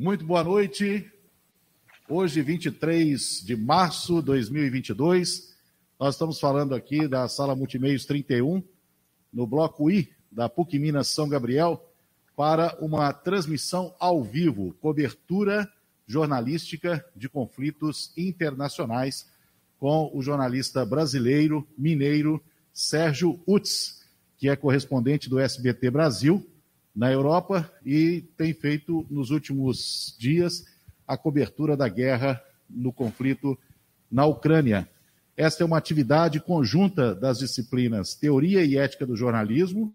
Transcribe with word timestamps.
Muito 0.00 0.24
boa 0.24 0.44
noite. 0.44 1.10
Hoje, 2.08 2.40
23 2.40 3.42
de 3.44 3.56
março 3.56 4.20
de 4.20 4.26
2022, 4.26 5.56
nós 5.98 6.14
estamos 6.14 6.38
falando 6.38 6.72
aqui 6.72 7.08
da 7.08 7.26
Sala 7.26 7.56
Multimeios 7.56 8.06
31, 8.06 8.62
no 9.32 9.44
bloco 9.44 9.90
I 9.90 10.08
da 10.30 10.48
PUC 10.48 10.78
Minas 10.78 11.08
São 11.08 11.28
Gabriel, 11.28 11.84
para 12.36 12.78
uma 12.80 13.12
transmissão 13.12 13.92
ao 13.98 14.22
vivo, 14.22 14.72
cobertura 14.74 15.68
jornalística 16.06 17.04
de 17.16 17.28
conflitos 17.28 18.12
internacionais 18.16 19.28
com 19.80 20.12
o 20.14 20.22
jornalista 20.22 20.86
brasileiro, 20.86 21.66
mineiro, 21.76 22.40
Sérgio 22.72 23.40
Utz, 23.44 24.06
que 24.36 24.48
é 24.48 24.54
correspondente 24.54 25.28
do 25.28 25.40
SBT 25.40 25.90
Brasil 25.90 26.48
na 26.98 27.12
Europa 27.12 27.70
e 27.86 28.24
tem 28.36 28.52
feito 28.52 29.06
nos 29.08 29.30
últimos 29.30 30.16
dias 30.18 30.64
a 31.06 31.16
cobertura 31.16 31.76
da 31.76 31.88
guerra 31.88 32.42
no 32.68 32.92
conflito 32.92 33.56
na 34.10 34.26
Ucrânia. 34.26 34.88
Esta 35.36 35.62
é 35.62 35.66
uma 35.66 35.78
atividade 35.78 36.40
conjunta 36.40 37.14
das 37.14 37.38
disciplinas 37.38 38.16
Teoria 38.16 38.64
e 38.64 38.76
Ética 38.76 39.06
do 39.06 39.14
Jornalismo, 39.14 39.94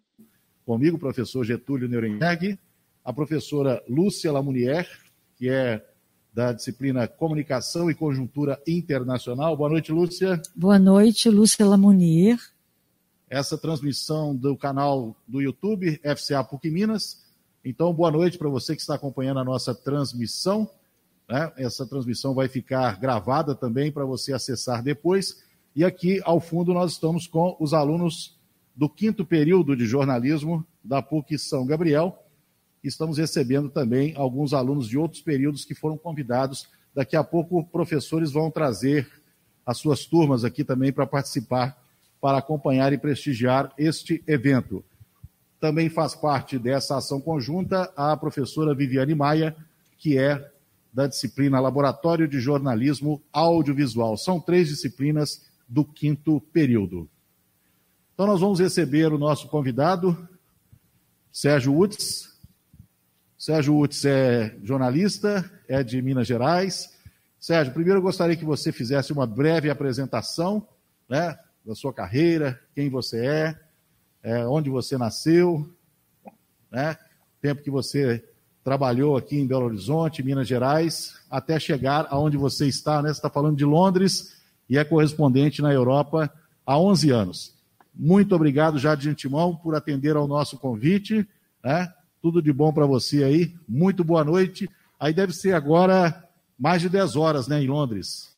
comigo, 0.65 0.97
professor 0.97 1.43
Getúlio 1.43 1.89
Nuremberg, 1.89 2.57
a 3.03 3.11
professora 3.11 3.83
Lúcia 3.89 4.31
Lamounier, 4.31 4.87
que 5.35 5.49
é 5.49 5.85
da 6.33 6.53
disciplina 6.53 7.05
Comunicação 7.05 7.91
e 7.91 7.93
Conjuntura 7.93 8.57
Internacional. 8.65 9.57
Boa 9.57 9.69
noite, 9.69 9.91
Lúcia. 9.91 10.41
Boa 10.55 10.79
noite, 10.79 11.29
Lúcia 11.29 11.65
Lamounier. 11.65 12.39
Essa 13.33 13.57
transmissão 13.57 14.35
do 14.35 14.55
canal 14.55 15.15
do 15.27 15.41
YouTube, 15.41 15.99
FCA 16.03 16.43
PUC 16.43 16.69
Minas. 16.69 17.23
Então, 17.65 17.91
boa 17.91 18.11
noite 18.11 18.37
para 18.37 18.47
você 18.47 18.75
que 18.75 18.81
está 18.81 18.93
acompanhando 18.93 19.39
a 19.39 19.43
nossa 19.43 19.73
transmissão. 19.73 20.69
Né? 21.27 21.51
Essa 21.57 21.83
transmissão 21.83 22.35
vai 22.35 22.47
ficar 22.47 22.99
gravada 22.99 23.55
também 23.55 23.91
para 23.91 24.05
você 24.05 24.33
acessar 24.33 24.83
depois. 24.83 25.43
E 25.75 25.83
aqui, 25.83 26.21
ao 26.23 26.39
fundo, 26.39 26.75
nós 26.75 26.91
estamos 26.91 27.25
com 27.25 27.57
os 27.59 27.73
alunos 27.73 28.37
do 28.75 28.87
quinto 28.87 29.25
período 29.25 29.75
de 29.75 29.87
jornalismo 29.87 30.63
da 30.83 31.01
PUC 31.01 31.35
São 31.39 31.65
Gabriel 31.65 32.19
estamos 32.83 33.17
recebendo 33.17 33.69
também 33.69 34.13
alguns 34.15 34.53
alunos 34.53 34.87
de 34.87 34.97
outros 34.97 35.21
períodos 35.21 35.63
que 35.63 35.73
foram 35.73 35.97
convidados. 35.97 36.67
Daqui 36.93 37.15
a 37.15 37.23
pouco, 37.23 37.63
professores 37.63 38.31
vão 38.31 38.51
trazer 38.51 39.09
as 39.65 39.77
suas 39.77 40.05
turmas 40.05 40.43
aqui 40.43 40.63
também 40.63 40.91
para 40.91 41.07
participar, 41.07 41.81
para 42.23 42.37
acompanhar 42.37 42.93
e 42.93 42.97
prestigiar 42.97 43.73
este 43.77 44.23
evento. 44.25 44.81
Também 45.59 45.89
faz 45.89 46.15
parte 46.15 46.57
dessa 46.57 46.95
ação 46.95 47.19
conjunta 47.19 47.91
a 47.97 48.15
professora 48.15 48.73
Viviane 48.73 49.13
Maia, 49.13 49.53
que 49.97 50.17
é 50.17 50.49
da 50.93 51.05
disciplina 51.05 51.59
Laboratório 51.59 52.25
de 52.25 52.39
Jornalismo 52.39 53.21
Audiovisual. 53.33 54.15
São 54.15 54.39
três 54.39 54.69
disciplinas 54.69 55.43
do 55.67 55.83
quinto 55.83 56.39
período. 56.53 57.09
Então, 58.13 58.25
nós 58.25 58.39
vamos 58.39 58.61
receber 58.61 59.11
o 59.11 59.17
nosso 59.17 59.49
convidado, 59.49 60.17
Sérgio 61.29 61.77
Utz, 61.77 62.37
Sérgio 63.37 63.77
Utz 63.77 64.05
é 64.05 64.55
jornalista, 64.63 65.51
é 65.67 65.83
de 65.83 66.01
Minas 66.01 66.25
Gerais. 66.25 66.89
Sérgio, 67.37 67.73
primeiro 67.73 67.99
eu 67.99 68.03
gostaria 68.03 68.37
que 68.37 68.45
você 68.45 68.71
fizesse 68.71 69.11
uma 69.11 69.27
breve 69.27 69.69
apresentação 69.69 70.65
né, 71.09 71.37
da 71.65 71.75
sua 71.75 71.93
carreira, 71.93 72.59
quem 72.75 72.89
você 72.89 73.25
é, 73.25 73.59
é 74.21 74.45
onde 74.45 74.69
você 74.69 74.97
nasceu, 74.97 75.69
né, 76.71 76.97
tempo 77.41 77.61
que 77.61 77.71
você 77.71 78.23
trabalhou 78.63 79.17
aqui 79.17 79.37
em 79.37 79.45
Belo 79.45 79.65
Horizonte, 79.65 80.23
Minas 80.23 80.47
Gerais, 80.47 81.15
até 81.29 81.59
chegar 81.59 82.07
aonde 82.09 82.37
você 82.37 82.65
está, 82.65 83.01
né? 83.01 83.09
Você 83.09 83.15
está 83.17 83.29
falando 83.29 83.57
de 83.57 83.65
Londres 83.65 84.37
e 84.69 84.77
é 84.77 84.83
correspondente 84.85 85.61
na 85.61 85.73
Europa 85.73 86.31
há 86.65 86.79
11 86.79 87.11
anos. 87.11 87.53
Muito 87.93 88.33
obrigado 88.33 88.79
já 88.79 88.95
de 88.95 89.09
antemão 89.09 89.53
por 89.55 89.75
atender 89.75 90.15
ao 90.15 90.27
nosso 90.27 90.57
convite, 90.57 91.27
né? 91.63 91.93
Tudo 92.21 92.41
de 92.41 92.53
bom 92.53 92.71
para 92.71 92.85
você 92.85 93.23
aí. 93.23 93.53
Muito 93.67 94.03
boa 94.03 94.23
noite. 94.23 94.69
Aí 94.97 95.13
deve 95.13 95.33
ser 95.33 95.53
agora 95.53 96.23
mais 96.57 96.81
de 96.81 96.87
10 96.87 97.17
horas, 97.17 97.47
né, 97.49 97.61
em 97.61 97.67
Londres. 97.67 98.32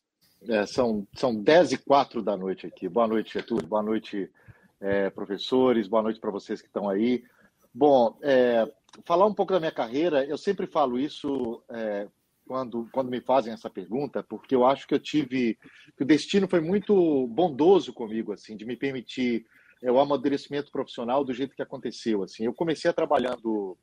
É, 0.47 0.65
são, 0.65 1.07
são 1.13 1.35
10 1.35 1.73
e 1.73 1.77
4 1.77 2.21
da 2.21 2.37
noite 2.37 2.67
aqui. 2.67 2.87
Boa 2.87 3.07
noite, 3.07 3.33
Getúlio. 3.33 3.67
Boa 3.67 3.81
noite, 3.81 4.29
é, 4.79 5.09
professores. 5.09 5.87
Boa 5.87 6.03
noite 6.03 6.19
para 6.19 6.31
vocês 6.31 6.61
que 6.61 6.67
estão 6.67 6.87
aí. 6.87 7.23
Bom, 7.73 8.17
é, 8.21 8.71
falar 9.05 9.25
um 9.25 9.33
pouco 9.33 9.53
da 9.53 9.59
minha 9.59 9.71
carreira, 9.71 10.23
eu 10.25 10.37
sempre 10.37 10.67
falo 10.67 10.99
isso 10.99 11.63
é, 11.69 12.07
quando, 12.47 12.87
quando 12.91 13.09
me 13.09 13.19
fazem 13.21 13.53
essa 13.53 13.69
pergunta, 13.69 14.23
porque 14.23 14.55
eu 14.55 14.65
acho 14.65 14.87
que 14.87 14.93
eu 14.93 14.99
tive. 14.99 15.57
que 15.97 16.03
o 16.03 16.05
destino 16.05 16.47
foi 16.47 16.61
muito 16.61 17.27
bondoso 17.27 17.91
comigo, 17.93 18.31
assim, 18.31 18.55
de 18.55 18.65
me 18.65 18.75
permitir 18.75 19.45
é 19.81 19.91
o 19.91 19.99
amadurecimento 19.99 20.71
profissional 20.71 21.23
do 21.23 21.33
jeito 21.33 21.55
que 21.55 21.61
aconteceu. 21.61 22.23
Assim, 22.23 22.45
eu 22.45 22.53
comecei 22.53 22.91
trabalhando 22.93 23.77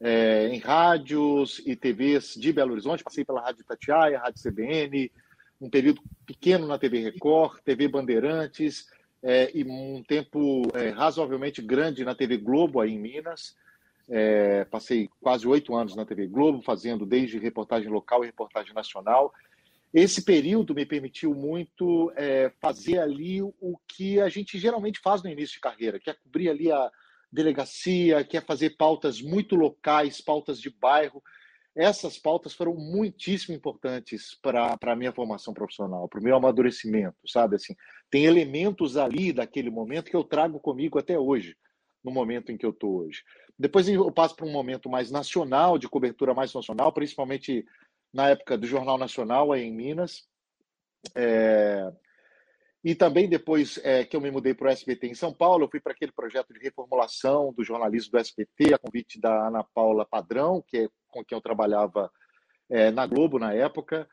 é, 0.00 0.48
em 0.48 0.58
rádios 0.58 1.62
e 1.64 1.76
TVs 1.76 2.34
de 2.34 2.52
Belo 2.52 2.72
Horizonte, 2.72 3.04
passei 3.04 3.24
pela 3.24 3.40
Rádio 3.40 3.64
Tatiaia, 3.64 4.18
Rádio 4.18 4.42
CBN, 4.42 5.10
um 5.62 5.70
período 5.70 6.02
pequeno 6.26 6.66
na 6.66 6.76
TV 6.76 6.98
Record, 6.98 7.60
TV 7.62 7.86
Bandeirantes, 7.86 8.88
é, 9.22 9.48
e 9.54 9.62
um 9.62 10.02
tempo 10.02 10.62
é, 10.74 10.88
razoavelmente 10.88 11.62
grande 11.62 12.04
na 12.04 12.16
TV 12.16 12.36
Globo, 12.36 12.80
aí 12.80 12.90
em 12.90 12.98
Minas. 12.98 13.54
É, 14.08 14.64
passei 14.64 15.08
quase 15.20 15.46
oito 15.46 15.76
anos 15.76 15.94
na 15.94 16.04
TV 16.04 16.26
Globo, 16.26 16.60
fazendo 16.60 17.06
desde 17.06 17.38
reportagem 17.38 17.88
local 17.88 18.24
e 18.24 18.26
reportagem 18.26 18.74
nacional. 18.74 19.32
Esse 19.94 20.24
período 20.24 20.74
me 20.74 20.84
permitiu 20.84 21.32
muito 21.32 22.12
é, 22.16 22.50
fazer 22.60 22.98
ali 22.98 23.40
o 23.40 23.78
que 23.86 24.20
a 24.20 24.28
gente 24.28 24.58
geralmente 24.58 24.98
faz 24.98 25.22
no 25.22 25.30
início 25.30 25.54
de 25.54 25.60
carreira, 25.60 26.00
que 26.00 26.10
é 26.10 26.14
cobrir 26.14 26.48
ali 26.48 26.72
a 26.72 26.90
delegacia, 27.30 28.24
que 28.24 28.36
é 28.36 28.40
fazer 28.40 28.70
pautas 28.70 29.22
muito 29.22 29.54
locais, 29.54 30.20
pautas 30.20 30.60
de 30.60 30.70
bairro. 30.70 31.22
Essas 31.74 32.18
pautas 32.18 32.52
foram 32.52 32.74
muitíssimo 32.74 33.54
importantes 33.54 34.38
para 34.42 34.76
a 34.80 34.96
minha 34.96 35.12
formação 35.12 35.54
profissional, 35.54 36.06
para 36.06 36.20
o 36.20 36.22
meu 36.22 36.36
amadurecimento, 36.36 37.16
sabe? 37.26 37.56
Assim, 37.56 37.74
tem 38.10 38.24
elementos 38.24 38.98
ali 38.98 39.32
daquele 39.32 39.70
momento 39.70 40.10
que 40.10 40.16
eu 40.16 40.24
trago 40.24 40.60
comigo 40.60 40.98
até 40.98 41.18
hoje, 41.18 41.56
no 42.04 42.10
momento 42.10 42.52
em 42.52 42.58
que 42.58 42.66
eu 42.66 42.70
estou 42.70 42.98
hoje. 42.98 43.22
Depois 43.58 43.88
eu 43.88 44.10
passo 44.12 44.36
para 44.36 44.44
um 44.46 44.52
momento 44.52 44.90
mais 44.90 45.10
nacional, 45.10 45.78
de 45.78 45.88
cobertura 45.88 46.34
mais 46.34 46.52
nacional, 46.52 46.92
principalmente 46.92 47.64
na 48.12 48.28
época 48.28 48.58
do 48.58 48.66
Jornal 48.66 48.98
Nacional, 48.98 49.50
aí 49.50 49.62
em 49.62 49.72
Minas. 49.72 50.28
É... 51.14 51.90
E 52.84 52.94
também 52.94 53.28
depois 53.28 53.78
é, 53.84 54.04
que 54.04 54.16
eu 54.16 54.20
me 54.20 54.30
mudei 54.30 54.54
para 54.54 54.68
o 54.68 54.70
SBT 54.70 55.06
em 55.06 55.14
São 55.14 55.32
Paulo, 55.32 55.64
eu 55.64 55.70
fui 55.70 55.80
para 55.80 55.92
aquele 55.92 56.10
projeto 56.10 56.52
de 56.52 56.58
reformulação 56.58 57.52
do 57.52 57.62
jornalismo 57.62 58.10
do 58.12 58.18
SBT, 58.18 58.74
a 58.74 58.78
convite 58.78 59.20
da 59.20 59.46
Ana 59.46 59.64
Paula 59.72 60.04
Padrão, 60.04 60.62
que 60.66 60.78
é 60.78 60.88
com 61.08 61.24
quem 61.24 61.36
eu 61.36 61.42
trabalhava 61.42 62.10
é, 62.68 62.90
na 62.90 63.06
Globo 63.06 63.38
na 63.38 63.52
época. 63.52 64.08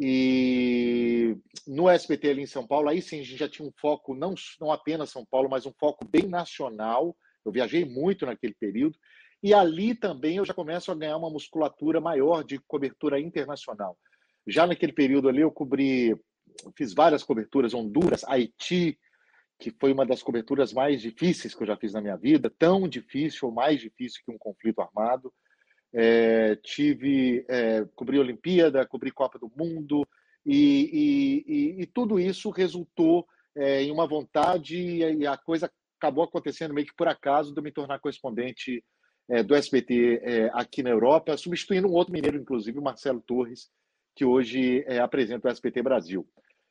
E 0.00 1.36
no 1.66 1.88
SBT 1.88 2.30
ali 2.30 2.42
em 2.42 2.46
São 2.46 2.66
Paulo, 2.66 2.88
aí 2.88 3.02
sim 3.02 3.20
a 3.20 3.24
gente 3.24 3.36
já 3.36 3.48
tinha 3.48 3.66
um 3.68 3.72
foco, 3.80 4.14
não, 4.14 4.34
não 4.60 4.70
apenas 4.72 5.10
São 5.10 5.24
Paulo, 5.24 5.48
mas 5.50 5.66
um 5.66 5.72
foco 5.78 6.06
bem 6.06 6.26
nacional. 6.26 7.16
Eu 7.44 7.52
viajei 7.52 7.84
muito 7.84 8.24
naquele 8.26 8.54
período. 8.54 8.96
E 9.42 9.54
ali 9.54 9.94
também 9.94 10.36
eu 10.36 10.44
já 10.44 10.54
começo 10.54 10.90
a 10.90 10.94
ganhar 10.94 11.16
uma 11.16 11.30
musculatura 11.30 12.00
maior 12.00 12.42
de 12.42 12.58
cobertura 12.66 13.20
internacional. 13.20 13.96
Já 14.46 14.66
naquele 14.66 14.92
período 14.92 15.28
ali 15.28 15.40
eu 15.40 15.50
cobri, 15.50 16.16
fiz 16.76 16.94
várias 16.94 17.22
coberturas, 17.22 17.74
Honduras, 17.74 18.24
Haiti, 18.24 18.98
que 19.58 19.70
foi 19.70 19.92
uma 19.92 20.06
das 20.06 20.22
coberturas 20.22 20.72
mais 20.72 21.02
difíceis 21.02 21.54
que 21.54 21.62
eu 21.62 21.66
já 21.66 21.76
fiz 21.76 21.92
na 21.92 22.00
minha 22.00 22.16
vida, 22.16 22.52
tão 22.58 22.88
difícil 22.88 23.48
ou 23.48 23.54
mais 23.54 23.80
difícil 23.80 24.22
que 24.24 24.30
um 24.30 24.38
conflito 24.38 24.80
armado. 24.80 25.32
É, 25.92 26.56
tive, 26.56 27.44
é, 27.48 27.84
cobri 27.94 28.18
Olimpíada, 28.18 28.86
cobri 28.86 29.10
Copa 29.10 29.38
do 29.38 29.50
Mundo, 29.56 30.06
e, 30.44 31.44
e, 31.46 31.52
e, 31.52 31.82
e 31.82 31.86
tudo 31.86 32.20
isso 32.20 32.50
resultou 32.50 33.26
é, 33.56 33.82
em 33.82 33.90
uma 33.90 34.06
vontade, 34.06 34.76
e 34.76 35.26
a 35.26 35.36
coisa 35.36 35.70
acabou 35.98 36.24
acontecendo 36.24 36.72
meio 36.72 36.86
que 36.86 36.94
por 36.94 37.08
acaso 37.08 37.52
de 37.52 37.58
eu 37.58 37.62
me 37.62 37.72
tornar 37.72 37.98
correspondente 37.98 38.84
é, 39.28 39.42
do 39.42 39.54
SBT 39.54 40.20
é, 40.22 40.50
aqui 40.54 40.82
na 40.82 40.90
Europa, 40.90 41.36
substituindo 41.36 41.88
um 41.88 41.92
outro 41.92 42.12
mineiro, 42.12 42.38
inclusive, 42.38 42.78
o 42.78 42.82
Marcelo 42.82 43.20
Torres, 43.20 43.68
que 44.14 44.24
hoje 44.24 44.84
é, 44.86 45.00
apresenta 45.00 45.48
o 45.48 45.50
SBT 45.50 45.82
Brasil. 45.82 46.26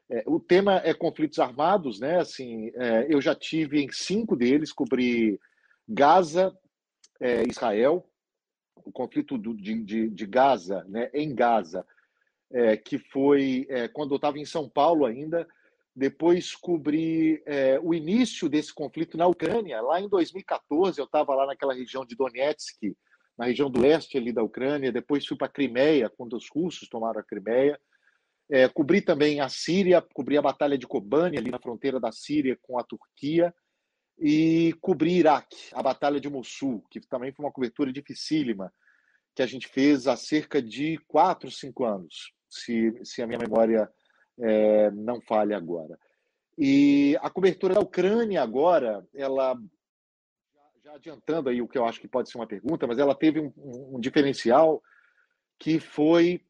É, 0.09 0.23
o 0.25 0.39
tema 0.39 0.81
é 0.83 0.93
conflitos 0.93 1.39
armados, 1.39 1.99
né? 1.99 2.19
Assim, 2.19 2.71
é, 2.75 3.07
eu 3.09 3.21
já 3.21 3.35
tive 3.35 3.81
em 3.81 3.91
cinco 3.91 4.35
deles, 4.35 4.71
cobri 4.71 5.39
Gaza, 5.87 6.57
é, 7.19 7.43
Israel, 7.43 8.07
o 8.75 8.91
conflito 8.91 9.37
do, 9.37 9.53
de, 9.53 9.83
de, 9.83 10.09
de, 10.09 10.25
Gaza, 10.25 10.85
né, 10.87 11.09
em 11.13 11.33
Gaza, 11.35 11.85
que 12.85 12.97
foi 12.97 13.67
quando 13.91 14.11
eu 14.11 14.15
estava 14.15 14.39
em 14.39 14.45
São 14.45 14.69
Paulo 14.69 15.05
ainda, 15.05 15.45
depois 15.97 16.55
cobri 16.55 17.41
é, 17.43 17.79
o 17.81 17.91
início 17.91 18.47
desse 18.47 18.71
conflito 18.71 19.17
na 19.17 19.25
Ucrânia. 19.25 19.81
Lá 19.81 19.99
em 19.99 20.07
2014, 20.07 20.99
eu 20.99 21.05
estava 21.05 21.33
lá 21.33 21.47
naquela 21.47 21.73
região 21.73 22.05
de 22.05 22.15
Donetsk, 22.15 22.95
na 23.35 23.45
região 23.45 23.67
do 23.67 23.81
leste 23.81 24.15
ali 24.15 24.31
da 24.31 24.43
Ucrânia, 24.43 24.91
depois 24.91 25.25
fui 25.25 25.35
para 25.35 25.47
a 25.47 25.51
Crimeia, 25.51 26.07
quando 26.15 26.37
os 26.37 26.47
russos 26.49 26.87
tomaram 26.87 27.19
a 27.19 27.23
Crimeia. 27.23 27.79
É, 28.49 28.67
cobri 28.69 29.01
também 29.01 29.41
a 29.41 29.49
Síria, 29.49 30.01
cobri 30.01 30.37
a 30.37 30.41
Batalha 30.41 30.77
de 30.77 30.87
Kobani, 30.87 31.37
ali 31.37 31.51
na 31.51 31.59
fronteira 31.59 31.99
da 31.99 32.11
Síria 32.11 32.57
com 32.61 32.79
a 32.79 32.83
Turquia, 32.83 33.53
e 34.19 34.73
cobri 34.81 35.17
Iraque, 35.17 35.69
a 35.73 35.83
Batalha 35.83 36.19
de 36.19 36.29
Mossul, 36.29 36.83
que 36.89 36.99
também 37.01 37.31
foi 37.31 37.45
uma 37.45 37.51
cobertura 37.51 37.91
dificílima, 37.91 38.73
que 39.35 39.43
a 39.43 39.45
gente 39.45 39.67
fez 39.67 40.07
há 40.07 40.15
cerca 40.15 40.61
de 40.61 40.97
quatro, 41.07 41.51
cinco 41.51 41.85
anos, 41.85 42.33
se, 42.49 42.93
se 43.03 43.21
a 43.21 43.27
minha 43.27 43.37
memória 43.37 43.87
é, 44.39 44.89
não 44.91 45.21
falha 45.21 45.55
agora. 45.55 45.97
E 46.57 47.15
a 47.21 47.29
cobertura 47.29 47.75
da 47.75 47.81
Ucrânia 47.81 48.41
agora, 48.41 49.05
ela 49.13 49.55
já 50.83 50.93
adiantando 50.93 51.49
aí 51.49 51.61
o 51.61 51.67
que 51.67 51.77
eu 51.77 51.85
acho 51.85 51.99
que 51.99 52.07
pode 52.07 52.31
ser 52.31 52.37
uma 52.37 52.47
pergunta, 52.47 52.87
mas 52.87 52.97
ela 52.97 53.13
teve 53.13 53.39
um, 53.39 53.51
um 53.57 53.99
diferencial 53.99 54.81
que 55.59 55.79
foi 55.79 56.41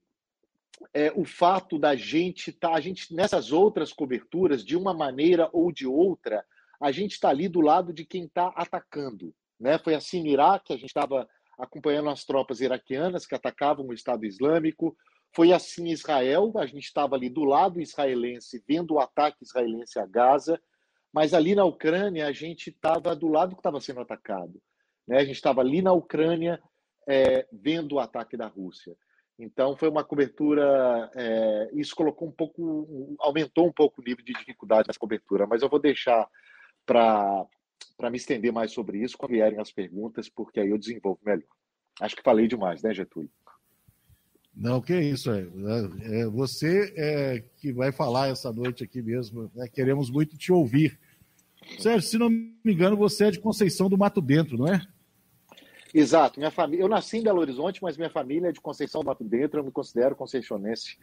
é, 0.94 1.12
o 1.15 1.25
fato 1.25 1.77
da 1.77 1.95
gente 1.95 2.50
estar, 2.50 2.69
tá, 2.69 2.75
a 2.75 2.79
gente 2.79 3.13
nessas 3.13 3.51
outras 3.51 3.91
coberturas, 3.91 4.63
de 4.63 4.75
uma 4.75 4.94
maneira 4.94 5.50
ou 5.51 5.71
de 5.71 5.88
outra, 5.88 6.45
a 6.79 6.91
gente 6.91 7.13
está 7.13 7.29
ali 7.29 7.47
do 7.47 7.62
lado 7.62 7.91
de 7.91 8.06
quem 8.06 8.25
está 8.25 8.47
atacando. 8.56 9.33
Né? 9.59 9.77
Foi 9.79 9.95
assim 9.95 10.21
no 10.21 10.27
Iraque, 10.27 10.74
a 10.74 10.77
gente 10.77 10.89
estava 10.89 11.27
acompanhando 11.57 12.09
as 12.09 12.24
tropas 12.24 12.62
iraquianas 12.62 13.25
que 13.25 13.33
atacavam 13.33 13.88
o 13.88 13.94
Estado 13.94 14.25
Islâmico. 14.25 14.95
Foi 15.35 15.51
assim 15.51 15.88
em 15.88 15.91
Israel, 15.91 16.53
a 16.57 16.65
gente 16.65 16.83
estava 16.83 17.15
ali 17.15 17.29
do 17.29 17.44
lado 17.44 17.81
israelense, 17.81 18.63
vendo 18.68 18.94
o 18.94 19.00
ataque 19.00 19.44
israelense 19.44 20.00
a 20.00 20.06
Gaza. 20.06 20.62
Mas 21.12 21.33
ali 21.33 21.56
na 21.56 21.65
Ucrânia, 21.65 22.27
a 22.27 22.31
gente 22.31 22.69
estava 22.69 23.15
do 23.15 23.27
lado 23.27 23.56
que 23.56 23.59
estava 23.59 23.81
sendo 23.81 24.01
atacado. 24.01 24.62
Né? 25.07 25.18
A 25.18 25.25
gente 25.25 25.35
estava 25.35 25.62
ali 25.62 25.81
na 25.81 25.94
Ucrânia 25.94 26.62
é, 27.07 27.47
vendo 27.51 27.94
o 27.94 28.00
ataque 28.00 28.38
da 28.38 28.47
Rússia. 28.47 28.95
Então, 29.39 29.78
foi 29.78 29.89
uma 29.89 30.04
cobertura. 30.04 31.12
É, 31.16 31.69
isso 31.74 31.95
colocou 31.95 32.28
um 32.28 32.31
pouco, 32.31 33.16
aumentou 33.19 33.68
um 33.68 33.72
pouco 33.72 34.01
o 34.01 34.04
nível 34.04 34.24
de 34.25 34.34
dificuldade 34.34 34.88
nessa 34.88 35.00
cobertura, 35.00 35.45
mas 35.45 35.62
eu 35.62 35.69
vou 35.69 35.80
deixar 35.80 36.28
para 36.86 37.48
me 38.10 38.18
estender 38.18 38.51
mais 38.51 38.72
sobre 38.72 39.00
isso 39.00 39.18
quando 39.18 39.31
vierem 39.31 39.60
as 39.60 39.72
perguntas, 39.72 40.28
porque 40.28 40.60
aí 40.60 40.69
eu 40.69 40.78
desenvolvo 40.78 41.19
melhor. 41.24 41.44
Acho 42.00 42.16
que 42.16 42.24
falei 42.24 42.48
demais, 42.48 42.81
né, 42.81 42.94
Getúlio? 42.94 43.30
Não, 44.56 44.81
que 44.81 45.00
isso, 45.00 45.31
é, 45.31 45.42
é, 45.42 46.22
é 46.22 46.25
você 46.25 46.92
é, 46.98 47.44
que 47.57 47.72
vai 47.72 47.92
falar 47.92 48.30
essa 48.30 48.51
noite 48.51 48.84
aqui 48.84 49.04
mesmo. 49.04 49.51
Né? 49.54 49.68
Queremos 49.68 50.10
muito 50.10 50.36
te 50.36 50.51
ouvir. 50.51 51.00
Sérgio, 51.78 52.10
se 52.10 52.18
não 52.18 52.30
me 52.30 52.56
engano, 52.66 52.98
você 52.98 53.25
é 53.25 53.31
de 53.31 53.39
Conceição 53.39 53.88
do 53.88 53.98
Mato 53.98 54.19
Dentro, 54.19 54.57
não 54.57 54.68
é? 54.68 54.81
Exato. 55.94 56.39
Minha 56.39 56.51
família, 56.51 56.84
eu 56.84 56.89
nasci 56.89 57.18
em 57.18 57.24
Belo 57.24 57.39
Horizonte, 57.39 57.81
mas 57.81 57.98
minha 57.98 58.10
família 58.10 58.50
é 58.50 58.51
de 58.51 58.62
Conceição 58.62 59.01
do 59.01 59.07
Mato 59.07 59.24
Dentro. 59.24 59.60
Eu 59.60 59.63
me 59.63 59.72
considero 59.72 60.16
conceicionense, 60.16 60.98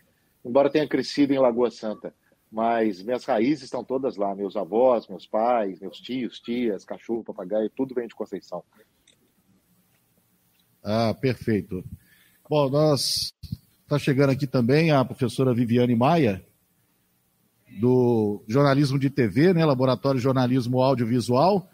embora 0.45 0.71
tenha 0.71 0.89
crescido 0.89 1.33
em 1.33 1.39
Lagoa 1.39 1.71
Santa. 1.71 2.15
Mas 2.51 3.03
minhas 3.03 3.25
raízes 3.25 3.65
estão 3.65 3.83
todas 3.83 4.17
lá. 4.17 4.35
Meus 4.35 4.57
avós, 4.57 5.09
meus 5.09 5.27
pais, 5.27 5.81
meus 5.81 5.99
tios, 5.99 6.39
tias, 6.39 6.85
cachorro, 6.85 7.25
papagaio, 7.25 7.71
tudo 7.71 7.95
vem 7.95 8.07
de 8.07 8.15
Conceição. 8.15 8.63
Ah, 10.83 11.15
perfeito. 11.15 11.83
Bom, 12.49 12.69
nós 12.69 13.35
está 13.83 13.99
chegando 13.99 14.31
aqui 14.31 14.47
também 14.47 14.91
a 14.91 15.05
professora 15.05 15.55
Viviane 15.55 15.97
Maia, 15.97 16.45
do 17.81 18.45
jornalismo 18.47 18.99
de 18.99 19.11
TV, 19.11 19.53
né, 19.53 19.65
Laboratório 19.65 20.19
de 20.19 20.25
Jornalismo 20.25 20.81
Audiovisual. 20.81 21.69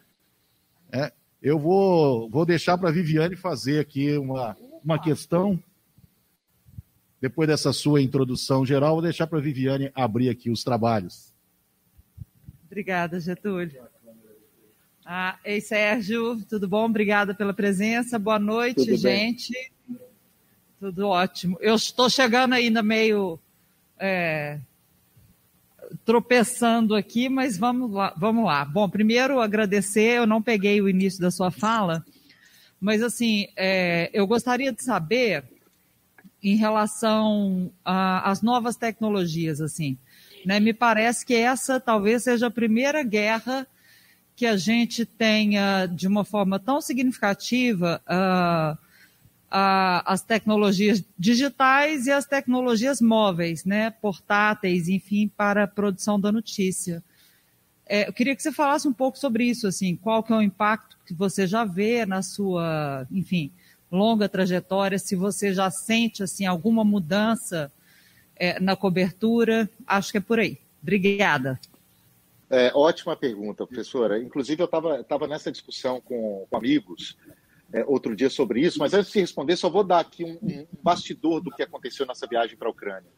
É, 0.92 1.12
eu 1.42 1.58
vou, 1.58 2.28
vou 2.28 2.44
deixar 2.44 2.76
para 2.76 2.90
a 2.90 2.92
Viviane 2.92 3.36
fazer 3.36 3.80
aqui 3.80 4.16
uma, 4.16 4.56
uma 4.84 4.98
questão. 4.98 5.58
Depois 7.20 7.48
dessa 7.48 7.72
sua 7.72 8.00
introdução 8.00 8.64
geral, 8.64 8.94
vou 8.94 9.02
deixar 9.02 9.26
para 9.26 9.38
a 9.38 9.42
Viviane 9.42 9.90
abrir 9.94 10.28
aqui 10.28 10.50
os 10.50 10.62
trabalhos. 10.64 11.32
Obrigada, 12.66 13.18
Getúlio. 13.18 13.82
Ah, 15.04 15.38
ei, 15.44 15.60
Sérgio, 15.60 16.40
tudo 16.48 16.68
bom? 16.68 16.84
Obrigada 16.84 17.34
pela 17.34 17.52
presença. 17.52 18.18
Boa 18.18 18.38
noite, 18.38 18.96
gente. 18.96 19.52
Tudo 20.78 21.08
ótimo. 21.08 21.58
Eu 21.60 21.74
estou 21.74 22.08
chegando 22.08 22.54
ainda 22.54 22.82
meio 22.82 23.38
é, 23.98 24.60
tropeçando 26.04 26.94
aqui, 26.94 27.28
mas 27.28 27.58
vamos 27.58 27.90
lá, 27.92 28.14
vamos 28.16 28.44
lá. 28.44 28.64
Bom, 28.64 28.88
primeiro 28.88 29.40
agradecer, 29.40 30.18
eu 30.18 30.26
não 30.26 30.42
peguei 30.42 30.80
o 30.80 30.88
início 30.88 31.20
da 31.20 31.30
sua 31.30 31.50
fala, 31.50 32.04
mas 32.80 33.02
assim, 33.02 33.46
é, 33.56 34.10
eu 34.12 34.26
gostaria 34.26 34.72
de 34.72 34.82
saber 34.82 35.44
em 36.42 36.56
relação 36.56 37.70
às 37.84 38.40
novas 38.40 38.76
tecnologias, 38.76 39.60
assim, 39.60 39.98
né? 40.44 40.58
Me 40.58 40.72
parece 40.72 41.24
que 41.26 41.34
essa 41.34 41.78
talvez 41.78 42.22
seja 42.22 42.46
a 42.46 42.50
primeira 42.50 43.02
guerra 43.02 43.66
que 44.34 44.46
a 44.46 44.56
gente 44.56 45.04
tenha 45.04 45.84
de 45.84 46.08
uma 46.08 46.24
forma 46.24 46.58
tão 46.58 46.80
significativa 46.80 48.00
uh, 48.06 48.78
a, 49.50 50.12
as 50.12 50.22
tecnologias 50.22 51.02
digitais 51.18 52.06
e 52.06 52.12
as 52.12 52.24
tecnologias 52.24 53.00
móveis, 53.00 53.64
né, 53.64 53.90
portáteis, 53.90 54.88
enfim, 54.88 55.28
para 55.28 55.64
a 55.64 55.68
produção 55.68 56.20
da 56.20 56.30
notícia. 56.30 57.02
É, 57.84 58.08
eu 58.08 58.12
queria 58.12 58.36
que 58.36 58.42
você 58.42 58.52
falasse 58.52 58.86
um 58.86 58.92
pouco 58.92 59.18
sobre 59.18 59.44
isso, 59.44 59.66
assim, 59.66 59.96
qual 59.96 60.22
que 60.22 60.32
é 60.32 60.36
o 60.36 60.42
impacto 60.42 60.96
que 61.04 61.12
você 61.12 61.46
já 61.46 61.64
vê 61.64 62.06
na 62.06 62.22
sua, 62.22 63.04
enfim, 63.10 63.50
longa 63.90 64.28
trajetória, 64.28 64.98
se 64.98 65.16
você 65.16 65.52
já 65.52 65.68
sente, 65.70 66.22
assim, 66.22 66.46
alguma 66.46 66.84
mudança 66.84 67.72
é, 68.36 68.60
na 68.60 68.76
cobertura, 68.76 69.68
acho 69.84 70.12
que 70.12 70.18
é 70.18 70.20
por 70.20 70.38
aí. 70.38 70.58
Obrigada. 70.80 71.58
É, 72.48 72.70
ótima 72.74 73.16
pergunta, 73.16 73.66
professora. 73.66 74.22
Inclusive, 74.22 74.62
eu 74.62 74.66
estava 74.66 75.26
nessa 75.26 75.50
discussão 75.50 76.00
com, 76.00 76.46
com 76.48 76.56
amigos 76.56 77.16
é, 77.72 77.84
outro 77.86 78.16
dia 78.16 78.28
sobre 78.28 78.60
isso, 78.60 78.78
mas 78.78 78.94
antes 78.94 79.12
de 79.12 79.20
responder, 79.20 79.56
só 79.56 79.68
vou 79.68 79.84
dar 79.84 80.00
aqui 80.00 80.24
um, 80.24 80.38
um 80.42 80.66
bastidor 80.82 81.40
do 81.40 81.50
que 81.50 81.62
aconteceu 81.62 82.04
nessa 82.06 82.26
viagem 82.26 82.56
para 82.56 82.68
a 82.68 82.70
Ucrânia. 82.70 83.10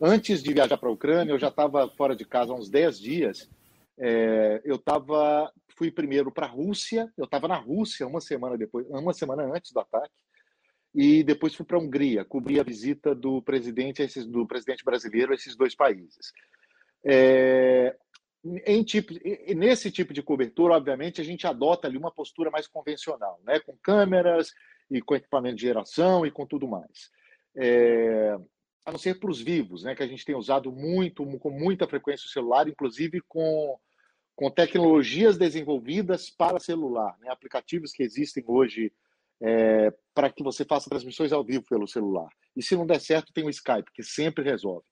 Antes 0.00 0.42
de 0.42 0.52
viajar 0.52 0.76
para 0.76 0.88
a 0.88 0.92
Ucrânia, 0.92 1.32
eu 1.32 1.38
já 1.38 1.48
estava 1.48 1.88
fora 1.88 2.14
de 2.14 2.24
casa 2.24 2.52
há 2.52 2.56
uns 2.56 2.68
10 2.68 2.98
dias. 3.00 3.50
É, 3.96 4.60
eu 4.64 4.76
tava, 4.76 5.50
fui 5.76 5.90
primeiro 5.90 6.30
para 6.30 6.46
a 6.46 6.50
Rússia, 6.50 7.10
eu 7.16 7.24
estava 7.24 7.48
na 7.48 7.56
Rússia 7.56 8.06
uma 8.06 8.20
semana 8.20 8.58
depois, 8.58 8.86
uma 8.88 9.14
semana 9.14 9.44
antes 9.44 9.72
do 9.72 9.80
ataque, 9.80 10.12
e 10.94 11.22
depois 11.22 11.54
fui 11.54 11.64
para 11.64 11.76
a 11.76 11.80
Hungria, 11.80 12.24
cobri 12.24 12.60
a 12.60 12.64
visita 12.64 13.14
do 13.14 13.40
presidente, 13.40 14.04
do 14.24 14.46
presidente 14.46 14.84
brasileiro 14.84 15.32
a 15.32 15.34
esses 15.34 15.56
dois 15.56 15.74
países. 15.74 16.32
É, 17.04 17.96
em 18.66 18.84
tipo, 18.84 19.14
nesse 19.56 19.90
tipo 19.90 20.12
de 20.12 20.22
cobertura, 20.22 20.74
obviamente, 20.74 21.20
a 21.20 21.24
gente 21.24 21.46
adota 21.46 21.88
ali 21.88 21.96
uma 21.96 22.10
postura 22.10 22.50
mais 22.50 22.66
convencional, 22.66 23.40
né? 23.44 23.58
com 23.60 23.76
câmeras 23.78 24.52
e 24.90 25.00
com 25.00 25.14
equipamento 25.14 25.56
de 25.56 25.62
geração 25.62 26.26
e 26.26 26.30
com 26.30 26.46
tudo 26.46 26.68
mais. 26.68 27.10
É, 27.56 28.36
a 28.84 28.92
não 28.92 28.98
ser 28.98 29.18
para 29.18 29.30
os 29.30 29.40
vivos, 29.40 29.84
né? 29.84 29.94
que 29.94 30.02
a 30.02 30.06
gente 30.06 30.24
tem 30.24 30.34
usado 30.34 30.70
muito, 30.70 31.24
com 31.38 31.50
muita 31.50 31.86
frequência 31.86 32.26
o 32.26 32.30
celular, 32.30 32.68
inclusive 32.68 33.22
com, 33.22 33.78
com 34.36 34.50
tecnologias 34.50 35.38
desenvolvidas 35.38 36.28
para 36.28 36.60
celular, 36.60 37.16
né? 37.20 37.30
aplicativos 37.30 37.92
que 37.92 38.02
existem 38.02 38.44
hoje 38.46 38.92
é, 39.40 39.90
para 40.14 40.30
que 40.30 40.42
você 40.42 40.66
faça 40.66 40.90
transmissões 40.90 41.32
ao 41.32 41.42
vivo 41.42 41.64
pelo 41.66 41.88
celular. 41.88 42.28
E 42.54 42.62
se 42.62 42.76
não 42.76 42.86
der 42.86 43.00
certo, 43.00 43.32
tem 43.32 43.44
o 43.44 43.50
Skype, 43.50 43.90
que 43.92 44.02
sempre 44.02 44.44
resolve. 44.44 44.84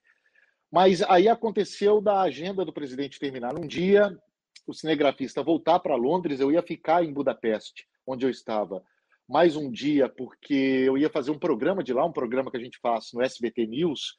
Mas 0.73 1.03
aí 1.03 1.29
aconteceu 1.29 2.01
da 2.01 2.23
agenda 2.23 2.65
do 2.65 2.73
presidente 2.73 3.21
terminar. 3.21 3.55
Um 3.59 3.67
dia, 3.67 4.19
o 4.67 4.73
cinegrafista 4.73 5.43
voltar 5.43 5.79
para 5.81 5.95
Londres, 5.95 6.41
eu 6.41 6.51
ia 6.51 6.63
ficar 6.63 7.05
em 7.05 7.13
Budapeste, 7.13 7.87
onde 8.07 8.25
eu 8.25 8.31
estava, 8.31 8.83
mais 9.29 9.55
um 9.55 9.71
dia, 9.71 10.09
porque 10.09 10.55
eu 10.55 10.97
ia 10.97 11.11
fazer 11.11 11.31
um 11.31 11.39
programa 11.39 11.85
de 11.85 11.93
lá, 11.93 12.07
um 12.07 12.13
programa 12.13 12.51
que 12.51 12.57
a 12.57 12.61
gente 12.61 12.79
faz 12.79 13.13
no 13.13 13.21
SBT 13.21 13.67
News, 13.67 14.19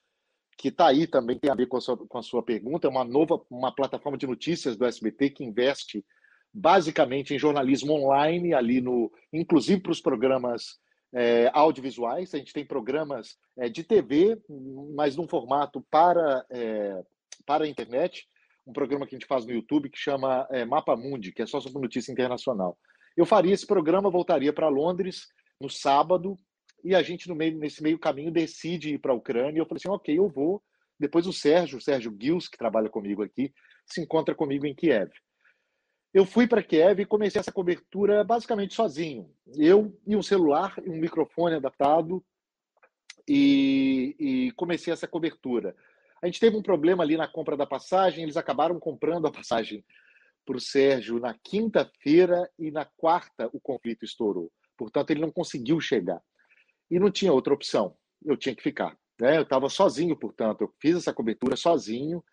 que 0.55 0.67
está 0.67 0.87
aí 0.87 1.07
também, 1.07 1.39
tem 1.39 1.49
a 1.49 1.55
ver 1.55 1.65
com 1.65 1.77
a, 1.77 1.81
sua, 1.81 1.97
com 1.97 2.17
a 2.19 2.23
sua 2.23 2.43
pergunta, 2.43 2.85
é 2.85 2.89
uma 2.89 3.03
nova 3.03 3.41
uma 3.49 3.73
plataforma 3.73 4.15
de 4.17 4.27
notícias 4.27 4.77
do 4.77 4.85
SBT 4.85 5.31
que 5.31 5.43
investe 5.43 6.05
basicamente 6.53 7.33
em 7.33 7.39
jornalismo 7.39 7.93
online, 7.93 8.53
ali 8.53 8.79
no, 8.79 9.11
inclusive 9.33 9.81
para 9.81 9.91
os 9.91 9.99
programas 9.99 10.77
é, 11.13 11.49
audiovisuais, 11.53 12.33
a 12.33 12.37
gente 12.37 12.53
tem 12.53 12.65
programas 12.65 13.37
é, 13.57 13.69
de 13.69 13.83
TV, 13.83 14.41
mas 14.95 15.15
num 15.15 15.27
formato 15.27 15.85
para, 15.89 16.45
é, 16.49 17.03
para 17.45 17.65
a 17.65 17.67
internet, 17.67 18.27
um 18.65 18.73
programa 18.73 19.05
que 19.05 19.15
a 19.15 19.19
gente 19.19 19.27
faz 19.27 19.45
no 19.45 19.51
YouTube 19.51 19.89
que 19.89 19.97
chama 19.97 20.47
é, 20.49 20.65
Mapa 20.65 20.95
Mundi, 20.95 21.31
que 21.31 21.41
é 21.41 21.45
só 21.45 21.59
sobre 21.59 21.81
notícia 21.81 22.11
internacional. 22.11 22.77
Eu 23.15 23.25
faria 23.25 23.53
esse 23.53 23.67
programa, 23.67 24.09
voltaria 24.09 24.51
para 24.51 24.69
Londres 24.69 25.27
no 25.59 25.69
sábado, 25.69 26.37
e 26.83 26.93
a 26.93 27.01
gente, 27.01 27.29
no 27.29 27.35
meio, 27.35 27.57
nesse 27.57 27.81
meio 27.81 27.97
caminho, 27.97 28.31
decide 28.31 28.95
ir 28.95 28.99
para 28.99 29.13
a 29.13 29.15
Ucrânia. 29.15 29.59
Eu 29.59 29.65
falei 29.65 29.77
assim: 29.77 29.89
ok, 29.89 30.17
eu 30.17 30.27
vou. 30.27 30.61
Depois 30.99 31.25
o 31.25 31.33
Sérgio, 31.33 31.77
o 31.77 31.81
Sérgio 31.81 32.15
Gils, 32.19 32.47
que 32.47 32.57
trabalha 32.57 32.89
comigo 32.89 33.23
aqui, 33.23 33.53
se 33.85 34.01
encontra 34.01 34.35
comigo 34.35 34.65
em 34.65 34.75
Kiev. 34.75 35.09
Eu 36.13 36.25
fui 36.25 36.47
para 36.47 36.61
Kiev 36.61 37.01
e 37.01 37.05
comecei 37.05 37.39
essa 37.39 37.51
cobertura 37.51 38.23
basicamente 38.23 38.75
sozinho. 38.75 39.33
Eu 39.57 39.99
e 40.05 40.15
um 40.15 40.21
celular 40.21 40.75
e 40.85 40.89
um 40.89 40.97
microfone 40.97 41.55
adaptado 41.55 42.23
e, 43.27 44.15
e, 44.19 44.51
comecei 44.51 44.93
essa 44.93 45.07
cobertura. 45.07 45.75
A 46.21 46.27
gente 46.27 46.39
teve 46.39 46.55
um 46.55 46.61
problema 46.61 47.03
ali 47.03 47.17
na 47.17 47.27
compra 47.27 47.57
da 47.57 47.65
passagem, 47.65 48.23
eles 48.23 48.37
acabaram 48.37 48.79
comprando 48.79 49.25
a 49.25 49.31
passagem 49.31 49.83
para 50.45 50.57
o 50.57 50.59
Sérgio 50.59 51.19
na 51.19 51.33
quinta-feira 51.43 52.49
e 52.59 52.69
na 52.69 52.85
quarta 52.85 53.49
o 53.51 53.59
conflito 53.59 54.05
estourou. 54.05 54.51
Portanto, 54.77 55.09
ele 55.11 55.21
não 55.21 55.31
conseguiu 55.31 55.79
chegar. 55.79 56.21
E 56.91 56.99
não 56.99 57.09
tinha 57.09 57.33
outra 57.33 57.53
opção, 57.53 57.95
eu 58.23 58.37
tinha 58.37 58.55
que 58.55 58.61
ficar. 58.61 58.95
Né? 59.19 59.37
Eu 59.37 59.43
estava 59.43 59.67
sozinho, 59.67 60.15
portanto, 60.15 60.61
eu 60.61 60.73
fiz 60.79 60.97
essa 60.97 61.13
cobertura 61.13 61.55
sozinho 61.55 62.23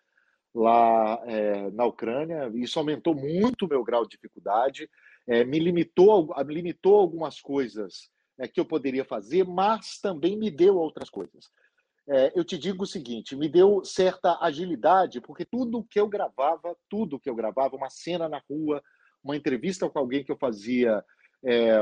lá 0.53 1.21
é, 1.25 1.71
na 1.71 1.85
Ucrânia. 1.85 2.51
Isso 2.53 2.77
aumentou 2.77 3.15
muito 3.15 3.65
o 3.65 3.69
meu 3.69 3.83
grau 3.83 4.03
de 4.03 4.11
dificuldade, 4.11 4.89
é, 5.27 5.43
me 5.43 5.59
limitou, 5.59 6.33
limitou 6.47 6.95
algumas 6.95 7.39
coisas 7.39 8.09
é, 8.39 8.47
que 8.47 8.59
eu 8.59 8.65
poderia 8.65 9.05
fazer, 9.05 9.45
mas 9.45 9.99
também 9.99 10.37
me 10.37 10.51
deu 10.51 10.77
outras 10.77 11.09
coisas. 11.09 11.49
É, 12.09 12.31
eu 12.35 12.43
te 12.43 12.57
digo 12.57 12.83
o 12.83 12.87
seguinte, 12.87 13.35
me 13.35 13.47
deu 13.47 13.85
certa 13.85 14.37
agilidade, 14.41 15.21
porque 15.21 15.45
tudo 15.45 15.85
que 15.89 15.99
eu 15.99 16.07
gravava, 16.07 16.75
tudo 16.89 17.19
que 17.19 17.29
eu 17.29 17.35
gravava, 17.35 17.75
uma 17.75 17.89
cena 17.89 18.27
na 18.27 18.41
rua, 18.49 18.81
uma 19.23 19.35
entrevista 19.35 19.89
com 19.89 19.99
alguém 19.99 20.23
que 20.23 20.31
eu 20.31 20.37
fazia 20.37 21.03
é, 21.43 21.77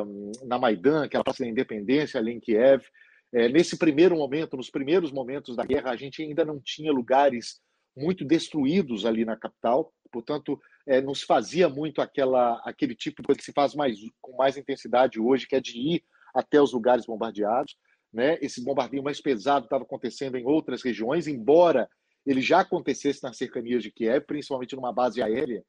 na 0.45 0.59
Maidan, 0.59 1.07
que 1.07 1.15
é 1.17 1.19
a 1.19 1.23
da 1.23 1.47
Independência, 1.47 2.19
ali 2.19 2.33
em 2.33 2.39
Kiev, 2.39 2.83
nesse 3.31 3.77
primeiro 3.77 4.17
momento, 4.17 4.57
nos 4.57 4.71
primeiros 4.71 5.11
momentos 5.11 5.55
da 5.55 5.63
guerra, 5.63 5.91
a 5.91 5.95
gente 5.95 6.23
ainda 6.23 6.43
não 6.43 6.59
tinha 6.59 6.91
lugares 6.91 7.61
muito 7.95 8.25
destruídos 8.25 9.05
ali 9.05 9.25
na 9.25 9.35
capital, 9.35 9.93
portanto, 10.11 10.59
é, 10.87 11.01
nos 11.01 11.21
fazia 11.21 11.69
muito 11.69 12.01
aquela, 12.01 12.61
aquele 12.65 12.95
tipo 12.95 13.21
de 13.21 13.27
coisa 13.27 13.39
que 13.39 13.45
se 13.45 13.53
faz 13.53 13.75
mais, 13.75 13.97
com 14.21 14.35
mais 14.35 14.57
intensidade 14.57 15.19
hoje, 15.19 15.47
que 15.47 15.55
é 15.55 15.59
de 15.59 15.77
ir 15.77 16.03
até 16.33 16.61
os 16.61 16.73
lugares 16.73 17.05
bombardeados. 17.05 17.75
Né? 18.11 18.37
Esse 18.41 18.63
bombardeio 18.63 19.03
mais 19.03 19.21
pesado 19.21 19.65
estava 19.65 19.83
acontecendo 19.83 20.35
em 20.35 20.45
outras 20.45 20.81
regiões, 20.81 21.27
embora 21.27 21.87
ele 22.25 22.41
já 22.41 22.61
acontecesse 22.61 23.23
nas 23.23 23.37
cercanias 23.37 23.83
de 23.83 23.91
Kiev, 23.91 24.25
principalmente 24.25 24.75
numa 24.75 24.93
base 24.93 25.21
aérea, 25.21 25.63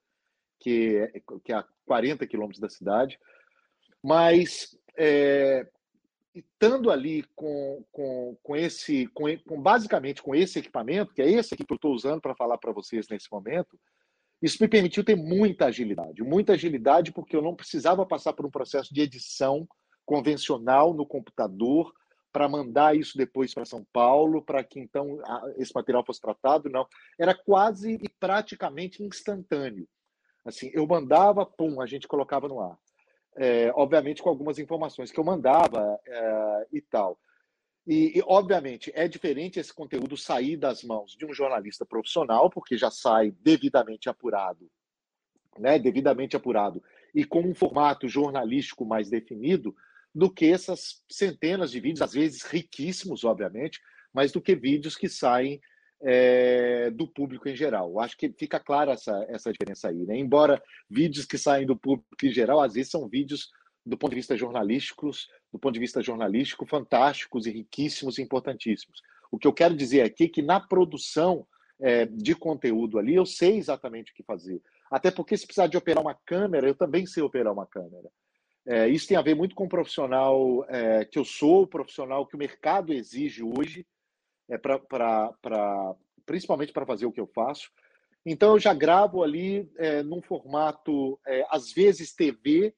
que 0.59 0.97
é, 0.97 1.21
que 1.45 1.53
é 1.53 1.57
a 1.57 1.65
40 1.87 2.27
quilômetros 2.27 2.61
da 2.61 2.69
cidade. 2.69 3.19
Mas 4.03 4.77
é, 4.97 5.67
estando 6.35 6.91
ali 6.91 7.25
com, 7.35 7.85
com, 7.91 8.37
com 8.43 8.57
esse, 8.57 9.07
com, 9.09 9.25
com, 9.47 9.61
basicamente 9.61 10.23
com 10.23 10.35
esse 10.35 10.59
equipamento, 10.59 11.13
que 11.13 11.23
é 11.23 11.31
esse 11.31 11.55
aqui 11.55 11.65
que 11.65 11.73
eu 11.73 11.77
estou 11.77 11.93
usando 11.93 12.21
para 12.21 12.35
falar 12.35 12.59
para 12.59 12.73
vocês 12.73 13.09
nesse 13.09 13.27
momento, 13.31 13.79
isso 14.41 14.59
me 14.61 14.69
permitiu 14.69 15.05
ter 15.05 15.17
muita 15.17 15.67
agilidade. 15.67 16.23
Muita 16.23 16.55
agilidade 16.55 17.13
porque 17.13 17.37
eu 17.37 17.43
não 17.43 17.55
precisava 17.55 18.07
passar 18.07 18.33
por 18.33 18.47
um 18.47 18.51
processo 18.51 18.95
de 18.95 19.03
edição 19.03 19.69
convencional 20.07 20.95
no 20.95 21.07
computador 21.07 21.93
para 22.33 22.49
mandar 22.49 22.97
isso 22.97 23.19
depois 23.19 23.53
para 23.53 23.65
São 23.65 23.85
Paulo, 23.93 24.43
para 24.43 24.63
que 24.63 24.79
então 24.79 25.21
esse 25.57 25.75
material 25.75 26.05
fosse 26.07 26.21
tratado, 26.21 26.71
não. 26.71 26.87
Era 27.19 27.35
quase 27.35 27.95
e 27.95 28.09
praticamente 28.09 29.03
instantâneo. 29.03 29.87
Assim, 30.45 30.71
eu 30.73 30.87
mandava, 30.87 31.45
pum, 31.45 31.81
a 31.81 31.87
gente 31.87 32.09
colocava 32.09 32.49
no 32.49 32.61
ar 32.61 32.79
é, 33.37 33.73
obviamente 33.75 34.23
com 34.23 34.29
algumas 34.29 34.59
informações 34.59 35.11
que 35.11 35.19
eu 35.19 35.25
mandava 35.25 35.99
é, 36.07 36.67
e 36.73 36.81
tal. 36.81 37.19
E, 37.87 38.19
e, 38.19 38.23
obviamente, 38.27 38.93
é 38.95 39.09
diferente 39.09 39.59
esse 39.59 39.73
conteúdo 39.73 40.17
sair 40.17 40.57
das 40.57 40.85
mãos 40.85 41.17
de 41.17 41.25
um 41.25 41.33
jornalista 41.33 41.85
profissional, 41.87 42.51
porque 42.51 42.77
já 42.77 42.91
sai 42.91 43.33
devidamente 43.41 44.09
apurado, 44.09 44.71
né, 45.59 45.79
devidamente 45.79 46.37
apurado, 46.37 46.83
e 47.15 47.25
com 47.25 47.41
um 47.41 47.55
formato 47.55 48.09
jornalístico 48.09 48.85
mais 48.85 49.09
definido, 49.09 49.75
do 50.15 50.33
que 50.33 50.47
essas 50.47 51.03
centenas 51.11 51.71
de 51.71 51.81
vídeos, 51.81 52.03
às 52.03 52.13
vezes 52.13 52.43
riquíssimos, 52.43 53.25
obviamente, 53.25 53.81
mas 54.13 54.33
do 54.33 54.41
que 54.41 54.55
vídeos 54.55 54.97
que 54.97 55.09
saem 55.09 55.61
é, 56.03 56.91
do 56.91 57.07
público 57.07 57.49
em 57.49 57.57
geral. 57.57 58.01
Acho 58.01 58.17
que 58.17 58.33
fica 58.33 58.59
clara 58.59 58.93
essa, 58.93 59.25
essa 59.29 59.53
diferença 59.53 59.89
aí. 59.89 60.07
Né? 60.07 60.17
Embora 60.17 60.63
vídeos 60.89 61.27
que 61.27 61.39
saem 61.39 61.67
do 61.67 61.77
público 61.77 62.09
em 62.23 62.31
geral, 62.31 62.61
às 62.61 62.75
vezes 62.75 62.91
são 62.91 63.09
vídeos 63.09 63.51
do 63.85 63.97
ponto 63.97 64.11
de 64.11 64.17
vista 64.17 64.37
jornalísticos, 64.37 65.29
do 65.53 65.59
ponto 65.59 65.75
de 65.75 65.81
vista 65.81 66.03
jornalístico, 66.03 66.67
fantásticos 66.67 67.47
e 67.47 67.51
riquíssimos 67.51 68.19
e 68.19 68.23
importantíssimos. 68.23 69.01
O 69.31 69.39
que 69.39 69.47
eu 69.47 69.53
quero 69.53 69.75
dizer 69.75 70.03
aqui 70.03 70.25
é 70.25 70.29
que 70.29 70.43
na 70.43 70.61
produção 70.61 71.47
é, 71.81 72.05
de 72.07 72.35
conteúdo 72.35 72.99
ali, 72.99 73.15
eu 73.15 73.25
sei 73.25 73.57
exatamente 73.57 74.13
o 74.13 74.15
que 74.15 74.23
fazer. 74.23 74.61
Até 74.91 75.11
porque 75.11 75.37
se 75.37 75.47
precisar 75.47 75.67
de 75.67 75.77
operar 75.77 76.03
uma 76.03 76.15
câmera, 76.15 76.69
eu 76.69 76.75
também 76.75 77.07
sei 77.07 77.23
operar 77.23 77.53
uma 77.53 77.67
câmera. 77.67 78.11
É, 78.67 78.89
isso 78.89 79.09
tem 79.09 79.17
a 79.17 79.23
ver 79.23 79.35
muito 79.35 79.55
com 79.55 79.65
o 79.65 79.69
profissional 79.69 80.65
é, 80.69 81.05
que 81.05 81.19
eu 81.19 81.25
sou, 81.25 81.63
o 81.63 81.67
profissional 81.67 82.27
que 82.27 82.37
o 82.37 82.39
mercado 82.39 82.93
exige 82.93 83.43
hoje, 83.43 83.87
é, 84.51 84.59
para 84.59 85.97
principalmente 86.27 86.73
para 86.73 86.87
fazer 86.87 87.07
o 87.07 87.13
que 87.13 87.21
eu 87.21 87.27
faço. 87.27 87.71
Então, 88.25 88.51
eu 88.51 88.61
já 88.61 88.75
gravo 88.75 89.23
ali 89.23 89.71
é, 89.79 90.03
num 90.03 90.21
formato, 90.21 91.19
é, 91.27 91.47
às 91.51 91.73
vezes 91.73 92.15
TV, 92.15 92.75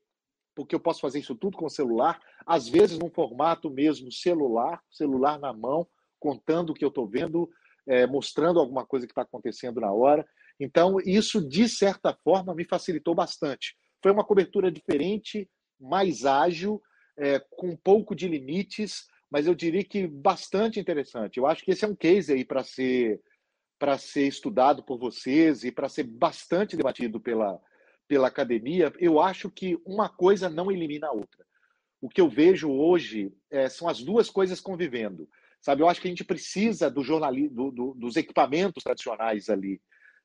porque 0.54 0.74
eu 0.74 0.80
posso 0.80 1.00
fazer 1.00 1.18
isso 1.18 1.34
tudo 1.34 1.56
com 1.56 1.68
celular, 1.68 2.20
às 2.46 2.68
vezes 2.68 2.98
num 2.98 3.10
formato 3.10 3.68
mesmo 3.68 4.12
celular, 4.12 4.80
celular 4.90 5.38
na 5.38 5.52
mão, 5.52 5.86
contando 6.20 6.70
o 6.70 6.74
que 6.74 6.84
eu 6.84 6.88
estou 6.88 7.06
vendo, 7.08 7.50
é, 7.86 8.06
mostrando 8.06 8.60
alguma 8.60 8.86
coisa 8.86 9.06
que 9.06 9.12
está 9.12 9.22
acontecendo 9.22 9.80
na 9.80 9.92
hora. 9.92 10.26
Então, 10.60 10.98
isso, 11.04 11.46
de 11.46 11.68
certa 11.68 12.16
forma, 12.22 12.54
me 12.54 12.64
facilitou 12.64 13.14
bastante. 13.14 13.76
Foi 14.00 14.12
uma 14.12 14.24
cobertura 14.24 14.70
diferente, 14.70 15.48
mais 15.80 16.24
ágil, 16.24 16.80
é, 17.18 17.40
com 17.50 17.70
um 17.70 17.76
pouco 17.76 18.14
de 18.14 18.28
limites, 18.28 19.06
mas 19.32 19.46
eu 19.46 19.54
diria 19.54 19.82
que 19.82 20.06
bastante 20.06 20.78
interessante. 20.78 21.38
Eu 21.38 21.46
acho 21.46 21.64
que 21.64 21.70
esse 21.70 21.86
é 21.86 21.88
um 21.88 21.96
case 21.96 22.34
aí 22.34 22.44
para 22.44 22.62
ser 22.62 23.18
para 23.78 23.98
ser 23.98 24.28
estudado 24.28 24.80
por 24.84 24.96
vocês 24.96 25.64
e 25.64 25.72
para 25.72 25.88
ser 25.88 26.04
bastante 26.04 26.76
debatido 26.76 27.18
pela, 27.18 27.60
pela 28.06 28.28
academia. 28.28 28.92
Eu 28.96 29.18
acho 29.18 29.50
que 29.50 29.76
uma 29.84 30.08
coisa 30.08 30.48
não 30.48 30.70
elimina 30.70 31.08
a 31.08 31.12
outra. 31.12 31.44
O 32.00 32.08
que 32.08 32.20
eu 32.20 32.28
vejo 32.28 32.70
hoje 32.70 33.32
é, 33.50 33.68
são 33.68 33.88
as 33.88 34.00
duas 34.00 34.30
coisas 34.30 34.60
convivendo. 34.60 35.28
Sabe, 35.60 35.82
eu 35.82 35.88
acho 35.88 36.00
que 36.00 36.06
a 36.06 36.10
gente 36.10 36.22
precisa 36.22 36.88
do 36.88 37.02
do, 37.02 37.70
do, 37.72 37.94
dos 37.94 38.14
equipamentos 38.14 38.84
tradicionais 38.84 39.48
ali, 39.48 39.80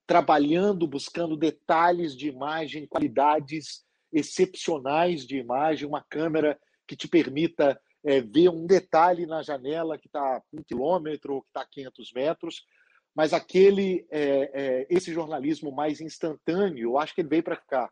trabalhando, 0.05 0.85
buscando 0.85 1.35
detalhes 1.35 2.15
de 2.15 2.27
imagem, 2.27 2.85
qualidades 2.85 3.83
excepcionais 4.13 5.25
de 5.25 5.37
imagem, 5.37 5.87
uma 5.87 6.05
câmera 6.07 6.59
que 6.87 6.95
te 6.95 7.07
permita 7.07 7.79
é, 8.07 8.21
ver 8.21 8.47
um 8.47 8.65
detalhe 8.65 9.25
na 9.25 9.43
janela 9.43 9.97
que 9.97 10.07
está 10.07 10.41
um 10.53 10.63
quilômetro 10.63 11.35
ou 11.35 11.41
que 11.41 11.49
está 11.49 11.61
a 11.61 11.67
500 11.67 12.13
metros, 12.13 12.65
mas 13.13 13.33
aquele 13.33 14.07
é, 14.09 14.51
é, 14.53 14.87
esse 14.89 15.11
jornalismo 15.11 15.73
mais 15.73 15.99
instantâneo, 15.99 16.91
eu 16.91 16.97
acho 16.97 17.13
que 17.13 17.19
ele 17.19 17.27
veio 17.27 17.43
para 17.43 17.57
ficar, 17.57 17.91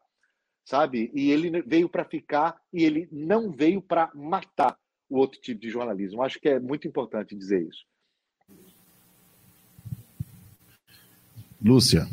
sabe? 0.63 1.12
E 1.13 1.31
ele 1.31 1.62
veio 1.63 1.89
para 1.89 2.05
ficar 2.05 2.57
e 2.72 2.86
ele 2.86 3.10
não 3.12 3.51
veio 3.51 3.81
para 3.81 4.10
matar 4.15 4.77
o 5.10 5.17
outro 5.17 5.41
tipo 5.41 5.60
de 5.60 5.69
jornalismo. 5.69 6.19
Eu 6.19 6.24
acho 6.24 6.39
que 6.39 6.48
é 6.48 6.62
muito 6.62 6.88
importante 6.88 7.36
dizer 7.36 7.67
isso. 7.67 7.84
Lúcia. 11.62 12.07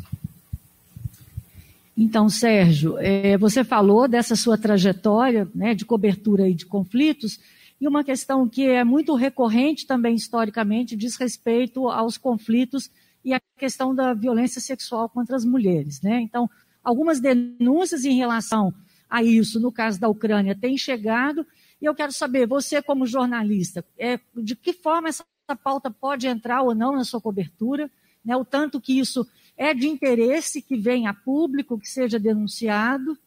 Então, 1.95 2.27
Sérgio, 2.27 2.97
é, 2.97 3.37
você 3.37 3.63
falou 3.63 4.09
dessa 4.09 4.35
sua 4.35 4.57
trajetória 4.57 5.47
né, 5.55 5.73
de 5.73 5.85
cobertura 5.85 6.51
de 6.53 6.65
conflitos, 6.65 7.39
e 7.79 7.87
uma 7.87 8.03
questão 8.03 8.47
que 8.47 8.65
é 8.65 8.83
muito 8.83 9.15
recorrente 9.15 9.85
também 9.85 10.15
historicamente 10.15 10.95
diz 10.95 11.15
respeito 11.15 11.89
aos 11.89 12.17
conflitos 12.17 12.89
e 13.23 13.33
a 13.33 13.41
questão 13.57 13.93
da 13.95 14.13
violência 14.13 14.59
sexual 14.59 15.09
contra 15.09 15.35
as 15.35 15.45
mulheres. 15.45 16.01
Né? 16.01 16.21
Então, 16.21 16.49
algumas 16.83 17.19
denúncias 17.19 18.05
em 18.05 18.15
relação 18.15 18.73
a 19.09 19.23
isso, 19.23 19.59
no 19.59 19.71
caso 19.71 19.99
da 19.99 20.09
Ucrânia, 20.09 20.55
têm 20.55 20.77
chegado, 20.77 21.45
e 21.81 21.85
eu 21.85 21.93
quero 21.93 22.11
saber, 22.11 22.47
você 22.47 22.81
como 22.81 23.05
jornalista, 23.05 23.85
é, 23.97 24.19
de 24.35 24.55
que 24.55 24.73
forma 24.73 25.09
essa 25.09 25.25
pauta 25.63 25.91
pode 25.91 26.27
entrar 26.27 26.61
ou 26.61 26.73
não 26.73 26.93
na 26.93 27.03
sua 27.03 27.21
cobertura, 27.21 27.89
né? 28.23 28.35
o 28.35 28.45
tanto 28.45 28.81
que 28.81 28.97
isso 28.97 29.27
é 29.55 29.73
de 29.73 29.87
interesse 29.87 30.61
que 30.61 30.75
venha 30.75 31.11
a 31.11 31.13
público, 31.13 31.79
que 31.79 31.87
seja 31.87 32.19
denunciado, 32.19 33.17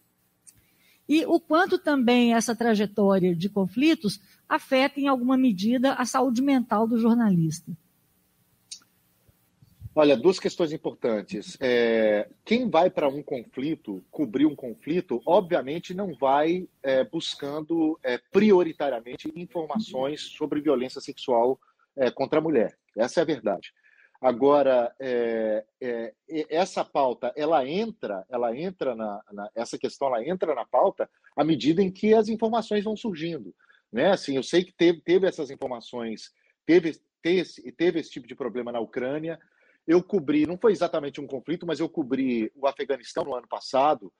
e 1.08 1.24
o 1.26 1.38
quanto 1.38 1.78
também 1.78 2.34
essa 2.34 2.54
trajetória 2.54 3.34
de 3.34 3.48
conflitos 3.48 4.20
afeta 4.48 5.00
em 5.00 5.08
alguma 5.08 5.36
medida 5.36 5.94
a 5.94 6.04
saúde 6.04 6.42
mental 6.42 6.86
do 6.86 6.98
jornalista. 6.98 7.72
Olha, 9.98 10.14
duas 10.14 10.38
questões 10.38 10.72
importantes. 10.72 11.56
É, 11.58 12.28
quem 12.44 12.68
vai 12.68 12.90
para 12.90 13.08
um 13.08 13.22
conflito, 13.22 14.04
cobrir 14.10 14.44
um 14.44 14.54
conflito, 14.54 15.22
obviamente 15.24 15.94
não 15.94 16.14
vai 16.14 16.68
é, 16.82 17.02
buscando 17.02 17.98
é, 18.02 18.18
prioritariamente 18.30 19.32
informações 19.34 20.20
sobre 20.20 20.60
violência 20.60 21.00
sexual 21.00 21.58
é, 21.96 22.10
contra 22.10 22.40
a 22.40 22.42
mulher. 22.42 22.76
Essa 22.94 23.20
é 23.20 23.22
a 23.22 23.26
verdade. 23.26 23.72
Agora, 24.20 24.94
é, 24.98 25.64
é, 25.80 26.14
essa 26.48 26.84
pauta, 26.84 27.32
ela 27.36 27.66
entra, 27.68 28.24
ela 28.28 28.56
entra 28.56 28.94
na, 28.94 29.22
na, 29.32 29.50
essa 29.54 29.78
questão, 29.78 30.08
ela 30.08 30.26
entra 30.26 30.54
na 30.54 30.64
pauta 30.64 31.08
à 31.36 31.44
medida 31.44 31.82
em 31.82 31.90
que 31.90 32.14
as 32.14 32.28
informações 32.28 32.84
vão 32.84 32.96
surgindo, 32.96 33.54
né? 33.92 34.12
Assim, 34.12 34.36
eu 34.36 34.42
sei 34.42 34.64
que 34.64 34.72
teve, 34.72 35.00
teve 35.00 35.26
essas 35.26 35.50
informações, 35.50 36.32
teve, 36.64 36.98
teve, 37.22 37.72
teve 37.72 38.00
esse 38.00 38.10
tipo 38.10 38.26
de 38.26 38.34
problema 38.34 38.72
na 38.72 38.80
Ucrânia. 38.80 39.38
Eu 39.86 40.02
cobri, 40.02 40.46
não 40.46 40.58
foi 40.58 40.72
exatamente 40.72 41.20
um 41.20 41.26
conflito, 41.26 41.66
mas 41.66 41.78
eu 41.78 41.88
cobri 41.88 42.50
o 42.56 42.66
Afeganistão 42.66 43.24
no 43.24 43.34
ano 43.34 43.46
passado, 43.46 44.12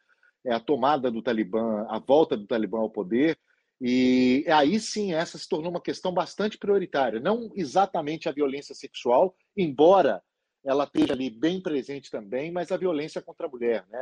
é, 0.45 0.53
a 0.53 0.61
tomada 0.61 1.11
do 1.11 1.23
Talibã, 1.23 1.87
a 1.89 1.99
volta 1.99 2.37
do 2.37 2.47
Talibã 2.47 2.79
ao 2.79 2.91
poder, 2.91 3.39
e 3.81 4.45
aí 4.49 4.81
sim, 4.81 5.13
essa 5.13 5.37
se 5.37 5.49
tornou 5.49 5.71
uma 5.71 5.81
questão 5.81 6.13
bastante 6.13 6.57
prioritária. 6.57 7.21
Não 7.21 7.51
exatamente 7.55 8.29
a 8.29 8.33
violência 8.33 8.75
sexual, 8.75 9.37
embora 9.57 10.23
ela 10.65 10.85
esteja 10.85 11.13
ali 11.13 11.31
bem 11.31 11.61
presente 11.61 12.11
também, 12.11 12.51
mas 12.51 12.73
a 12.73 12.77
violência 12.77 13.23
contra 13.23 13.47
a 13.47 13.51
mulher, 13.51 13.87
né? 13.89 13.99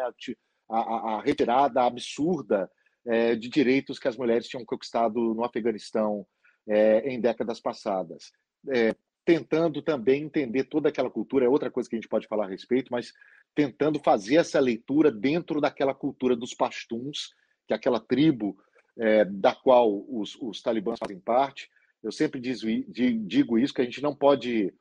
a, 0.68 0.78
a, 0.78 1.14
a 1.16 1.22
retirada 1.22 1.82
absurda 1.82 2.70
é, 3.06 3.34
de 3.34 3.48
direitos 3.48 3.98
que 3.98 4.08
as 4.08 4.16
mulheres 4.16 4.48
tinham 4.48 4.64
conquistado 4.64 5.34
no 5.34 5.44
Afeganistão 5.44 6.26
é, 6.66 7.00
em 7.10 7.20
décadas 7.20 7.60
passadas. 7.60 8.32
É, 8.72 8.94
tentando 9.24 9.82
também 9.82 10.22
entender 10.22 10.64
toda 10.64 10.88
aquela 10.88 11.10
cultura, 11.10 11.44
é 11.44 11.48
outra 11.48 11.70
coisa 11.70 11.88
que 11.88 11.96
a 11.96 11.98
gente 11.98 12.08
pode 12.08 12.26
falar 12.26 12.44
a 12.44 12.48
respeito, 12.48 12.90
mas 12.90 13.12
tentando 13.54 13.98
fazer 13.98 14.36
essa 14.36 14.60
leitura 14.60 15.10
dentro 15.10 15.60
daquela 15.60 15.94
cultura 15.94 16.36
dos 16.36 16.54
pashtuns, 16.54 17.30
que 17.66 17.72
é 17.72 17.76
aquela 17.76 18.00
tribo 18.00 18.56
é, 18.98 19.24
da 19.24 19.54
qual 19.54 20.04
os, 20.08 20.36
os 20.40 20.62
talibãs 20.62 20.98
fazem 20.98 21.18
parte. 21.18 21.68
Eu 22.02 22.12
sempre 22.12 22.40
digo 22.40 23.58
isso, 23.58 23.74
que 23.74 23.80
a 23.80 23.84
gente 23.84 24.02
não 24.02 24.14
pode 24.14 24.74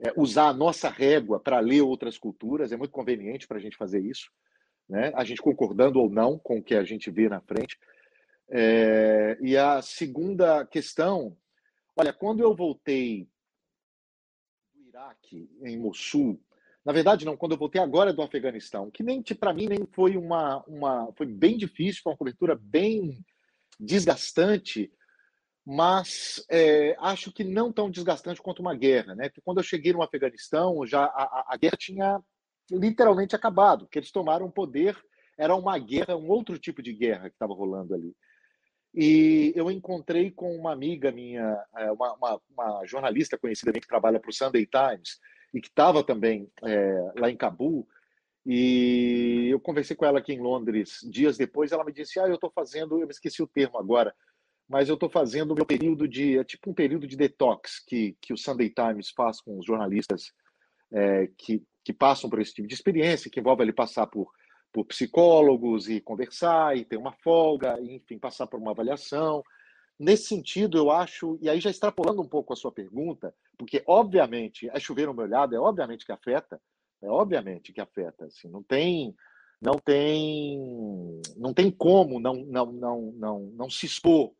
é, 0.00 0.12
usar 0.16 0.48
a 0.48 0.52
nossa 0.52 0.88
régua 0.88 1.40
para 1.40 1.60
ler 1.60 1.82
outras 1.82 2.18
culturas, 2.18 2.72
é 2.72 2.76
muito 2.76 2.92
conveniente 2.92 3.46
para 3.46 3.56
a 3.56 3.60
gente 3.60 3.76
fazer 3.76 4.00
isso, 4.00 4.30
né? 4.88 5.12
a 5.14 5.24
gente 5.24 5.42
concordando 5.42 5.98
ou 5.98 6.10
não 6.10 6.38
com 6.38 6.58
o 6.58 6.62
que 6.62 6.74
a 6.74 6.84
gente 6.84 7.10
vê 7.10 7.28
na 7.28 7.40
frente. 7.40 7.78
É, 8.50 9.36
e 9.40 9.56
a 9.56 9.82
segunda 9.82 10.64
questão, 10.66 11.36
olha, 11.96 12.12
quando 12.12 12.40
eu 12.40 12.54
voltei 12.54 13.28
do 14.74 14.88
Iraque, 14.88 15.50
em 15.62 15.78
Mossul, 15.78 16.40
na 16.84 16.92
verdade, 16.92 17.26
não, 17.26 17.36
quando 17.36 17.52
eu 17.52 17.58
voltei 17.58 17.80
agora 17.80 18.14
do 18.14 18.22
Afeganistão, 18.22 18.90
que 18.90 19.02
nem 19.02 19.22
para 19.22 19.52
mim 19.52 19.66
nem 19.66 19.86
foi 19.92 20.16
uma, 20.16 20.64
uma. 20.66 21.12
Foi 21.18 21.26
bem 21.26 21.58
difícil, 21.58 22.00
foi 22.02 22.12
uma 22.12 22.16
cobertura 22.16 22.58
bem 22.58 23.22
desgastante, 23.78 24.90
mas 25.64 26.44
é, 26.50 26.96
acho 26.98 27.32
que 27.32 27.44
não 27.44 27.72
tão 27.72 27.90
desgastante 27.90 28.40
quanto 28.40 28.60
uma 28.60 28.74
guerra, 28.74 29.14
né? 29.14 29.28
Que 29.28 29.40
quando 29.40 29.58
eu 29.58 29.64
cheguei 29.64 29.92
no 29.92 30.02
Afeganistão, 30.02 30.86
já 30.86 31.04
a, 31.04 31.46
a 31.48 31.56
guerra 31.56 31.76
tinha 31.76 32.20
literalmente 32.70 33.36
acabado, 33.36 33.86
que 33.88 33.98
eles 33.98 34.10
tomaram 34.10 34.46
o 34.46 34.52
poder, 34.52 34.96
era 35.36 35.54
uma 35.54 35.78
guerra, 35.78 36.16
um 36.16 36.28
outro 36.28 36.58
tipo 36.58 36.82
de 36.82 36.92
guerra 36.92 37.28
que 37.28 37.34
estava 37.34 37.54
rolando 37.54 37.94
ali. 37.94 38.14
E 38.94 39.52
eu 39.54 39.70
encontrei 39.70 40.30
com 40.30 40.56
uma 40.56 40.72
amiga 40.72 41.12
minha, 41.12 41.62
é, 41.76 41.92
uma, 41.92 42.14
uma, 42.14 42.40
uma 42.50 42.86
jornalista 42.86 43.38
conhecida 43.38 43.72
que 43.72 43.86
trabalha 43.86 44.18
para 44.18 44.30
o 44.30 44.32
Sunday 44.32 44.66
Times 44.66 45.18
e 45.54 45.60
que 45.60 45.68
estava 45.68 46.02
também 46.02 46.50
é, 46.64 47.12
lá 47.16 47.30
em 47.30 47.36
Cabul, 47.36 47.86
e 48.50 49.48
eu 49.50 49.60
conversei 49.60 49.94
com 49.94 50.06
ela 50.06 50.20
aqui 50.20 50.32
em 50.32 50.40
Londres 50.40 51.00
dias 51.02 51.36
depois. 51.36 51.70
Ela 51.70 51.84
me 51.84 51.92
disse: 51.92 52.18
Ah, 52.18 52.26
eu 52.26 52.36
estou 52.36 52.50
fazendo, 52.50 52.98
eu 52.98 53.06
me 53.06 53.12
esqueci 53.12 53.42
o 53.42 53.46
termo 53.46 53.78
agora, 53.78 54.14
mas 54.66 54.88
eu 54.88 54.94
estou 54.94 55.10
fazendo 55.10 55.54
meu 55.54 55.66
período 55.66 56.08
de. 56.08 56.38
É 56.38 56.44
tipo 56.44 56.70
um 56.70 56.74
período 56.74 57.06
de 57.06 57.14
detox 57.14 57.78
que, 57.86 58.16
que 58.22 58.32
o 58.32 58.38
Sunday 58.38 58.70
Times 58.70 59.10
faz 59.10 59.38
com 59.42 59.58
os 59.58 59.66
jornalistas 59.66 60.32
é, 60.90 61.28
que, 61.36 61.62
que 61.84 61.92
passam 61.92 62.30
por 62.30 62.40
esse 62.40 62.54
tipo 62.54 62.66
de 62.66 62.72
experiência, 62.72 63.30
que 63.30 63.38
envolve 63.38 63.62
ele 63.62 63.72
passar 63.72 64.06
por, 64.06 64.30
por 64.72 64.86
psicólogos 64.86 65.86
e 65.86 66.00
conversar 66.00 66.74
e 66.74 66.86
ter 66.86 66.96
uma 66.96 67.12
folga, 67.12 67.78
e, 67.78 67.96
enfim, 67.96 68.18
passar 68.18 68.46
por 68.46 68.58
uma 68.58 68.70
avaliação. 68.70 69.44
Nesse 69.98 70.28
sentido, 70.28 70.78
eu 70.78 70.90
acho, 70.90 71.38
e 71.42 71.50
aí 71.50 71.60
já 71.60 71.68
extrapolando 71.68 72.22
um 72.22 72.28
pouco 72.28 72.54
a 72.54 72.56
sua 72.56 72.72
pergunta, 72.72 73.34
porque 73.58 73.82
obviamente 73.86 74.70
é 74.70 74.80
chover 74.80 75.06
no 75.06 75.12
meu 75.12 75.26
olhado, 75.26 75.54
é 75.54 75.60
obviamente 75.60 76.06
que 76.06 76.12
afeta, 76.12 76.58
é 77.02 77.08
obviamente 77.08 77.72
que 77.72 77.80
afeta, 77.80 78.26
assim, 78.26 78.48
não 78.48 78.62
tem 78.62 79.14
não 79.60 79.74
tem 79.74 81.20
não 81.36 81.52
tem 81.52 81.70
como 81.70 82.20
não 82.20 82.34
não 82.34 82.72
não 82.72 83.12
não, 83.12 83.40
não 83.54 83.70
se 83.70 83.86
expor 83.86 84.32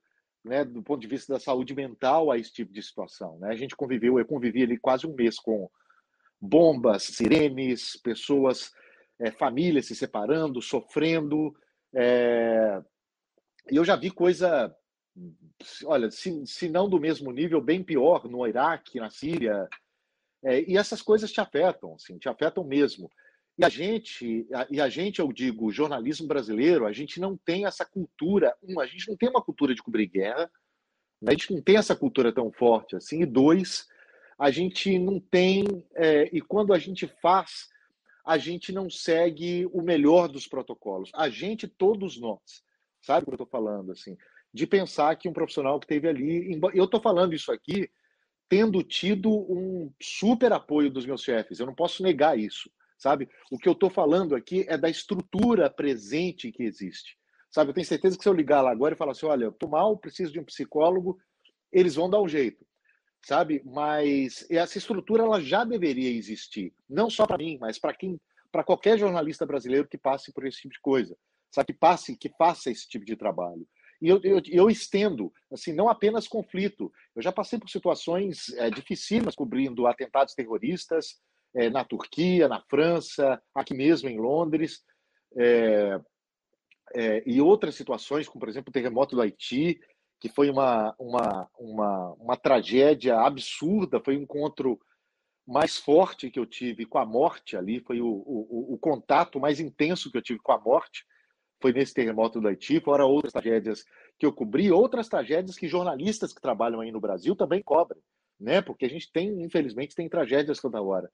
né, 0.44 0.64
do 0.64 0.82
ponto 0.82 1.00
de 1.00 1.06
vista 1.06 1.32
da 1.32 1.40
saúde 1.40 1.74
mental 1.74 2.30
a 2.30 2.38
esse 2.38 2.52
tipo 2.52 2.72
de 2.72 2.82
situação. 2.82 3.38
Né? 3.38 3.50
A 3.50 3.56
gente 3.56 3.76
conviveu, 3.76 4.18
eu 4.18 4.24
convivi 4.24 4.62
ali 4.62 4.78
quase 4.78 5.06
um 5.06 5.14
mês 5.14 5.38
com 5.38 5.70
bombas, 6.40 7.02
sirenes, 7.02 7.96
pessoas, 7.96 8.72
é, 9.18 9.30
famílias 9.30 9.86
se 9.86 9.94
separando, 9.94 10.62
sofrendo. 10.62 11.54
É... 11.94 12.82
E 13.70 13.76
eu 13.76 13.84
já 13.84 13.96
vi 13.96 14.10
coisa, 14.10 14.74
olha, 15.84 16.10
se, 16.10 16.46
se 16.46 16.68
não 16.68 16.88
do 16.88 17.00
mesmo 17.00 17.30
nível, 17.30 17.60
bem 17.60 17.82
pior 17.82 18.26
no 18.28 18.46
Iraque, 18.46 19.00
na 19.00 19.10
Síria, 19.10 19.68
é, 20.44 20.62
e 20.70 20.76
essas 20.76 21.02
coisas 21.02 21.32
te 21.32 21.40
afetam, 21.40 21.94
assim, 21.94 22.18
te 22.18 22.28
afetam 22.28 22.64
mesmo. 22.64 23.10
E 23.58 23.64
a 23.64 23.68
gente, 23.68 24.46
e 24.70 24.80
a 24.80 24.88
gente, 24.88 25.18
eu 25.18 25.32
digo, 25.32 25.66
o 25.66 25.72
jornalismo 25.72 26.28
brasileiro, 26.28 26.86
a 26.86 26.92
gente 26.92 27.18
não 27.18 27.36
tem 27.36 27.66
essa 27.66 27.84
cultura. 27.84 28.54
Um, 28.62 28.78
a 28.78 28.86
gente 28.86 29.08
não 29.08 29.16
tem 29.16 29.28
uma 29.28 29.42
cultura 29.42 29.74
de 29.74 29.82
cobrir 29.82 30.06
guerra, 30.06 30.48
né? 31.20 31.28
a 31.28 31.30
gente 31.32 31.52
não 31.52 31.60
tem 31.60 31.76
essa 31.76 31.96
cultura 31.96 32.32
tão 32.32 32.52
forte 32.52 32.94
assim. 32.94 33.22
E 33.22 33.26
dois, 33.26 33.88
a 34.38 34.50
gente 34.52 34.96
não 34.96 35.18
tem. 35.18 35.64
É, 35.96 36.30
e 36.32 36.40
quando 36.40 36.72
a 36.72 36.78
gente 36.78 37.08
faz, 37.20 37.68
a 38.24 38.38
gente 38.38 38.70
não 38.70 38.88
segue 38.88 39.66
o 39.72 39.82
melhor 39.82 40.28
dos 40.28 40.46
protocolos. 40.46 41.10
A 41.12 41.28
gente, 41.28 41.66
todos 41.66 42.20
nós, 42.20 42.62
sabe 43.02 43.22
o 43.22 43.24
que 43.24 43.30
eu 43.30 43.44
estou 43.44 43.46
falando, 43.48 43.90
assim? 43.90 44.16
De 44.54 44.68
pensar 44.68 45.16
que 45.16 45.28
um 45.28 45.32
profissional 45.32 45.80
que 45.80 45.86
teve 45.88 46.06
ali. 46.08 46.60
Eu 46.74 46.84
estou 46.84 47.00
falando 47.00 47.34
isso 47.34 47.50
aqui 47.50 47.90
tendo 48.48 48.82
tido 48.82 49.30
um 49.30 49.92
super 50.00 50.52
apoio 50.52 50.90
dos 50.90 51.04
meus 51.04 51.22
chefes. 51.22 51.60
Eu 51.60 51.66
não 51.66 51.74
posso 51.74 52.02
negar 52.02 52.38
isso, 52.38 52.70
sabe? 52.96 53.28
O 53.50 53.58
que 53.58 53.68
eu 53.68 53.72
estou 53.72 53.90
falando 53.90 54.34
aqui 54.34 54.64
é 54.68 54.76
da 54.76 54.88
estrutura 54.88 55.68
presente 55.68 56.50
que 56.50 56.62
existe. 56.62 57.18
Sabe, 57.50 57.70
eu 57.70 57.74
tenho 57.74 57.86
certeza 57.86 58.16
que 58.16 58.22
se 58.22 58.28
eu 58.28 58.34
ligar 58.34 58.60
lá 58.60 58.70
agora 58.70 58.94
e 58.94 58.96
falar 58.96 59.12
assim, 59.12 59.26
olha, 59.26 59.44
eu 59.44 59.52
tô 59.52 59.66
mal, 59.68 59.96
preciso 59.96 60.32
de 60.32 60.38
um 60.38 60.44
psicólogo, 60.44 61.18
eles 61.72 61.94
vão 61.94 62.08
dar 62.08 62.20
um 62.20 62.28
jeito, 62.28 62.66
sabe? 63.22 63.62
Mas 63.64 64.46
essa 64.50 64.76
estrutura 64.76 65.22
ela 65.22 65.40
já 65.40 65.64
deveria 65.64 66.10
existir, 66.10 66.74
não 66.88 67.08
só 67.08 67.26
para 67.26 67.38
mim, 67.38 67.56
mas 67.58 67.78
para 67.78 67.94
quem, 67.94 68.20
para 68.52 68.64
qualquer 68.64 68.98
jornalista 68.98 69.46
brasileiro 69.46 69.88
que 69.88 69.96
passe 69.96 70.30
por 70.32 70.46
esse 70.46 70.60
tipo 70.60 70.74
de 70.74 70.80
coisa, 70.80 71.16
sabe? 71.50 71.72
Que 71.72 71.78
passe, 71.78 72.16
que 72.16 72.28
faça 72.36 72.70
esse 72.70 72.86
tipo 72.86 73.06
de 73.06 73.16
trabalho. 73.16 73.66
E 74.00 74.08
eu, 74.08 74.20
eu, 74.22 74.40
eu, 74.46 74.70
estendo, 74.70 75.32
assim, 75.52 75.72
não 75.72 75.88
apenas 75.88 76.28
conflito. 76.28 76.92
Eu 77.16 77.22
já 77.22 77.32
passei 77.32 77.58
por 77.58 77.68
situações 77.68 78.48
é, 78.56 78.70
dificílimas 78.70 79.34
cobrindo 79.34 79.86
atentados 79.86 80.34
terroristas 80.34 81.20
é, 81.54 81.68
na 81.68 81.84
Turquia, 81.84 82.48
na 82.48 82.62
França, 82.68 83.42
aqui 83.54 83.74
mesmo 83.74 84.08
em 84.08 84.18
Londres, 84.18 84.82
é, 85.36 86.00
é, 86.94 87.22
e 87.26 87.40
outras 87.40 87.74
situações, 87.74 88.28
como 88.28 88.40
por 88.40 88.48
exemplo 88.48 88.70
o 88.70 88.72
terremoto 88.72 89.16
do 89.16 89.22
Haiti, 89.22 89.80
que 90.20 90.28
foi 90.28 90.50
uma, 90.50 90.94
uma, 90.98 91.48
uma, 91.58 92.12
uma 92.14 92.36
tragédia 92.36 93.18
absurda, 93.20 94.00
foi 94.00 94.16
um 94.16 94.22
encontro 94.22 94.78
mais 95.46 95.76
forte 95.76 96.30
que 96.30 96.38
eu 96.38 96.46
tive 96.46 96.84
com 96.84 96.98
a 96.98 97.06
morte 97.06 97.56
ali, 97.56 97.80
foi 97.80 98.00
o, 98.00 98.06
o, 98.06 98.74
o 98.74 98.78
contato 98.78 99.40
mais 99.40 99.60
intenso 99.60 100.10
que 100.10 100.18
eu 100.18 100.22
tive 100.22 100.40
com 100.40 100.52
a 100.52 100.58
morte 100.58 101.04
foi 101.60 101.72
nesse 101.72 101.94
terremoto 101.94 102.40
do 102.40 102.48
Haiti, 102.48 102.80
fora 102.80 103.04
outras 103.04 103.32
tragédias 103.32 103.84
que 104.18 104.26
eu 104.26 104.32
cobri, 104.32 104.70
outras 104.70 105.08
tragédias 105.08 105.56
que 105.56 105.68
jornalistas 105.68 106.32
que 106.32 106.40
trabalham 106.40 106.80
aí 106.80 106.92
no 106.92 107.00
Brasil 107.00 107.34
também 107.34 107.62
cobrem, 107.62 108.00
né? 108.38 108.62
Porque 108.62 108.84
a 108.84 108.90
gente 108.90 109.10
tem, 109.12 109.42
infelizmente, 109.42 109.94
tem 109.94 110.08
tragédias 110.08 110.60
toda 110.60 110.82
hora. 110.82 111.10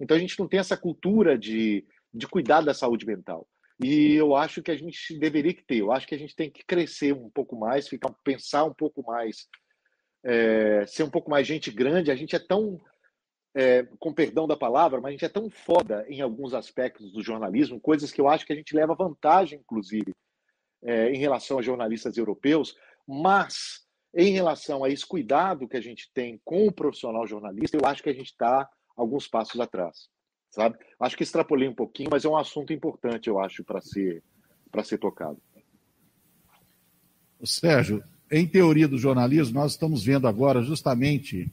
Então 0.00 0.16
a 0.16 0.20
gente 0.20 0.38
não 0.38 0.46
tem 0.46 0.60
essa 0.60 0.76
cultura 0.76 1.36
de, 1.36 1.84
de 2.12 2.26
cuidar 2.26 2.60
da 2.60 2.72
saúde 2.72 3.06
mental. 3.06 3.46
E 3.82 4.14
eu 4.14 4.34
acho 4.34 4.62
que 4.62 4.70
a 4.70 4.76
gente 4.76 5.16
deveria 5.18 5.54
ter. 5.66 5.78
Eu 5.78 5.92
acho 5.92 6.06
que 6.06 6.14
a 6.14 6.18
gente 6.18 6.34
tem 6.34 6.50
que 6.50 6.64
crescer 6.64 7.12
um 7.12 7.30
pouco 7.30 7.56
mais, 7.56 7.88
ficar, 7.88 8.12
pensar 8.24 8.64
um 8.64 8.74
pouco 8.74 9.04
mais, 9.06 9.46
é, 10.24 10.84
ser 10.86 11.04
um 11.04 11.10
pouco 11.10 11.30
mais 11.30 11.46
gente 11.46 11.70
grande. 11.70 12.10
A 12.10 12.16
gente 12.16 12.34
é 12.34 12.40
tão 12.40 12.80
é, 13.54 13.86
com 13.98 14.12
perdão 14.12 14.46
da 14.46 14.56
palavra, 14.56 15.00
mas 15.00 15.08
a 15.08 15.12
gente 15.12 15.24
é 15.24 15.28
tão 15.28 15.50
foda 15.50 16.04
em 16.08 16.20
alguns 16.20 16.54
aspectos 16.54 17.12
do 17.12 17.22
jornalismo, 17.22 17.80
coisas 17.80 18.12
que 18.12 18.20
eu 18.20 18.28
acho 18.28 18.46
que 18.46 18.52
a 18.52 18.56
gente 18.56 18.74
leva 18.74 18.94
vantagem, 18.94 19.58
inclusive, 19.58 20.14
é, 20.82 21.10
em 21.10 21.18
relação 21.18 21.58
a 21.58 21.62
jornalistas 21.62 22.16
europeus, 22.16 22.76
mas 23.06 23.86
em 24.14 24.32
relação 24.32 24.84
a 24.84 24.90
esse 24.90 25.06
cuidado 25.06 25.68
que 25.68 25.76
a 25.76 25.80
gente 25.80 26.10
tem 26.12 26.40
com 26.44 26.66
o 26.66 26.72
profissional 26.72 27.26
jornalista, 27.26 27.76
eu 27.76 27.86
acho 27.86 28.02
que 28.02 28.10
a 28.10 28.14
gente 28.14 28.30
está 28.30 28.68
alguns 28.96 29.28
passos 29.28 29.60
atrás, 29.60 30.08
sabe? 30.50 30.78
Acho 30.98 31.16
que 31.16 31.22
extrapolei 31.22 31.68
um 31.68 31.74
pouquinho, 31.74 32.10
mas 32.10 32.24
é 32.24 32.28
um 32.28 32.36
assunto 32.36 32.72
importante, 32.72 33.28
eu 33.28 33.38
acho, 33.38 33.64
para 33.64 33.80
ser, 33.80 34.22
para 34.70 34.84
ser 34.84 34.98
tocado. 34.98 35.40
Sérgio, 37.44 38.02
em 38.30 38.46
teoria 38.46 38.88
do 38.88 38.98
jornalismo, 38.98 39.54
nós 39.54 39.72
estamos 39.72 40.04
vendo 40.04 40.26
agora 40.26 40.62
justamente 40.62 41.50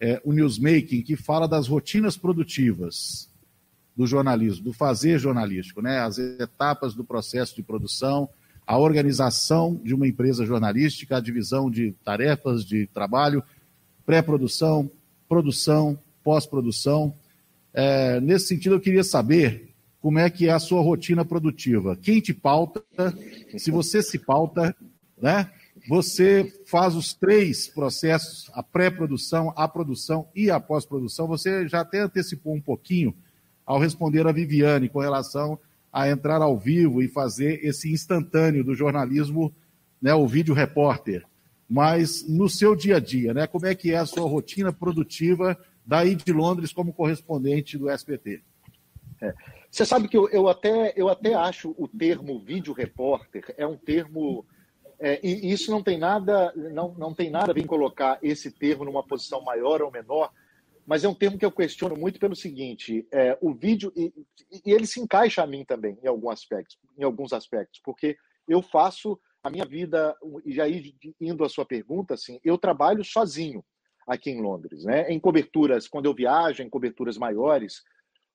é, 0.00 0.20
o 0.24 0.32
Newsmaking, 0.32 1.02
que 1.02 1.16
fala 1.16 1.48
das 1.48 1.66
rotinas 1.66 2.16
produtivas 2.16 3.28
do 3.96 4.06
jornalismo, 4.06 4.64
do 4.64 4.72
fazer 4.72 5.18
jornalístico, 5.18 5.82
né? 5.82 5.98
as 5.98 6.18
etapas 6.18 6.94
do 6.94 7.02
processo 7.02 7.56
de 7.56 7.62
produção, 7.62 8.28
a 8.64 8.78
organização 8.78 9.80
de 9.82 9.94
uma 9.94 10.06
empresa 10.06 10.46
jornalística, 10.46 11.16
a 11.16 11.20
divisão 11.20 11.70
de 11.70 11.92
tarefas 12.04 12.64
de 12.64 12.86
trabalho, 12.86 13.42
pré-produção, 14.06 14.90
produção, 15.28 15.98
pós-produção. 16.22 17.12
É, 17.74 18.20
nesse 18.20 18.46
sentido, 18.46 18.76
eu 18.76 18.80
queria 18.80 19.02
saber 19.02 19.68
como 20.00 20.18
é 20.18 20.30
que 20.30 20.46
é 20.46 20.52
a 20.52 20.60
sua 20.60 20.80
rotina 20.80 21.24
produtiva. 21.24 21.96
Quem 21.96 22.20
te 22.20 22.32
pauta? 22.32 22.84
Se 23.56 23.70
você 23.70 24.02
se 24.02 24.18
pauta, 24.18 24.74
né? 25.20 25.50
Você 25.88 26.52
faz 26.66 26.94
os 26.94 27.14
três 27.14 27.66
processos, 27.66 28.50
a 28.52 28.62
pré-produção, 28.62 29.54
a 29.56 29.66
produção 29.66 30.28
e 30.34 30.50
a 30.50 30.60
pós-produção. 30.60 31.26
Você 31.26 31.66
já 31.66 31.80
até 31.80 32.00
antecipou 32.00 32.54
um 32.54 32.60
pouquinho 32.60 33.16
ao 33.64 33.78
responder 33.78 34.26
a 34.26 34.32
Viviane 34.32 34.90
com 34.90 35.00
relação 35.00 35.58
a 35.90 36.06
entrar 36.06 36.42
ao 36.42 36.58
vivo 36.58 37.02
e 37.02 37.08
fazer 37.08 37.64
esse 37.64 37.90
instantâneo 37.90 38.62
do 38.62 38.74
jornalismo, 38.74 39.50
né, 40.00 40.12
o 40.14 40.26
vídeo 40.26 40.54
repórter. 40.54 41.24
Mas 41.66 42.28
no 42.28 42.50
seu 42.50 42.76
dia 42.76 42.96
a 42.96 43.00
dia, 43.00 43.32
né, 43.32 43.46
como 43.46 43.64
é 43.64 43.74
que 43.74 43.90
é 43.90 43.96
a 43.96 44.04
sua 44.04 44.28
rotina 44.28 44.70
produtiva 44.70 45.58
daí 45.86 46.14
de 46.14 46.34
Londres 46.34 46.70
como 46.70 46.92
correspondente 46.92 47.78
do 47.78 47.88
SBT? 47.88 48.42
É. 49.22 49.34
Você 49.70 49.86
sabe 49.86 50.06
que 50.06 50.18
eu, 50.18 50.28
eu, 50.28 50.48
até, 50.48 50.92
eu 50.94 51.08
até 51.08 51.32
acho 51.32 51.74
o 51.78 51.88
termo 51.88 52.38
vídeo 52.38 52.74
repórter 52.74 53.54
é 53.56 53.66
um 53.66 53.76
termo 53.76 54.44
é, 55.00 55.20
e 55.24 55.52
isso 55.52 55.70
não 55.70 55.82
tem 55.82 55.96
nada, 55.96 56.52
não, 56.56 56.92
não 56.94 57.14
tem 57.14 57.30
nada 57.30 57.58
em 57.58 57.66
colocar 57.66 58.18
esse 58.22 58.50
termo 58.50 58.84
numa 58.84 59.02
posição 59.02 59.40
maior 59.42 59.80
ou 59.80 59.92
menor, 59.92 60.32
mas 60.84 61.04
é 61.04 61.08
um 61.08 61.14
termo 61.14 61.38
que 61.38 61.44
eu 61.44 61.52
questiono 61.52 61.96
muito 61.96 62.18
pelo 62.18 62.34
seguinte: 62.34 63.06
é, 63.12 63.38
o 63.40 63.54
vídeo 63.54 63.92
e, 63.94 64.12
e, 64.64 64.72
ele 64.72 64.86
se 64.86 65.00
encaixa 65.00 65.42
a 65.42 65.46
mim 65.46 65.64
também 65.64 65.98
em 66.02 66.08
alguns 66.08 66.32
aspectos, 66.32 66.78
em 66.96 67.04
alguns 67.04 67.32
aspectos, 67.32 67.80
porque 67.84 68.16
eu 68.48 68.60
faço 68.60 69.20
a 69.42 69.50
minha 69.50 69.64
vida 69.64 70.16
e 70.44 70.60
aí 70.60 70.94
indo 71.20 71.44
à 71.44 71.48
sua 71.48 71.64
pergunta, 71.64 72.14
assim, 72.14 72.40
eu 72.42 72.58
trabalho 72.58 73.04
sozinho 73.04 73.64
aqui 74.06 74.30
em 74.30 74.40
Londres, 74.40 74.84
né? 74.84 75.08
Em 75.10 75.20
coberturas 75.20 75.86
quando 75.86 76.06
eu 76.06 76.14
viajo, 76.14 76.62
em 76.62 76.70
coberturas 76.70 77.16
maiores, 77.16 77.82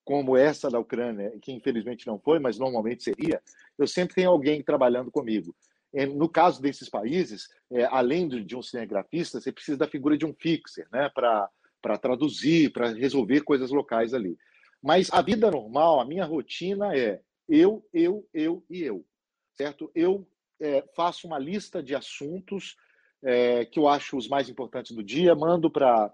como 0.06 0.38
essa 0.38 0.70
da 0.70 0.80
Ucrânia, 0.80 1.34
que 1.42 1.52
infelizmente 1.52 2.08
não 2.08 2.20
foi, 2.20 2.40
mas 2.40 2.58
normalmente 2.58 3.04
seria, 3.04 3.42
eu 3.78 3.88
sempre 3.88 4.16
tenho 4.16 4.30
alguém 4.30 4.62
trabalhando 4.64 5.12
comigo. 5.12 5.56
É, 5.94 6.06
no 6.06 6.28
caso 6.28 6.62
desses 6.62 6.90
países, 6.90 7.48
é, 7.72 7.86
além 7.86 8.28
de 8.28 8.56
um 8.56 8.62
cinegrafista, 8.62 9.40
você 9.40 9.52
precisa 9.52 9.78
da 9.78 9.88
figura 9.88 10.18
de 10.18 10.26
um 10.26 10.34
fixer, 10.34 10.88
né, 10.92 11.10
para 11.14 11.98
traduzir, 12.02 12.72
para 12.72 12.90
resolver 12.90 13.42
coisas 13.42 13.70
locais 13.70 14.14
ali. 14.14 14.36
Mas 14.82 15.12
a 15.14 15.22
vida 15.22 15.52
normal, 15.52 16.00
a 16.00 16.06
minha 16.06 16.26
rotina 16.26 16.96
é 16.98 17.22
eu, 17.48 17.86
eu, 17.94 18.28
eu 18.34 18.64
e 18.70 18.82
eu, 18.82 19.06
certo? 19.54 19.92
Eu 19.94 20.28
é, 20.60 20.84
faço 20.96 21.28
uma 21.28 21.38
lista 21.38 21.84
de 21.84 21.94
assuntos 21.94 22.76
é, 23.24 23.66
que 23.66 23.80
eu 23.80 23.88
acho 23.88 24.18
os 24.18 24.28
mais 24.28 24.50
importantes 24.50 24.96
do 24.96 25.04
dia, 25.04 25.36
mando 25.36 25.70
para 25.70 26.12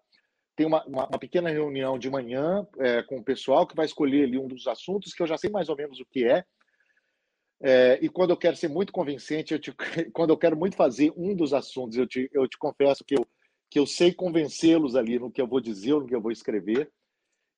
tem 0.56 0.68
uma, 0.68 0.84
uma, 0.86 1.08
uma, 1.08 1.18
pequena 1.18 1.50
reunião 1.50 1.98
de 1.98 2.10
manhã 2.10 2.68
é, 2.80 3.02
com 3.04 3.20
o 3.20 3.24
pessoal 3.24 3.65
que 3.65 3.76
vai 3.76 3.86
escolher 3.86 4.26
ali 4.26 4.38
um 4.38 4.48
dos 4.48 4.68
assuntos 4.68 5.13
que 5.13 5.24
eu 5.24 5.28
já 5.28 5.38
sei 5.38 5.50
mais 5.50 5.70
ou 5.70 5.78
menos 5.78 6.02
o 6.02 6.06
que 6.06 6.26
é 6.26 6.44
é, 7.62 8.00
e 8.02 8.08
quando 8.08 8.30
eu 8.30 8.38
quero 8.38 8.56
ser 8.56 8.69
muito 8.69 8.93
convincente, 8.93 9.54
eu 9.54 9.60
te, 9.60 9.74
quando 10.13 10.30
eu 10.30 10.38
quero 10.38 10.56
muito 10.56 10.76
fazer 10.76 11.12
um 11.15 11.36
dos 11.36 11.54
assuntos, 11.54 11.98
eu 11.98 12.08
te, 12.08 12.30
eu 12.34 12.48
te 12.48 12.58
confesso 12.58 13.04
que 13.04 13.15
eu, 13.15 13.28
que 13.69 13.78
eu 13.78 13.86
sei 13.86 14.13
convencê-los 14.13 14.95
ali 14.95 15.19
no 15.19 15.32
que 15.32 15.41
eu 15.41 15.48
vou 15.48 15.60
dizer 15.60 15.93
ou 15.93 16.02
no 16.02 16.08
que 16.08 16.15
eu 16.15 16.22
vou 16.22 16.32
escrever. 16.32 16.89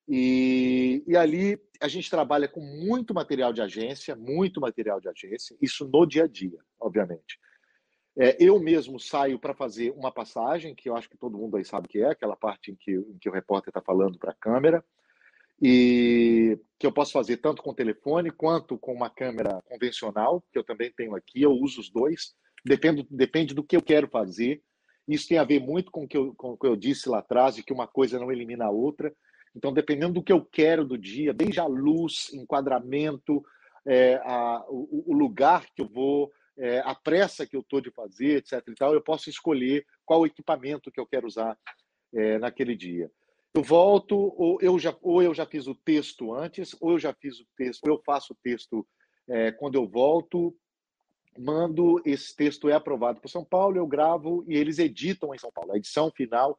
E, 0.08 1.04
e 1.08 1.16
ali 1.16 1.62
a 1.80 1.88
gente 1.88 2.10
trabalha 2.10 2.48
com 2.48 2.60
muito 2.60 3.14
material 3.14 3.54
de 3.54 3.62
agência, 3.62 4.16
muito 4.16 4.60
material 4.60 5.00
de 5.00 5.08
agência, 5.08 5.56
isso 5.62 5.88
no 5.88 6.06
dia 6.06 6.24
a 6.24 6.28
dia, 6.28 6.60
obviamente. 6.80 7.40
É, 8.18 8.36
eu 8.44 8.60
mesmo 8.60 9.00
saio 9.00 9.40
para 9.40 9.54
fazer 9.54 9.92
uma 9.92 10.12
passagem, 10.12 10.76
que 10.76 10.90
eu 10.90 10.98
acho 10.98 11.10
que 11.10 11.18
todo 11.18 11.38
mundo 11.38 11.56
aí 11.56 11.64
sabe 11.64 11.88
que 11.88 12.00
é, 12.00 12.10
aquela 12.10 12.36
parte 12.36 12.72
em 12.72 12.76
que, 12.76 12.92
em 12.92 13.18
que 13.20 13.30
o 13.30 13.32
repórter 13.32 13.70
está 13.70 13.82
falando 13.82 14.18
para 14.18 14.32
a 14.32 14.36
câmera 14.36 14.84
e 15.62 16.58
que 16.80 16.88
eu 16.88 16.92
posso 16.92 17.12
fazer 17.12 17.38
tanto 17.38 17.62
com 17.62 17.74
telefone 17.74 18.32
quanto 18.32 18.78
com 18.80 18.92
uma 18.92 19.10
câmera 19.10 19.62
convencional, 19.66 20.44
que 20.52 20.58
eu 20.58 20.64
também 20.64 20.92
tenho 20.92 21.16
aqui, 21.16 21.44
eu 21.44 21.52
uso 21.52 21.80
os 21.80 21.92
dois, 21.92 22.34
depende, 22.66 23.06
depende 23.10 23.54
do 23.54 23.64
que 23.64 23.76
eu 23.76 23.82
quero 23.82 24.08
fazer. 24.08 24.64
Isso 25.08 25.28
tem 25.28 25.38
a 25.38 25.44
ver 25.44 25.60
muito 25.60 25.92
com 25.92 26.06
o, 26.06 26.08
que 26.08 26.18
eu, 26.18 26.34
com 26.34 26.52
o 26.52 26.58
que 26.58 26.66
eu 26.66 26.76
disse 26.76 27.08
lá 27.08 27.20
atrás, 27.20 27.56
de 27.56 27.64
que 27.64 27.72
uma 27.72 27.88
coisa 27.88 28.20
não 28.20 28.32
elimina 28.32 28.66
a 28.66 28.72
outra. 28.72 29.14
Então, 29.56 29.72
dependendo 29.72 30.14
do 30.14 30.24
que 30.24 30.34
eu 30.34 30.44
quero 30.44 30.84
do 30.84 30.98
dia, 30.98 31.34
desde 31.34 31.60
a 31.60 31.68
luz, 31.68 32.32
enquadramento, 32.34 33.44
é, 33.86 34.16
a, 34.24 34.66
o, 34.68 35.12
o, 35.12 35.14
lugar 35.14 35.66
que 35.76 35.84
eu 35.84 35.88
vou, 35.88 36.32
é, 36.58 36.80
a 36.80 36.96
pressa 36.96 37.46
que 37.46 37.56
eu 37.56 37.62
estou 37.62 37.82
de 37.82 37.92
fazer, 37.92 38.38
etc. 38.38 38.64
E 38.68 38.76
tal, 38.76 38.94
eu 38.94 39.02
posso 39.02 39.30
escolher 39.30 39.86
qual 40.06 40.26
equipamento 40.26 40.92
que 40.92 41.00
eu 41.00 41.06
quero 41.06 41.28
usar 41.28 41.56
é, 42.14 42.40
naquele 42.40 42.76
dia 42.76 43.12
eu 43.54 43.64
volto, 43.64 44.16
ou 44.38 44.58
eu, 44.62 44.80
já, 44.80 44.96
ou 45.02 45.22
eu 45.22 45.34
já 45.34 45.46
fiz 45.46 45.68
o 45.68 45.76
texto 45.76 46.34
antes, 46.34 46.76
ou 46.80 46.92
eu 46.92 47.00
já 47.00 47.14
fiz 47.14 47.40
o 47.40 47.46
texto, 47.58 47.84
ou 47.86 47.96
eu 47.96 48.02
faço 48.06 48.34
o 48.34 48.38
texto 48.42 48.88
é, 49.28 49.52
quando 49.52 49.76
eu 49.76 49.88
volto, 49.88 50.56
mando, 51.38 52.02
esse 52.06 52.36
texto 52.36 52.70
é 52.70 52.74
aprovado 52.74 53.20
por 53.20 53.30
São 53.30 53.44
Paulo, 53.44 53.78
eu 53.78 53.88
gravo 53.88 54.44
e 54.48 54.56
eles 54.56 54.80
editam 54.80 55.34
em 55.34 55.38
São 55.38 55.52
Paulo. 55.52 55.74
A 55.74 55.78
edição 55.78 56.10
final 56.12 56.58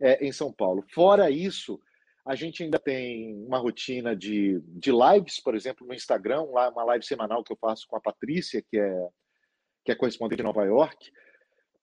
é 0.00 0.24
em 0.24 0.32
São 0.32 0.52
Paulo. 0.52 0.84
Fora 0.92 1.30
isso, 1.30 1.80
a 2.24 2.34
gente 2.34 2.62
ainda 2.62 2.78
tem 2.78 3.34
uma 3.44 3.58
rotina 3.58 4.14
de, 4.14 4.60
de 4.64 4.90
lives, 4.90 5.40
por 5.40 5.54
exemplo, 5.54 5.86
no 5.86 5.94
Instagram, 5.94 6.42
uma 6.42 6.84
live 6.84 7.04
semanal 7.04 7.42
que 7.42 7.52
eu 7.52 7.56
faço 7.56 7.86
com 7.86 7.96
a 7.96 8.00
Patrícia, 8.00 8.62
que 8.62 8.78
é, 8.78 9.08
que 9.84 9.92
é 9.92 9.94
correspondente 9.94 10.38
de 10.38 10.44
Nova 10.44 10.64
York. 10.64 11.12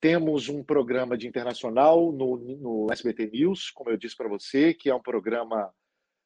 Temos 0.02 0.48
um 0.48 0.64
programa 0.64 1.18
de 1.18 1.28
internacional 1.28 2.12
no, 2.12 2.38
no 2.38 2.88
SBT 2.92 3.32
News, 3.32 3.70
como 3.72 3.90
eu 3.90 3.98
disse 3.98 4.16
para 4.16 4.30
você, 4.30 4.74
que 4.74 4.90
é 4.90 4.96
um 4.96 5.02
programa 5.02 5.74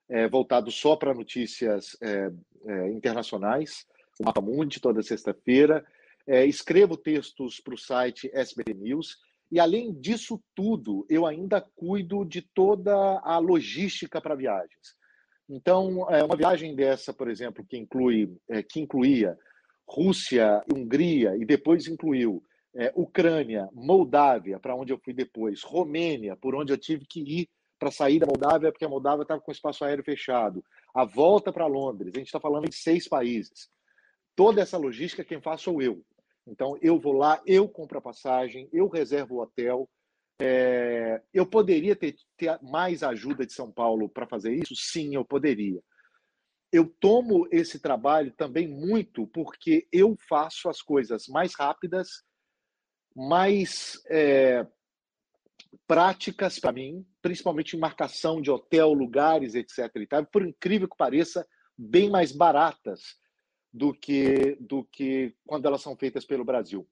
é, 0.08 0.28
voltado 0.28 0.70
só 0.72 0.96
para 0.96 1.14
notícias 1.14 1.98
é, 2.02 2.32
é, 2.68 2.90
internacionais, 2.92 3.86
o 4.20 4.26
Mapa 4.26 4.42
Mundi, 4.42 4.80
toda 4.80 5.02
sexta-feira. 5.02 5.84
É, 6.28 6.46
escrevo 6.46 6.96
textos 6.96 7.60
para 7.60 7.74
o 7.74 7.78
site 7.78 8.30
SBT 8.34 8.76
News. 8.76 9.18
E, 9.52 9.60
além 9.60 9.92
disso 9.94 10.42
tudo, 10.56 11.06
eu 11.10 11.26
ainda 11.26 11.60
cuido 11.60 12.24
de 12.24 12.42
toda 12.42 12.94
a 13.24 13.40
logística 13.40 14.22
para 14.22 14.36
viagens. 14.36 14.96
Então, 15.50 16.10
é, 16.10 16.24
uma 16.24 16.36
viagem 16.36 16.76
dessa, 16.76 17.14
por 17.14 17.30
exemplo, 17.30 17.66
que, 17.68 17.78
inclui, 17.78 18.36
é, 18.50 18.64
que 18.64 18.80
incluía 18.80 19.38
Rússia, 19.88 20.64
Hungria 20.74 21.36
e 21.36 21.46
depois 21.46 21.88
incluiu 21.88 22.44
é, 22.76 22.92
Ucrânia, 22.96 23.70
Moldávia, 23.74 24.60
para 24.60 24.76
onde 24.76 24.92
eu 24.92 25.00
fui 25.00 25.14
depois, 25.14 25.64
Romênia, 25.64 26.36
por 26.36 26.56
onde 26.56 26.74
eu 26.74 26.78
tive 26.78 27.06
que 27.06 27.22
ir 27.22 27.50
para 27.78 27.92
sair 27.92 28.20
da 28.20 28.26
Moldávia, 28.26 28.72
porque 28.72 28.86
a 28.86 28.90
Moldávia 28.90 29.24
estava 29.24 29.42
com 29.42 29.52
o 29.52 29.54
espaço 29.54 29.84
aéreo 29.84 30.04
fechado, 30.04 30.64
a 30.94 31.06
volta 31.06 31.52
para 31.52 31.68
Londres, 31.68 32.14
a 32.16 32.18
gente 32.18 32.28
está 32.28 32.40
falando 32.40 32.70
de 32.70 32.76
seis 32.76 33.08
países. 33.08 33.70
Toda 34.36 34.62
essa 34.62 34.78
logística 34.78 35.24
quem 35.24 35.42
faz 35.42 35.62
sou 35.62 35.82
eu. 35.82 36.04
Então, 36.48 36.78
eu 36.82 37.00
vou 37.00 37.14
lá, 37.14 37.42
eu 37.46 37.68
compro 37.70 37.98
a 37.98 38.02
passagem, 38.02 38.68
eu 38.72 38.88
reservo 38.88 39.36
o 39.36 39.42
hotel. 39.42 39.90
É... 40.42 41.22
eu 41.32 41.46
poderia 41.46 41.96
ter, 41.96 42.16
ter 42.36 42.60
mais 42.62 43.04
ajuda 43.04 43.46
de 43.46 43.54
São 43.54 43.72
Paulo 43.72 44.10
para 44.10 44.28
fazer 44.28 44.54
isso? 44.54 44.76
Sim, 44.76 45.16
eu 45.16 45.24
poderia. 45.24 45.80
Eu 46.72 46.88
tomo 47.00 47.48
esse 47.52 47.80
trabalho 47.80 48.32
também 48.32 48.68
muito 48.68 49.28
porque 49.28 49.88
eu 49.92 50.18
faço 50.28 50.68
as 50.70 50.82
coisas 50.82 51.28
mais 51.28 51.54
rápidas 51.54 52.24
mais 53.16 54.02
é, 54.10 54.66
práticas 55.88 56.60
para 56.60 56.72
mim, 56.72 57.06
principalmente 57.22 57.76
em 57.76 57.80
marcação 57.80 58.42
de 58.42 58.50
hotel, 58.50 58.94
lugares, 58.94 59.56
etc. 59.56 59.90
E 59.96 60.08
tal, 60.08 60.26
por 60.26 60.46
incrível 60.46 60.88
que 60.88 60.98
pareça, 60.98 61.48
bem 61.78 62.10
mais 62.10 62.32
baratas 62.32 63.18
do 63.72 63.94
que, 63.94 64.56
do 64.60 64.84
que 64.86 65.36
quando 65.46 65.66
elas 65.66 65.82
são 65.82 65.96
feitas 65.96 66.26
pelo 66.26 66.46
Brasil. 66.46 66.88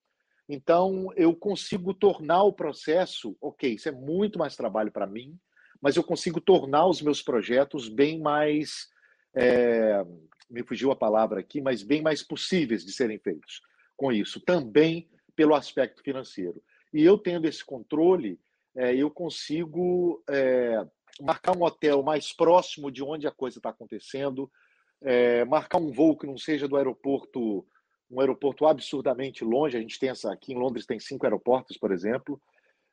Então, 0.49 1.13
eu 1.15 1.35
consigo 1.35 1.93
tornar 1.93 2.43
o 2.43 2.53
processo, 2.53 3.37
ok, 3.39 3.73
isso 3.73 3.87
é 3.87 3.91
muito 3.91 4.39
mais 4.39 4.55
trabalho 4.55 4.91
para 4.91 5.07
mim, 5.07 5.39
mas 5.79 5.95
eu 5.95 6.03
consigo 6.03 6.41
tornar 6.41 6.87
os 6.87 7.01
meus 7.01 7.21
projetos 7.21 7.87
bem 7.87 8.19
mais, 8.19 8.87
é, 9.35 10.03
me 10.49 10.63
fugiu 10.63 10.91
a 10.91 10.95
palavra 10.95 11.39
aqui, 11.39 11.61
mas 11.61 11.83
bem 11.83 12.01
mais 12.01 12.21
possíveis 12.21 12.83
de 12.83 12.91
serem 12.91 13.17
feitos 13.19 13.61
com 13.95 14.11
isso. 14.11 14.41
Também 14.41 15.09
pelo 15.41 15.55
aspecto 15.55 16.03
financeiro. 16.03 16.61
E 16.93 17.03
eu 17.03 17.17
tendo 17.17 17.47
esse 17.47 17.65
controle, 17.65 18.39
é, 18.75 18.95
eu 18.95 19.09
consigo 19.09 20.23
é, 20.29 20.85
marcar 21.19 21.57
um 21.57 21.63
hotel 21.63 22.03
mais 22.03 22.31
próximo 22.31 22.91
de 22.91 23.01
onde 23.03 23.25
a 23.25 23.31
coisa 23.31 23.57
está 23.57 23.69
acontecendo, 23.69 24.51
é, 25.01 25.43
marcar 25.45 25.79
um 25.79 25.91
voo 25.91 26.15
que 26.15 26.27
não 26.27 26.37
seja 26.37 26.67
do 26.67 26.77
aeroporto, 26.77 27.65
um 28.07 28.19
aeroporto 28.19 28.67
absurdamente 28.67 29.43
longe. 29.43 29.75
A 29.75 29.81
gente 29.81 29.97
tem 29.97 30.09
essa 30.09 30.31
aqui 30.31 30.53
em 30.53 30.59
Londres 30.59 30.85
tem 30.85 30.99
cinco 30.99 31.25
aeroportos, 31.25 31.75
por 31.75 31.91
exemplo. 31.91 32.39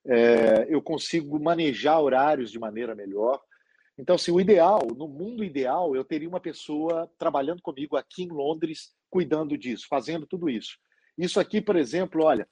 é, 0.07 0.67
eu 0.71 0.81
consigo 0.81 1.39
manejar 1.39 2.01
horários 2.01 2.51
de 2.51 2.59
maneira 2.59 2.95
melhor. 2.95 3.39
Então, 3.99 4.15
assim, 4.15 4.33
o 4.33 4.41
ideal, 4.41 4.87
no 4.97 5.07
mundo 5.07 5.45
ideal, 5.45 5.95
eu 5.95 6.03
teria 6.03 6.31
uma 6.31 6.41
pessoa 6.41 7.11
trabalhando 7.19 7.61
comigo 7.61 7.95
aqui 7.95 8.23
em 8.23 8.29
Londres, 8.29 8.95
cuidando 9.11 9.59
disso, 9.59 9.87
fazendo 9.87 10.27
tudo 10.27 10.49
isso. 10.49 10.79
Isso 11.19 11.41
aqui, 11.41 11.61
por 11.61 11.75
exemplo, 11.75 12.23
olha, 12.23 12.47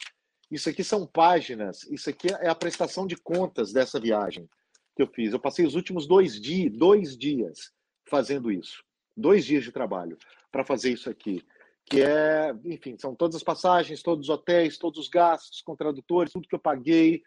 isso 0.51 0.69
aqui 0.69 0.83
são 0.83 1.07
páginas, 1.07 1.85
isso 1.85 2.11
aqui 2.11 2.27
é 2.41 2.49
a 2.49 2.55
prestação 2.55 3.07
de 3.07 3.17
contas 3.17 3.73
dessa 3.73 4.01
viagem 4.01 4.49
que 4.97 5.03
eu 5.03 5.07
fiz. 5.07 5.33
Eu 5.33 5.39
passei 5.39 5.65
os 5.65 5.77
últimos 5.77 6.07
dois 6.07 6.41
dias, 6.41 6.73
dois 6.73 7.17
dias 7.17 7.73
fazendo 8.09 8.51
isso, 8.51 8.83
dois 9.17 9.45
dias 9.45 9.63
de 9.63 9.71
trabalho 9.71 10.19
para 10.51 10.65
fazer 10.65 10.93
isso 10.93 11.09
aqui, 11.09 11.45
que 11.85 12.03
é, 12.03 12.53
enfim, 12.65 12.97
são 12.99 13.15
todas 13.15 13.37
as 13.37 13.43
passagens, 13.43 14.03
todos 14.03 14.29
os 14.29 14.35
hotéis, 14.35 14.79
todos 14.79 14.99
os 14.99 15.09
gastos 15.09 15.63
com 15.63 15.77
tradutores, 15.77 16.33
tudo 16.33 16.49
que 16.49 16.55
eu 16.55 16.61
paguei, 16.61 17.23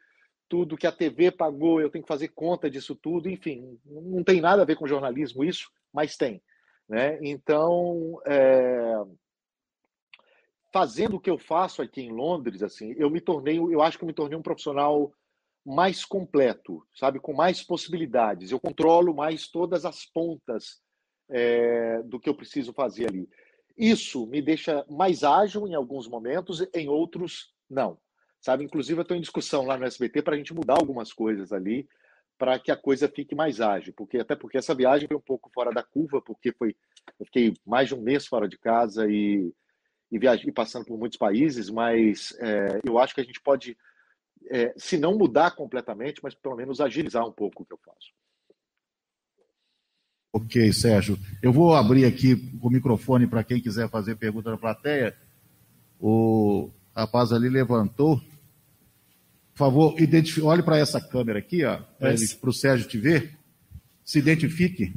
tudo 0.49 0.77
que 0.77 0.87
a 0.87 0.91
TV 0.91 1.31
pagou, 1.31 1.79
eu 1.79 1.89
tenho 1.89 2.03
que 2.03 2.07
fazer 2.07 2.29
conta 2.29 2.69
disso 2.69 2.95
tudo, 2.95 3.29
enfim, 3.29 3.79
não 3.85 4.23
tem 4.23 4.41
nada 4.41 4.63
a 4.63 4.65
ver 4.65 4.75
com 4.75 4.87
jornalismo 4.87 5.43
isso, 5.43 5.69
mas 5.93 6.17
tem, 6.17 6.41
né? 6.87 7.19
Então, 7.21 8.19
é... 8.25 8.95
fazendo 10.71 11.15
o 11.15 11.19
que 11.19 11.29
eu 11.29 11.37
faço 11.37 11.81
aqui 11.81 12.01
em 12.01 12.11
Londres, 12.11 12.61
assim, 12.61 12.93
eu 12.97 13.09
me 13.09 13.19
tornei, 13.21 13.57
eu 13.57 13.81
acho 13.81 13.97
que 13.97 14.03
eu 14.03 14.07
me 14.07 14.13
tornei 14.13 14.37
um 14.37 14.41
profissional 14.41 15.11
mais 15.65 16.05
completo, 16.05 16.85
sabe, 16.95 17.19
com 17.19 17.33
mais 17.33 17.61
possibilidades. 17.61 18.51
Eu 18.51 18.59
controlo 18.59 19.13
mais 19.13 19.47
todas 19.49 19.85
as 19.85 20.05
pontas 20.05 20.81
é, 21.29 22.01
do 22.03 22.19
que 22.19 22.29
eu 22.29 22.35
preciso 22.35 22.73
fazer 22.73 23.09
ali. 23.09 23.29
Isso 23.77 24.25
me 24.27 24.41
deixa 24.41 24.85
mais 24.89 25.23
ágil 25.23 25.67
em 25.67 25.75
alguns 25.75 26.07
momentos, 26.07 26.65
em 26.73 26.89
outros 26.89 27.53
não 27.69 27.97
sabe? 28.41 28.63
Inclusive, 28.63 28.99
eu 28.99 29.03
estou 29.03 29.17
em 29.17 29.21
discussão 29.21 29.65
lá 29.65 29.77
no 29.77 29.85
SBT 29.85 30.21
para 30.21 30.35
a 30.35 30.37
gente 30.37 30.53
mudar 30.53 30.75
algumas 30.75 31.11
coisas 31.11 31.51
ali 31.51 31.87
para 32.37 32.57
que 32.57 32.71
a 32.71 32.77
coisa 32.77 33.09
fique 33.09 33.35
mais 33.35 33.59
ágil, 33.59 33.93
porque 33.93 34.17
até 34.17 34.33
porque 34.33 34.57
essa 34.57 34.73
viagem 34.73 35.09
foi 35.09 35.17
um 35.17 35.21
pouco 35.21 35.51
fora 35.53 35.71
da 35.71 35.83
curva, 35.83 36.21
porque 36.21 36.53
foi 36.53 36.73
eu 37.19 37.25
fiquei 37.25 37.53
mais 37.65 37.89
de 37.89 37.95
um 37.95 38.01
mês 38.01 38.25
fora 38.25 38.47
de 38.47 38.57
casa 38.57 39.09
e 39.09 39.51
e, 40.11 40.17
viajei, 40.17 40.51
passando 40.51 40.85
por 40.85 40.97
muitos 40.97 41.17
países, 41.17 41.69
mas 41.69 42.35
é, 42.39 42.79
eu 42.83 42.97
acho 42.97 43.13
que 43.13 43.21
a 43.21 43.23
gente 43.23 43.39
pode, 43.39 43.77
é, 44.49 44.73
se 44.77 44.97
não 44.97 45.17
mudar 45.17 45.51
completamente, 45.51 46.19
mas 46.23 46.33
pelo 46.33 46.55
menos 46.55 46.81
agilizar 46.81 47.25
um 47.27 47.31
pouco 47.31 47.63
o 47.63 47.65
que 47.65 47.73
eu 47.73 47.79
faço. 47.85 48.09
Ok, 50.31 50.71
Sérgio. 50.73 51.17
Eu 51.41 51.51
vou 51.51 51.73
abrir 51.73 52.05
aqui 52.05 52.51
o 52.61 52.69
microfone 52.69 53.25
para 53.25 53.43
quem 53.43 53.59
quiser 53.59 53.89
fazer 53.89 54.15
pergunta 54.15 54.51
na 54.51 54.57
plateia. 54.57 55.15
O 55.99 56.69
rapaz 56.95 57.31
ali 57.31 57.49
levantou. 57.49 58.17
Por 58.17 59.57
favor, 59.57 59.99
identifique, 59.99 60.45
olhe 60.45 60.63
para 60.63 60.77
essa 60.77 61.01
câmera 61.01 61.39
aqui, 61.39 61.61
para 62.39 62.49
o 62.49 62.53
Sérgio 62.53 62.87
te 62.87 62.97
ver. 62.97 63.37
Se 64.05 64.19
identifique. 64.19 64.93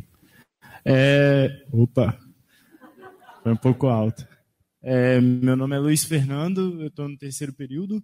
É, 0.84 1.64
opa, 1.72 2.18
foi 3.42 3.52
um 3.52 3.56
pouco 3.56 3.86
alto. 3.86 4.31
É, 4.82 5.20
meu 5.20 5.54
nome 5.54 5.76
é 5.76 5.78
Luiz 5.78 6.04
Fernando, 6.04 6.80
eu 6.80 6.88
estou 6.88 7.08
no 7.08 7.16
terceiro 7.16 7.52
período 7.52 8.02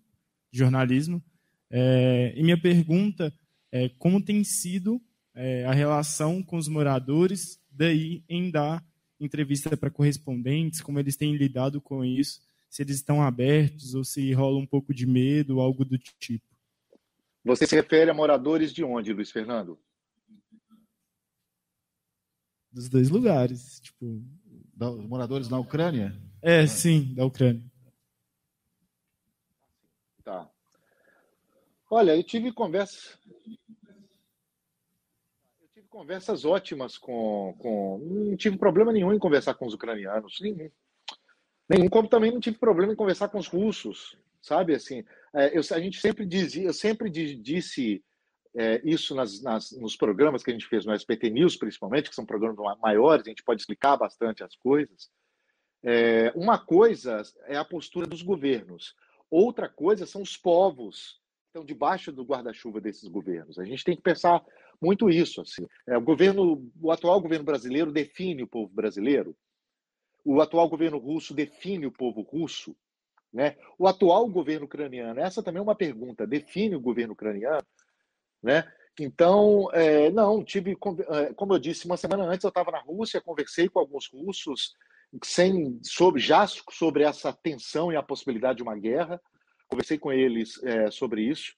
de 0.53 0.59
jornalismo. 0.59 1.23
É, 1.69 2.33
e 2.37 2.43
minha 2.43 2.61
pergunta 2.61 3.35
é 3.73 3.89
como 3.99 4.25
tem 4.25 4.45
sido 4.45 5.03
é, 5.35 5.65
a 5.67 5.73
relação 5.73 6.43
com 6.43 6.57
os 6.57 6.69
moradores 6.69 7.61
daí 7.71 8.23
em 8.29 8.51
dar 8.51 8.85
entrevista 9.19 9.77
para 9.77 9.91
correspondentes, 9.91 10.81
como 10.81 11.01
eles 11.01 11.17
têm 11.17 11.37
lidado 11.37 11.81
com 11.81 12.05
isso 12.05 12.41
se 12.71 12.83
eles 12.83 12.97
estão 12.97 13.23
abertos 13.23 13.95
ou 13.95 14.05
se 14.05 14.33
rola 14.33 14.59
um 14.59 14.67
pouco 14.67 14.93
de 14.93 15.07
medo, 15.07 15.61
algo 15.61 15.85
do 15.85 15.99
tipo. 15.99 16.45
Você 17.45 17.67
se 17.67 17.75
refere 17.75 18.11
a 18.11 18.15
moradores 18.15 18.73
de 18.73 18.85
onde, 18.85 19.13
Luiz 19.13 19.31
Fernando? 19.31 19.79
Dos 22.71 22.89
dois 22.89 23.09
lugares, 23.09 23.81
tipo, 23.81 24.23
da, 24.75 24.93
moradores 24.93 25.49
na 25.49 25.59
Ucrânia? 25.59 26.15
É, 26.43 26.67
sim, 26.67 27.15
da 27.15 27.25
Ucrânia. 27.25 27.63
Tá. 30.23 30.49
Olha, 31.91 32.17
eu 32.17 32.23
tive 32.23 32.53
conversas. 32.53 33.19
Eu 35.61 35.69
tive 35.75 35.89
conversas 35.89 36.45
ótimas 36.45 36.97
com, 36.97 37.57
com. 37.59 37.99
Não 37.99 38.37
tive 38.37 38.57
problema 38.57 38.93
nenhum 38.93 39.13
em 39.13 39.19
conversar 39.19 39.55
com 39.55 39.67
os 39.67 39.75
ucranianos. 39.75 40.39
Nenhum. 40.41 40.71
Nenhum, 41.69 41.89
como 41.89 42.09
também 42.09 42.31
não 42.31 42.41
tive 42.41 42.59
problema 42.59 42.93
em 42.93 42.97
conversar 42.97 43.29
com 43.29 43.39
os 43.39 43.47
russos, 43.47 44.17
sabe? 44.41 44.75
Assim, 44.75 45.05
é, 45.35 45.57
eu, 45.57 45.61
a 45.61 45.81
gente 45.81 46.01
sempre 46.01 46.25
dizia, 46.25 46.65
eu 46.65 46.73
sempre 46.73 47.11
disse 47.11 48.03
é, 48.57 48.81
isso 48.85 49.15
nas, 49.15 49.43
nas, 49.43 49.73
nos 49.73 49.95
programas 49.95 50.43
que 50.43 50.51
a 50.51 50.55
gente 50.55 50.67
fez 50.67 50.87
no 50.87 50.95
SPT 50.95 51.29
News, 51.29 51.57
principalmente, 51.57 52.09
que 52.09 52.15
são 52.15 52.25
programas 52.25 52.79
maiores, 52.81 53.27
a 53.27 53.29
gente 53.29 53.43
pode 53.43 53.61
explicar 53.61 53.97
bastante 53.99 54.43
as 54.43 54.57
coisas. 54.57 55.11
É, 55.83 56.33
uma 56.35 56.59
coisa 56.59 57.23
é 57.47 57.57
a 57.57 57.65
postura 57.65 58.07
dos 58.07 58.23
governos, 58.23 58.95
outra 59.31 59.69
coisa 59.69 60.07
são 60.07 60.23
os 60.23 60.37
povos 60.37 61.21
que 61.43 61.49
estão 61.49 61.65
debaixo 61.65 62.11
do 62.11 62.25
guarda-chuva 62.25 62.81
desses 62.81 63.09
governos. 63.09 63.59
A 63.59 63.65
gente 63.65 63.85
tem 63.85 63.97
que 63.97 64.03
pensar 64.03 64.45
muito 64.81 65.09
isso. 65.09 65.41
Assim. 65.41 65.67
É, 65.87 65.97
o 65.97 66.01
governo, 66.01 66.71
o 66.81 66.91
atual 66.91 67.21
governo 67.21 67.45
brasileiro 67.45 67.93
define 67.93 68.43
o 68.43 68.49
povo 68.49 68.73
brasileiro 68.73 69.37
o 70.29 70.43
atual 70.43 70.69
governo 70.69 70.99
russo 70.99 71.33
define 71.33 71.87
o 71.87 71.93
povo 71.93 72.21
russo? 72.21 72.77
Né? 73.33 73.57
O 73.79 73.87
atual 73.87 74.29
governo 74.29 74.67
ucraniano, 74.67 75.21
essa 75.21 75.43
também 75.43 75.59
é 75.59 75.63
uma 75.63 75.75
pergunta, 75.75 76.27
define 76.27 76.77
o 76.77 76.81
governo 76.81 77.15
ucraniano? 77.15 77.67
Né? 78.43 78.71
Então, 79.01 79.71
é, 79.73 80.11
não, 80.11 80.45
tive, 80.45 80.73
é, 80.73 81.33
como 81.33 81.55
eu 81.55 81.59
disse, 81.59 81.87
uma 81.87 81.97
semana 81.97 82.25
antes 82.25 82.45
eu 82.45 82.49
estava 82.49 82.71
na 82.71 82.81
Rússia, 82.81 83.23
conversei 83.23 83.71
com 83.71 83.79
alguns 83.79 84.07
russos 84.13 84.75
sem, 85.23 85.79
sobre, 85.83 86.21
já 86.21 86.47
sobre 86.47 87.05
essa 87.05 87.33
tensão 87.33 87.93
e 87.93 87.97
a 87.97 88.03
possibilidade 88.03 88.59
de 88.59 88.63
uma 88.63 88.77
guerra, 88.77 89.21
conversei 89.67 89.99
com 89.99 90.13
eles 90.13 90.63
é, 90.63 90.91
sobre 90.91 91.23
isso. 91.23 91.55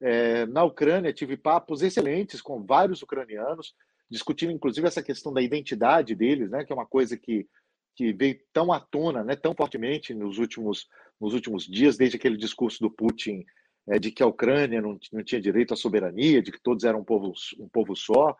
É, 0.00 0.46
na 0.46 0.64
Ucrânia, 0.64 1.12
tive 1.12 1.36
papos 1.36 1.82
excelentes 1.82 2.40
com 2.40 2.64
vários 2.64 3.02
ucranianos, 3.02 3.74
discutindo 4.10 4.52
inclusive 4.52 4.86
essa 4.86 5.02
questão 5.02 5.32
da 5.32 5.40
identidade 5.40 6.14
deles, 6.14 6.50
né, 6.50 6.64
que 6.64 6.72
é 6.72 6.76
uma 6.76 6.86
coisa 6.86 7.16
que 7.16 7.48
que 7.94 8.12
veio 8.12 8.38
tão 8.52 8.72
à 8.72 8.80
tona, 8.80 9.22
né, 9.22 9.36
tão 9.36 9.54
fortemente 9.54 10.14
nos 10.14 10.38
últimos, 10.38 10.88
nos 11.20 11.34
últimos 11.34 11.66
dias, 11.66 11.96
desde 11.96 12.16
aquele 12.16 12.36
discurso 12.36 12.80
do 12.80 12.90
Putin 12.90 13.44
é, 13.88 13.98
de 13.98 14.10
que 14.10 14.22
a 14.22 14.26
Ucrânia 14.26 14.80
não, 14.80 14.98
não 15.12 15.22
tinha 15.22 15.40
direito 15.40 15.74
à 15.74 15.76
soberania, 15.76 16.42
de 16.42 16.52
que 16.52 16.62
todos 16.62 16.84
eram 16.84 17.00
um 17.00 17.04
povo, 17.04 17.32
um 17.58 17.68
povo 17.68 17.94
só. 17.94 18.36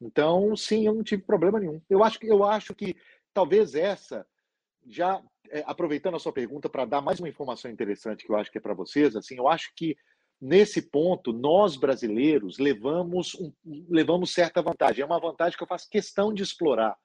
Então, 0.00 0.54
sim, 0.56 0.86
eu 0.86 0.94
não 0.94 1.02
tive 1.02 1.22
problema 1.22 1.60
nenhum. 1.60 1.80
Eu 1.88 2.02
acho 2.02 2.18
que, 2.18 2.26
eu 2.26 2.44
acho 2.44 2.74
que 2.74 2.96
talvez 3.36 3.74
essa, 3.74 4.26
já 4.86 5.22
é, 5.50 5.62
aproveitando 5.66 6.14
a 6.14 6.18
sua 6.18 6.32
pergunta 6.32 6.70
para 6.70 6.86
dar 6.86 7.02
mais 7.02 7.20
uma 7.20 7.28
informação 7.28 7.70
interessante 7.70 8.24
que 8.24 8.32
eu 8.32 8.36
acho 8.36 8.50
que 8.50 8.56
é 8.56 8.60
para 8.62 8.72
vocês, 8.72 9.14
assim, 9.14 9.36
eu 9.36 9.46
acho 9.46 9.74
que 9.76 9.94
nesse 10.40 10.80
ponto 10.80 11.34
nós 11.34 11.76
brasileiros 11.76 12.56
levamos, 12.56 13.34
um, 13.34 13.52
levamos 13.90 14.32
certa 14.32 14.62
vantagem. 14.62 15.02
É 15.02 15.04
uma 15.04 15.20
vantagem 15.20 15.54
que 15.54 15.62
eu 15.62 15.68
faço 15.68 15.90
questão 15.90 16.32
de 16.32 16.42
explorar 16.42 16.96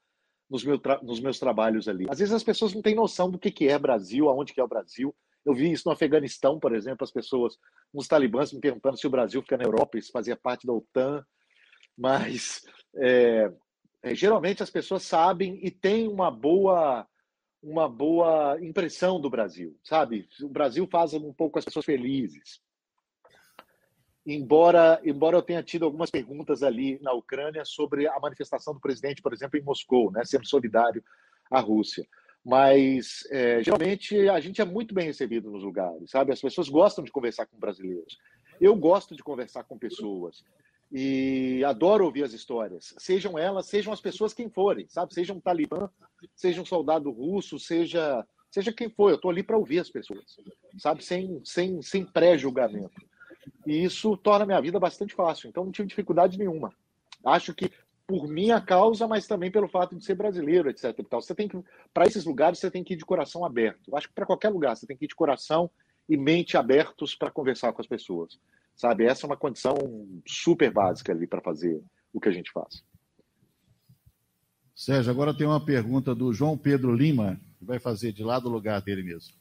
nos, 0.50 0.64
meu 0.64 0.80
nos 1.04 1.20
meus 1.20 1.38
trabalhos 1.38 1.90
ali. 1.90 2.06
Às 2.10 2.20
vezes 2.20 2.34
as 2.34 2.44
pessoas 2.44 2.74
não 2.74 2.82
têm 2.82 2.96
noção 2.96 3.30
do 3.30 3.38
que, 3.38 3.52
que 3.52 3.68
é 3.68 3.78
Brasil, 3.78 4.30
aonde 4.30 4.54
que 4.54 4.62
é 4.62 4.64
o 4.64 4.70
Brasil. 4.70 5.14
Eu 5.44 5.54
vi 5.54 5.70
isso 5.70 5.84
no 5.86 5.92
Afeganistão, 5.92 6.62
por 6.62 6.74
exemplo, 6.74 7.04
as 7.04 7.12
pessoas, 7.12 7.58
uns 7.94 8.08
talibãs 8.08 8.54
me 8.54 8.62
perguntando 8.62 8.98
se 8.98 9.06
o 9.06 9.10
Brasil 9.10 9.42
fica 9.42 9.58
na 9.58 9.66
Europa, 9.66 9.98
isso 9.98 10.14
fazia 10.14 10.38
parte 10.38 10.66
da 10.66 10.72
OTAN, 10.72 11.26
mas 11.98 12.62
é, 12.96 13.52
é, 14.04 14.16
geralmente 14.16 14.64
as 14.64 14.70
pessoas 14.70 15.04
sabem 15.04 15.60
e 15.64 15.72
têm 15.72 16.08
uma 16.08 16.32
boa 16.32 17.08
uma 17.64 17.88
boa 17.88 18.58
impressão 18.60 19.22
do 19.22 19.30
Brasil, 19.30 19.78
sabe? 19.84 20.28
O 20.42 20.50
Brasil 20.50 20.88
faz 20.92 21.14
um 21.14 21.32
pouco 21.32 21.60
as 21.60 21.66
pessoas 21.66 21.86
felizes 21.86 22.60
embora, 24.26 25.02
embora 25.04 25.38
eu 25.38 25.42
tenha 25.42 25.64
tido 25.64 25.86
algumas 25.86 26.12
perguntas 26.12 26.64
ali 26.64 27.00
na 27.02 27.14
Ucrânia 27.14 27.66
sobre 27.66 28.08
a 28.08 28.20
manifestação 28.20 28.74
do 28.74 28.80
presidente, 28.80 29.22
por 29.22 29.34
exemplo, 29.34 29.58
em 29.58 29.64
Moscou, 29.64 30.12
né, 30.12 30.24
sendo 30.24 30.48
solidário 30.48 31.04
à 31.50 31.60
Rússia. 31.60 32.06
Mas, 32.44 33.28
é, 33.30 33.64
geralmente, 33.64 34.18
a 34.30 34.40
gente 34.40 34.62
é 34.62 34.66
muito 34.66 34.96
bem 34.96 35.06
recebido 35.06 35.52
nos 35.52 35.64
lugares, 35.64 36.10
sabe? 36.10 36.32
As 36.32 36.42
pessoas 36.42 36.70
gostam 36.70 37.04
de 37.04 37.12
conversar 37.12 37.46
com 37.46 37.60
brasileiros. 37.60 38.18
Eu 38.60 38.76
gosto 38.76 39.16
de 39.16 39.22
conversar 39.22 39.64
com 39.64 39.78
pessoas 39.78 40.44
e 40.92 41.64
adoro 41.64 42.06
ouvir 42.06 42.24
as 42.24 42.34
histórias, 42.34 42.94
sejam 42.98 43.40
elas, 43.40 43.68
sejam 43.68 43.94
as 43.94 44.02
pessoas 44.02 44.34
quem 44.34 44.50
forem, 44.50 44.88
sabe? 44.90 45.14
Seja 45.14 45.34
um 45.34 45.40
talibã, 45.40 45.90
seja 46.36 46.62
um 46.62 46.66
soldado 46.66 47.10
russo, 47.10 47.58
seja 47.58 48.26
seja 48.52 48.74
quem 48.74 48.90
for, 48.90 49.10
eu 49.10 49.16
estou 49.16 49.32
ali 49.32 49.42
para 49.42 49.58
ouvir 49.58 49.80
as 49.80 49.90
pessoas, 49.90 50.38
sabe? 50.78 51.04
Sem, 51.04 51.42
sem, 51.46 51.82
sem 51.82 52.04
pré-julgamento. 52.04 52.92
E 53.66 53.84
isso 53.84 54.18
torna 54.18 54.44
a 54.44 54.46
minha 54.46 54.62
vida 54.62 54.78
bastante 54.78 55.16
fácil. 55.16 55.48
Então 55.48 55.64
não 55.64 55.72
tive 55.72 55.88
dificuldade 55.88 56.38
nenhuma. 56.38 56.74
Acho 57.24 57.54
que 57.54 57.72
por 58.06 58.28
minha 58.28 58.60
causa, 58.60 59.08
mas 59.08 59.26
também 59.26 59.50
pelo 59.50 59.70
fato 59.70 59.96
de 59.96 60.04
ser 60.04 60.16
brasileiro, 60.16 60.70
etc. 60.70 60.94
Você 61.12 61.34
tem 61.34 61.48
que, 61.48 61.58
para 61.94 62.06
esses 62.06 62.26
lugares, 62.26 62.60
você 62.60 62.70
tem 62.70 62.84
que 62.84 62.94
ir 62.94 62.98
de 62.98 63.06
coração 63.06 63.46
aberto. 63.46 63.96
Acho 63.96 64.10
que 64.10 64.14
para 64.14 64.26
qualquer 64.26 64.50
lugar 64.50 64.76
você 64.76 64.86
tem 64.86 64.98
que 64.98 65.06
ir 65.06 65.08
de 65.08 65.16
coração 65.16 65.72
e 66.10 66.18
mente 66.18 66.58
abertos 66.58 67.16
para 67.16 67.32
conversar 67.32 67.72
com 67.72 67.82
as 67.82 67.88
pessoas. 67.88 68.38
Sabe? 68.76 69.06
Essa 69.06 69.26
é 69.26 69.28
uma 69.28 69.38
condição 69.38 69.76
super 70.28 70.72
básica 70.72 71.12
ali 71.12 71.28
para 71.28 71.42
fazer 71.42 71.82
o 72.14 72.20
que 72.20 72.30
a 72.30 72.32
gente 72.32 72.52
faz. 72.52 72.84
Sérgio, 74.76 75.12
agora 75.12 75.34
tem 75.34 75.46
uma 75.46 75.64
pergunta 75.64 76.16
do 76.16 76.34
João 76.34 76.58
Pedro 76.58 76.96
Lima, 76.96 77.40
que 77.60 77.66
vai 77.66 77.80
fazer 77.80 78.12
de 78.12 78.24
lá 78.24 78.40
do 78.40 78.50
lugar 78.50 78.82
dele 78.82 79.04
mesmo. 79.04 79.34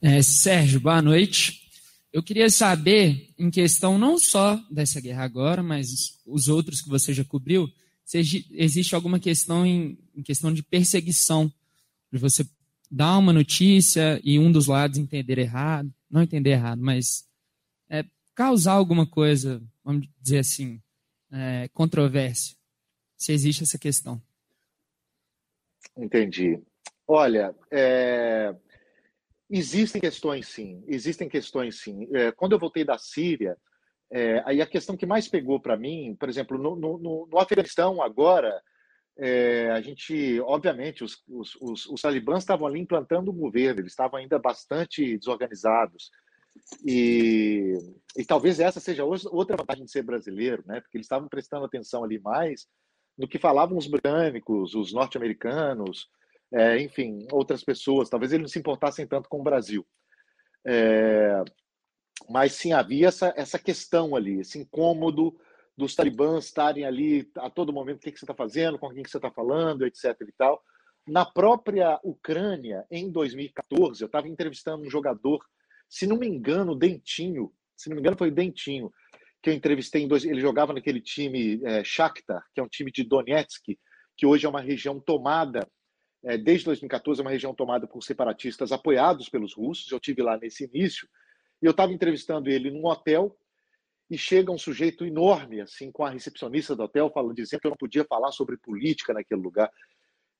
É, 0.00 0.22
Sérgio, 0.22 0.80
boa 0.80 1.02
noite. 1.02 1.68
Eu 2.12 2.22
queria 2.22 2.48
saber, 2.50 3.32
em 3.38 3.50
questão 3.50 3.98
não 3.98 4.18
só 4.18 4.60
dessa 4.70 5.00
guerra 5.00 5.24
agora, 5.24 5.62
mas 5.62 6.18
os 6.26 6.48
outros 6.48 6.80
que 6.80 6.88
você 6.88 7.12
já 7.12 7.24
cobriu, 7.24 7.68
se 8.04 8.46
existe 8.52 8.94
alguma 8.94 9.20
questão 9.20 9.64
em, 9.64 9.98
em 10.14 10.22
questão 10.22 10.52
de 10.52 10.62
perseguição, 10.62 11.52
de 12.12 12.18
você 12.18 12.44
dar 12.90 13.18
uma 13.18 13.32
notícia 13.32 14.20
e 14.24 14.38
um 14.38 14.50
dos 14.50 14.66
lados 14.66 14.98
entender 14.98 15.38
errado, 15.38 15.92
não 16.10 16.22
entender 16.22 16.50
errado, 16.50 16.82
mas 16.82 17.24
causar 18.34 18.72
alguma 18.72 19.06
coisa, 19.06 19.62
vamos 19.84 20.08
dizer 20.20 20.38
assim, 20.38 20.80
é, 21.32 21.68
controvérsia, 21.68 22.56
se 23.16 23.32
existe 23.32 23.62
essa 23.62 23.78
questão. 23.78 24.20
Entendi. 25.96 26.60
Olha, 27.06 27.54
é... 27.70 28.54
existem 29.48 30.00
questões 30.00 30.48
sim, 30.48 30.84
existem 30.86 31.28
questões 31.28 31.80
sim. 31.80 32.08
É, 32.14 32.30
quando 32.32 32.52
eu 32.52 32.58
voltei 32.58 32.84
da 32.84 32.96
Síria, 32.98 33.56
é, 34.10 34.42
aí 34.44 34.60
a 34.60 34.66
questão 34.66 34.96
que 34.96 35.06
mais 35.06 35.28
pegou 35.28 35.60
para 35.60 35.76
mim, 35.76 36.16
por 36.18 36.28
exemplo, 36.28 36.56
no, 36.58 36.76
no, 36.76 37.26
no 37.26 37.38
Afeganistão 37.38 38.02
agora, 38.02 38.60
é, 39.18 39.70
a 39.70 39.80
gente, 39.80 40.40
obviamente, 40.40 41.04
os, 41.04 41.22
os, 41.28 41.56
os, 41.60 41.86
os 41.86 42.00
talibãs 42.00 42.42
estavam 42.42 42.66
ali 42.66 42.80
implantando 42.80 43.30
o 43.30 43.34
governo, 43.34 43.80
eles 43.80 43.92
estavam 43.92 44.18
ainda 44.18 44.38
bastante 44.38 45.18
desorganizados. 45.18 46.10
E, 46.84 47.74
e 48.16 48.24
talvez 48.24 48.60
essa 48.60 48.80
seja 48.80 49.04
outra 49.04 49.56
vantagem 49.56 49.84
de 49.84 49.90
ser 49.90 50.02
brasileiro, 50.02 50.62
né? 50.66 50.80
porque 50.80 50.96
eles 50.96 51.04
estavam 51.06 51.28
prestando 51.28 51.64
atenção 51.64 52.04
ali 52.04 52.18
mais 52.18 52.66
no 53.16 53.28
que 53.28 53.38
falavam 53.38 53.76
os 53.76 53.86
britânicos, 53.86 54.74
os 54.74 54.92
norte-americanos, 54.92 56.08
é, 56.52 56.80
enfim, 56.80 57.26
outras 57.30 57.62
pessoas. 57.62 58.08
Talvez 58.08 58.32
eles 58.32 58.42
não 58.42 58.48
se 58.48 58.58
importassem 58.58 59.06
tanto 59.06 59.28
com 59.28 59.40
o 59.40 59.44
Brasil. 59.44 59.86
É, 60.66 61.42
mas 62.28 62.52
sim 62.52 62.72
havia 62.72 63.08
essa, 63.08 63.32
essa 63.36 63.58
questão 63.58 64.14
ali, 64.14 64.40
esse 64.40 64.58
incômodo 64.58 65.36
dos 65.76 65.94
talibãs 65.94 66.46
estarem 66.46 66.84
ali 66.84 67.30
a 67.36 67.48
todo 67.48 67.72
momento, 67.72 67.98
o 67.98 68.00
que, 68.00 68.12
que 68.12 68.18
você 68.18 68.24
está 68.24 68.34
fazendo, 68.34 68.78
com 68.78 68.90
quem 68.90 69.02
que 69.02 69.10
você 69.10 69.16
está 69.18 69.30
falando, 69.30 69.86
etc. 69.86 70.14
e 70.20 70.32
tal. 70.32 70.62
Na 71.06 71.24
própria 71.24 71.98
Ucrânia, 72.04 72.86
em 72.90 73.10
2014, 73.10 74.02
eu 74.02 74.06
estava 74.06 74.28
entrevistando 74.28 74.84
um 74.84 74.90
jogador, 74.90 75.44
se 75.90 76.06
não 76.06 76.16
me 76.16 76.28
engano, 76.28 76.76
Dentinho, 76.76 77.52
se 77.76 77.88
não 77.88 77.96
me 77.96 78.00
engano 78.00 78.16
foi 78.16 78.30
Dentinho, 78.30 78.92
que 79.42 79.50
eu 79.50 79.54
entrevistei 79.54 80.02
em 80.02 80.08
dois, 80.08 80.24
ele 80.24 80.40
jogava 80.40 80.72
naquele 80.72 81.00
time 81.00 81.60
é, 81.64 81.82
Shakhtar, 81.82 82.44
que 82.54 82.60
é 82.60 82.62
um 82.62 82.68
time 82.68 82.92
de 82.92 83.02
Donetsk, 83.02 83.76
que 84.16 84.26
hoje 84.26 84.46
é 84.46 84.48
uma 84.48 84.60
região 84.60 85.00
tomada, 85.00 85.68
é, 86.24 86.38
desde 86.38 86.66
2014 86.66 87.20
é 87.20 87.24
uma 87.24 87.30
região 87.30 87.54
tomada 87.54 87.88
por 87.88 88.02
separatistas 88.02 88.70
apoiados 88.70 89.28
pelos 89.28 89.54
russos, 89.54 89.90
eu 89.90 89.98
tive 89.98 90.22
lá 90.22 90.38
nesse 90.38 90.64
início, 90.64 91.08
e 91.60 91.66
eu 91.66 91.72
estava 91.72 91.92
entrevistando 91.92 92.48
ele 92.48 92.70
num 92.70 92.86
hotel, 92.86 93.36
e 94.10 94.18
chega 94.18 94.52
um 94.52 94.58
sujeito 94.58 95.04
enorme, 95.04 95.60
assim, 95.60 95.90
com 95.90 96.04
a 96.04 96.10
recepcionista 96.10 96.76
do 96.76 96.82
hotel, 96.82 97.10
falando, 97.12 97.34
dizendo 97.34 97.60
que 97.60 97.66
eu 97.66 97.70
não 97.70 97.76
podia 97.76 98.04
falar 98.04 98.32
sobre 98.32 98.56
política 98.56 99.14
naquele 99.14 99.40
lugar. 99.40 99.70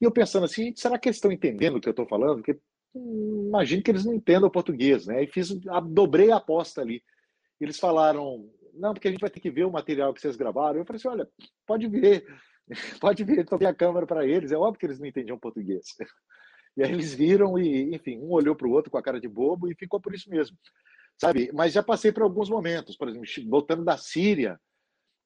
E 0.00 0.04
eu 0.04 0.10
pensando 0.10 0.44
assim, 0.44 0.74
será 0.74 0.98
que 0.98 1.08
eles 1.08 1.18
estão 1.18 1.30
entendendo 1.30 1.76
o 1.76 1.80
que 1.80 1.88
eu 1.88 1.92
estou 1.92 2.06
falando? 2.06 2.42
Porque 2.42 2.58
imagino 2.94 3.82
que 3.82 3.90
eles 3.90 4.04
não 4.04 4.14
entendam 4.14 4.50
português, 4.50 5.06
né? 5.06 5.22
E 5.22 5.26
fiz, 5.26 5.50
dobrei 5.90 6.30
a 6.30 6.36
aposta 6.36 6.80
ali. 6.80 7.02
Eles 7.60 7.78
falaram, 7.78 8.48
não, 8.74 8.92
porque 8.92 9.08
a 9.08 9.10
gente 9.10 9.20
vai 9.20 9.30
ter 9.30 9.40
que 9.40 9.50
ver 9.50 9.64
o 9.64 9.70
material 9.70 10.12
que 10.14 10.20
vocês 10.20 10.36
gravaram. 10.36 10.78
Eu 10.78 10.84
falei 10.84 10.98
assim, 10.98 11.08
olha, 11.08 11.28
pode 11.66 11.86
ver, 11.88 12.24
pode 13.00 13.24
ver, 13.24 13.44
toquei 13.44 13.66
a 13.66 13.74
câmera 13.74 14.06
para 14.06 14.26
eles. 14.26 14.52
É 14.52 14.56
óbvio 14.56 14.78
que 14.78 14.86
eles 14.86 14.98
não 14.98 15.06
entendiam 15.06 15.38
português. 15.38 15.86
E 16.76 16.84
aí 16.84 16.92
eles 16.92 17.12
viram 17.12 17.58
e, 17.58 17.92
enfim, 17.96 18.16
um 18.18 18.30
olhou 18.30 18.54
para 18.54 18.66
o 18.66 18.70
outro 18.70 18.92
com 18.92 18.96
a 18.96 19.02
cara 19.02 19.20
de 19.20 19.26
bobo 19.26 19.68
e 19.68 19.74
ficou 19.74 20.00
por 20.00 20.14
isso 20.14 20.30
mesmo 20.30 20.56
sabe? 21.20 21.50
Mas 21.52 21.74
já 21.74 21.82
passei 21.82 22.10
por 22.10 22.22
alguns 22.22 22.48
momentos, 22.48 22.96
por 22.96 23.08
exemplo, 23.08 23.28
voltando 23.48 23.84
da 23.84 23.98
Síria, 23.98 24.58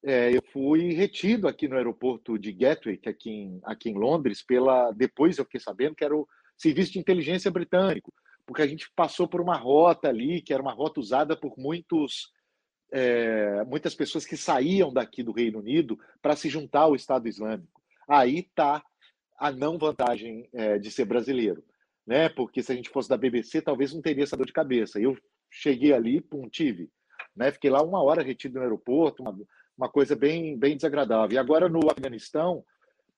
é, 0.04 0.36
eu 0.36 0.42
fui 0.52 0.92
retido 0.92 1.46
aqui 1.46 1.68
no 1.68 1.76
aeroporto 1.76 2.36
de 2.36 2.52
Gatwick, 2.52 3.08
aqui 3.08 3.30
em, 3.30 3.60
aqui 3.64 3.90
em 3.90 3.94
Londres, 3.94 4.42
pela 4.42 4.90
depois 4.90 5.38
eu 5.38 5.44
fiquei 5.44 5.60
sabendo 5.60 5.94
que 5.94 6.04
era 6.04 6.14
o 6.14 6.26
serviço 6.56 6.92
de 6.92 6.98
inteligência 6.98 7.50
britânico, 7.50 8.12
porque 8.46 8.62
a 8.62 8.66
gente 8.66 8.90
passou 8.94 9.26
por 9.26 9.40
uma 9.40 9.56
rota 9.56 10.08
ali 10.08 10.42
que 10.42 10.52
era 10.52 10.62
uma 10.62 10.72
rota 10.72 11.00
usada 11.00 11.36
por 11.36 11.54
muitos 11.58 12.32
é, 12.92 13.64
muitas 13.64 13.94
pessoas 13.94 14.24
que 14.24 14.36
saíam 14.36 14.92
daqui 14.92 15.22
do 15.22 15.32
Reino 15.32 15.58
Unido 15.58 15.98
para 16.22 16.36
se 16.36 16.48
juntar 16.48 16.82
ao 16.82 16.94
Estado 16.94 17.26
Islâmico. 17.26 17.82
Aí 18.08 18.40
está 18.40 18.82
a 19.36 19.50
não 19.50 19.78
vantagem 19.78 20.48
é, 20.52 20.78
de 20.78 20.90
ser 20.90 21.04
brasileiro, 21.04 21.64
né? 22.06 22.28
Porque 22.28 22.62
se 22.62 22.70
a 22.70 22.74
gente 22.74 22.90
fosse 22.90 23.08
da 23.08 23.16
BBC, 23.16 23.60
talvez 23.60 23.92
não 23.92 24.00
teria 24.00 24.22
essa 24.22 24.36
dor 24.36 24.46
de 24.46 24.52
cabeça. 24.52 25.00
Eu 25.00 25.16
cheguei 25.50 25.92
ali, 25.92 26.20
pum, 26.20 26.48
tive. 26.48 26.88
Né? 27.34 27.50
Fiquei 27.50 27.70
lá 27.70 27.82
uma 27.82 28.02
hora 28.02 28.22
retido 28.22 28.54
no 28.54 28.62
aeroporto, 28.62 29.22
uma, 29.22 29.36
uma 29.76 29.88
coisa 29.88 30.14
bem, 30.14 30.56
bem 30.56 30.76
desagradável. 30.76 31.34
E 31.34 31.38
agora 31.38 31.68
no 31.68 31.90
Afeganistão, 31.90 32.64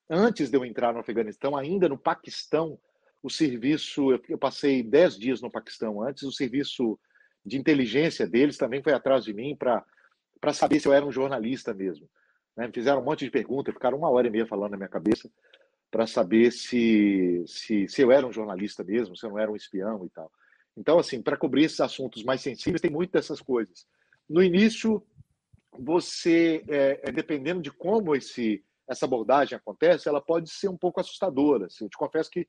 antes 0.09 0.51
de 0.51 0.57
eu 0.57 0.64
entrar 0.64 0.94
no 0.94 1.01
Afeganistão, 1.01 1.57
ainda 1.57 1.88
no 1.88 1.99
Paquistão, 1.99 2.79
o 3.27 3.31
serviço, 3.31 4.12
eu, 4.29 4.39
passei 4.39 4.85
dez 4.85 5.19
dias 5.19 5.43
no 5.43 5.51
Paquistão 5.51 6.01
antes, 6.01 6.23
o 6.23 6.31
serviço 6.31 6.97
de 7.45 7.59
inteligência 7.59 8.25
deles 8.25 8.57
também 8.57 8.81
foi 8.81 8.93
atrás 8.93 9.25
de 9.25 9.35
mim 9.35 9.57
para 9.57 9.85
saber 10.53 10.79
se 10.79 10.87
eu 10.87 10.93
era 10.93 11.05
um 11.05 11.11
jornalista 11.11 11.75
mesmo. 11.75 12.09
Né? 12.57 12.69
Me 12.69 12.73
fizeram 12.73 13.01
um 13.01 13.05
monte 13.05 13.25
de 13.25 13.31
perguntas, 13.33 13.75
ficaram 13.75 13.99
uma 13.99 14.09
hora 14.09 14.29
e 14.29 14.31
meia 14.31 14.47
falando 14.47 14.71
na 14.71 14.77
minha 14.77 14.89
cabeça 14.89 15.29
para 15.91 16.07
saber 16.07 16.53
se, 16.53 17.43
se, 17.49 17.89
se 17.89 18.01
eu 18.01 18.12
era 18.12 18.25
um 18.25 18.33
jornalista 18.33 18.85
mesmo, 18.85 19.17
se 19.17 19.27
eu 19.27 19.31
não 19.31 19.41
era 19.41 19.51
um 19.51 19.57
espião 19.57 20.07
e 20.07 20.11
tal. 20.11 20.31
Então, 20.77 20.97
assim, 20.97 21.21
para 21.21 21.37
cobrir 21.37 21.65
esses 21.65 21.81
assuntos 21.81 22.23
mais 22.23 22.41
sensíveis, 22.41 22.81
tem 22.81 22.93
muitas 22.93 23.25
dessas 23.25 23.41
coisas. 23.41 23.89
No 24.31 24.41
início, 24.41 25.05
você, 25.77 26.65
é, 26.69 27.01
é, 27.03 27.11
dependendo 27.11 27.61
de 27.61 27.73
como 27.73 28.15
esse, 28.15 28.65
essa 28.89 29.05
abordagem 29.05 29.57
acontece, 29.57 30.09
ela 30.09 30.21
pode 30.21 30.49
ser 30.49 30.69
um 30.69 30.77
pouco 30.77 31.01
assustadora. 31.01 31.67
Assim. 31.67 31.87
Eu 31.87 31.91
te 31.91 31.97
confesso 31.97 32.31
que 32.31 32.47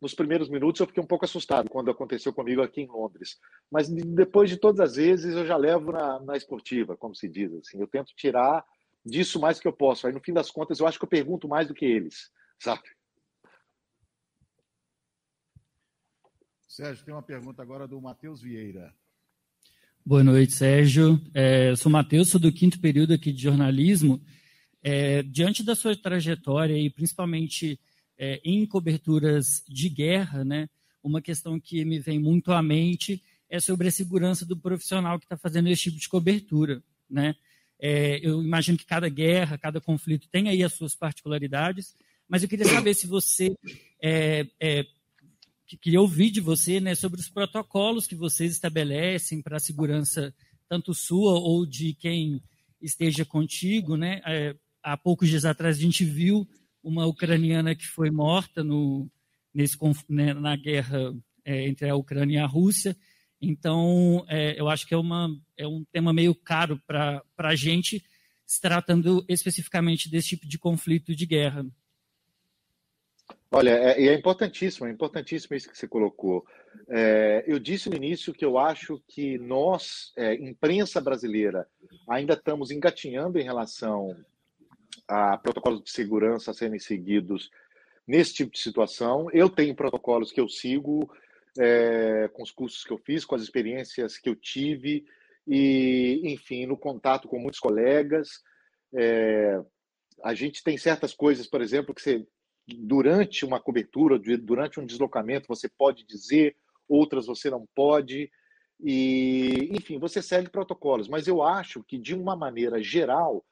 nos 0.00 0.14
primeiros 0.14 0.48
minutos 0.48 0.80
eu 0.80 0.86
fiquei 0.86 1.02
um 1.02 1.06
pouco 1.06 1.24
assustado 1.24 1.70
quando 1.70 1.90
aconteceu 1.90 2.32
comigo 2.32 2.62
aqui 2.62 2.82
em 2.82 2.86
Londres. 2.86 3.38
Mas 3.70 3.88
depois 3.88 4.50
de 4.50 4.56
todas 4.56 4.80
as 4.80 4.96
vezes 4.96 5.34
eu 5.34 5.46
já 5.46 5.56
levo 5.56 5.92
na, 5.92 6.20
na 6.20 6.36
esportiva, 6.36 6.96
como 6.96 7.14
se 7.14 7.28
diz. 7.28 7.52
Assim. 7.54 7.80
Eu 7.80 7.86
tento 7.86 8.14
tirar 8.14 8.64
disso 9.04 9.40
mais 9.40 9.58
que 9.58 9.66
eu 9.66 9.72
posso. 9.72 10.06
Aí 10.06 10.12
no 10.12 10.20
fim 10.20 10.32
das 10.32 10.50
contas 10.50 10.80
eu 10.80 10.86
acho 10.86 10.98
que 10.98 11.04
eu 11.04 11.08
pergunto 11.08 11.48
mais 11.48 11.68
do 11.68 11.74
que 11.74 11.84
eles, 11.84 12.30
sabe? 12.58 12.82
Sérgio, 16.68 17.04
tem 17.06 17.14
uma 17.14 17.22
pergunta 17.22 17.62
agora 17.62 17.88
do 17.88 17.98
Matheus 18.00 18.42
Vieira. 18.42 18.92
Boa 20.04 20.22
noite, 20.22 20.52
Sérgio. 20.52 21.18
É, 21.34 21.70
eu 21.70 21.76
sou 21.76 21.90
Matheus, 21.90 22.28
sou 22.28 22.38
do 22.38 22.52
quinto 22.52 22.78
período 22.78 23.14
aqui 23.14 23.32
de 23.32 23.42
jornalismo. 23.42 24.22
É, 24.82 25.22
diante 25.22 25.64
da 25.64 25.74
sua 25.74 25.96
trajetória 25.96 26.76
e 26.76 26.90
principalmente 26.90 27.80
é, 28.18 28.40
em 28.44 28.66
coberturas 28.66 29.62
de 29.68 29.88
guerra, 29.88 30.44
né, 30.44 30.68
uma 31.02 31.22
questão 31.22 31.60
que 31.60 31.84
me 31.84 31.98
vem 31.98 32.18
muito 32.18 32.52
à 32.52 32.62
mente 32.62 33.22
é 33.48 33.60
sobre 33.60 33.88
a 33.88 33.92
segurança 33.92 34.44
do 34.44 34.56
profissional 34.56 35.18
que 35.18 35.24
está 35.24 35.36
fazendo 35.36 35.68
esse 35.68 35.84
tipo 35.84 35.98
de 35.98 36.08
cobertura. 36.08 36.82
Né? 37.08 37.36
É, 37.78 38.18
eu 38.26 38.42
imagino 38.42 38.76
que 38.76 38.84
cada 38.84 39.08
guerra, 39.08 39.56
cada 39.56 39.80
conflito 39.80 40.28
tem 40.28 40.48
aí 40.48 40.64
as 40.64 40.72
suas 40.72 40.94
particularidades, 40.94 41.94
mas 42.28 42.42
eu 42.42 42.48
queria 42.48 42.66
saber 42.66 42.94
se 42.94 43.06
você 43.06 43.56
é, 44.02 44.46
é, 44.60 44.84
que 45.66 45.76
queria 45.76 46.00
ouvir 46.00 46.30
de 46.30 46.40
você 46.40 46.80
né, 46.80 46.94
sobre 46.94 47.20
os 47.20 47.28
protocolos 47.28 48.06
que 48.06 48.14
vocês 48.14 48.52
estabelecem 48.52 49.40
para 49.40 49.58
a 49.58 49.60
segurança, 49.60 50.34
tanto 50.68 50.92
sua 50.92 51.38
ou 51.38 51.64
de 51.64 51.94
quem 51.94 52.42
esteja 52.80 53.24
contigo. 53.24 53.96
Né? 53.96 54.20
É, 54.26 54.56
há 54.82 54.96
poucos 54.96 55.28
dias 55.28 55.44
atrás 55.44 55.78
a 55.78 55.80
gente 55.80 56.04
viu 56.04 56.48
uma 56.86 57.04
ucraniana 57.04 57.74
que 57.74 57.84
foi 57.84 58.12
morta 58.12 58.62
no, 58.62 59.10
nesse, 59.52 59.76
né, 60.08 60.32
na 60.32 60.54
guerra 60.54 61.12
é, 61.44 61.66
entre 61.66 61.88
a 61.88 61.96
Ucrânia 61.96 62.36
e 62.36 62.40
a 62.40 62.46
Rússia. 62.46 62.96
Então, 63.42 64.24
é, 64.28 64.58
eu 64.58 64.68
acho 64.68 64.86
que 64.86 64.94
é, 64.94 64.96
uma, 64.96 65.28
é 65.56 65.66
um 65.66 65.84
tema 65.92 66.12
meio 66.12 66.32
caro 66.32 66.80
para 66.86 67.22
a 67.38 67.56
gente, 67.56 68.04
se 68.46 68.60
tratando 68.60 69.24
especificamente 69.28 70.08
desse 70.08 70.28
tipo 70.28 70.46
de 70.46 70.58
conflito 70.58 71.14
de 71.14 71.26
guerra. 71.26 71.66
Olha, 73.50 73.70
é, 73.70 74.06
é 74.06 74.14
importantíssimo, 74.14 74.86
é 74.86 74.90
importantíssimo 74.90 75.56
isso 75.56 75.68
que 75.68 75.76
você 75.76 75.88
colocou. 75.88 76.46
É, 76.88 77.44
eu 77.48 77.58
disse 77.58 77.90
no 77.90 77.96
início 77.96 78.32
que 78.32 78.44
eu 78.44 78.58
acho 78.58 79.02
que 79.08 79.38
nós, 79.38 80.12
é, 80.16 80.34
imprensa 80.34 81.00
brasileira, 81.00 81.66
ainda 82.08 82.34
estamos 82.34 82.70
engatinhando 82.70 83.40
em 83.40 83.44
relação 83.44 84.16
a 85.08 85.36
protocolos 85.38 85.82
de 85.82 85.90
segurança 85.90 86.52
serem 86.52 86.78
seguidos 86.78 87.50
nesse 88.06 88.34
tipo 88.34 88.52
de 88.52 88.60
situação. 88.60 89.28
Eu 89.32 89.48
tenho 89.48 89.74
protocolos 89.74 90.30
que 90.30 90.40
eu 90.40 90.48
sigo 90.48 91.10
é, 91.58 92.28
com 92.32 92.42
os 92.42 92.50
cursos 92.50 92.84
que 92.84 92.92
eu 92.92 92.98
fiz, 92.98 93.24
com 93.24 93.34
as 93.34 93.42
experiências 93.42 94.18
que 94.18 94.28
eu 94.28 94.36
tive, 94.36 95.04
e, 95.46 96.20
enfim, 96.24 96.66
no 96.66 96.76
contato 96.76 97.28
com 97.28 97.38
muitos 97.38 97.60
colegas. 97.60 98.42
É, 98.94 99.60
a 100.22 100.34
gente 100.34 100.62
tem 100.62 100.76
certas 100.76 101.14
coisas, 101.14 101.46
por 101.46 101.60
exemplo, 101.60 101.94
que 101.94 102.02
você, 102.02 102.26
durante 102.66 103.44
uma 103.44 103.60
cobertura, 103.60 104.18
durante 104.18 104.80
um 104.80 104.86
deslocamento, 104.86 105.48
você 105.48 105.68
pode 105.68 106.04
dizer, 106.04 106.56
outras 106.88 107.26
você 107.26 107.50
não 107.50 107.66
pode. 107.74 108.30
E, 108.80 109.68
enfim, 109.72 109.98
você 109.98 110.20
segue 110.20 110.50
protocolos. 110.50 111.08
Mas 111.08 111.26
eu 111.26 111.42
acho 111.42 111.82
que, 111.84 111.98
de 111.98 112.14
uma 112.14 112.36
maneira 112.36 112.82
geral, 112.82 113.44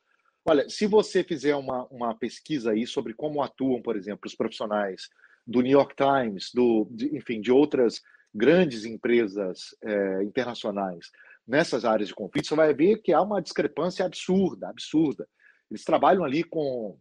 olha, 0.45 0.69
se 0.69 0.87
você 0.87 1.25
fizer 1.25 1.55
uma, 1.57 1.87
uma 1.87 2.15
pesquisa 2.15 2.73
aí 2.73 2.87
sobre 2.87 3.15
como 3.15 3.43
atuam, 3.43 3.81
por 3.81 3.97
exemplo, 3.97 4.27
os 4.27 4.35
profissionais 4.35 5.09
do 5.47 5.61
New 5.61 5.73
York 5.73 5.95
Times, 5.97 6.51
do, 6.53 6.87
de, 6.91 7.17
enfim, 7.17 7.41
de 7.41 7.51
outras 7.51 8.03
grandes 8.35 8.85
empresas 8.85 9.75
é, 9.83 10.23
internacionais 10.25 11.11
nessas 11.47 11.85
áreas 11.85 12.09
de 12.09 12.15
conflito, 12.15 12.49
você 12.49 12.55
vai 12.55 12.75
ver 12.75 13.01
que 13.03 13.13
há 13.13 13.21
uma 13.21 13.41
discrepância 13.41 14.05
absurda, 14.05 14.69
absurda. 14.69 15.29
Eles 15.71 15.85
trabalham 15.85 16.25
ali 16.25 16.43
com, 16.43 16.99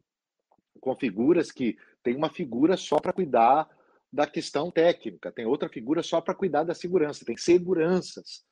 com 0.80 0.96
figuras 0.96 1.52
que 1.52 1.78
tem 2.04 2.16
uma 2.16 2.30
figura 2.30 2.76
só 2.76 3.00
para 3.00 3.14
cuidar 3.14 3.68
da 4.12 4.28
questão 4.28 4.70
técnica, 4.70 5.32
tem 5.32 5.46
outra 5.46 5.68
figura 5.68 6.04
só 6.04 6.22
para 6.22 6.36
cuidar 6.36 6.64
da 6.64 6.76
segurança, 6.76 7.26
tem 7.26 7.38
seguranças 7.38 8.44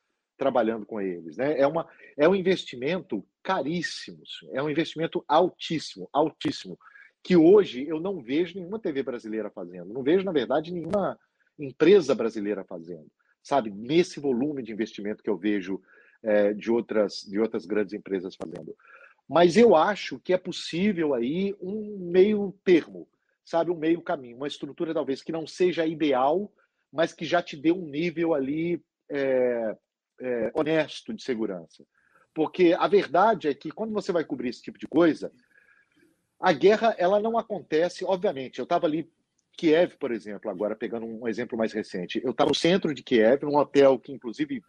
trabalhando 0.42 0.88
com 0.88 1.00
eles. 1.00 1.38
Né? 1.38 1.60
É, 1.60 1.68
uma, 1.68 1.88
é 2.18 2.28
um 2.28 2.34
investimento 2.34 3.24
caríssimo, 3.44 4.24
é 4.54 4.64
um 4.64 4.72
investimento 4.72 5.24
altíssimo, 5.28 6.10
altíssimo, 6.12 6.80
que 7.22 7.38
hoje 7.38 7.88
eu 7.88 8.00
não 8.00 8.20
vejo 8.20 8.56
nenhuma 8.56 8.80
TV 8.80 9.04
brasileira 9.04 9.52
fazendo, 9.52 9.94
não 9.94 10.02
vejo, 10.02 10.26
na 10.26 10.32
verdade, 10.32 10.74
nenhuma 10.74 11.16
empresa 11.60 12.16
brasileira 12.16 12.64
fazendo, 12.64 13.06
sabe? 13.44 13.70
Nesse 13.70 14.20
volume 14.20 14.64
de 14.64 14.72
investimento 14.72 15.22
que 15.22 15.30
eu 15.30 15.38
vejo 15.38 15.80
é, 16.24 16.54
de, 16.54 16.72
outras, 16.72 17.22
de 17.22 17.40
outras 17.40 17.68
grandes 17.68 17.94
empresas 17.94 18.36
fazendo. 18.36 18.76
Mas 19.30 19.56
eu 19.56 19.76
acho 19.76 20.20
que 20.22 20.34
é 20.34 20.40
possível 20.40 21.14
aí 21.14 21.56
um 21.62 22.00
meio 22.00 22.52
termo, 22.66 23.08
sabe? 23.46 23.70
Um 23.70 23.78
meio 23.78 24.02
caminho, 24.02 24.38
uma 24.38 24.48
estrutura 24.48 24.92
talvez 24.92 25.22
que 25.22 25.32
não 25.32 25.46
seja 25.46 25.86
ideal, 25.86 26.52
mas 26.92 27.14
que 27.14 27.26
já 27.26 27.44
te 27.44 27.56
dê 27.56 27.72
um 27.72 27.86
nível 27.86 28.34
ali 28.34 28.84
é, 29.08 29.78
é, 30.22 30.52
honesto 30.54 31.14
de 31.14 31.24
segurança. 31.24 31.84
Porque 32.34 32.76
a 32.78 32.88
verdade 32.88 33.48
é 33.48 33.54
que 33.54 33.72
quando 33.72 33.92
você 33.92 34.12
vai 34.12 34.24
cobrir 34.24 34.50
esse 34.50 34.62
tipo 34.62 34.80
de 34.80 34.88
coisa, 34.88 35.32
a 36.40 36.54
guerra 36.54 36.96
ela 36.98 37.20
não 37.20 37.38
acontece, 37.38 38.06
obviamente. 38.06 38.60
Eu 38.60 38.64
estava 38.64 38.86
ali 38.86 39.12
Kiev, 39.58 39.98
por 39.98 40.12
exemplo, 40.12 40.50
agora 40.50 40.76
pegando 40.76 41.06
um 41.06 41.28
exemplo 41.28 41.58
mais 41.58 41.74
recente. 41.74 42.22
Eu 42.24 42.32
estava 42.32 42.50
no 42.50 42.56
centro 42.56 42.94
de 42.94 43.04
Kiev, 43.04 43.44
num 43.44 43.58
hotel 43.58 44.00
que, 44.00 44.12
inclusive, 44.12 44.64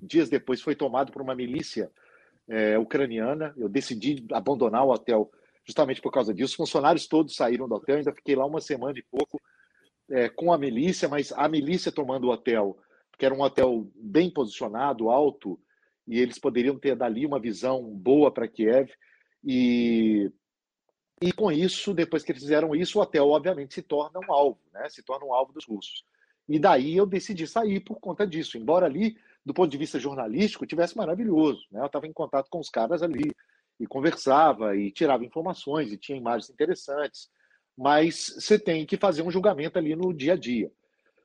dias 0.00 0.28
depois 0.28 0.60
foi 0.60 0.74
tomado 0.74 1.10
por 1.10 1.22
uma 1.22 1.34
milícia 1.34 1.90
é, 2.48 2.78
ucraniana. 2.78 3.54
Eu 3.56 3.68
decidi 3.68 4.24
abandonar 4.32 4.84
o 4.84 4.90
hotel 4.90 5.30
justamente 5.64 6.00
por 6.00 6.12
causa 6.12 6.34
disso. 6.34 6.50
Os 6.50 6.54
funcionários 6.54 7.06
todos 7.06 7.34
saíram 7.34 7.68
do 7.68 7.74
hotel, 7.74 7.96
ainda 7.96 8.12
fiquei 8.12 8.36
lá 8.36 8.44
uma 8.44 8.60
semana 8.60 8.98
e 8.98 9.02
pouco 9.02 9.40
é, 10.10 10.28
com 10.28 10.52
a 10.52 10.58
milícia, 10.58 11.08
mas 11.08 11.32
a 11.32 11.48
milícia 11.48 11.92
tomando 11.92 12.26
o 12.26 12.30
hotel, 12.30 12.76
que 13.20 13.26
era 13.26 13.34
um 13.34 13.42
hotel 13.42 13.86
bem 13.94 14.30
posicionado, 14.30 15.10
alto, 15.10 15.60
e 16.08 16.18
eles 16.18 16.38
poderiam 16.38 16.78
ter 16.78 16.96
dali 16.96 17.26
uma 17.26 17.38
visão 17.38 17.84
boa 17.84 18.32
para 18.32 18.48
Kiev. 18.48 18.90
E 19.44 20.32
e 21.22 21.32
com 21.32 21.52
isso, 21.52 21.92
depois 21.92 22.22
que 22.22 22.32
eles 22.32 22.42
fizeram 22.42 22.74
isso, 22.74 22.98
o 22.98 23.02
hotel 23.02 23.28
obviamente 23.28 23.74
se 23.74 23.82
torna 23.82 24.18
um 24.18 24.32
alvo, 24.32 24.58
né? 24.72 24.88
se 24.88 25.02
torna 25.02 25.26
um 25.26 25.34
alvo 25.34 25.52
dos 25.52 25.66
russos. 25.66 26.02
E 26.48 26.58
daí 26.58 26.96
eu 26.96 27.04
decidi 27.04 27.46
sair 27.46 27.80
por 27.80 28.00
conta 28.00 28.26
disso, 28.26 28.56
embora 28.56 28.86
ali, 28.86 29.18
do 29.44 29.52
ponto 29.52 29.70
de 29.70 29.76
vista 29.76 29.98
jornalístico, 29.98 30.66
tivesse 30.66 30.96
maravilhoso. 30.96 31.60
Né? 31.70 31.82
Eu 31.82 31.86
estava 31.86 32.06
em 32.06 32.12
contato 32.12 32.48
com 32.48 32.58
os 32.58 32.70
caras 32.70 33.02
ali, 33.02 33.30
e 33.78 33.86
conversava, 33.86 34.74
e 34.74 34.90
tirava 34.90 35.22
informações, 35.22 35.92
e 35.92 35.98
tinha 35.98 36.16
imagens 36.16 36.48
interessantes, 36.48 37.28
mas 37.76 38.34
você 38.38 38.58
tem 38.58 38.86
que 38.86 38.96
fazer 38.96 39.20
um 39.20 39.30
julgamento 39.30 39.78
ali 39.78 39.94
no 39.94 40.14
dia 40.14 40.32
a 40.32 40.36
dia, 40.36 40.72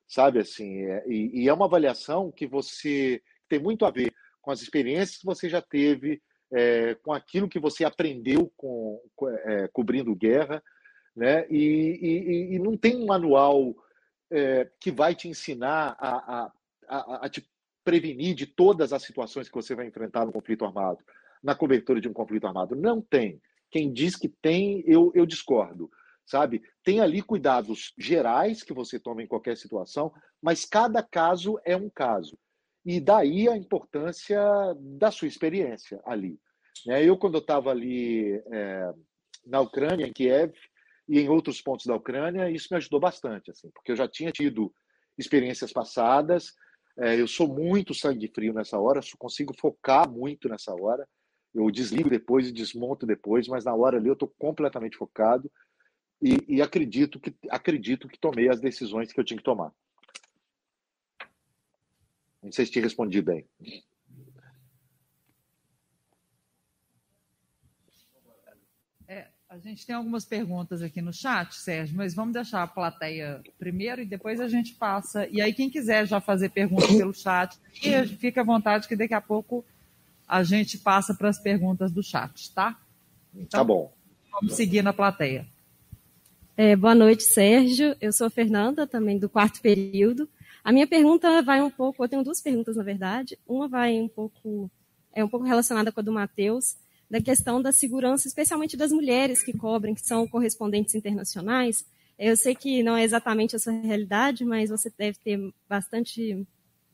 sabe? 0.07 0.39
assim 0.39 0.83
é, 0.83 1.03
e, 1.07 1.43
e 1.43 1.49
é 1.49 1.53
uma 1.53 1.65
avaliação 1.65 2.31
que 2.31 2.47
você 2.47 3.21
tem 3.47 3.59
muito 3.59 3.85
a 3.85 3.91
ver 3.91 4.13
com 4.41 4.51
as 4.51 4.61
experiências 4.61 5.17
que 5.17 5.25
você 5.25 5.49
já 5.49 5.61
teve, 5.61 6.21
é, 6.51 6.95
com 6.95 7.11
aquilo 7.11 7.49
que 7.49 7.59
você 7.59 7.83
aprendeu 7.83 8.51
com, 8.55 9.01
é, 9.45 9.67
cobrindo 9.69 10.15
guerra, 10.15 10.63
né? 11.15 11.47
E, 11.49 11.99
e, 12.01 12.55
e, 12.55 12.59
não 12.59 12.77
tem 12.77 12.95
um 12.95 13.05
manual 13.05 13.73
é, 14.29 14.69
que 14.79 14.91
vai 14.91 15.15
te 15.15 15.27
ensinar 15.27 15.95
a, 15.97 16.09
a, 16.09 16.51
a, 16.87 17.25
a, 17.25 17.29
te 17.29 17.47
prevenir 17.83 18.35
de 18.35 18.45
todas 18.45 18.91
as 18.91 19.03
situações 19.03 19.47
que 19.47 19.55
você 19.55 19.73
vai 19.73 19.87
enfrentar 19.87 20.25
no 20.25 20.31
conflito 20.31 20.65
armado, 20.65 20.99
na 21.41 21.55
cobertura 21.55 22.01
de 22.01 22.07
um 22.07 22.13
conflito 22.13 22.45
armado. 22.45 22.75
Não 22.75 23.01
tem. 23.01 23.41
Quem 23.71 23.91
diz 23.91 24.15
que 24.15 24.27
tem, 24.27 24.83
eu, 24.85 25.11
eu 25.15 25.25
discordo. 25.25 25.89
Sabe? 26.25 26.63
Tem 26.83 26.99
ali 26.99 27.21
cuidados 27.21 27.93
gerais 27.97 28.63
que 28.63 28.73
você 28.73 28.99
toma 28.99 29.21
em 29.21 29.27
qualquer 29.27 29.57
situação, 29.57 30.11
mas 30.41 30.65
cada 30.65 31.03
caso 31.03 31.59
é 31.63 31.75
um 31.75 31.89
caso. 31.89 32.37
E 32.83 32.99
daí 32.99 33.47
a 33.47 33.57
importância 33.57 34.39
da 34.79 35.11
sua 35.11 35.27
experiência 35.27 36.01
ali. 36.05 36.39
Né? 36.85 37.03
Eu, 37.03 37.17
quando 37.17 37.35
eu 37.35 37.41
estava 37.41 37.71
ali 37.71 38.33
é, 38.51 38.93
na 39.45 39.61
Ucrânia, 39.61 40.05
em 40.05 40.13
Kiev, 40.13 40.53
e 41.07 41.19
em 41.19 41.29
outros 41.29 41.61
pontos 41.61 41.85
da 41.85 41.95
Ucrânia, 41.95 42.49
isso 42.49 42.67
me 42.71 42.77
ajudou 42.77 42.99
bastante, 42.99 43.51
assim, 43.51 43.69
porque 43.71 43.91
eu 43.91 43.95
já 43.95 44.07
tinha 44.07 44.31
tido 44.31 44.73
experiências 45.17 45.71
passadas, 45.71 46.53
é, 46.97 47.19
eu 47.19 47.27
sou 47.27 47.47
muito 47.47 47.93
sangue 47.93 48.31
frio 48.33 48.53
nessa 48.53 48.79
hora, 48.79 49.01
consigo 49.17 49.53
focar 49.59 50.09
muito 50.09 50.49
nessa 50.49 50.73
hora, 50.73 51.07
eu 51.53 51.69
desligo 51.71 52.09
depois 52.09 52.47
e 52.47 52.51
desmonto 52.51 53.05
depois, 53.05 53.47
mas 53.47 53.63
na 53.63 53.73
hora 53.73 53.97
ali 53.97 54.07
eu 54.07 54.13
estou 54.13 54.33
completamente 54.37 54.97
focado 54.97 55.49
e, 56.21 56.55
e, 56.55 56.61
acredito 56.61 57.19
que 57.19 57.33
acredito 57.49 58.07
que 58.07 58.17
tomei 58.17 58.49
as 58.49 58.59
decisões 58.59 59.11
que 59.11 59.19
eu 59.19 59.23
tinha 59.23 59.37
que 59.37 59.43
tomar. 59.43 59.71
Não 62.41 62.51
sei 62.51 62.65
se 62.65 62.71
te 62.71 62.79
respondi 62.79 63.21
bem. 63.21 63.47
A 69.55 69.57
gente 69.57 69.85
tem 69.85 69.95
algumas 69.95 70.25
perguntas 70.25 70.81
aqui 70.81 71.01
no 71.01 71.13
chat, 71.13 71.55
Sérgio, 71.55 71.95
mas 71.95 72.13
vamos 72.13 72.33
deixar 72.33 72.61
a 72.61 72.67
plateia 72.67 73.41
primeiro 73.57 74.01
e 74.01 74.05
depois 74.05 74.41
a 74.41 74.49
gente 74.49 74.73
passa. 74.73 75.29
E 75.29 75.39
aí, 75.39 75.53
quem 75.53 75.69
quiser 75.69 76.05
já 76.05 76.19
fazer 76.19 76.49
perguntas 76.49 76.87
pelo 76.91 77.13
chat, 77.13 77.57
fica 78.19 78.41
à 78.41 78.43
vontade 78.43 78.85
que 78.85 78.97
daqui 78.97 79.13
a 79.13 79.21
pouco 79.21 79.63
a 80.27 80.43
gente 80.43 80.77
passa 80.77 81.13
para 81.13 81.29
as 81.29 81.39
perguntas 81.39 81.89
do 81.89 82.03
chat, 82.03 82.53
tá? 82.53 82.77
Então, 83.33 83.61
tá 83.61 83.63
bom. 83.63 83.93
Vamos 84.29 84.55
seguir 84.55 84.81
na 84.81 84.91
plateia. 84.91 85.47
É, 86.57 86.73
boa 86.73 86.95
noite, 86.95 87.23
Sérgio. 87.23 87.97
Eu 87.99 88.13
sou 88.13 88.29
Fernanda, 88.29 88.87
também 88.87 89.19
do 89.19 89.27
quarto 89.27 89.59
período. 89.61 90.29
A 90.63 90.71
minha 90.71 90.87
pergunta 90.87 91.41
vai 91.41 91.61
um 91.61 91.69
pouco, 91.69 92.01
eu 92.01 92.07
tenho 92.07 92.23
duas 92.23 92.41
perguntas, 92.41 92.77
na 92.77 92.83
verdade. 92.83 93.37
Uma 93.45 93.67
vai 93.67 93.99
um 93.99 94.07
pouco, 94.07 94.71
é 95.11 95.21
um 95.21 95.27
pouco 95.27 95.45
relacionada 95.45 95.91
com 95.91 95.99
a 95.99 96.03
do 96.03 96.13
Matheus 96.13 96.77
da 97.11 97.19
questão 97.21 97.61
da 97.61 97.73
segurança, 97.73 98.27
especialmente 98.27 98.77
das 98.77 98.91
mulheres 98.91 99.43
que 99.43 99.51
cobrem, 99.51 99.93
que 99.93 100.07
são 100.07 100.25
correspondentes 100.27 100.95
internacionais. 100.95 101.85
Eu 102.17 102.37
sei 102.37 102.55
que 102.55 102.81
não 102.81 102.95
é 102.95 103.03
exatamente 103.03 103.55
a 103.55 103.59
sua 103.59 103.73
realidade, 103.73 104.45
mas 104.45 104.69
você 104.69 104.89
deve 104.97 105.19
ter 105.19 105.53
bastante 105.67 106.47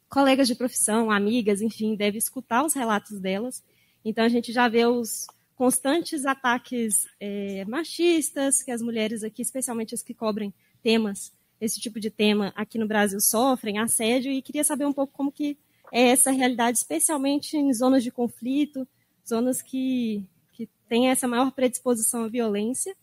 colegas 0.09 0.47
de 0.47 0.55
profissão, 0.55 1.11
amigas, 1.11 1.61
enfim, 1.61 1.95
deve 1.95 2.17
escutar 2.17 2.65
os 2.65 2.73
relatos 2.73 3.19
delas. 3.19 3.63
Então 4.03 4.25
a 4.25 4.29
gente 4.29 4.51
já 4.51 4.67
vê 4.67 4.87
os 4.87 5.27
constantes 5.61 6.25
ataques 6.25 7.05
é, 7.19 7.63
machistas 7.65 8.63
que 8.63 8.71
as 8.71 8.81
mulheres 8.81 9.23
aqui, 9.23 9.43
especialmente 9.43 9.93
as 9.93 10.01
que 10.01 10.11
cobrem 10.11 10.51
temas, 10.81 11.31
esse 11.61 11.79
tipo 11.79 11.99
de 11.99 12.09
tema 12.09 12.51
aqui 12.55 12.79
no 12.79 12.87
Brasil 12.87 13.19
sofrem, 13.21 13.77
assédio, 13.77 14.31
e 14.31 14.41
queria 14.41 14.63
saber 14.63 14.85
um 14.85 14.91
pouco 14.91 15.13
como 15.13 15.31
que 15.31 15.55
é 15.93 16.07
essa 16.07 16.31
realidade, 16.31 16.79
especialmente 16.79 17.55
em 17.55 17.71
zonas 17.75 18.03
de 18.03 18.09
conflito, 18.09 18.87
zonas 19.23 19.61
que, 19.61 20.25
que 20.53 20.67
têm 20.89 21.09
essa 21.09 21.27
maior 21.27 21.51
predisposição 21.51 22.23
à 22.23 22.27
violência. 22.27 22.97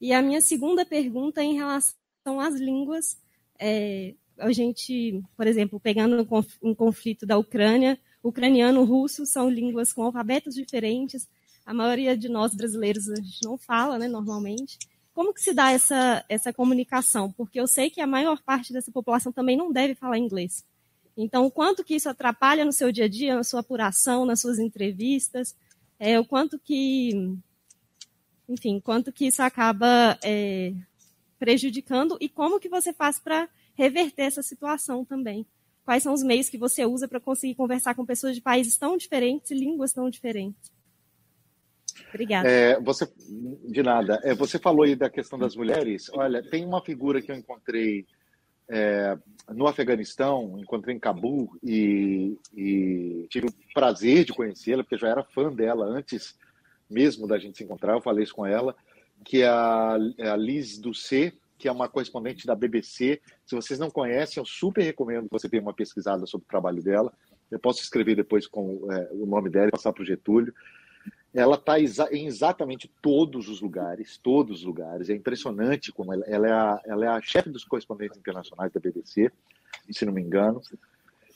E 0.00 0.12
a 0.12 0.22
minha 0.22 0.40
segunda 0.40 0.86
pergunta 0.86 1.40
é 1.40 1.44
em 1.44 1.54
relação 1.54 2.38
às 2.38 2.54
línguas. 2.54 3.18
É, 3.58 4.14
a 4.38 4.52
gente, 4.52 5.20
por 5.36 5.48
exemplo, 5.48 5.80
pegando 5.80 6.24
um 6.62 6.72
conflito 6.72 7.26
da 7.26 7.36
Ucrânia, 7.36 7.98
ucraniano 8.22 8.80
e 8.80 8.86
russo 8.86 9.26
são 9.26 9.50
línguas 9.50 9.92
com 9.92 10.04
alfabetos 10.04 10.54
diferentes. 10.54 11.28
A 11.64 11.74
maioria 11.74 12.16
de 12.16 12.28
nós 12.28 12.54
brasileiros 12.54 13.08
a 13.08 13.16
gente 13.16 13.44
não 13.44 13.56
fala, 13.56 13.98
né, 13.98 14.08
normalmente. 14.08 14.78
Como 15.12 15.34
que 15.34 15.40
se 15.40 15.52
dá 15.52 15.70
essa, 15.70 16.24
essa 16.28 16.52
comunicação? 16.52 17.32
Porque 17.32 17.60
eu 17.60 17.66
sei 17.66 17.90
que 17.90 18.00
a 18.00 18.06
maior 18.06 18.42
parte 18.42 18.72
dessa 18.72 18.90
população 18.90 19.32
também 19.32 19.56
não 19.56 19.72
deve 19.72 19.94
falar 19.94 20.18
inglês. 20.18 20.64
Então, 21.16 21.44
o 21.44 21.50
quanto 21.50 21.84
que 21.84 21.94
isso 21.94 22.08
atrapalha 22.08 22.64
no 22.64 22.72
seu 22.72 22.90
dia 22.90 23.04
a 23.04 23.08
dia, 23.08 23.34
na 23.34 23.44
sua 23.44 23.60
apuração, 23.60 24.24
nas 24.24 24.40
suas 24.40 24.58
entrevistas, 24.58 25.54
é, 25.98 26.18
o 26.18 26.24
quanto 26.24 26.58
que, 26.58 27.36
enfim, 28.48 28.80
quanto 28.80 29.12
que 29.12 29.26
isso 29.26 29.42
acaba 29.42 30.18
é, 30.22 30.72
prejudicando 31.38 32.16
e 32.20 32.28
como 32.28 32.60
que 32.60 32.68
você 32.68 32.92
faz 32.92 33.18
para 33.18 33.48
reverter 33.74 34.22
essa 34.22 34.42
situação 34.42 35.04
também. 35.04 35.46
quais 35.84 36.02
são 36.02 36.12
os 36.12 36.22
meios 36.22 36.48
que 36.48 36.58
você 36.58 36.84
usa 36.84 37.08
para 37.08 37.18
conseguir 37.18 37.54
conversar 37.54 37.94
com 37.94 38.06
pessoas 38.06 38.34
de 38.34 38.40
países 38.40 38.76
tão 38.76 38.96
diferentes 38.96 39.50
e 39.50 39.54
línguas 39.54 39.92
tão 39.92 40.08
diferentes. 40.08 40.70
Obrigada. 42.10 42.48
É, 42.48 42.78
você, 42.80 43.08
de 43.64 43.82
nada. 43.82 44.20
É, 44.22 44.34
você 44.34 44.58
falou 44.58 44.84
aí 44.84 44.94
da 44.94 45.08
questão 45.08 45.38
das 45.38 45.56
mulheres. 45.56 46.10
Olha, 46.12 46.42
tem 46.42 46.64
uma 46.64 46.82
figura 46.82 47.22
que 47.22 47.32
eu 47.32 47.36
encontrei 47.36 48.06
é, 48.68 49.18
no 49.48 49.66
Afeganistão, 49.66 50.58
encontrei 50.58 50.94
em 50.94 50.98
Cabul 51.00 51.50
e, 51.62 52.36
e 52.54 53.26
tive 53.28 53.48
o 53.48 53.54
prazer 53.74 54.24
de 54.24 54.32
conhecê-la, 54.32 54.82
porque 54.82 54.94
eu 54.94 55.00
já 55.00 55.08
era 55.08 55.24
fã 55.24 55.52
dela 55.52 55.86
antes 55.86 56.38
mesmo 56.88 57.26
da 57.26 57.38
gente 57.38 57.58
se 57.58 57.64
encontrar. 57.64 57.94
Eu 57.94 58.00
falei 58.00 58.24
isso 58.24 58.34
com 58.34 58.46
ela, 58.46 58.74
que 59.24 59.42
é 59.42 59.48
a, 59.48 59.96
é 60.18 60.28
a 60.28 60.36
Liz 60.36 60.78
Ducé, 60.78 61.32
que 61.58 61.68
é 61.68 61.72
uma 61.72 61.88
correspondente 61.88 62.46
da 62.46 62.54
BBC. 62.54 63.20
Se 63.44 63.54
vocês 63.54 63.78
não 63.78 63.90
conhecem, 63.90 64.40
eu 64.40 64.44
super 64.44 64.82
recomendo 64.82 65.24
que 65.24 65.32
você 65.32 65.48
tenha 65.48 65.62
uma 65.62 65.74
pesquisada 65.74 66.26
sobre 66.26 66.44
o 66.44 66.48
trabalho 66.48 66.82
dela. 66.82 67.12
Eu 67.50 67.58
posso 67.58 67.82
escrever 67.82 68.14
depois 68.14 68.46
com 68.46 68.90
é, 68.92 69.08
o 69.12 69.26
nome 69.26 69.50
dela 69.50 69.68
e 69.68 69.72
passar 69.72 69.92
para 69.92 70.02
o 70.02 70.06
Getúlio. 70.06 70.54
Ela 71.32 71.54
está 71.54 71.78
em 71.78 72.26
exatamente 72.26 72.90
todos 73.00 73.48
os 73.48 73.60
lugares, 73.60 74.18
todos 74.18 74.60
os 74.60 74.64
lugares. 74.64 75.08
É 75.08 75.14
impressionante 75.14 75.92
como 75.92 76.12
ela, 76.12 76.24
ela, 76.26 76.46
é, 76.48 76.52
a, 76.52 76.80
ela 76.84 77.04
é 77.04 77.08
a 77.08 77.20
chefe 77.20 77.50
dos 77.50 77.64
correspondentes 77.64 78.18
internacionais 78.18 78.72
da 78.72 78.80
BBC, 78.80 79.30
se 79.90 80.04
não 80.04 80.12
me 80.12 80.20
engano. 80.20 80.60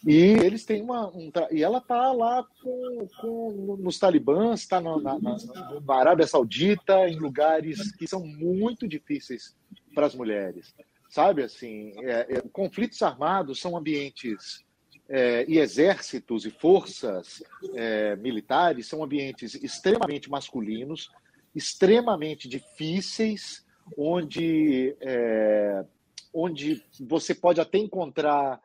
E 0.07 0.17
eles 0.17 0.65
têm 0.67 0.83
uma. 0.83 1.09
Um, 1.09 1.33
e 1.51 1.63
ela 1.63 1.79
está 1.79 2.13
lá 2.13 2.47
com, 2.63 3.09
com, 3.21 3.77
nos 3.81 3.99
talibãs, 3.99 4.61
está 4.61 4.81
na, 4.81 4.99
na, 4.99 5.19
na, 5.19 5.37
na, 5.81 5.95
Arábia 5.95 6.27
Saudita, 6.27 7.09
em 7.09 7.19
lugares 7.19 7.93
que 7.93 8.07
são 8.07 8.21
muito 8.27 8.87
difíceis 8.87 9.57
para 9.95 10.07
as 10.07 10.15
mulheres. 10.15 10.75
Sabe 11.09 11.43
assim, 11.43 11.93
é, 11.99 12.37
é, 12.37 12.41
conflitos 12.53 13.01
armados 13.01 13.61
são 13.61 13.77
ambientes 13.77 14.63
é, 15.09 15.45
e 15.49 15.59
exércitos 15.59 16.47
e 16.47 16.51
forças 16.51 17.43
é, 17.75 18.17
militares 18.17 18.87
são 18.87 19.03
ambientes 19.03 19.55
extremamente 19.55 20.31
masculinos, 20.31 21.11
extremamente 21.55 22.49
difíceis, 22.49 23.65
onde, 23.97 24.97
é, 25.01 25.85
onde 26.33 26.83
você 27.01 27.35
pode 27.35 27.61
até 27.61 27.79
encontrar 27.79 28.61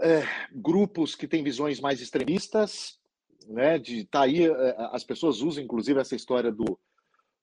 é, 0.00 0.22
grupos 0.52 1.14
que 1.14 1.28
têm 1.28 1.42
visões 1.42 1.80
mais 1.80 2.00
extremistas, 2.00 2.98
né, 3.48 3.78
de 3.78 4.04
tá 4.04 4.22
aí 4.22 4.46
é, 4.46 4.76
as 4.92 5.04
pessoas 5.04 5.40
usam 5.40 5.62
inclusive 5.62 6.00
essa 6.00 6.16
história 6.16 6.50
do, 6.50 6.78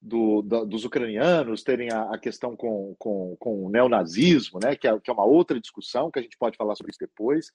do, 0.02 0.42
do, 0.42 0.66
dos 0.66 0.84
ucranianos 0.84 1.62
terem 1.62 1.92
a, 1.92 2.14
a, 2.14 2.18
questão 2.18 2.56
com, 2.56 2.96
com, 2.98 3.36
com 3.40 3.66
o 3.66 3.70
neonazismo, 3.70 4.60
né, 4.64 4.76
que 4.76 4.88
é, 4.88 5.00
que 5.00 5.10
é 5.10 5.14
uma 5.14 5.26
outra 5.26 5.60
discussão 5.60 6.10
que 6.10 6.20
a 6.20 6.22
gente 6.22 6.38
pode 6.38 6.58
falar 6.58 6.76
sobre 6.76 6.92
isso 6.92 7.00
depois. 7.00 7.52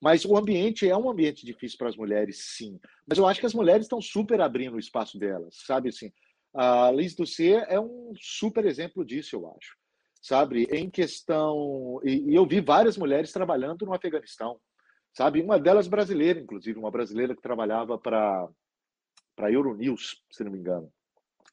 Mas 0.00 0.24
o 0.24 0.36
ambiente 0.36 0.88
é 0.88 0.96
um 0.96 1.10
ambiente 1.10 1.44
difícil 1.44 1.76
para 1.76 1.88
as 1.88 1.96
mulheres, 1.96 2.54
sim. 2.56 2.78
Mas 3.06 3.18
eu 3.18 3.26
acho 3.26 3.40
que 3.40 3.46
as 3.46 3.54
mulheres 3.54 3.86
estão 3.86 4.00
super 4.00 4.40
abrindo 4.40 4.76
o 4.76 4.78
espaço 4.78 5.18
delas, 5.18 5.56
sabe 5.66 5.88
assim? 5.88 6.12
A 6.54 6.90
Liz 6.90 7.14
Ducé 7.14 7.66
é 7.68 7.80
um 7.80 8.12
super 8.16 8.64
exemplo 8.64 9.04
disso, 9.04 9.36
eu 9.36 9.48
acho. 9.48 9.76
Sabe, 10.20 10.64
em 10.72 10.90
questão. 10.90 12.00
E, 12.04 12.30
e 12.30 12.34
eu 12.34 12.44
vi 12.46 12.60
várias 12.60 12.96
mulheres 12.96 13.32
trabalhando 13.32 13.86
no 13.86 13.94
Afeganistão, 13.94 14.60
sabe? 15.12 15.40
Uma 15.40 15.58
delas 15.58 15.86
brasileira, 15.86 16.40
inclusive, 16.40 16.78
uma 16.78 16.90
brasileira 16.90 17.34
que 17.34 17.42
trabalhava 17.42 17.96
para 17.96 18.48
a 19.38 19.50
Euronews, 19.50 20.22
se 20.30 20.42
não 20.42 20.50
me 20.50 20.58
engano. 20.58 20.92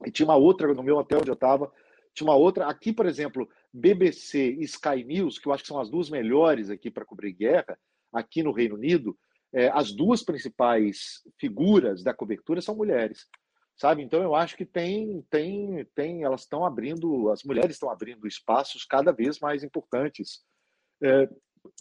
E 0.06 0.12
tinha 0.12 0.26
uma 0.26 0.36
outra 0.36 0.74
no 0.74 0.84
meu 0.84 0.98
hotel 0.98 1.20
onde 1.20 1.30
eu 1.30 1.36
estava, 1.36 1.72
tinha 2.14 2.28
uma 2.28 2.36
outra. 2.36 2.68
Aqui, 2.68 2.92
por 2.92 3.06
exemplo, 3.06 3.48
BBC 3.72 4.54
e 4.54 4.64
Sky 4.64 5.04
News, 5.04 5.38
que 5.38 5.48
eu 5.48 5.54
acho 5.54 5.64
que 5.64 5.70
são 5.70 5.80
as 5.80 5.90
duas 5.90 6.10
melhores 6.10 6.70
aqui 6.70 6.90
para 6.90 7.06
cobrir 7.06 7.34
guerra, 7.34 7.78
aqui 8.16 8.42
no 8.42 8.52
Reino 8.52 8.76
Unido, 8.76 9.18
é, 9.54 9.70
as 9.70 9.92
duas 9.92 10.24
principais 10.24 11.22
figuras 11.40 12.04
da 12.04 12.14
cobertura 12.14 12.62
são 12.62 12.76
mulheres, 12.76 13.28
sabe? 13.76 14.02
Então 14.02 14.22
eu 14.22 14.34
acho 14.34 14.56
que 14.56 14.66
tem, 14.66 15.22
tem, 15.30 15.86
tem, 15.94 16.24
elas 16.24 16.42
estão 16.42 16.66
abrindo, 16.66 17.30
as 17.30 17.44
mulheres 17.44 17.76
estão 17.76 17.90
abrindo 17.90 18.28
espaços 18.28 18.86
cada 18.86 19.12
vez 19.12 19.40
mais 19.40 19.64
importantes 19.64 20.44
é, 21.04 21.30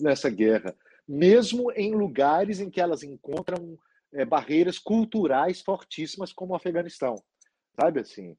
nessa 0.01 0.28
guerra, 0.28 0.76
mesmo 1.07 1.70
em 1.72 1.95
lugares 1.95 2.61
em 2.61 2.70
que 2.70 2.80
elas 2.80 3.03
encontram 3.03 3.78
é, 4.12 4.24
barreiras 4.24 4.78
culturais 4.78 5.61
fortíssimas, 5.61 6.32
como 6.32 6.53
o 6.53 6.57
Afeganistão, 6.57 7.16
sabe 7.78 8.01
assim? 8.01 8.37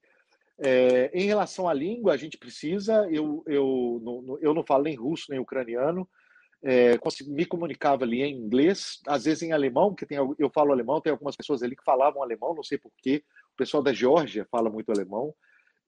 É, 0.58 1.10
em 1.12 1.26
relação 1.26 1.68
à 1.68 1.74
língua, 1.74 2.14
a 2.14 2.16
gente 2.16 2.38
precisa. 2.38 3.06
Eu, 3.10 3.44
eu, 3.46 4.38
eu 4.40 4.54
não 4.54 4.64
falo 4.64 4.84
nem 4.84 4.94
russo 4.94 5.26
nem 5.28 5.38
ucraniano, 5.38 6.08
é, 6.68 6.98
me 7.28 7.46
comunicava 7.46 8.04
ali 8.04 8.22
em 8.22 8.36
inglês, 8.36 9.00
às 9.06 9.24
vezes 9.24 9.44
em 9.44 9.52
alemão, 9.52 9.94
que 9.94 10.04
tem, 10.04 10.18
eu 10.18 10.50
falo 10.52 10.72
alemão, 10.72 11.00
tem 11.00 11.12
algumas 11.12 11.36
pessoas 11.36 11.62
ali 11.62 11.76
que 11.76 11.84
falavam 11.84 12.20
alemão, 12.20 12.56
não 12.56 12.62
sei 12.64 12.76
porquê. 12.76 13.22
O 13.54 13.56
pessoal 13.56 13.84
da 13.84 13.92
Geórgia 13.92 14.44
fala 14.50 14.68
muito 14.68 14.90
alemão. 14.90 15.32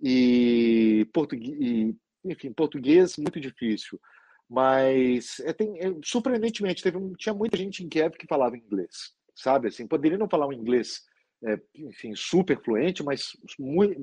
E, 0.00 1.04
português, 1.12 1.92
enfim, 2.24 2.52
português 2.52 3.16
muito 3.16 3.40
difícil. 3.40 4.00
Mas 4.48 5.40
é, 5.40 5.52
tem, 5.52 5.80
é, 5.80 5.92
surpreendentemente, 6.04 6.80
teve, 6.80 6.96
tinha 7.16 7.34
muita 7.34 7.56
gente 7.56 7.82
em 7.82 7.88
Kiev 7.88 8.16
que 8.16 8.28
falava 8.28 8.56
inglês, 8.56 9.12
sabe? 9.34 9.66
Assim, 9.66 9.84
poderia 9.84 10.16
não 10.16 10.28
falar 10.28 10.46
um 10.46 10.52
inglês, 10.52 11.02
é, 11.44 11.58
enfim, 11.74 12.14
super 12.14 12.62
fluente, 12.62 13.02
mas, 13.02 13.36
muito, 13.58 14.00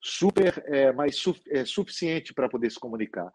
super, 0.00 0.64
é, 0.66 0.92
mais 0.94 1.16
su, 1.16 1.36
é, 1.50 1.62
suficiente 1.66 2.32
para 2.32 2.48
poder 2.48 2.70
se 2.70 2.80
comunicar. 2.80 3.30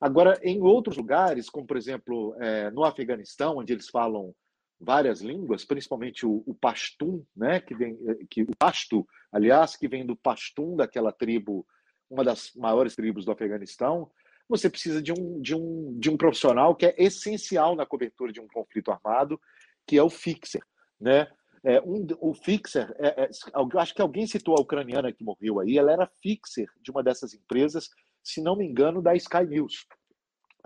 Agora, 0.00 0.40
em 0.42 0.60
outros 0.62 0.96
lugares, 0.96 1.50
como 1.50 1.66
por 1.66 1.76
exemplo 1.76 2.34
é, 2.40 2.70
no 2.70 2.84
Afeganistão, 2.84 3.58
onde 3.58 3.72
eles 3.72 3.88
falam 3.88 4.34
várias 4.80 5.20
línguas, 5.20 5.64
principalmente 5.64 6.24
o, 6.24 6.42
o 6.46 6.54
Pashtun, 6.54 7.22
né, 7.36 7.60
que 7.60 7.74
vem, 7.74 7.98
é, 8.06 8.14
que 8.30 8.42
o 8.42 8.56
Pashto, 8.58 9.06
aliás, 9.30 9.76
que 9.76 9.86
vem 9.86 10.06
do 10.06 10.16
Pashtun, 10.16 10.74
daquela 10.76 11.12
tribo, 11.12 11.66
uma 12.08 12.24
das 12.24 12.52
maiores 12.56 12.96
tribos 12.96 13.26
do 13.26 13.30
Afeganistão, 13.30 14.10
você 14.48 14.68
precisa 14.70 15.02
de 15.02 15.12
um, 15.12 15.40
de 15.40 15.54
um, 15.54 15.96
de 15.98 16.10
um 16.10 16.16
profissional 16.16 16.74
que 16.74 16.86
é 16.86 16.94
essencial 16.98 17.76
na 17.76 17.86
cobertura 17.86 18.32
de 18.32 18.40
um 18.40 18.48
conflito 18.48 18.90
armado, 18.90 19.38
que 19.86 19.98
é 19.98 20.02
o 20.02 20.10
fixer, 20.10 20.62
né? 20.98 21.28
É, 21.62 21.78
um, 21.82 22.06
o 22.20 22.32
fixer, 22.32 22.90
é, 22.98 23.24
é, 23.24 23.30
acho 23.78 23.94
que 23.94 24.00
alguém 24.00 24.26
citou 24.26 24.56
a 24.56 24.60
ucraniana 24.62 25.12
que 25.12 25.22
morreu 25.22 25.60
aí, 25.60 25.76
ela 25.76 25.92
era 25.92 26.10
fixer 26.22 26.66
de 26.80 26.90
uma 26.90 27.02
dessas 27.02 27.34
empresas 27.34 27.90
se 28.22 28.40
não 28.40 28.56
me 28.56 28.66
engano, 28.66 29.02
da 29.02 29.14
Sky 29.14 29.44
News. 29.46 29.86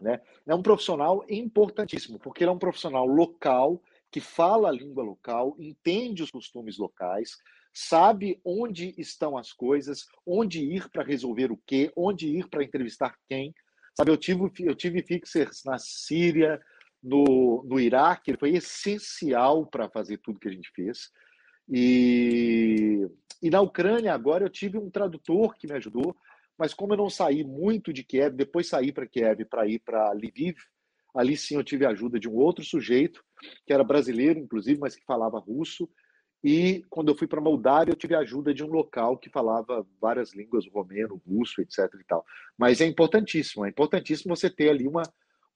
Né? 0.01 0.21
É 0.47 0.55
um 0.55 0.63
profissional 0.63 1.25
importantíssimo, 1.29 2.19
porque 2.19 2.45
ele 2.45 2.51
é 2.51 2.53
um 2.53 2.59
profissional 2.59 3.07
local 3.07 3.81
que 4.11 4.21
fala 4.21 4.69
a 4.69 4.73
língua 4.73 5.03
local, 5.03 5.57
entende 5.59 6.23
os 6.23 6.31
costumes 6.31 6.79
locais, 6.79 7.37
sabe 7.73 8.41
onde 8.45 8.95
estão 8.97 9.37
as 9.37 9.53
coisas, 9.53 10.07
onde 10.25 10.61
ir 10.61 10.89
para 10.91 11.03
resolver 11.03 11.51
o 11.51 11.61
quê, 11.67 11.93
onde 11.97 12.29
ir 12.29 12.49
para 12.49 12.63
entrevistar 12.63 13.17
quem. 13.29 13.53
Sabe, 13.97 14.11
eu 14.11 14.17
tive, 14.17 14.51
eu 14.61 14.75
tive 14.75 15.03
fixers 15.03 15.63
na 15.65 15.79
Síria, 15.79 16.61
no, 17.03 17.63
no 17.69 17.79
Iraque, 17.79 18.31
ele 18.31 18.39
foi 18.39 18.55
essencial 18.55 19.67
para 19.67 19.91
fazer 19.91 20.19
tudo 20.19 20.41
que 20.41 20.49
a 20.49 20.53
gente 20.53 20.71
fez. 20.75 21.11
E, 21.69 23.07
e 23.43 23.51
na 23.51 23.61
Ucrânia, 23.61 24.15
agora, 24.15 24.45
eu 24.45 24.51
tive 24.51 24.79
um 24.79 24.91
tradutor 24.91 25.55
que 25.57 25.67
me 25.67 25.75
ajudou, 25.75 26.17
mas 26.59 26.73
como 26.73 26.93
eu 26.93 26.99
não 26.99 27.11
saí 27.11 27.45
muito 27.45 27.93
de 27.93 28.05
Kiev, 28.05 28.35
depois 28.37 28.69
saí 28.69 28.93
para 28.93 29.07
Kiev 29.07 29.45
para 29.45 29.67
ir 29.67 29.81
para 29.81 30.13
Lviv, 30.13 30.57
ali 31.15 31.37
sim 31.37 31.57
eu 31.57 31.65
tive 31.65 31.87
a 31.87 31.91
ajuda 31.91 32.19
de 32.19 32.29
um 32.29 32.35
outro 32.35 32.65
sujeito, 32.65 33.25
que 33.67 33.73
era 33.73 33.85
brasileiro, 33.85 34.39
inclusive, 34.39 34.81
mas 34.81 34.97
que 34.97 35.05
falava 35.05 35.39
russo. 35.39 35.89
E 36.43 36.85
quando 36.91 37.09
eu 37.09 37.17
fui 37.17 37.27
para 37.27 37.41
Moldávia, 37.41 37.93
eu 37.93 37.97
tive 37.97 38.15
a 38.15 38.19
ajuda 38.19 38.53
de 38.53 38.63
um 38.63 38.69
local 38.69 39.17
que 39.17 39.31
falava 39.31 39.87
várias 40.01 40.35
línguas, 40.35 40.67
romeno, 40.71 41.21
russo, 41.27 41.63
etc. 41.63 41.89
E 41.99 42.05
tal. 42.05 42.25
Mas 42.59 42.81
é 42.81 42.87
importantíssimo, 42.87 43.65
é 43.65 43.71
importantíssimo 43.71 44.37
você 44.37 44.51
ter 44.51 44.69
ali 44.69 44.87
uma, 44.87 45.03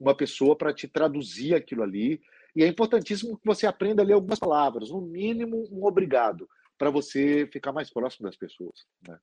uma 0.01 0.17
pessoa 0.17 0.57
para 0.57 0.73
te 0.73 0.89
traduzir 0.89 1.55
aquilo 1.55 1.83
ali. 1.83 2.21
E 2.57 2.65
é 2.65 2.67
importantíssimo 2.67 3.37
que 3.39 3.45
você 3.45 3.67
aprenda 3.67 4.03
a 4.03 4.05
ler 4.05 4.15
algumas 4.15 4.39
palavras, 4.39 4.91
no 4.91 5.03
mínimo 5.03 5.69
um 5.71 5.85
obrigado, 5.85 6.49
para 6.79 6.91
você 6.91 7.47
ficar 7.53 7.73
mais 7.73 7.91
próximo 7.91 8.27
das 8.27 8.37
pessoas. 8.37 8.87
Né? 9.07 9.19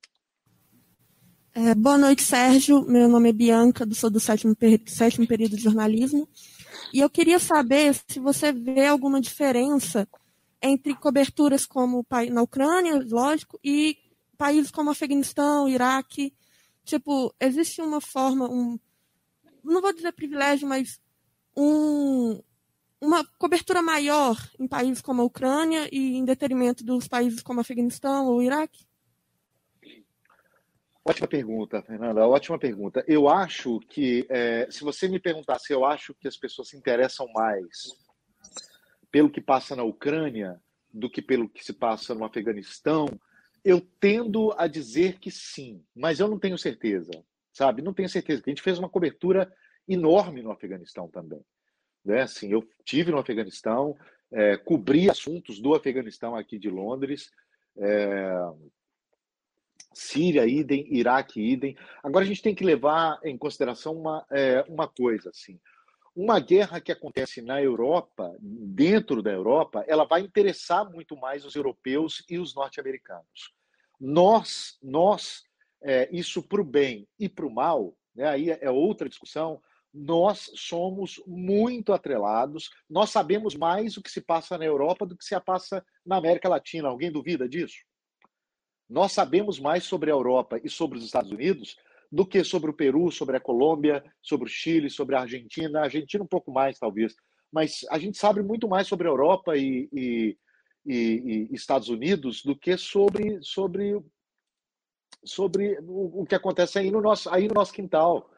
É, 1.58 1.74
boa 1.74 1.98
noite, 1.98 2.22
Sérgio. 2.22 2.82
Meu 2.86 3.08
nome 3.08 3.30
é 3.30 3.32
Bianca, 3.32 3.88
sou 3.94 4.10
do 4.10 4.20
sétimo, 4.20 4.54
sétimo 4.88 5.26
período 5.26 5.56
de 5.56 5.64
jornalismo. 5.64 6.28
E 6.94 7.00
eu 7.00 7.10
queria 7.10 7.40
saber 7.40 7.96
se 8.10 8.20
você 8.20 8.52
vê 8.52 8.86
alguma 8.86 9.22
diferença 9.22 10.06
entre 10.62 10.94
coberturas 10.96 11.66
como 11.66 12.06
na 12.30 12.42
Ucrânia, 12.42 13.02
lógico, 13.10 13.58
e 13.64 13.98
países 14.38 14.70
como 14.70 14.90
Afeganistão, 14.90 15.70
Iraque. 15.70 16.34
Tipo, 16.84 17.34
existe 17.40 17.82
uma 17.82 18.02
forma, 18.02 18.52
um, 18.52 18.78
não 19.64 19.82
vou 19.82 19.94
dizer 19.94 20.12
privilégio, 20.12 20.68
mas 20.68 21.00
um, 21.56 22.38
uma 23.00 23.24
cobertura 23.38 23.82
maior 23.82 24.38
em 24.60 24.68
países 24.68 25.02
como 25.02 25.22
a 25.22 25.26
Ucrânia 25.26 25.88
e 25.90 26.18
em 26.18 26.26
detrimento 26.26 26.84
dos 26.84 27.08
países 27.08 27.42
como 27.42 27.62
Afeganistão 27.62 28.26
ou 28.28 28.44
Iraque? 28.44 28.86
Ótima 31.08 31.28
pergunta, 31.28 31.84
Fernanda. 31.84 32.28
Ótima 32.28 32.58
pergunta. 32.58 33.06
Eu 33.08 33.30
acho 33.30 33.80
que, 33.82 34.26
é, 34.28 34.68
se 34.72 34.84
você 34.84 35.08
me 35.08 35.20
perguntasse, 35.20 35.72
eu 35.72 35.86
acho 35.86 36.16
que 36.16 36.28
as 36.28 36.36
pessoas 36.36 36.70
se 36.70 36.78
interessam 36.78 37.28
mais 37.32 37.94
pelo 39.12 39.30
que 39.30 39.40
passa 39.40 39.76
na 39.76 39.84
Ucrânia 39.84 40.60
do 40.92 41.08
que 41.08 41.22
pelo 41.22 41.48
que 41.48 41.64
se 41.64 41.74
passa 41.74 42.16
no 42.16 42.26
Afeganistão, 42.26 43.08
eu 43.64 43.80
tendo 44.00 44.52
a 44.58 44.66
dizer 44.66 45.20
que 45.20 45.30
sim, 45.30 45.84
mas 45.96 46.20
eu 46.20 46.28
não 46.28 46.40
tenho 46.40 46.58
certeza, 46.58 47.12
sabe? 47.54 47.84
Não 47.84 47.94
tenho 47.94 48.10
certeza. 48.10 48.42
A 48.44 48.50
gente 48.50 48.64
fez 48.64 48.80
uma 48.80 48.90
cobertura 48.90 49.54
enorme 49.88 50.42
no 50.42 50.52
Afeganistão 50.52 51.08
também. 51.08 51.46
Né? 52.04 52.24
Assim, 52.24 52.52
eu 52.52 52.68
tive 52.84 53.12
no 53.12 53.20
Afeganistão, 53.20 53.96
é, 54.32 54.58
cobri 54.58 55.08
assuntos 55.08 55.62
do 55.62 55.76
Afeganistão 55.76 56.36
aqui 56.36 56.58
de 56.58 56.70
Londres, 56.70 57.30
é, 57.78 58.40
Síria, 59.96 60.46
idem, 60.46 60.86
Iraque, 60.94 61.40
idem. 61.40 61.78
Agora 62.04 62.26
a 62.26 62.28
gente 62.28 62.42
tem 62.42 62.54
que 62.54 62.66
levar 62.66 63.18
em 63.24 63.38
consideração 63.38 63.94
uma, 63.94 64.26
é, 64.30 64.62
uma 64.68 64.90
coisa, 64.90 65.30
assim. 65.30 65.58
Uma 66.14 66.38
guerra 66.38 66.82
que 66.82 66.92
acontece 66.92 67.42
na 67.42 67.62
Europa, 67.62 68.36
dentro 68.42 69.24
da 69.24 69.32
Europa, 69.32 69.86
ela 69.88 70.04
vai 70.04 70.20
interessar 70.20 70.90
muito 70.92 71.16
mais 71.16 71.46
os 71.46 71.56
europeus 71.56 72.26
e 72.30 72.38
os 72.38 72.54
norte-americanos. 72.54 73.54
Nós, 73.98 74.78
nós, 74.84 75.44
é, 75.82 76.10
isso 76.12 76.44
para 76.44 76.62
o 76.62 76.66
bem 76.66 77.08
e 77.18 77.30
para 77.30 77.46
o 77.46 77.54
mal, 77.54 77.96
né, 78.14 78.28
aí 78.28 78.50
é 78.50 78.70
outra 78.70 79.08
discussão, 79.08 79.62
nós 79.94 80.52
somos 80.56 81.24
muito 81.26 81.94
atrelados, 81.94 82.70
nós 82.90 83.12
sabemos 83.12 83.56
mais 83.56 83.96
o 83.96 84.04
que 84.04 84.12
se 84.12 84.20
passa 84.20 84.58
na 84.58 84.66
Europa 84.66 85.06
do 85.06 85.16
que 85.16 85.24
se 85.24 85.40
passa 85.40 85.86
na 86.06 86.18
América 86.18 86.50
Latina. 86.50 86.90
Alguém 86.90 87.10
duvida 87.10 87.48
disso? 87.48 87.78
Nós 88.90 89.12
sabemos 89.12 89.60
mais 89.60 89.84
sobre 89.84 90.12
a 90.12 90.14
Europa 90.14 90.60
e 90.64 90.70
sobre 90.70 90.98
os 90.98 91.06
Estados 91.06 91.32
Unidos 91.32 91.78
do 92.12 92.26
que 92.26 92.44
sobre 92.44 92.70
o 92.70 92.74
Peru, 92.74 93.12
sobre 93.12 93.36
a 93.36 93.40
Colômbia, 93.40 94.04
sobre 94.22 94.48
o 94.48 94.52
Chile, 94.52 94.90
sobre 94.90 95.16
a 95.16 95.22
Argentina. 95.22 95.80
A 95.80 95.84
Argentina 95.84 96.24
um 96.24 96.28
pouco 96.28 96.52
mais, 96.52 96.78
talvez. 96.78 97.16
Mas 97.52 97.86
a 97.90 97.98
gente 97.98 98.18
sabe 98.18 98.42
muito 98.42 98.68
mais 98.68 98.88
sobre 98.88 99.08
a 99.08 99.12
Europa 99.12 99.58
e, 99.58 99.90
e, 99.92 100.38
e, 100.86 101.48
e 101.52 101.56
Estados 101.56 101.90
Unidos 101.90 102.44
do 102.44 102.56
que 102.56 102.78
sobre, 102.78 103.40
sobre, 103.42 104.00
sobre 105.24 105.80
o, 105.82 106.22
o, 106.22 106.26
que 106.26 106.36
acontece 106.36 106.78
aí 106.78 106.92
no 106.92 107.02
nosso, 107.02 107.30
aí 107.30 107.48
no 107.48 107.54
nosso 107.54 107.74
quintal, 107.74 108.30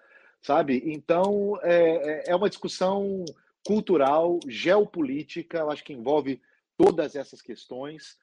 sabe? 0.42 0.82
Então, 0.86 1.60
é, 1.62 2.30
é, 2.30 2.32
é 2.32 2.36
uma 2.36 2.50
discussão 2.50 3.26
cultural, 3.66 4.40
geopolítica, 4.48 5.60
eu 5.60 5.70
acho 5.70 5.84
que 5.84 5.94
envolve 5.94 6.42
todas 6.78 7.16
essas 7.16 7.42
questões. 7.42 8.18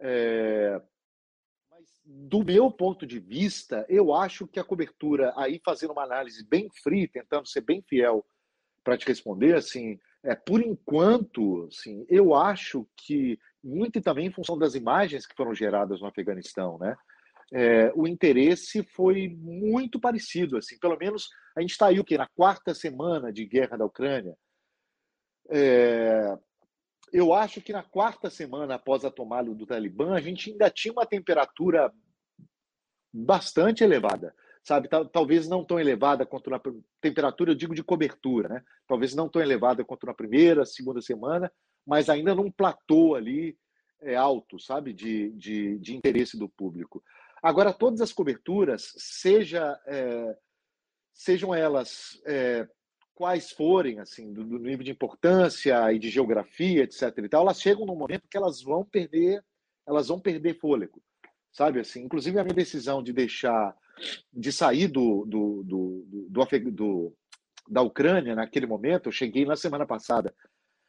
É, 0.00 0.80
do 2.10 2.42
meu 2.42 2.70
ponto 2.70 3.06
de 3.06 3.18
vista, 3.18 3.84
eu 3.86 4.14
acho 4.14 4.46
que 4.46 4.58
a 4.58 4.64
cobertura, 4.64 5.30
aí 5.36 5.60
fazendo 5.62 5.92
uma 5.92 6.04
análise 6.04 6.42
bem 6.42 6.70
fria, 6.82 7.06
tentando 7.12 7.46
ser 7.46 7.60
bem 7.60 7.82
fiel 7.82 8.24
para 8.82 8.96
te 8.96 9.06
responder, 9.06 9.54
assim, 9.54 10.00
é, 10.22 10.34
por 10.34 10.62
enquanto, 10.62 11.68
assim, 11.70 12.06
eu 12.08 12.34
acho 12.34 12.88
que, 12.96 13.38
muito 13.62 14.00
também 14.00 14.26
em 14.26 14.32
função 14.32 14.56
das 14.56 14.74
imagens 14.74 15.26
que 15.26 15.36
foram 15.36 15.54
geradas 15.54 16.00
no 16.00 16.06
Afeganistão, 16.06 16.78
né? 16.78 16.96
É, 17.52 17.92
o 17.94 18.08
interesse 18.08 18.82
foi 18.82 19.28
muito 19.28 20.00
parecido, 20.00 20.56
assim, 20.56 20.78
pelo 20.78 20.96
menos 20.96 21.28
a 21.54 21.60
gente 21.60 21.72
está 21.72 21.88
aí 21.88 22.00
o 22.00 22.04
que 22.04 22.16
na 22.16 22.28
quarta 22.28 22.74
semana 22.74 23.30
de 23.30 23.44
guerra 23.44 23.76
da 23.76 23.84
Ucrânia. 23.84 24.34
É, 25.50 26.38
eu 27.12 27.32
acho 27.32 27.60
que 27.60 27.72
na 27.72 27.82
quarta 27.82 28.30
semana 28.30 28.74
após 28.74 29.04
a 29.04 29.10
tomada 29.10 29.52
do 29.54 29.66
Talibã, 29.66 30.14
a 30.14 30.20
gente 30.20 30.50
ainda 30.50 30.70
tinha 30.70 30.92
uma 30.92 31.06
temperatura 31.06 31.92
bastante 33.12 33.82
elevada, 33.82 34.34
sabe? 34.62 34.88
Talvez 35.12 35.48
não 35.48 35.64
tão 35.64 35.80
elevada 35.80 36.26
quanto 36.26 36.50
na 36.50 36.60
temperatura, 37.00 37.52
eu 37.52 37.54
digo 37.54 37.74
de 37.74 37.82
cobertura, 37.82 38.48
né? 38.48 38.64
Talvez 38.86 39.14
não 39.14 39.28
tão 39.28 39.40
elevada 39.40 39.84
quanto 39.84 40.06
na 40.06 40.14
primeira, 40.14 40.64
segunda 40.64 41.00
semana, 41.00 41.50
mas 41.86 42.08
ainda 42.08 42.34
num 42.34 42.50
platô 42.50 43.14
ali 43.14 43.58
é, 44.00 44.14
alto, 44.14 44.58
sabe? 44.58 44.92
De, 44.92 45.30
de, 45.32 45.78
de 45.78 45.96
interesse 45.96 46.38
do 46.38 46.48
público. 46.48 47.02
Agora, 47.42 47.72
todas 47.72 48.00
as 48.00 48.12
coberturas, 48.12 48.92
seja, 48.96 49.80
é, 49.86 50.36
sejam 51.12 51.54
elas 51.54 52.20
é, 52.26 52.68
quais 53.18 53.50
forem, 53.50 53.98
assim, 53.98 54.32
do, 54.32 54.44
do, 54.44 54.60
nível 54.60 54.84
de 54.84 54.92
importância 54.92 55.92
e 55.92 55.98
de 55.98 56.08
geografia, 56.08 56.84
etc. 56.84 57.18
E 57.18 57.28
tal, 57.28 57.42
elas 57.42 57.60
chegam 57.60 57.84
num 57.84 57.96
momento 57.96 58.28
que 58.30 58.36
elas 58.36 58.62
vão 58.62 58.84
perder, 58.84 59.44
elas 59.84 60.06
vão 60.06 60.20
perder 60.20 60.56
fôlego, 60.60 61.02
sabe? 61.50 61.80
Assim, 61.80 62.04
inclusive 62.04 62.38
a 62.38 62.44
minha 62.44 62.54
decisão 62.54 63.02
de 63.02 63.12
deixar, 63.12 63.76
de 64.32 64.52
sair 64.52 64.86
do, 64.86 65.26
do, 65.26 65.64
do, 65.64 66.30
do, 66.70 67.16
da 67.68 67.82
Ucrânia 67.82 68.36
naquele 68.36 68.66
momento, 68.66 69.08
eu 69.08 69.12
cheguei 69.12 69.44
na 69.44 69.56
semana 69.56 69.84
passada 69.84 70.32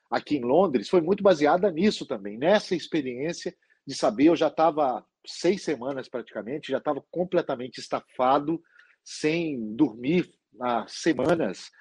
aqui 0.08 0.38
em 0.38 0.46
Londres, 0.46 0.88
foi 0.88 1.02
muito 1.02 1.24
baseada 1.24 1.72
nisso 1.72 2.06
também, 2.06 2.38
nessa 2.38 2.76
experiência 2.76 3.58
de 3.88 3.96
saber, 3.96 4.26
eu 4.26 4.36
já 4.36 4.50
estava 4.50 5.04
seis 5.26 5.64
semanas 5.64 6.08
praticamente, 6.08 6.72
já 6.72 6.78
estava 6.78 7.04
completamente 7.10 7.80
estafado, 7.80 8.62
sem 9.04 9.74
dormir 9.76 10.32
há 10.62 10.86
semanas, 10.88 11.72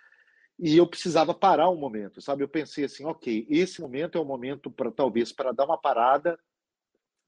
e 0.59 0.77
eu 0.77 0.87
precisava 0.87 1.33
parar 1.33 1.71
um 1.71 1.77
momento, 1.77 2.21
sabe? 2.21 2.43
Eu 2.43 2.49
pensei 2.49 2.85
assim, 2.85 3.05
ok, 3.05 3.47
esse 3.49 3.81
momento 3.81 4.19
é 4.19 4.21
o 4.21 4.25
momento 4.25 4.71
para 4.71 4.91
talvez 4.91 5.33
para 5.33 5.53
dar 5.53 5.65
uma 5.65 5.79
parada 5.79 6.39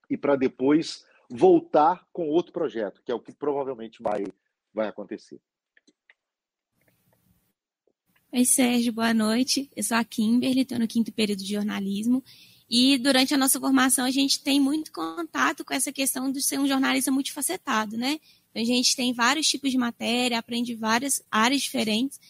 e 0.09 0.17
para 0.17 0.35
depois 0.35 1.05
voltar 1.31 2.05
com 2.13 2.29
outro 2.29 2.53
projeto, 2.53 3.01
que 3.05 3.13
é 3.13 3.15
o 3.15 3.21
que 3.21 3.33
provavelmente 3.33 4.03
vai 4.03 4.25
vai 4.73 4.89
acontecer. 4.89 5.41
Oi, 8.33 8.45
Sérgio, 8.45 8.93
boa 8.93 9.13
noite. 9.13 9.69
Eu 9.75 9.83
sou 9.83 9.97
a 9.97 10.05
Kimberly, 10.05 10.61
estou 10.61 10.79
no 10.79 10.87
quinto 10.87 11.13
período 11.13 11.43
de 11.43 11.53
jornalismo. 11.53 12.23
E 12.69 12.97
durante 12.99 13.35
a 13.35 13.37
nossa 13.37 13.59
formação, 13.59 14.05
a 14.05 14.11
gente 14.13 14.45
tem 14.45 14.61
muito 14.61 14.93
contato 14.93 15.65
com 15.65 15.75
essa 15.75 15.93
questão 15.93 16.31
de 16.31 16.41
ser 16.41 16.61
um 16.61 16.69
jornalista 16.69 17.11
multifacetado, 17.11 17.97
né? 17.97 18.21
A 18.55 18.63
gente 18.63 18.95
tem 18.95 19.13
vários 19.13 19.49
tipos 19.49 19.73
de 19.73 19.79
matéria, 19.79 20.39
aprende 20.39 20.77
várias 20.77 21.25
áreas 21.29 21.63
diferentes. 21.63 22.21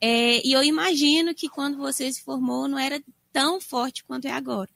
É, 0.00 0.46
e 0.46 0.52
eu 0.52 0.62
imagino 0.62 1.34
que 1.34 1.48
quando 1.48 1.76
você 1.76 2.10
se 2.12 2.22
formou 2.22 2.66
não 2.66 2.78
era 2.78 3.02
tão 3.32 3.60
forte 3.60 4.04
quanto 4.04 4.26
é 4.26 4.32
agora. 4.32 4.70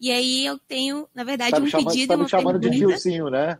E 0.00 0.10
aí 0.10 0.46
eu 0.46 0.58
tenho, 0.58 1.08
na 1.14 1.24
verdade, 1.24 1.50
tá 1.50 1.58
um 1.58 1.66
chamando, 1.66 1.88
pedido. 1.88 2.06
Você 2.06 2.12
está 2.12 2.16
me 2.16 2.28
chamando 2.28 2.60
pergunta. 2.60 2.86
de 2.86 2.92
Gilzinho, 2.92 3.28
né? 3.28 3.58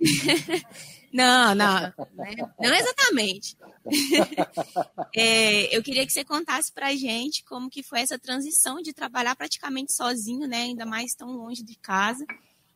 não, 1.12 1.54
não, 1.54 1.80
né? 2.14 2.34
não 2.58 2.74
exatamente. 2.74 3.56
é, 5.14 5.76
eu 5.76 5.82
queria 5.82 6.04
que 6.04 6.12
você 6.12 6.24
contasse 6.24 6.72
para 6.72 6.88
a 6.88 6.96
gente 6.96 7.44
como 7.44 7.70
que 7.70 7.82
foi 7.82 8.00
essa 8.00 8.18
transição 8.18 8.82
de 8.82 8.92
trabalhar 8.92 9.36
praticamente 9.36 9.92
sozinho, 9.92 10.48
né? 10.48 10.62
Ainda 10.62 10.84
mais 10.84 11.14
tão 11.14 11.30
longe 11.30 11.62
de 11.62 11.76
casa. 11.76 12.26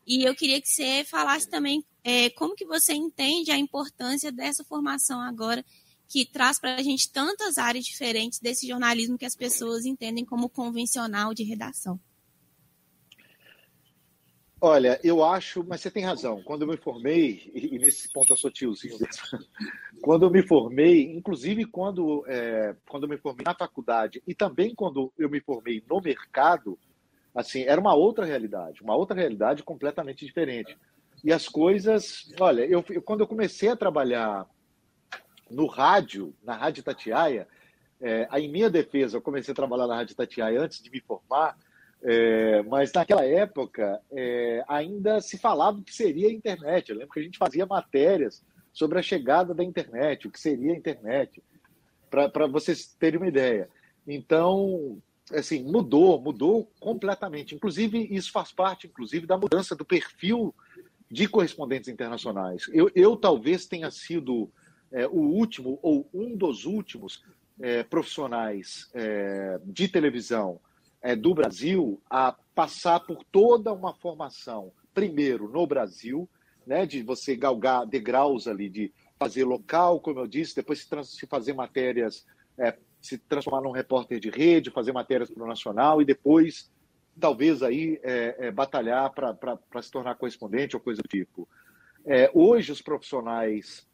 E 0.07 0.25
eu 0.25 0.35
queria 0.35 0.61
que 0.61 0.69
você 0.69 1.05
falasse 1.05 1.49
também 1.49 1.85
é, 2.05 2.31
como 2.31 2.55
que 2.55 2.65
você 2.65 2.93
entende 2.93 3.51
a 3.51 3.59
importância 3.59 4.31
dessa 4.31 4.63
formação 4.65 5.21
agora 5.21 5.65
que 6.13 6.27
traz 6.27 6.61
para 6.61 6.75
a 6.75 6.83
gente 6.83 7.11
tantas 7.11 7.57
áreas 7.57 7.87
diferentes 7.87 8.39
desse 8.39 8.69
jornalismo 8.69 9.17
que 9.17 9.25
as 9.25 9.35
pessoas 9.35 9.87
entendem 9.87 10.27
como 10.27 10.47
convencional 10.47 11.33
de 11.33 11.43
redação. 11.43 11.99
Olha, 14.61 15.01
eu 15.03 15.25
acho, 15.25 15.65
mas 15.67 15.81
você 15.81 15.91
tem 15.91 16.05
razão. 16.05 16.43
Quando 16.43 16.63
eu 16.63 16.69
me 16.69 16.77
formei, 16.77 17.51
e 17.55 17.79
nesse 17.79 18.13
ponto 18.13 18.31
eu 18.31 18.37
sou 18.37 18.51
tiozinho 18.51 18.99
quando 20.05 20.27
eu 20.27 20.31
me 20.31 20.47
formei, 20.47 21.11
inclusive 21.17 21.65
quando, 21.65 22.25
é, 22.29 22.77
quando 22.87 23.05
eu 23.05 23.09
me 23.09 23.17
formei 23.17 23.45
na 23.45 23.55
faculdade 23.55 24.23
e 24.27 24.35
também 24.35 24.75
quando 24.75 25.11
eu 25.19 25.31
me 25.31 25.41
formei 25.41 25.83
no 25.89 25.99
mercado, 25.99 26.79
assim, 27.35 27.63
era 27.63 27.81
uma 27.81 27.95
outra 27.95 28.27
realidade, 28.27 28.83
uma 28.83 28.95
outra 28.95 29.17
realidade 29.17 29.63
completamente 29.63 30.27
diferente. 30.27 30.77
E 31.25 31.33
as 31.33 31.49
coisas, 31.49 32.31
olha, 32.39 32.67
eu 32.67 32.85
quando 33.03 33.21
eu 33.21 33.27
comecei 33.27 33.71
a 33.71 33.77
trabalhar 33.77 34.47
no 35.53 35.67
rádio, 35.67 36.35
na 36.43 36.55
Rádio 36.55 36.83
Tatiaia, 36.83 37.47
é, 38.01 38.29
em 38.41 38.51
minha 38.51 38.69
defesa, 38.69 39.17
eu 39.17 39.23
comecei 39.23 39.53
a 39.53 39.55
trabalhar 39.55 39.87
na 39.87 39.97
Rádio 39.97 40.17
Tatiaia 40.17 40.61
antes 40.61 40.83
de 40.83 40.91
me 40.91 41.01
formar, 41.01 41.57
é, 42.03 42.63
mas 42.65 42.93
naquela 42.93 43.25
época 43.25 44.01
é, 44.11 44.65
ainda 44.67 45.21
se 45.21 45.39
falava 45.39 45.79
o 45.79 45.85
que 45.85 45.95
seria 45.95 46.29
a 46.29 46.33
internet. 46.33 46.91
Eu 46.91 46.97
lembro 46.97 47.13
que 47.13 47.21
a 47.21 47.23
gente 47.23 47.39
fazia 47.39 47.65
matérias 47.65 48.45
sobre 48.73 48.99
a 48.99 49.03
chegada 49.03 49.55
da 49.55 49.63
internet, 49.63 50.27
o 50.27 50.31
que 50.31 50.41
seria 50.41 50.73
a 50.73 50.77
internet, 50.77 51.43
para 52.11 52.47
vocês 52.47 52.87
terem 52.99 53.21
uma 53.21 53.29
ideia. 53.29 53.69
Então, 54.07 54.99
assim, 55.33 55.63
mudou, 55.63 56.21
mudou 56.21 56.69
completamente. 56.81 57.55
Inclusive, 57.55 58.09
isso 58.11 58.33
faz 58.33 58.51
parte, 58.51 58.87
inclusive, 58.89 59.27
da 59.27 59.39
mudança 59.39 59.77
do 59.77 59.85
perfil 59.85 60.53
de 61.11 61.29
correspondentes 61.29 61.89
internacionais. 61.89 62.65
Eu, 62.73 62.91
eu 62.95 63.17
talvez 63.17 63.67
tenha 63.67 63.91
sido 63.91 64.51
é, 64.93 65.07
o 65.07 65.21
último 65.21 65.79
ou 65.83 66.09
um 66.13 66.37
dos 66.37 66.65
últimos 66.65 67.23
é, 67.61 67.83
profissionais 67.83 68.91
é, 68.95 69.61
de 69.65 69.89
televisão 69.89 70.61
é, 71.01 71.17
do 71.17 71.35
Brasil 71.35 72.01
a 72.09 72.35
passar 72.55 73.01
por 73.01 73.25
toda 73.25 73.73
uma 73.73 73.95
formação, 73.95 74.73
primeiro 74.95 75.49
no 75.49 75.67
Brasil, 75.67 76.29
né, 76.67 76.87
de 76.87 77.03
você 77.03 77.35
galgar 77.35 77.87
degraus 77.87 78.47
ali, 78.47 78.69
de 78.69 78.93
fazer 79.19 79.45
local, 79.45 80.01
como 80.01 80.21
eu 80.21 80.27
disse, 80.27 80.55
depois 80.55 80.81
se, 80.81 81.05
se 81.05 81.27
fazer 81.27 81.53
matérias, 81.53 82.27
é, 82.59 82.77
se 83.01 83.19
transformar 83.19 83.63
num 83.63 83.73
repórter 83.73 84.21
de 84.21 84.31
rede, 84.31 84.71
fazer 84.71 84.93
matérias 84.93 85.31
para 85.31 85.43
o 85.43 85.47
Nacional 85.47 86.01
e 86.01 86.05
depois, 86.05 86.71
talvez, 87.19 87.63
aí 87.63 87.99
é, 88.03 88.51
batalhar 88.51 89.13
para 89.13 89.83
se 89.83 89.91
tornar 89.91 90.15
correspondente 90.15 90.77
ou 90.77 90.81
coisa 90.81 91.03
do 91.03 91.09
tipo. 91.09 91.49
Hoje, 92.33 92.73
os 92.73 92.83
profissionais 92.83 93.87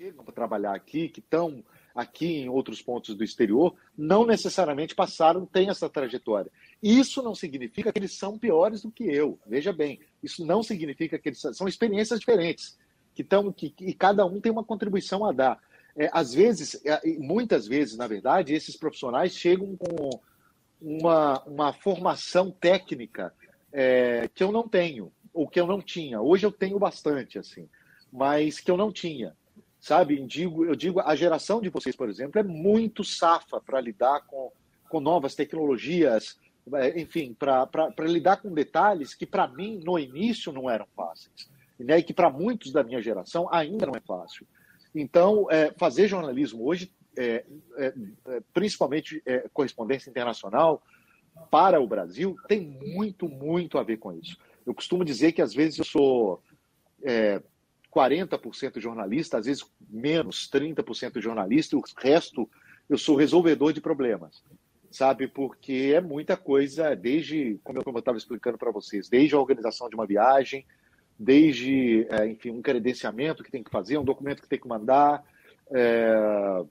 chegam 0.00 0.24
para 0.24 0.32
trabalhar 0.32 0.74
aqui, 0.74 1.10
que 1.10 1.20
estão 1.20 1.62
aqui 1.94 2.38
em 2.38 2.48
outros 2.48 2.80
pontos 2.80 3.14
do 3.14 3.22
exterior, 3.22 3.74
não 3.94 4.24
necessariamente 4.24 4.94
passaram, 4.94 5.44
têm 5.44 5.68
essa 5.68 5.90
trajetória. 5.90 6.50
Isso 6.82 7.22
não 7.22 7.34
significa 7.34 7.92
que 7.92 7.98
eles 7.98 8.16
são 8.16 8.38
piores 8.38 8.80
do 8.80 8.90
que 8.90 9.04
eu. 9.04 9.38
Veja 9.46 9.74
bem, 9.74 10.00
isso 10.22 10.46
não 10.46 10.62
significa 10.62 11.18
que 11.18 11.28
eles 11.28 11.42
são 11.52 11.68
experiências 11.68 12.18
diferentes, 12.18 12.78
que 13.14 13.20
estão 13.20 13.52
que, 13.52 13.74
e 13.78 13.92
cada 13.92 14.24
um 14.24 14.40
tem 14.40 14.50
uma 14.50 14.64
contribuição 14.64 15.22
a 15.22 15.32
dar. 15.32 15.60
É, 15.94 16.08
às 16.14 16.32
vezes, 16.32 16.80
é, 16.86 16.98
muitas 17.18 17.66
vezes, 17.66 17.98
na 17.98 18.06
verdade, 18.06 18.54
esses 18.54 18.76
profissionais 18.76 19.34
chegam 19.34 19.76
com 19.76 20.08
uma, 20.80 21.42
uma 21.44 21.72
formação 21.74 22.50
técnica 22.50 23.34
é, 23.70 24.30
que 24.34 24.42
eu 24.42 24.50
não 24.50 24.66
tenho, 24.66 25.12
ou 25.34 25.46
que 25.46 25.60
eu 25.60 25.66
não 25.66 25.82
tinha. 25.82 26.22
Hoje 26.22 26.46
eu 26.46 26.52
tenho 26.52 26.78
bastante, 26.78 27.38
assim, 27.38 27.68
mas 28.10 28.60
que 28.60 28.70
eu 28.70 28.78
não 28.78 28.90
tinha 28.90 29.36
sabe? 29.80 30.24
Digo, 30.26 30.64
eu 30.64 30.76
digo, 30.76 31.00
a 31.00 31.14
geração 31.16 31.60
de 31.60 31.70
vocês, 31.70 31.96
por 31.96 32.08
exemplo, 32.08 32.38
é 32.38 32.42
muito 32.42 33.02
safa 33.02 33.60
para 33.60 33.80
lidar 33.80 34.26
com, 34.26 34.52
com 34.88 35.00
novas 35.00 35.34
tecnologias, 35.34 36.38
é, 36.74 37.00
enfim, 37.00 37.34
para 37.34 37.92
lidar 38.00 38.36
com 38.36 38.52
detalhes 38.52 39.14
que 39.14 39.26
para 39.26 39.48
mim 39.48 39.80
no 39.82 39.98
início 39.98 40.52
não 40.52 40.68
eram 40.68 40.86
fáceis, 40.94 41.50
né? 41.78 41.98
e 41.98 42.02
que 42.02 42.12
para 42.12 42.30
muitos 42.30 42.70
da 42.72 42.84
minha 42.84 43.00
geração 43.00 43.48
ainda 43.50 43.86
não 43.86 43.94
é 43.96 44.00
fácil. 44.00 44.46
Então, 44.94 45.46
é, 45.50 45.72
fazer 45.78 46.08
jornalismo 46.08 46.66
hoje, 46.66 46.92
é, 47.16 47.44
é, 47.76 47.94
é 48.26 48.40
principalmente 48.52 49.22
é, 49.24 49.48
correspondência 49.52 50.10
internacional 50.10 50.82
para 51.50 51.80
o 51.80 51.86
Brasil, 51.86 52.36
tem 52.48 52.60
muito, 52.60 53.28
muito 53.28 53.78
a 53.78 53.82
ver 53.82 53.96
com 53.96 54.12
isso. 54.12 54.36
Eu 54.66 54.74
costumo 54.74 55.04
dizer 55.04 55.32
que 55.32 55.40
às 55.40 55.54
vezes 55.54 55.78
eu 55.78 55.84
sou 55.84 56.42
40% 57.90 58.80
jornalista, 58.80 59.38
às 59.38 59.46
vezes 59.46 59.64
menos, 59.88 60.48
30% 60.50 61.20
jornalista, 61.20 61.76
o 61.76 61.82
resto 61.98 62.48
eu 62.88 62.98
sou 62.98 63.16
resolvedor 63.16 63.72
de 63.72 63.80
problemas, 63.80 64.42
sabe? 64.90 65.28
Porque 65.28 65.92
é 65.94 66.00
muita 66.00 66.36
coisa, 66.36 66.94
desde, 66.94 67.58
como 67.62 67.80
eu 67.84 67.98
estava 67.98 68.18
explicando 68.18 68.58
para 68.58 68.72
vocês, 68.72 69.08
desde 69.08 69.34
a 69.34 69.38
organização 69.38 69.88
de 69.88 69.94
uma 69.94 70.06
viagem, 70.06 70.66
desde, 71.18 72.06
é, 72.10 72.26
enfim, 72.26 72.50
um 72.50 72.62
credenciamento 72.62 73.44
que 73.44 73.50
tem 73.50 73.62
que 73.62 73.70
fazer, 73.70 73.98
um 73.98 74.04
documento 74.04 74.42
que 74.42 74.48
tem 74.48 74.58
que 74.58 74.66
mandar, 74.66 75.22
é, 75.70 76.64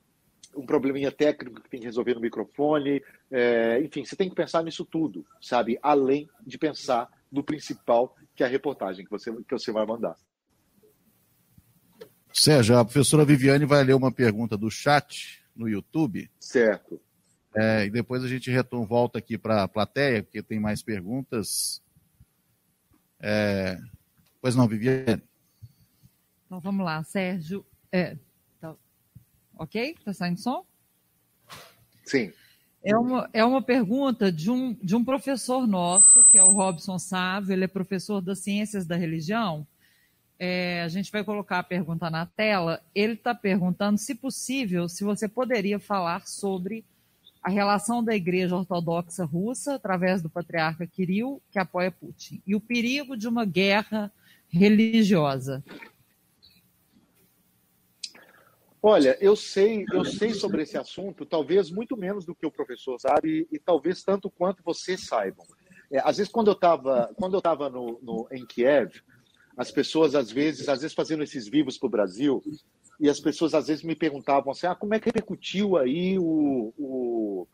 um 0.55 0.65
probleminha 0.65 1.11
técnico 1.11 1.61
que 1.61 1.69
tem 1.69 1.79
que 1.79 1.85
resolver 1.85 2.15
no 2.15 2.19
microfone, 2.19 3.01
é, 3.31 3.79
enfim, 3.81 4.03
você 4.03 4.15
tem 4.15 4.29
que 4.29 4.35
pensar 4.35 4.63
nisso 4.63 4.83
tudo, 4.83 5.25
sabe? 5.39 5.79
Além 5.81 6.27
de 6.45 6.57
pensar 6.57 7.09
no 7.31 7.43
principal, 7.43 8.15
que 8.35 8.43
é 8.43 8.45
a 8.45 8.49
reportagem 8.49 9.05
que 9.05 9.11
você, 9.11 9.31
que 9.31 9.51
você 9.51 9.71
vai 9.71 9.85
mandar. 9.85 10.15
Sérgio, 12.39 12.77
a 12.77 12.85
professora 12.85 13.25
Viviane 13.25 13.65
vai 13.65 13.83
ler 13.83 13.93
uma 13.93 14.13
pergunta 14.13 14.57
do 14.57 14.71
chat 14.71 15.43
no 15.53 15.67
YouTube. 15.67 16.31
Certo. 16.39 16.97
É, 17.53 17.85
e 17.85 17.89
depois 17.89 18.23
a 18.23 18.29
gente 18.29 18.49
retorna, 18.49 18.85
volta 18.85 19.19
aqui 19.19 19.37
para 19.37 19.63
a 19.63 19.67
plateia, 19.67 20.23
porque 20.23 20.41
tem 20.41 20.57
mais 20.57 20.81
perguntas. 20.81 21.81
É... 23.19 23.77
Pois 24.39 24.55
não, 24.55 24.69
Viviane? 24.69 25.21
Então 26.45 26.61
vamos 26.61 26.85
lá, 26.85 27.03
Sérgio. 27.03 27.65
É, 27.91 28.15
tá... 28.61 28.73
Ok? 29.57 29.95
Está 29.99 30.13
saindo 30.13 30.39
som? 30.39 30.65
Sim. 32.05 32.31
É 32.81 32.95
uma, 32.95 33.29
é 33.33 33.43
uma 33.43 33.61
pergunta 33.61 34.31
de 34.31 34.49
um, 34.49 34.73
de 34.75 34.95
um 34.95 35.03
professor 35.03 35.67
nosso, 35.67 36.25
que 36.31 36.37
é 36.37 36.43
o 36.43 36.51
Robson 36.51 36.97
Sávio, 36.97 37.51
ele 37.51 37.65
é 37.65 37.67
professor 37.67 38.21
das 38.21 38.39
Ciências 38.39 38.85
da 38.85 38.95
Religião, 38.95 39.67
é, 40.39 40.81
a 40.81 40.87
gente 40.87 41.11
vai 41.11 41.23
colocar 41.23 41.59
a 41.59 41.63
pergunta 41.63 42.09
na 42.09 42.25
tela. 42.25 42.81
Ele 42.95 43.13
está 43.13 43.35
perguntando, 43.35 43.97
se 43.97 44.15
possível, 44.15 44.87
se 44.87 45.03
você 45.03 45.27
poderia 45.27 45.79
falar 45.79 46.25
sobre 46.25 46.85
a 47.43 47.49
relação 47.49 48.03
da 48.03 48.15
Igreja 48.15 48.55
Ortodoxa 48.55 49.25
Russa, 49.25 49.75
através 49.75 50.21
do 50.21 50.29
patriarca 50.29 50.87
Kirill, 50.87 51.41
que 51.51 51.59
apoia 51.59 51.91
Putin, 51.91 52.41
e 52.47 52.55
o 52.55 52.61
perigo 52.61 53.17
de 53.17 53.27
uma 53.27 53.45
guerra 53.45 54.11
religiosa. 54.47 55.63
Olha, 58.81 59.17
eu 59.19 59.35
sei, 59.35 59.85
eu 59.91 60.05
sei 60.05 60.33
sobre 60.33 60.63
esse 60.63 60.77
assunto, 60.77 61.25
talvez 61.25 61.69
muito 61.69 61.97
menos 61.97 62.25
do 62.25 62.33
que 62.33 62.45
o 62.45 62.51
professor 62.51 62.97
sabe, 62.97 63.45
e 63.51 63.59
talvez 63.59 64.03
tanto 64.03 64.29
quanto 64.29 64.63
vocês 64.63 65.05
saibam. 65.05 65.45
É, 65.91 65.99
às 65.99 66.17
vezes, 66.17 66.31
quando 66.31 66.47
eu 66.47 66.53
estava 66.53 67.11
quando 67.15 67.33
eu 67.33 67.39
estava 67.39 67.69
no, 67.69 67.99
no, 68.01 68.27
em 68.31 68.45
Kiev, 68.45 69.01
as 69.59 69.71
pessoas 69.71 70.15
às 70.15 70.31
vezes, 70.31 70.69
às 70.69 70.79
vezes 70.79 70.95
fazendo 70.95 71.21
esses 71.21 71.45
vivos 71.45 71.77
para 71.77 71.87
o 71.87 71.89
Brasil, 71.89 72.41
e 72.97 73.09
as 73.09 73.19
pessoas 73.19 73.53
às 73.53 73.67
vezes 73.67 73.83
me 73.83 73.93
perguntavam 73.93 74.53
assim, 74.53 74.65
ah, 74.65 74.73
como 74.73 74.93
é 74.93 74.99
que 75.01 75.07
repercutiu 75.07 75.75
aí 75.75 76.17
o, 76.17 76.73
o 76.77 77.47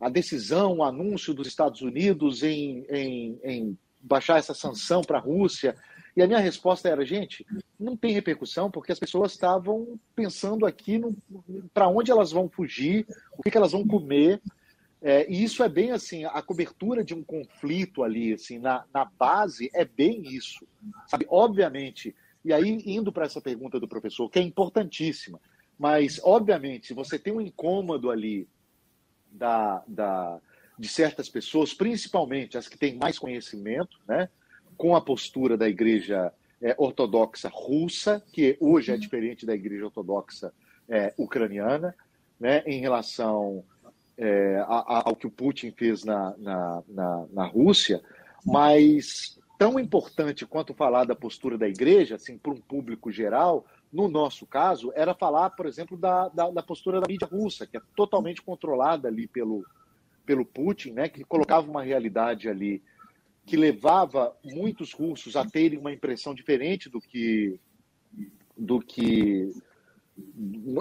a 0.00 0.08
decisão, 0.08 0.78
o 0.78 0.82
anúncio 0.82 1.34
dos 1.34 1.46
Estados 1.46 1.82
Unidos 1.82 2.42
em, 2.42 2.86
em, 2.88 3.40
em 3.44 3.78
baixar 4.00 4.38
essa 4.38 4.54
sanção 4.54 5.02
para 5.02 5.18
a 5.18 5.20
Rússia? 5.20 5.76
E 6.16 6.22
a 6.22 6.26
minha 6.26 6.38
resposta 6.38 6.88
era, 6.88 7.04
gente, 7.04 7.46
não 7.78 7.94
tem 7.94 8.14
repercussão 8.14 8.70
porque 8.70 8.92
as 8.92 8.98
pessoas 8.98 9.32
estavam 9.32 10.00
pensando 10.16 10.64
aqui 10.64 10.98
para 11.74 11.88
onde 11.88 12.10
elas 12.10 12.32
vão 12.32 12.48
fugir, 12.48 13.06
o 13.36 13.42
que, 13.42 13.50
que 13.50 13.58
elas 13.58 13.72
vão 13.72 13.86
comer, 13.86 14.40
é, 15.02 15.30
e 15.30 15.42
isso 15.42 15.62
é 15.62 15.68
bem 15.68 15.92
assim, 15.92 16.24
a 16.26 16.42
cobertura 16.42 17.02
de 17.02 17.14
um 17.14 17.22
conflito 17.22 18.02
ali, 18.02 18.34
assim, 18.34 18.58
na, 18.58 18.84
na 18.92 19.04
base, 19.04 19.70
é 19.72 19.84
bem 19.84 20.22
isso. 20.22 20.66
Sabe? 21.06 21.26
Obviamente, 21.28 22.14
e 22.44 22.52
aí 22.52 22.82
indo 22.84 23.12
para 23.12 23.24
essa 23.24 23.40
pergunta 23.40 23.80
do 23.80 23.88
professor, 23.88 24.28
que 24.28 24.38
é 24.38 24.42
importantíssima, 24.42 25.40
mas 25.78 26.20
obviamente, 26.22 26.92
você 26.92 27.18
tem 27.18 27.32
um 27.32 27.40
incômodo 27.40 28.10
ali 28.10 28.46
da, 29.30 29.82
da, 29.88 30.38
de 30.78 30.88
certas 30.88 31.28
pessoas, 31.28 31.72
principalmente 31.72 32.58
as 32.58 32.68
que 32.68 32.76
têm 32.76 32.96
mais 32.96 33.18
conhecimento, 33.18 33.98
né, 34.06 34.28
com 34.76 34.94
a 34.94 35.00
postura 35.00 35.56
da 35.56 35.68
igreja 35.68 36.32
é, 36.60 36.74
ortodoxa 36.76 37.48
russa, 37.50 38.22
que 38.32 38.58
hoje 38.60 38.92
é 38.92 38.96
diferente 38.98 39.46
da 39.46 39.54
igreja 39.54 39.86
ortodoxa 39.86 40.52
é, 40.86 41.14
ucraniana, 41.16 41.94
né, 42.38 42.62
em 42.66 42.80
relação 42.80 43.64
é, 44.20 44.62
ao 44.66 45.16
que 45.16 45.26
o 45.26 45.30
Putin 45.30 45.72
fez 45.72 46.04
na, 46.04 46.36
na, 46.36 46.82
na, 46.86 47.26
na, 47.32 47.46
Rússia, 47.46 48.02
mas 48.44 49.38
tão 49.58 49.80
importante 49.80 50.44
quanto 50.44 50.74
falar 50.74 51.04
da 51.04 51.16
postura 51.16 51.56
da 51.56 51.66
igreja, 51.66 52.16
assim, 52.16 52.36
para 52.36 52.52
um 52.52 52.60
público 52.60 53.10
geral, 53.10 53.64
no 53.90 54.08
nosso 54.08 54.46
caso, 54.46 54.92
era 54.94 55.14
falar, 55.14 55.48
por 55.50 55.64
exemplo, 55.64 55.96
da, 55.96 56.28
da, 56.28 56.50
da, 56.50 56.62
postura 56.62 57.00
da 57.00 57.08
mídia 57.08 57.26
russa, 57.26 57.66
que 57.66 57.78
é 57.78 57.80
totalmente 57.96 58.42
controlada 58.42 59.08
ali 59.08 59.26
pelo, 59.26 59.64
pelo 60.26 60.44
Putin, 60.44 60.92
né, 60.92 61.08
que 61.08 61.24
colocava 61.24 61.68
uma 61.68 61.82
realidade 61.82 62.46
ali 62.46 62.82
que 63.46 63.56
levava 63.56 64.36
muitos 64.44 64.92
russos 64.92 65.34
a 65.34 65.46
terem 65.46 65.78
uma 65.78 65.92
impressão 65.92 66.34
diferente 66.34 66.90
do 66.90 67.00
que 67.00 67.58
do 68.56 68.78
que 68.78 69.50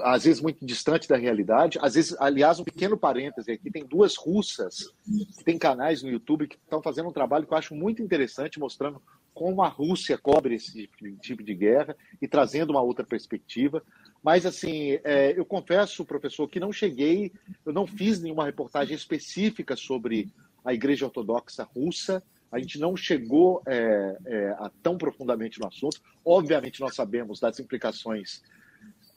às 0.04 0.24
vezes 0.24 0.42
muito 0.42 0.66
distante 0.66 1.08
da 1.08 1.18
realidade. 1.18 1.78
Às 1.82 1.96
vezes, 1.96 2.16
aliás, 2.20 2.60
um 2.60 2.64
pequeno 2.64 2.98
parêntese 2.98 3.52
aqui, 3.52 3.72
tem 3.72 3.86
duas 3.86 4.16
russas 4.16 4.92
que 5.38 5.44
têm 5.44 5.58
canais 5.58 6.02
no 6.02 6.10
YouTube 6.10 6.48
que 6.48 6.56
estão 6.56 6.82
fazendo 6.82 7.10
um 7.10 7.14
trabalho 7.14 7.46
que 7.46 7.54
eu 7.54 7.58
acho 7.58 7.76
muito 7.76 8.02
interessante, 8.02 8.60
mostrando 8.60 9.02
como 9.34 9.62
a 9.62 9.68
Rússia 9.68 10.18
cobre 10.18 10.56
esse 10.56 10.90
tipo 11.22 11.44
de 11.44 11.54
guerra 11.54 11.96
e 12.22 12.28
trazendo 12.28 12.72
uma 12.72 12.82
outra 12.82 13.06
perspectiva. 13.06 13.84
Mas, 14.22 14.46
assim, 14.46 15.00
é, 15.04 15.38
eu 15.38 15.46
confesso, 15.46 16.04
professor, 16.06 16.48
que 16.48 16.60
não 16.60 16.74
cheguei, 16.74 17.32
eu 17.66 17.72
não 17.72 17.88
fiz 17.88 18.22
nenhuma 18.22 18.46
reportagem 18.46 18.96
específica 18.96 19.76
sobre 19.76 20.30
a 20.64 20.74
Igreja 20.74 21.06
Ortodoxa 21.06 21.64
Russa. 21.64 22.22
A 22.52 22.60
gente 22.60 22.80
não 22.80 22.98
chegou 22.98 23.62
é, 23.66 24.18
é, 24.26 24.50
a 24.58 24.72
tão 24.84 24.98
profundamente 24.98 25.60
no 25.60 25.68
assunto. 25.68 26.02
Obviamente, 26.26 26.82
nós 26.82 26.96
sabemos 26.96 27.40
das 27.40 27.60
implicações 27.60 28.42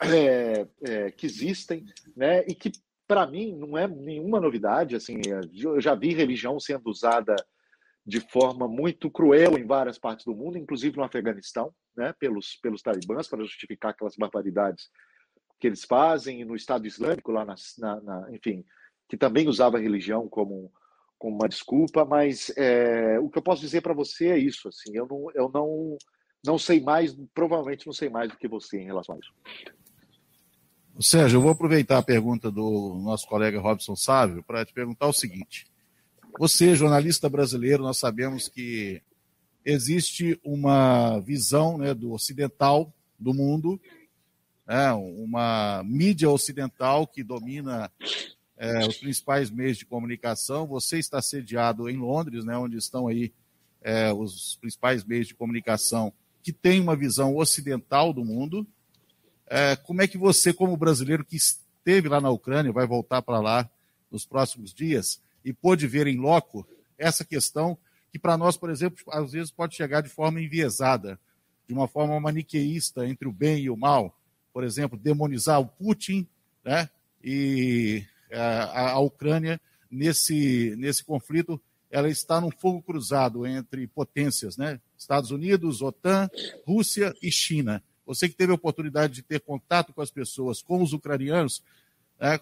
é, 0.05 0.67
é, 0.83 1.11
que 1.11 1.27
existem, 1.27 1.85
né? 2.17 2.45
E 2.47 2.55
que 2.55 2.73
para 3.07 3.27
mim 3.27 3.57
não 3.57 3.77
é 3.77 3.87
nenhuma 3.87 4.41
novidade. 4.41 4.97
Assim, 4.97 5.21
eu 5.55 5.81
já 5.81 5.95
vi 5.95 6.15
religião 6.15 6.59
sendo 6.59 6.89
usada 6.89 7.35
de 8.05 8.21
forma 8.21 8.67
muito 8.67 9.11
cruel 9.11 9.57
em 9.57 9.67
várias 9.67 9.99
partes 9.99 10.25
do 10.25 10.35
mundo, 10.35 10.59
inclusive 10.59 10.97
no 10.97 11.05
Afeganistão, 11.05 11.73
né? 11.97 12.15
Pelos 12.19 12.57
pelos 12.57 12.83
talibãs 12.83 13.29
para 13.29 13.43
justificar 13.43 13.93
aquelas 13.93 14.17
barbaridades 14.17 14.91
que 15.61 15.67
eles 15.69 15.85
fazem, 15.85 16.45
no 16.45 16.57
Estado 16.57 16.87
Islâmico 16.87 17.31
lá 17.31 17.45
na, 17.45 17.55
na, 17.79 18.01
na 18.01 18.35
enfim, 18.35 18.65
que 19.09 19.17
também 19.17 19.47
usava 19.47 19.77
a 19.77 19.81
religião 19.81 20.29
como 20.29 20.73
como 21.19 21.37
uma 21.37 21.49
desculpa, 21.49 22.05
mas 22.05 22.53
é, 22.57 23.17
o 23.21 23.31
que 23.31 23.39
eu 23.39 23.43
posso 23.43 23.61
dizer 23.61 23.81
para 23.81 23.95
você 23.95 24.31
é 24.31 24.37
isso, 24.37 24.67
assim, 24.67 24.91
eu 24.93 25.07
não, 25.07 25.31
eu 25.37 25.49
não 25.49 25.97
não 26.45 26.59
sei 26.59 26.81
mais, 26.81 27.15
provavelmente 27.33 27.87
não 27.87 27.93
sei 27.93 28.09
mais 28.09 28.29
do 28.29 28.37
que 28.37 28.49
você 28.49 28.81
em 28.81 28.87
relação 28.87 29.15
a 29.15 29.19
isso. 29.21 29.33
Sérgio, 31.01 31.39
eu 31.39 31.43
vou 31.43 31.51
aproveitar 31.53 31.99
a 31.99 32.03
pergunta 32.03 32.51
do 32.51 33.01
nosso 33.03 33.27
colega 33.27 33.61
Robson 33.61 33.97
Sávio 33.97 34.43
para 34.43 34.65
te 34.65 34.73
perguntar 34.73 35.07
o 35.07 35.13
seguinte. 35.13 35.67
Você, 36.39 36.75
jornalista 36.75 37.29
brasileiro, 37.29 37.83
nós 37.83 37.99
sabemos 37.99 38.49
que 38.49 39.03
existe 39.65 40.39
uma 40.45 41.19
visão 41.21 41.79
né, 41.79 41.95
do 41.95 42.13
ocidental 42.13 42.93
do 43.19 43.33
mundo, 43.33 43.81
né, 44.67 44.93
uma 44.93 45.83
mídia 45.85 46.31
ocidental 46.31 47.07
que 47.07 47.23
domina 47.23 47.91
é, 48.57 48.87
os 48.87 48.97
principais 48.97 49.51
meios 49.51 49.79
de 49.79 49.87
comunicação. 49.87 50.67
Você 50.67 50.99
está 50.99 51.21
sediado 51.21 51.89
em 51.89 51.97
Londres, 51.97 52.45
né, 52.45 52.57
onde 52.57 52.77
estão 52.77 53.09
aí 53.09 53.33
é, 53.81 54.13
os 54.13 54.57
principais 54.61 55.05
meios 55.05 55.27
de 55.27 55.35
comunicação 55.35 56.13
que 56.43 56.53
têm 56.53 56.81
uma 56.81 56.97
visão 56.97 57.37
ocidental 57.37 58.13
do 58.13 58.25
mundo. 58.25 58.67
É, 59.47 59.77
como 59.77 60.03
é 60.03 60.09
que 60.09 60.19
você, 60.19 60.53
como 60.53 60.77
brasileiro 60.77 61.25
que 61.25 61.37
esteve 61.37 62.09
lá 62.09 62.21
na 62.21 62.31
Ucrânia, 62.31 62.73
vai 62.73 62.87
voltar 62.87 63.23
para 63.23 63.41
lá 63.41 63.69
nos 64.11 64.25
próximos 64.25 64.73
dias 64.73 65.21
e 65.45 65.53
pôde 65.53 65.87
ver 65.87 66.07
em 66.07 66.19
loco 66.19 66.67
essa 66.99 67.25
questão 67.25 67.77
que 68.11 68.19
para 68.19 68.37
nós, 68.37 68.57
por 68.57 68.71
exemplo, 68.71 69.03
às 69.11 69.33
vezes 69.33 69.51
pode 69.51 69.75
chegar 69.75 70.03
de 70.03 70.09
forma 70.09 70.41
enviesada, 70.41 71.19
de 71.67 71.73
uma 71.73 71.89
forma 71.89 72.19
maniqueísta 72.21 73.07
entre 73.07 73.27
o 73.27 73.33
bem 73.33 73.65
e 73.65 73.71
o 73.71 73.77
mal. 73.77 74.17
Por 74.53 74.65
exemplo, 74.65 74.99
demonizar 74.99 75.59
o 75.59 75.67
Putin 75.67 76.27
né, 76.63 76.91
e 77.25 78.05
é, 78.31 78.39
a, 78.39 78.91
a 78.91 78.99
Ucrânia 79.01 79.59
nesse, 79.91 80.75
nesse 80.77 81.03
conflito, 81.05 81.61
ela 81.91 82.09
está 82.09 82.41
num 82.41 82.51
fogo 82.51 82.83
cruzado 82.83 83.47
entre 83.47 83.87
potências, 83.87 84.57
né? 84.57 84.81
Estados 84.97 85.31
Unidos, 85.31 85.83
OTAN, 85.83 86.29
Rússia 86.67 87.15
e 87.23 87.31
China. 87.31 87.83
Você 88.07 88.29
que 88.29 88.35
teve 88.35 88.53
a 88.53 88.57
oportunidade 88.57 89.15
de 89.15 89.23
ter 89.23 89.41
contato 89.41 89.93
com 89.93 90.03
as 90.03 90.11
pessoas, 90.11 90.61
com 90.61 90.83
os 90.83 90.93
ucranianos, 90.93 91.63
né, 92.21 92.41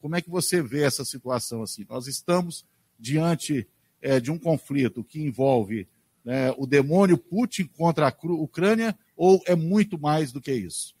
como 0.00 0.16
é 0.16 0.20
que 0.22 0.30
você 0.30 0.62
vê 0.62 0.82
essa 0.82 1.04
situação 1.04 1.62
assim? 1.62 1.84
Nós 1.88 2.06
estamos 2.06 2.64
diante 2.98 3.66
é, 4.00 4.18
de 4.18 4.30
um 4.30 4.38
conflito 4.38 5.04
que 5.04 5.20
envolve 5.20 5.86
né, 6.24 6.52
o 6.56 6.66
demônio 6.66 7.18
Putin 7.18 7.64
contra 7.64 8.08
a 8.08 8.14
Ucrânia 8.32 8.96
ou 9.16 9.42
é 9.46 9.54
muito 9.54 9.98
mais 9.98 10.32
do 10.32 10.40
que 10.40 10.52
isso? 10.52 10.94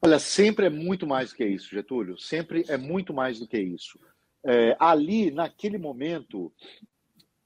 Olha, 0.00 0.18
sempre 0.18 0.66
é 0.66 0.70
muito 0.70 1.06
mais 1.06 1.30
do 1.30 1.36
que 1.36 1.44
isso, 1.44 1.70
Getúlio. 1.70 2.16
Sempre 2.18 2.64
é 2.68 2.76
muito 2.76 3.12
mais 3.12 3.38
do 3.40 3.48
que 3.48 3.58
isso. 3.58 3.98
É, 4.44 4.76
ali, 4.78 5.30
naquele 5.30 5.76
momento, 5.76 6.52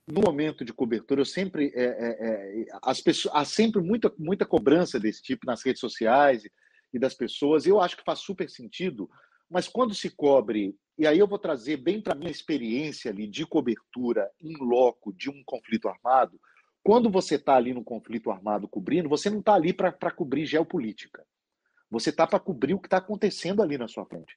no 0.06 0.20
momento 0.20 0.64
de 0.64 0.72
cobertura, 0.72 1.20
eu 1.20 1.24
sempre 1.24 1.72
é, 1.74 1.84
é, 1.84 2.62
é, 2.62 2.66
as 2.82 3.00
pessoas, 3.00 3.34
há 3.34 3.44
sempre 3.44 3.80
muita, 3.80 4.12
muita 4.18 4.44
cobrança 4.44 4.98
desse 4.98 5.22
tipo 5.22 5.46
nas 5.46 5.64
redes 5.64 5.80
sociais 5.80 6.44
e, 6.44 6.52
e 6.94 6.98
das 6.98 7.14
pessoas. 7.14 7.66
Eu 7.66 7.80
acho 7.80 7.96
que 7.96 8.04
faz 8.04 8.18
super 8.18 8.50
sentido. 8.50 9.08
Mas 9.48 9.68
quando 9.68 9.94
se 9.94 10.10
cobre 10.10 10.74
e 10.98 11.06
aí 11.06 11.18
eu 11.18 11.26
vou 11.26 11.38
trazer 11.38 11.78
bem 11.78 12.00
para 12.00 12.12
a 12.12 12.16
minha 12.16 12.30
experiência 12.30 13.10
ali 13.10 13.26
de 13.26 13.46
cobertura 13.46 14.30
em 14.40 14.56
loco 14.56 15.12
de 15.12 15.30
um 15.30 15.42
conflito 15.44 15.88
armado. 15.88 16.38
Quando 16.82 17.10
você 17.10 17.36
está 17.36 17.56
ali 17.56 17.72
no 17.72 17.84
conflito 17.84 18.30
armado 18.30 18.68
cobrindo, 18.68 19.08
você 19.08 19.30
não 19.30 19.38
está 19.38 19.54
ali 19.54 19.72
para 19.72 20.10
cobrir 20.10 20.44
geopolítica. 20.46 21.24
Você 21.90 22.10
está 22.10 22.26
para 22.26 22.40
cobrir 22.40 22.74
o 22.74 22.78
que 22.78 22.86
está 22.86 22.98
acontecendo 22.98 23.62
ali 23.62 23.78
na 23.78 23.88
sua 23.88 24.04
frente. 24.04 24.36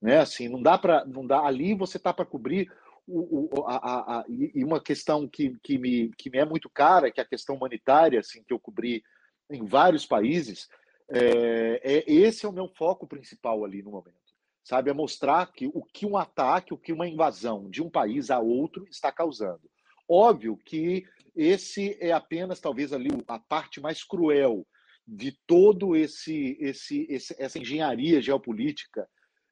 Né? 0.00 0.18
Assim, 0.18 0.48
não 0.48 0.62
dá 0.62 0.76
para. 0.76 1.04
não 1.04 1.26
dá 1.26 1.40
Ali 1.40 1.74
você 1.74 1.96
está 1.96 2.12
para 2.12 2.24
cobrir 2.24 2.70
o, 3.06 3.48
o, 3.52 3.66
a, 3.66 4.20
a, 4.20 4.24
e 4.28 4.64
uma 4.64 4.80
questão 4.80 5.28
que, 5.28 5.56
que, 5.62 5.78
me, 5.78 6.10
que 6.16 6.30
me 6.30 6.38
é 6.38 6.44
muito 6.44 6.70
cara, 6.70 7.10
que 7.10 7.20
é 7.20 7.22
a 7.22 7.28
questão 7.28 7.54
humanitária, 7.56 8.20
assim, 8.20 8.42
que 8.42 8.52
eu 8.52 8.58
cobri 8.58 9.02
em 9.50 9.64
vários 9.64 10.06
países, 10.06 10.68
é, 11.10 11.80
é, 11.82 12.04
esse 12.10 12.46
é 12.46 12.48
o 12.48 12.52
meu 12.52 12.68
foco 12.68 13.06
principal 13.06 13.64
ali 13.64 13.82
no 13.82 13.90
momento 13.90 14.24
sabe? 14.64 14.90
É 14.90 14.94
mostrar 14.94 15.52
que 15.52 15.66
o 15.66 15.84
que 15.84 16.06
um 16.06 16.16
ataque, 16.16 16.72
o 16.72 16.78
que 16.78 16.92
uma 16.92 17.06
invasão 17.06 17.68
de 17.68 17.82
um 17.82 17.90
país 17.90 18.30
a 18.30 18.40
outro 18.40 18.86
está 18.90 19.12
causando. 19.12 19.70
Óbvio 20.08 20.56
que 20.56 21.04
esse 21.36 21.96
é 22.00 22.12
apenas 22.12 22.60
talvez 22.60 22.92
ali 22.92 23.10
a 23.28 23.38
parte 23.38 23.80
mais 23.80 24.02
cruel 24.02 24.66
de 25.06 25.32
todo 25.46 25.94
esse, 25.94 26.56
esse, 26.58 27.06
esse 27.10 27.36
essa 27.38 27.58
engenharia 27.58 28.22
geopolítica 28.22 29.06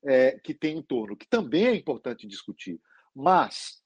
é, 0.05 0.39
que 0.43 0.55
tem 0.55 0.79
em 0.79 0.83
torno, 0.83 1.17
que 1.17 1.29
também 1.29 1.67
é 1.67 1.75
importante 1.75 2.27
discutir. 2.27 2.81
Mas 3.15 3.83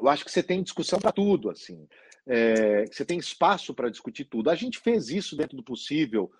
eu 0.00 0.08
acho 0.08 0.24
que 0.24 0.30
você 0.30 0.42
tem 0.42 0.62
discussão 0.62 0.98
para 0.98 1.12
tudo, 1.12 1.50
assim. 1.50 1.86
É, 2.26 2.86
você 2.86 3.04
tem 3.04 3.18
espaço 3.18 3.74
para 3.74 3.90
discutir 3.90 4.24
tudo. 4.24 4.50
A 4.50 4.54
gente 4.54 4.78
fez 4.78 5.08
isso 5.08 5.36
dentro 5.36 5.56
do 5.56 5.62
possível 5.62 6.30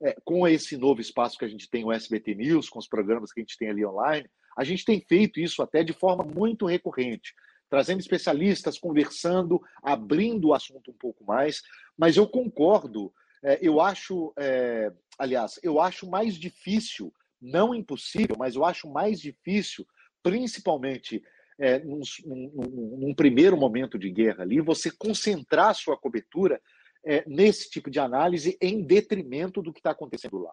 é, 0.00 0.16
com 0.24 0.46
esse 0.46 0.76
novo 0.76 1.00
espaço 1.00 1.38
que 1.38 1.44
a 1.44 1.48
gente 1.48 1.68
tem, 1.68 1.84
o 1.84 1.92
SBT 1.92 2.34
News, 2.34 2.68
com 2.68 2.78
os 2.78 2.88
programas 2.88 3.32
que 3.32 3.40
a 3.40 3.42
gente 3.42 3.58
tem 3.58 3.68
ali 3.68 3.84
online, 3.84 4.28
a 4.56 4.64
gente 4.64 4.84
tem 4.84 5.00
feito 5.00 5.40
isso 5.40 5.62
até 5.62 5.82
de 5.82 5.92
forma 5.92 6.24
muito 6.24 6.66
recorrente, 6.66 7.34
trazendo 7.68 8.00
especialistas, 8.00 8.78
conversando, 8.78 9.60
abrindo 9.82 10.48
o 10.48 10.54
assunto 10.54 10.90
um 10.90 10.94
pouco 10.94 11.24
mais. 11.24 11.62
Mas 11.96 12.16
eu 12.16 12.26
concordo, 12.26 13.12
é, 13.42 13.58
eu 13.60 13.80
acho, 13.80 14.32
é, 14.36 14.92
aliás, 15.18 15.58
eu 15.62 15.80
acho 15.80 16.08
mais 16.08 16.34
difícil, 16.36 17.12
não 17.40 17.74
impossível, 17.74 18.36
mas 18.38 18.54
eu 18.54 18.64
acho 18.64 18.88
mais 18.88 19.20
difícil, 19.20 19.86
principalmente 20.22 21.22
é, 21.58 21.80
num, 21.80 22.00
num, 22.24 22.96
num, 22.98 23.14
primeiro 23.14 23.56
momento 23.56 23.98
de 23.98 24.10
guerra 24.10 24.42
ali, 24.42 24.60
você 24.60 24.90
concentrar 24.90 25.74
sua 25.74 25.96
cobertura 25.96 26.60
é, 27.04 27.24
nesse 27.26 27.68
tipo 27.68 27.90
de 27.90 27.98
análise 27.98 28.56
em 28.60 28.82
detrimento 28.82 29.60
do 29.60 29.72
que 29.72 29.80
está 29.80 29.90
acontecendo 29.90 30.38
lá. 30.38 30.52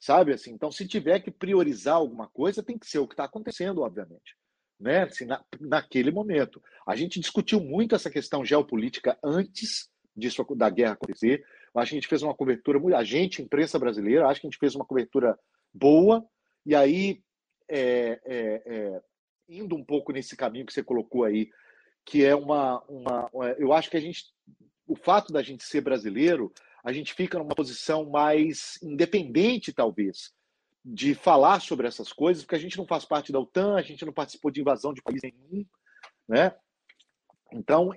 Sabe 0.00 0.32
assim? 0.32 0.52
Então, 0.52 0.70
se 0.70 0.86
tiver 0.86 1.20
que 1.20 1.30
priorizar 1.30 1.96
alguma 1.96 2.28
coisa, 2.28 2.62
tem 2.62 2.78
que 2.78 2.86
ser 2.86 2.98
o 2.98 3.06
que 3.06 3.14
está 3.14 3.24
acontecendo, 3.24 3.82
obviamente. 3.82 4.36
Né? 4.78 5.02
Assim, 5.02 5.26
na, 5.26 5.44
naquele 5.60 6.10
momento. 6.10 6.62
A 6.86 6.94
gente 6.94 7.18
discutiu 7.18 7.60
muito 7.60 7.94
essa 7.94 8.08
questão 8.08 8.44
geopolítica 8.44 9.18
antes 9.22 9.90
disso 10.16 10.44
da 10.56 10.70
guerra 10.70 10.92
acontecer. 10.92 11.44
A 11.74 11.84
gente 11.84 12.08
fez 12.08 12.22
uma 12.22 12.34
cobertura, 12.34 12.78
a 12.96 13.04
gente, 13.04 13.42
imprensa 13.42 13.78
brasileira, 13.78 14.26
acho 14.26 14.40
que 14.40 14.46
a 14.46 14.50
gente 14.50 14.58
fez 14.58 14.74
uma 14.74 14.84
cobertura 14.84 15.38
boa, 15.72 16.24
e 16.64 16.74
aí, 16.74 17.22
é, 17.68 18.20
é, 18.24 18.62
é, 18.66 19.02
indo 19.48 19.74
um 19.74 19.84
pouco 19.84 20.12
nesse 20.12 20.36
caminho 20.36 20.66
que 20.66 20.72
você 20.72 20.82
colocou 20.82 21.24
aí, 21.24 21.50
que 22.04 22.24
é 22.24 22.34
uma, 22.34 22.82
uma. 22.88 23.30
Eu 23.58 23.72
acho 23.72 23.90
que 23.90 23.96
a 23.96 24.00
gente 24.00 24.24
o 24.88 24.96
fato 24.96 25.32
da 25.32 25.42
gente 25.42 25.62
ser 25.62 25.82
brasileiro, 25.82 26.50
a 26.82 26.92
gente 26.92 27.12
fica 27.12 27.38
numa 27.38 27.54
posição 27.54 28.08
mais 28.08 28.78
independente, 28.82 29.72
talvez, 29.72 30.32
de 30.82 31.14
falar 31.14 31.60
sobre 31.60 31.86
essas 31.86 32.10
coisas, 32.10 32.42
porque 32.42 32.56
a 32.56 32.60
gente 32.60 32.78
não 32.78 32.86
faz 32.86 33.04
parte 33.04 33.30
da 33.30 33.38
OTAN, 33.38 33.76
a 33.76 33.82
gente 33.82 34.04
não 34.06 34.12
participou 34.12 34.50
de 34.50 34.62
invasão 34.62 34.94
de 34.94 35.02
país 35.02 35.20
nenhum, 35.22 35.66
né? 36.26 36.54
Então, 37.52 37.92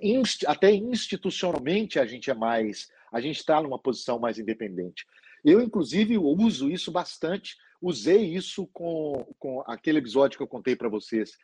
até 0.46 0.70
institucionalmente, 0.70 1.98
a 1.98 2.04
gente 2.04 2.30
é 2.30 2.34
mais, 2.34 2.90
a 3.10 3.20
gente 3.20 3.38
está 3.38 3.62
numa 3.62 3.78
posição 3.78 4.18
mais 4.18 4.38
independente. 4.38 5.06
Eu, 5.44 5.60
inclusive, 5.60 6.16
uso 6.18 6.70
isso 6.70 6.92
bastante, 6.92 7.56
usei 7.80 8.34
isso 8.34 8.66
com, 8.72 9.34
com 9.38 9.60
aquele 9.66 9.98
episódio 9.98 10.36
que 10.36 10.42
eu 10.42 10.48
contei 10.48 10.76
para 10.76 10.88
vocês 10.88 11.36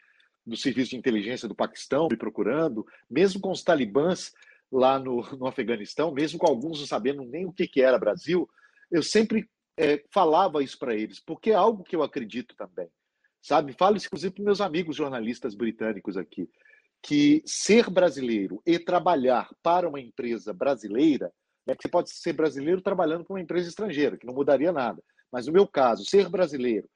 do 0.46 0.56
Serviço 0.56 0.90
de 0.90 0.96
Inteligência 0.96 1.48
do 1.48 1.54
Paquistão, 1.54 2.08
me 2.10 2.16
procurando, 2.16 2.86
mesmo 3.10 3.40
com 3.40 3.50
os 3.50 3.62
talibãs, 3.62 4.32
lá 4.70 4.98
no, 4.98 5.22
no 5.36 5.46
Afeganistão, 5.46 6.12
mesmo 6.12 6.38
com 6.38 6.46
alguns 6.46 6.78
não 6.78 6.86
sabendo 6.86 7.24
nem 7.24 7.46
o 7.46 7.52
que, 7.52 7.66
que 7.66 7.82
era 7.82 7.98
Brasil, 7.98 8.48
eu 8.90 9.02
sempre 9.02 9.48
é, 9.76 10.02
falava 10.10 10.62
isso 10.62 10.78
para 10.78 10.94
eles, 10.94 11.20
porque 11.20 11.50
é 11.50 11.54
algo 11.54 11.84
que 11.84 11.96
eu 11.96 12.02
acredito 12.02 12.54
também. 12.56 12.88
Sabe? 13.40 13.72
Falo 13.72 13.96
isso, 13.96 14.06
inclusive, 14.06 14.34
para 14.34 14.44
meus 14.44 14.60
amigos 14.60 14.96
jornalistas 14.96 15.54
britânicos 15.54 16.16
aqui, 16.16 16.48
que 17.02 17.42
ser 17.46 17.88
brasileiro 17.88 18.60
e 18.66 18.78
trabalhar 18.78 19.48
para 19.62 19.88
uma 19.88 20.00
empresa 20.00 20.52
brasileira, 20.52 21.32
é 21.68 21.76
que 21.76 21.82
você 21.82 21.88
pode 21.88 22.10
ser 22.10 22.32
brasileiro 22.32 22.80
trabalhando 22.80 23.24
para 23.24 23.34
uma 23.34 23.40
empresa 23.40 23.68
estrangeira, 23.68 24.16
que 24.16 24.26
não 24.26 24.34
mudaria 24.34 24.72
nada. 24.72 25.02
Mas 25.30 25.46
no 25.46 25.52
meu 25.52 25.66
caso, 25.66 26.04
ser 26.04 26.28
brasileiro 26.28 26.88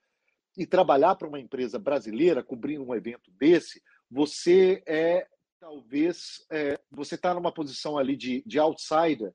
e 0.57 0.65
trabalhar 0.65 1.15
para 1.15 1.27
uma 1.27 1.39
empresa 1.39 1.79
brasileira 1.79 2.43
cobrindo 2.43 2.83
um 2.83 2.95
evento 2.95 3.31
desse, 3.31 3.81
você 4.09 4.83
é 4.85 5.27
talvez 5.59 6.45
é, 6.51 6.77
você 6.91 7.15
está 7.15 7.33
numa 7.33 7.53
posição 7.53 7.97
ali 7.97 8.17
de, 8.17 8.43
de 8.45 8.59
outsider 8.59 9.33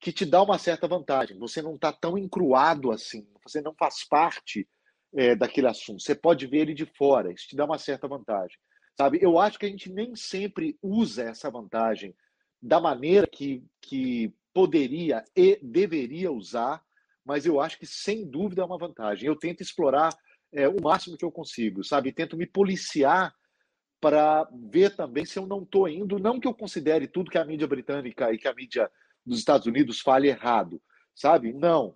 que 0.00 0.12
te 0.12 0.24
dá 0.24 0.42
uma 0.42 0.58
certa 0.58 0.88
vantagem. 0.88 1.38
Você 1.38 1.62
não 1.62 1.76
está 1.76 1.92
tão 1.92 2.18
encruado 2.18 2.90
assim, 2.90 3.28
você 3.44 3.60
não 3.60 3.74
faz 3.74 4.02
parte 4.04 4.66
é, 5.14 5.36
daquele 5.36 5.68
assunto. 5.68 6.02
Você 6.02 6.14
pode 6.14 6.46
ver 6.46 6.60
ele 6.60 6.74
de 6.74 6.86
fora, 6.86 7.32
isso 7.32 7.46
te 7.48 7.56
dá 7.56 7.64
uma 7.64 7.78
certa 7.78 8.08
vantagem. 8.08 8.58
Sabe? 8.96 9.18
Eu 9.22 9.38
acho 9.38 9.58
que 9.58 9.66
a 9.66 9.68
gente 9.68 9.90
nem 9.92 10.16
sempre 10.16 10.76
usa 10.82 11.22
essa 11.22 11.50
vantagem 11.50 12.14
da 12.60 12.80
maneira 12.80 13.26
que, 13.26 13.64
que 13.80 14.34
poderia 14.52 15.24
e 15.36 15.58
deveria 15.62 16.30
usar, 16.30 16.82
mas 17.24 17.46
eu 17.46 17.60
acho 17.60 17.78
que 17.78 17.86
sem 17.86 18.28
dúvida 18.28 18.62
é 18.62 18.64
uma 18.64 18.78
vantagem. 18.78 19.26
Eu 19.26 19.36
tento 19.36 19.62
explorar 19.62 20.16
é, 20.52 20.68
o 20.68 20.80
máximo 20.82 21.16
que 21.16 21.24
eu 21.24 21.30
consigo, 21.30 21.84
sabe? 21.84 22.12
Tento 22.12 22.36
me 22.36 22.46
policiar 22.46 23.34
para 24.00 24.48
ver 24.70 24.96
também 24.96 25.24
se 25.24 25.38
eu 25.38 25.46
não 25.46 25.62
estou 25.62 25.88
indo, 25.88 26.18
não 26.18 26.40
que 26.40 26.48
eu 26.48 26.54
considere 26.54 27.06
tudo 27.06 27.30
que 27.30 27.38
a 27.38 27.44
mídia 27.44 27.66
britânica 27.66 28.32
e 28.32 28.38
que 28.38 28.48
a 28.48 28.54
mídia 28.54 28.90
dos 29.24 29.38
Estados 29.38 29.66
Unidos 29.66 30.00
fale 30.00 30.28
errado, 30.28 30.82
sabe? 31.14 31.52
Não. 31.52 31.94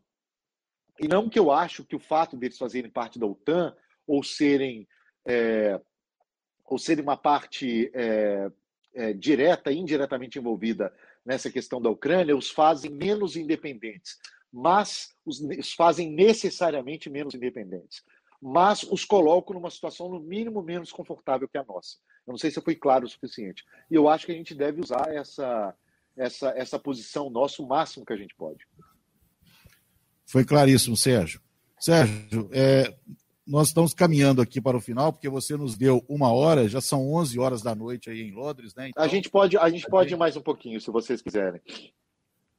E 1.01 1.09
não 1.09 1.29
que 1.29 1.39
eu 1.39 1.51
acho 1.51 1.85
que 1.85 1.97
o 1.97 2.01
fato 2.01 2.37
deles 2.37 2.59
fazerem 2.59 2.91
parte 2.91 3.19
da 3.19 3.27
OTAN 3.27 3.75
ou 4.07 4.23
serem 4.23 4.87
é, 5.27 5.81
ou 6.65 6.79
serem 6.79 7.03
uma 7.03 7.17
parte 7.17 7.91
é, 7.95 8.51
é, 8.95 9.13
direta 9.13 9.73
e 9.73 9.79
indiretamente 9.79 10.39
envolvida 10.39 10.95
nessa 11.25 11.51
questão 11.51 11.81
da 11.81 11.91
Ucrânia 11.91 12.37
os 12.37 12.51
fazem 12.51 12.91
menos 12.91 13.37
independentes, 13.37 14.19
mas 14.53 15.15
os, 15.25 15.41
os 15.41 15.73
fazem 15.73 16.11
necessariamente 16.11 17.09
menos 17.09 17.35
independentes, 17.35 18.05
mas 18.41 18.83
os 18.85 19.05
colocam 19.05 19.55
numa 19.55 19.71
situação 19.71 20.09
no 20.09 20.21
mínimo 20.21 20.63
menos 20.63 20.93
confortável 20.93 21.49
que 21.49 21.59
a 21.59 21.65
nossa. 21.65 21.97
Eu 22.27 22.33
não 22.33 22.39
sei 22.39 22.51
se 22.51 22.59
eu 22.59 22.63
fui 22.63 22.75
claro 22.75 23.05
o 23.05 23.09
suficiente. 23.09 23.65
E 23.91 23.95
eu 23.95 24.09
acho 24.09 24.27
que 24.27 24.33
a 24.33 24.35
gente 24.35 24.55
deve 24.55 24.81
usar 24.81 25.15
essa, 25.15 25.75
essa, 26.17 26.51
essa 26.51 26.79
posição 26.79 27.29
nossa 27.31 27.63
o 27.63 27.67
máximo 27.67 28.05
que 28.05 28.13
a 28.13 28.17
gente 28.17 28.35
pode. 28.35 28.67
Foi 30.27 30.45
claríssimo, 30.45 30.97
Sérgio. 30.97 31.41
Sérgio, 31.79 32.49
é, 32.53 32.95
nós 33.47 33.69
estamos 33.69 33.93
caminhando 33.93 34.41
aqui 34.41 34.61
para 34.61 34.77
o 34.77 34.81
final, 34.81 35.13
porque 35.13 35.29
você 35.29 35.57
nos 35.57 35.77
deu 35.77 36.05
uma 36.09 36.33
hora, 36.33 36.69
já 36.69 36.81
são 36.81 37.13
11 37.13 37.39
horas 37.39 37.63
da 37.63 37.75
noite 37.75 38.09
aí 38.09 38.23
em 38.23 38.33
Londres, 38.33 38.75
né? 38.75 38.89
Então, 38.89 39.03
a 39.03 39.09
gente 39.09 39.29
pode, 39.29 39.59
a 39.59 39.69
gente 39.69 39.87
pode 39.87 40.15
ir 40.15 40.17
mais 40.17 40.37
um 40.37 40.41
pouquinho, 40.41 40.81
se 40.81 40.91
vocês 40.91 41.21
quiserem. 41.21 41.61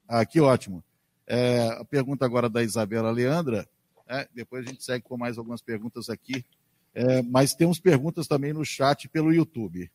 Ah, 0.07 0.25
que 0.25 0.39
ótimo. 0.39 0.83
É, 1.27 1.67
a 1.69 1.83
pergunta 1.85 2.23
agora 2.23 2.47
da 2.47 2.61
Isabela 2.61 3.09
Leandra, 3.09 3.67
é, 4.07 4.27
depois 4.33 4.65
a 4.65 4.69
gente 4.69 4.83
segue 4.83 5.03
com 5.03 5.17
mais 5.17 5.37
algumas 5.37 5.61
perguntas 5.61 6.09
aqui, 6.09 6.45
é, 6.93 7.21
mas 7.23 7.55
temos 7.55 7.79
perguntas 7.79 8.27
também 8.27 8.53
no 8.53 8.63
chat 8.63 9.09
pelo 9.09 9.33
YouTube. 9.33 9.89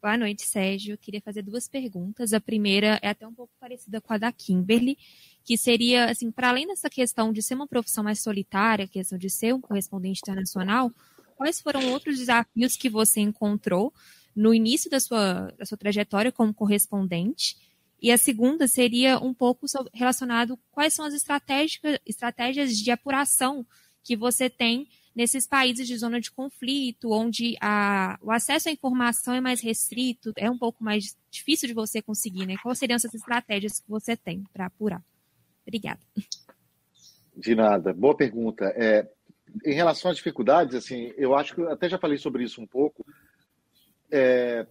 Boa 0.00 0.16
noite, 0.16 0.42
Sérgio. 0.42 0.94
Eu 0.94 0.98
queria 0.98 1.20
fazer 1.20 1.42
duas 1.42 1.66
perguntas. 1.66 2.32
A 2.32 2.40
primeira 2.40 3.00
é 3.02 3.08
até 3.08 3.26
um 3.26 3.34
pouco 3.34 3.52
parecida 3.58 4.00
com 4.00 4.12
a 4.12 4.18
da 4.18 4.30
Kimberly, 4.30 4.96
que 5.48 5.56
seria, 5.56 6.10
assim, 6.10 6.30
para 6.30 6.50
além 6.50 6.66
dessa 6.66 6.90
questão 6.90 7.32
de 7.32 7.42
ser 7.42 7.54
uma 7.54 7.66
profissão 7.66 8.04
mais 8.04 8.20
solitária, 8.20 8.84
a 8.84 8.88
questão 8.88 9.16
de 9.16 9.30
ser 9.30 9.54
um 9.54 9.60
correspondente 9.62 10.20
internacional, 10.20 10.92
quais 11.36 11.58
foram 11.58 11.90
outros 11.90 12.18
desafios 12.18 12.76
que 12.76 12.90
você 12.90 13.20
encontrou 13.22 13.90
no 14.36 14.52
início 14.52 14.90
da 14.90 15.00
sua, 15.00 15.50
da 15.56 15.64
sua 15.64 15.78
trajetória 15.78 16.30
como 16.30 16.52
correspondente? 16.52 17.56
E 17.98 18.12
a 18.12 18.18
segunda 18.18 18.68
seria 18.68 19.18
um 19.20 19.32
pouco 19.32 19.64
relacionado 19.94 20.58
quais 20.70 20.92
são 20.92 21.06
as 21.06 21.14
estratégias 21.14 22.76
de 22.76 22.90
apuração 22.90 23.66
que 24.04 24.14
você 24.14 24.50
tem 24.50 24.86
nesses 25.16 25.46
países 25.46 25.88
de 25.88 25.96
zona 25.96 26.20
de 26.20 26.30
conflito, 26.30 27.10
onde 27.10 27.56
a, 27.62 28.18
o 28.20 28.30
acesso 28.30 28.68
à 28.68 28.72
informação 28.72 29.32
é 29.32 29.40
mais 29.40 29.62
restrito, 29.62 30.30
é 30.36 30.50
um 30.50 30.58
pouco 30.58 30.84
mais 30.84 31.16
difícil 31.30 31.68
de 31.68 31.74
você 31.74 32.02
conseguir, 32.02 32.44
né? 32.44 32.56
Quais 32.62 32.78
seriam 32.78 32.96
essas 32.96 33.14
estratégias 33.14 33.80
que 33.80 33.88
você 33.88 34.14
tem 34.14 34.44
para 34.52 34.66
apurar? 34.66 35.02
Obrigada. 35.68 36.00
De 37.36 37.54
nada. 37.54 37.92
Boa 37.92 38.16
pergunta. 38.16 38.64
É, 38.76 39.08
em 39.64 39.74
relação 39.74 40.10
às 40.10 40.16
dificuldades, 40.16 40.74
assim, 40.74 41.12
eu 41.16 41.34
acho 41.34 41.54
que 41.54 41.62
até 41.62 41.88
já 41.88 41.98
falei 41.98 42.18
sobre 42.18 42.42
isso 42.42 42.60
um 42.60 42.66
pouco. 42.66 43.06
É, 44.10 44.66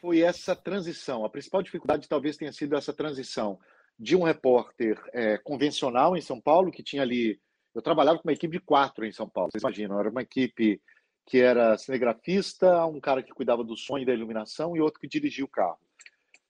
foi 0.00 0.22
essa 0.22 0.54
transição. 0.56 1.24
A 1.24 1.30
principal 1.30 1.62
dificuldade 1.62 2.08
talvez 2.08 2.36
tenha 2.36 2.52
sido 2.52 2.76
essa 2.76 2.92
transição 2.92 3.58
de 3.98 4.16
um 4.16 4.22
repórter 4.22 4.98
é, 5.12 5.36
convencional 5.38 6.16
em 6.16 6.20
São 6.20 6.40
Paulo, 6.40 6.70
que 6.70 6.82
tinha 6.82 7.02
ali 7.02 7.38
eu 7.74 7.82
trabalhava 7.82 8.18
com 8.18 8.28
uma 8.28 8.32
equipe 8.32 8.56
de 8.56 8.64
quatro 8.64 9.04
em 9.04 9.12
São 9.12 9.28
Paulo, 9.28 9.50
vocês 9.50 9.62
imaginam, 9.62 9.98
era 9.98 10.08
uma 10.08 10.22
equipe 10.22 10.80
que 11.26 11.40
era 11.40 11.76
cinegrafista, 11.76 12.86
um 12.86 13.00
cara 13.00 13.22
que 13.22 13.32
cuidava 13.32 13.64
do 13.64 13.76
som 13.76 13.98
e 13.98 14.04
da 14.04 14.14
iluminação 14.14 14.76
e 14.76 14.80
outro 14.80 15.00
que 15.00 15.08
dirigia 15.08 15.44
o 15.44 15.48
carro, 15.48 15.78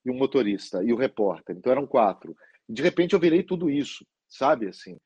e 0.05 0.11
um 0.11 0.19
motorista, 0.19 0.83
e 0.85 0.93
o 0.93 0.97
repórter. 0.97 1.57
Então 1.57 1.73
eram 1.73 1.87
quatro. 1.87 2.37
De 2.69 2.83
repente 2.83 3.15
eu 3.15 3.21
virei 3.21 3.43
tudo 3.43 3.71
isso, 3.71 4.07
sabe 4.29 4.69
assim. 4.69 4.99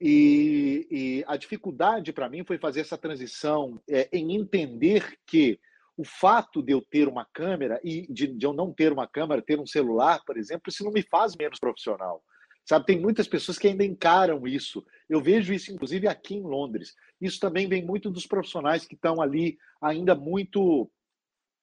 E, 0.00 0.86
e 0.90 1.24
a 1.26 1.36
dificuldade 1.36 2.12
para 2.12 2.28
mim 2.28 2.44
foi 2.44 2.58
fazer 2.58 2.80
essa 2.80 2.98
transição 2.98 3.80
é, 3.88 4.08
em 4.12 4.34
entender 4.36 5.16
que 5.26 5.58
o 5.96 6.04
fato 6.04 6.60
de 6.62 6.72
eu 6.72 6.82
ter 6.82 7.06
uma 7.08 7.24
câmera 7.32 7.80
e 7.84 8.06
de, 8.12 8.26
de 8.26 8.44
eu 8.44 8.52
não 8.52 8.72
ter 8.72 8.92
uma 8.92 9.06
câmera, 9.06 9.40
ter 9.40 9.60
um 9.60 9.66
celular, 9.66 10.20
por 10.26 10.36
exemplo, 10.36 10.64
isso 10.68 10.84
não 10.84 10.92
me 10.92 11.02
faz 11.02 11.36
menos 11.36 11.58
profissional. 11.58 12.22
Sabe, 12.66 12.86
tem 12.86 12.98
muitas 12.98 13.28
pessoas 13.28 13.58
que 13.58 13.68
ainda 13.68 13.84
encaram 13.84 14.46
isso. 14.46 14.84
Eu 15.08 15.20
vejo 15.20 15.52
isso, 15.52 15.70
inclusive, 15.70 16.08
aqui 16.08 16.34
em 16.34 16.42
Londres. 16.42 16.94
Isso 17.20 17.38
também 17.38 17.68
vem 17.68 17.84
muito 17.84 18.10
dos 18.10 18.26
profissionais 18.26 18.86
que 18.86 18.94
estão 18.94 19.20
ali 19.20 19.58
ainda 19.80 20.14
muito 20.14 20.90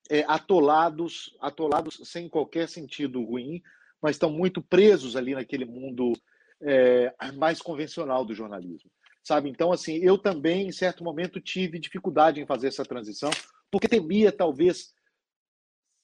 é, 0.10 0.24
atolados, 0.28 1.36
atolados 1.42 2.00
sem 2.04 2.30
qualquer 2.30 2.70
sentido 2.70 3.24
ruim, 3.24 3.62
mas 4.02 4.16
estão 4.16 4.32
muito 4.32 4.62
presos 4.62 5.16
ali 5.16 5.34
naquele 5.34 5.66
mundo 5.66 6.14
é, 6.62 7.14
mais 7.34 7.62
convencional 7.62 8.26
do 8.26 8.34
jornalismo. 8.34 8.90
Sabe? 9.24 9.50
Então, 9.50 9.72
assim, 9.72 9.98
eu 9.98 10.18
também, 10.18 10.68
em 10.68 10.72
certo 10.72 11.04
momento, 11.04 11.40
tive 11.40 11.80
dificuldade 11.80 12.42
em 12.42 12.46
fazer 12.46 12.68
essa 12.68 12.84
transição, 12.84 13.30
porque 13.70 13.88
temia, 13.88 14.32
talvez, 14.32 14.94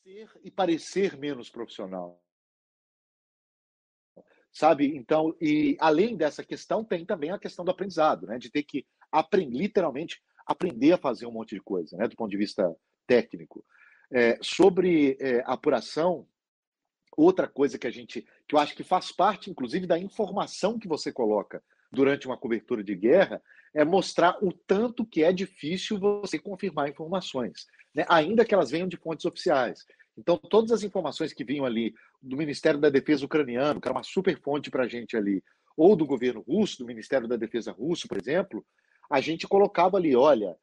ser 0.03 0.29
e 0.43 0.51
parecer 0.51 1.17
menos 1.17 1.49
profissional 1.49 2.21
sabe? 4.57 4.97
Então, 4.97 5.35
e 5.39 5.77
além 5.79 6.17
dessa 6.17 6.43
questão, 6.43 6.83
tem 6.83 7.05
também 7.05 7.29
a 7.29 7.37
questão 7.37 7.63
do 7.63 7.69
aprendizado, 7.69 8.25
né? 8.25 8.39
De 8.39 8.49
ter 8.49 8.63
que 8.63 8.85
aprender, 9.11 9.55
literalmente, 9.55 10.19
aprender 10.47 10.93
a 10.93 10.97
fazer 10.97 11.27
um 11.27 11.31
monte 11.31 11.53
de 11.53 11.61
coisa, 11.61 11.95
né? 11.95 12.07
Do 12.07 12.15
ponto 12.15 12.31
de 12.31 12.37
vista 12.37 12.75
técnico. 13.05 13.63
É, 14.11 14.39
sobre 14.41 15.15
é, 15.19 15.43
apuração, 15.45 16.27
outra 17.18 17.47
coisa 17.47 17.80
que 17.80 17.88
a 17.88 17.91
gente, 17.91 18.26
que 18.47 18.55
eu 18.55 18.59
acho 18.59 18.76
que 18.76 18.84
faz 18.84 19.11
parte, 19.11 19.49
inclusive, 19.49 19.88
da 19.88 19.97
informação 19.97 20.78
que 20.78 20.88
você 20.88 21.11
coloca 21.11 21.63
durante 21.91 22.28
uma 22.28 22.38
cobertura 22.38 22.84
de 22.84 22.95
guerra, 22.95 23.41
é 23.74 23.84
mostrar 23.84 24.38
o 24.41 24.53
tanto 24.53 25.05
que 25.05 25.24
é 25.24 25.34
difícil 25.34 25.99
você 25.99 26.38
confirmar 26.38 26.89
informações, 26.89 27.65
né? 27.93 28.05
ainda 28.07 28.45
que 28.45 28.53
elas 28.53 28.70
venham 28.70 28.88
de 28.88 28.97
fontes 28.97 29.26
oficiais. 29.26 29.86
Então, 30.18 30.38
todas 30.38 30.72
as 30.72 30.84
informações 30.84 31.34
que 31.34 31.43
vinham 31.43 31.65
ali 31.65 31.93
do 32.22 32.38
Ministério 32.38 32.80
da 32.80 32.89
Defesa 32.89 33.26
ucraniano, 33.26 33.82
que 33.82 33.88
era 33.88 33.95
uma 33.95 34.03
super 34.03 34.39
fonte 34.41 34.70
para 34.70 34.84
a 34.84 34.88
gente 34.88 35.15
ali, 35.18 35.43
ou 35.76 35.95
do 35.95 36.05
governo 36.05 36.41
russo, 36.41 36.80
do 36.80 36.86
Ministério 36.86 37.28
da 37.28 37.36
Defesa 37.36 37.72
russo, 37.72 38.07
por 38.07 38.18
exemplo, 38.18 38.65
a 39.09 39.22
gente 39.22 39.47
colocava 39.47 39.97
ali, 39.97 40.15
olha, 40.15 40.55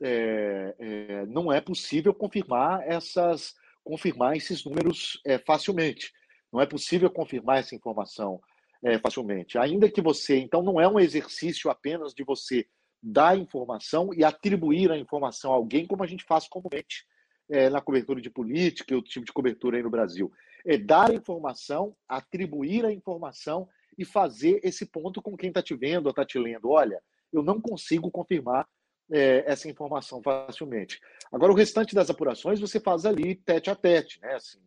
é, 0.00 0.74
é, 0.78 1.26
não 1.26 1.52
é 1.52 1.60
possível 1.60 2.14
confirmar 2.14 2.82
essas, 2.88 3.54
confirmar 3.84 4.36
esses 4.36 4.64
números 4.64 5.20
é, 5.24 5.38
facilmente. 5.38 6.12
Não 6.52 6.60
é 6.60 6.66
possível 6.66 7.10
confirmar 7.10 7.58
essa 7.58 7.74
informação 7.74 8.40
é, 8.84 8.98
facilmente. 8.98 9.58
Ainda 9.58 9.90
que 9.90 10.02
você, 10.02 10.38
então, 10.38 10.62
não 10.62 10.80
é 10.80 10.88
um 10.88 10.98
exercício 10.98 11.70
apenas 11.70 12.12
de 12.12 12.24
você 12.24 12.66
dar 13.02 13.36
informação 13.36 14.10
e 14.14 14.24
atribuir 14.24 14.90
a 14.90 14.98
informação 14.98 15.52
a 15.52 15.56
alguém, 15.56 15.86
como 15.86 16.04
a 16.04 16.06
gente 16.06 16.24
faz 16.24 16.46
comumente 16.46 17.04
é, 17.50 17.68
na 17.68 17.80
cobertura 17.80 18.20
de 18.20 18.30
política 18.30 18.92
e 18.92 18.96
outro 18.96 19.10
tipo 19.10 19.26
de 19.26 19.32
cobertura 19.32 19.76
aí 19.76 19.82
no 19.82 19.90
Brasil. 19.90 20.30
É 20.64 20.78
dar 20.78 21.10
a 21.10 21.14
informação, 21.14 21.96
atribuir 22.08 22.84
a 22.84 22.92
informação 22.92 23.68
e 23.98 24.04
fazer 24.04 24.60
esse 24.62 24.86
ponto 24.86 25.20
com 25.20 25.36
quem 25.36 25.48
está 25.48 25.62
te 25.62 25.74
vendo 25.74 26.06
ou 26.06 26.10
está 26.10 26.24
te 26.24 26.38
lendo. 26.38 26.70
Olha, 26.70 27.02
eu 27.32 27.42
não 27.42 27.60
consigo 27.60 28.10
confirmar 28.10 28.68
é, 29.12 29.44
essa 29.46 29.68
informação 29.68 30.22
facilmente. 30.22 30.98
Agora, 31.30 31.52
o 31.52 31.54
restante 31.54 31.94
das 31.94 32.08
apurações 32.08 32.58
você 32.58 32.80
faz 32.80 33.04
ali 33.04 33.34
tete 33.34 33.70
a 33.70 33.74
tete, 33.74 34.18
né? 34.20 34.34
Assim, 34.34 34.58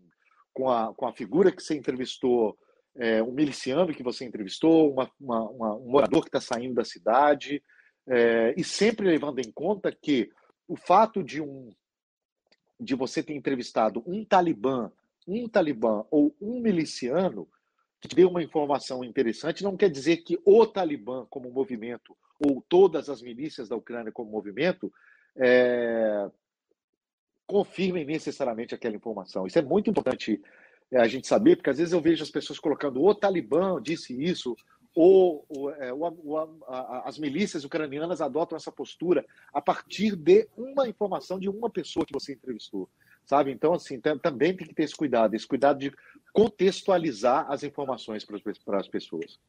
com, 0.53 0.69
a, 0.69 0.93
com 0.93 1.07
a 1.07 1.13
figura 1.13 1.51
que 1.51 1.61
você 1.61 1.75
entrevistou, 1.75 2.57
é, 2.95 3.21
um 3.21 3.31
miliciano 3.31 3.93
que 3.93 4.03
você 4.03 4.23
entrevistou, 4.23 4.93
uma, 4.93 5.11
uma, 5.19 5.49
uma, 5.49 5.75
um 5.75 5.89
morador 5.89 6.21
que 6.21 6.29
está 6.29 6.39
saindo 6.39 6.75
da 6.75 6.85
cidade, 6.85 7.61
é, 8.07 8.53
e 8.55 8.63
sempre 8.63 9.07
levando 9.07 9.39
em 9.39 9.51
conta 9.51 9.91
que 9.91 10.29
o 10.67 10.77
fato 10.77 11.23
de 11.23 11.41
um 11.41 11.69
de 12.79 12.93
você 12.93 13.23
ter 13.23 13.33
entrevistado 13.33 14.03
um 14.05 14.23
talibã, 14.23 14.91
um 15.25 15.47
talibã 15.47 16.05
ou 16.11 16.35
um 16.41 16.59
miliciano 16.59 17.47
que 18.07 18.15
deu 18.15 18.29
uma 18.29 18.43
informação 18.43 19.03
interessante, 19.03 19.63
não 19.63 19.77
quer 19.77 19.89
dizer 19.89 20.17
que 20.17 20.39
o 20.45 20.65
talibã 20.65 21.25
como 21.29 21.51
movimento 21.51 22.15
ou 22.39 22.63
todas 22.67 23.09
as 23.09 23.21
milícias 23.21 23.69
da 23.69 23.75
Ucrânia 23.75 24.11
como 24.11 24.29
movimento 24.29 24.91
é, 25.35 26.29
confirmem 27.45 28.05
necessariamente 28.05 28.73
aquela 28.73 28.95
informação. 28.95 29.45
Isso 29.45 29.59
é 29.59 29.61
muito 29.61 29.89
importante 29.89 30.41
é, 30.91 30.99
a 30.99 31.07
gente 31.07 31.27
saber, 31.27 31.55
porque 31.55 31.69
às 31.69 31.77
vezes 31.77 31.93
eu 31.93 32.01
vejo 32.01 32.23
as 32.23 32.29
pessoas 32.29 32.59
colocando 32.59 33.03
o 33.03 33.15
talibã 33.15 33.81
disse 33.81 34.21
isso, 34.21 34.55
ou, 34.93 35.45
ou, 35.49 35.71
é, 35.71 35.91
ou 35.93 36.63
a, 36.67 37.03
as 37.05 37.19
milícias 37.19 37.65
ucranianas 37.65 38.21
adotam 38.21 38.55
essa 38.55 38.71
postura 38.71 39.25
a 39.53 39.61
partir 39.61 40.15
de 40.15 40.47
uma 40.55 40.87
informação 40.87 41.37
de 41.37 41.49
uma 41.49 41.69
pessoa 41.69 42.05
que 42.05 42.13
você 42.13 42.33
entrevistou, 42.33 42.89
sabe? 43.25 43.51
Então, 43.51 43.73
assim, 43.73 43.99
também 43.99 44.55
tem 44.55 44.67
que 44.67 44.73
ter 44.73 44.83
esse 44.83 44.95
cuidado, 44.95 45.33
esse 45.35 45.47
cuidado 45.47 45.79
de 45.79 45.91
contextualizar 46.33 47.49
as 47.49 47.63
informações 47.63 48.25
para, 48.25 48.79
as 48.79 48.87
pessoas. 48.87 49.39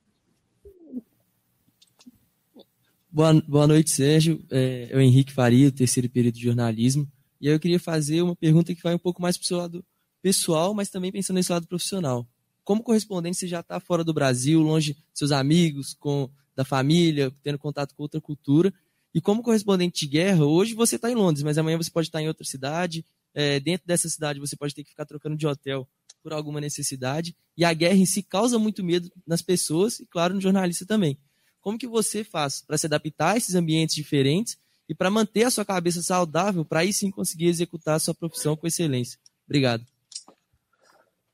Boa, 3.11 3.35
boa 3.47 3.66
noite, 3.66 3.91
Sérgio. 3.91 4.45
É, 4.51 4.89
é 4.91 4.97
o 4.97 5.01
Henrique 5.01 5.33
Faria, 5.33 5.72
terceiro 5.72 6.09
período 6.09 6.35
de 6.35 6.43
jornalismo. 6.43 7.11
E 7.41 7.49
aí 7.49 7.55
eu 7.55 7.61
queria 7.61 7.81
fazer 7.81 8.22
uma 8.22 8.37
pergunta 8.37 8.74
que 8.74 8.83
vai 8.83 8.95
um 8.95 8.99
pouco 8.99 9.20
mais 9.20 9.37
para 9.37 9.45
o 9.45 9.47
seu 9.47 9.59
lado 9.59 9.85
pessoal, 10.22 10.74
mas 10.74 10.89
também 10.89 11.12
pensando 11.12 11.37
nesse 11.37 11.53
lado 11.53 11.66
profissional. 11.66 12.27
como 12.64 12.83
correspondente 12.83 13.37
você 13.37 13.47
já 13.47 13.61
está 13.61 13.79
fora 13.79 14.03
do 14.03 14.12
Brasil, 14.12 14.61
longe 14.61 14.95
de 14.95 15.01
seus 15.14 15.31
amigos, 15.31 15.95
com 15.95 16.29
da 16.57 16.64
família, 16.64 17.33
tendo 17.43 17.59
contato 17.59 17.95
com 17.95 18.03
outra 18.03 18.20
cultura. 18.20 18.72
E 19.14 19.20
como 19.20 19.43
correspondente 19.43 20.01
de 20.01 20.11
guerra, 20.11 20.45
hoje 20.45 20.74
você 20.74 20.97
está 20.97 21.11
em 21.11 21.14
Londres, 21.14 21.43
mas 21.43 21.59
amanhã 21.59 21.77
você 21.77 21.91
pode 21.91 22.09
estar 22.09 22.20
em 22.20 22.29
outra 22.29 22.45
cidade. 22.45 23.05
É, 23.39 23.61
dentro 23.61 23.87
dessa 23.87 24.09
cidade 24.09 24.41
você 24.41 24.57
pode 24.57 24.74
ter 24.74 24.82
que 24.82 24.89
ficar 24.89 25.05
trocando 25.05 25.37
de 25.37 25.47
hotel 25.47 25.87
por 26.22 26.32
alguma 26.32 26.59
necessidade. 26.59 27.37
E 27.55 27.66
a 27.66 27.74
guerra 27.74 27.97
em 27.97 28.07
si 28.07 28.22
causa 28.22 28.59
muito 28.59 28.82
medo 28.82 29.12
nas 29.26 29.43
pessoas 29.43 30.01
e, 30.01 30.07
claro, 30.07 30.34
no 30.34 30.41
jornalista 30.41 30.87
também. 30.87 31.18
Como 31.61 31.78
que 31.78 31.87
você 31.87 32.24
faz 32.24 32.62
para 32.62 32.78
se 32.78 32.87
adaptar 32.87 33.34
a 33.34 33.37
esses 33.37 33.55
ambientes 33.55 33.95
diferentes 33.95 34.59
e 34.89 34.95
para 34.95 35.11
manter 35.11 35.45
a 35.45 35.51
sua 35.51 35.66
cabeça 35.66 36.01
saudável, 36.03 36.64
para 36.64 36.80
aí 36.80 36.93
sim 36.95 37.11
conseguir 37.11 37.47
executar 37.47 37.97
a 37.97 37.99
sua 37.99 38.14
profissão 38.14 38.57
com 38.57 38.66
excelência? 38.66 39.18
Obrigado. 39.45 39.84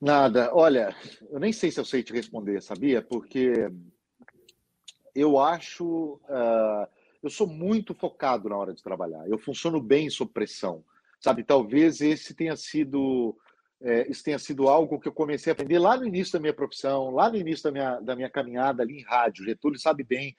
Nada. 0.00 0.50
Olha, 0.53 0.96
eu 1.30 1.38
nem 1.38 1.53
sei 1.53 1.70
se 1.70 1.78
eu 1.78 1.84
sei 1.84 2.03
te 2.03 2.12
responder, 2.12 2.61
sabia? 2.61 3.00
Porque 3.00 3.70
eu 5.14 5.38
acho. 5.38 6.20
Uh, 6.24 6.88
eu 7.22 7.30
sou 7.30 7.46
muito 7.46 7.94
focado 7.94 8.48
na 8.48 8.57
hora 8.57 8.74
de 8.74 8.82
trabalhar. 8.82 9.28
Eu 9.28 9.38
funciono 9.38 9.80
bem 9.80 10.11
sob 10.11 10.32
pressão. 10.32 10.84
Sabe? 11.23 11.45
Talvez 11.45 12.01
esse 12.01 12.35
tenha 12.35 12.57
sido. 12.57 13.37
É, 13.81 14.09
isso 14.09 14.23
tenha 14.23 14.39
sido 14.39 14.68
algo 14.68 15.01
que 15.01 15.09
eu 15.09 15.12
comecei 15.12 15.51
a 15.51 15.55
aprender 15.55 15.79
lá 15.79 15.97
no 15.97 16.07
início 16.07 16.35
da 16.35 16.41
minha 16.41 16.55
profissão, 16.55 17.11
lá 17.11 17.29
no 17.29 17.37
início 17.37 17.64
da 17.64 17.73
minha, 17.73 18.01
da 18.01 18.14
minha 18.14 18.31
caminhada 18.31 18.83
ali 18.83 19.01
em 19.01 19.03
rádio. 19.03 19.45
Getúlio 19.45 19.79
sabe 19.79 20.05
bem, 20.05 20.37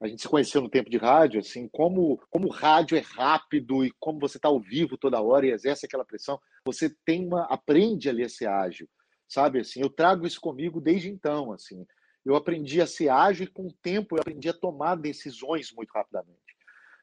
a 0.00 0.06
gente 0.06 0.22
se 0.22 0.28
conheceu 0.28 0.60
no 0.60 0.68
tempo 0.68 0.88
de 0.88 0.96
rádio, 0.96 1.40
assim, 1.40 1.68
como, 1.68 2.20
como 2.30 2.46
o 2.46 2.52
rádio 2.52 2.96
é 2.96 3.00
rápido 3.00 3.84
e 3.84 3.92
como 3.98 4.20
você 4.20 4.38
está 4.38 4.48
ao 4.48 4.60
vivo 4.60 4.96
toda 4.96 5.20
hora 5.20 5.46
e 5.46 5.50
exerce 5.50 5.84
aquela 5.84 6.04
pressão, 6.04 6.38
você 6.64 6.88
tem 7.04 7.26
uma, 7.26 7.44
aprende 7.46 8.08
ali 8.08 8.22
a 8.22 8.28
ser 8.28 8.46
ágil, 8.46 8.88
sabe? 9.26 9.58
Assim, 9.58 9.80
eu 9.80 9.90
trago 9.90 10.24
isso 10.24 10.40
comigo 10.40 10.80
desde 10.80 11.08
então, 11.08 11.52
assim 11.52 11.84
eu 12.26 12.34
aprendi 12.34 12.80
a 12.80 12.86
ser 12.86 13.08
ágil 13.08 13.44
e 13.44 13.50
com 13.50 13.68
o 13.68 13.72
tempo 13.72 14.16
eu 14.16 14.20
aprendi 14.20 14.48
a 14.48 14.52
tomar 14.52 14.96
decisões 14.96 15.72
muito 15.72 15.92
rapidamente, 15.92 16.45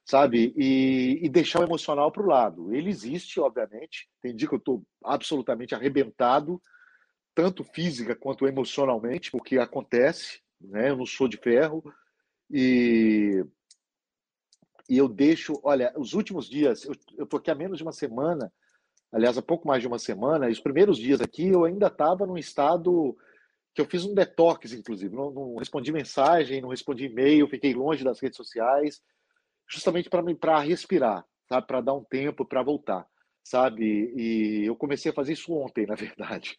sabe? 0.06 0.54
E, 0.56 1.20
e 1.24 1.30
deixar 1.30 1.60
o 1.60 1.64
emocional 1.64 2.12
para 2.12 2.24
o 2.24 2.28
lado. 2.28 2.74
Ele 2.74 2.90
existe, 2.90 3.40
obviamente. 3.40 4.10
Tem 4.22 4.36
dia 4.36 4.48
que 4.48 4.54
eu 4.54 4.60
estou 4.60 4.84
absolutamente 5.04 5.74
arrebentado, 5.74 6.62
tanto 7.34 7.64
física 7.64 8.16
quanto 8.16 8.48
emocionalmente, 8.48 9.32
porque 9.32 9.58
acontece, 9.58 10.42
né? 10.62 10.90
Eu 10.90 10.98
não 10.98 11.06
sou 11.06 11.28
de 11.28 11.38
ferro 11.38 11.84
e 12.52 13.44
e 14.90 14.98
eu 14.98 15.08
deixo, 15.08 15.60
olha, 15.64 15.94
os 15.98 16.14
últimos 16.14 16.48
dias, 16.48 16.84
eu 16.86 17.24
estou 17.24 17.40
aqui 17.40 17.50
há 17.50 17.56
menos 17.56 17.78
de 17.78 17.84
uma 17.84 17.94
semana, 17.94 18.52
aliás, 19.12 19.38
há 19.38 19.42
pouco 19.42 19.68
mais 19.68 19.82
de 19.82 19.88
uma 19.88 19.98
semana, 19.98 20.50
e 20.50 20.52
os 20.52 20.60
primeiros 20.60 20.98
dias 20.98 21.22
aqui 21.22 21.48
eu 21.48 21.64
ainda 21.64 21.88
estava 21.88 22.26
num 22.26 22.38
estado 22.38 23.18
que 23.74 23.82
eu 23.82 23.86
fiz 23.86 24.06
um 24.06 24.14
detox, 24.14 24.72
inclusive. 24.74 25.16
Não, 25.16 25.32
não 25.32 25.56
respondi 25.56 25.92
mensagem, 25.92 26.62
não 26.62 26.70
respondi 26.70 27.06
e-mail, 27.06 27.48
fiquei 27.48 27.74
longe 27.74 28.04
das 28.04 28.20
redes 28.20 28.38
sociais, 28.38 29.02
justamente 29.68 30.10
para 30.10 30.60
respirar, 30.60 31.26
sabe? 31.48 31.68
Para 31.68 31.82
dar 31.82 31.94
um 31.94 32.04
tempo 32.04 32.46
para 32.46 32.64
voltar, 32.64 33.08
sabe? 33.44 34.14
E 34.16 34.66
eu 34.66 34.76
comecei 34.76 35.12
a 35.12 35.16
fazer 35.16 35.34
isso 35.34 35.54
ontem, 35.54 35.86
na 35.88 35.96
verdade. 35.96 36.58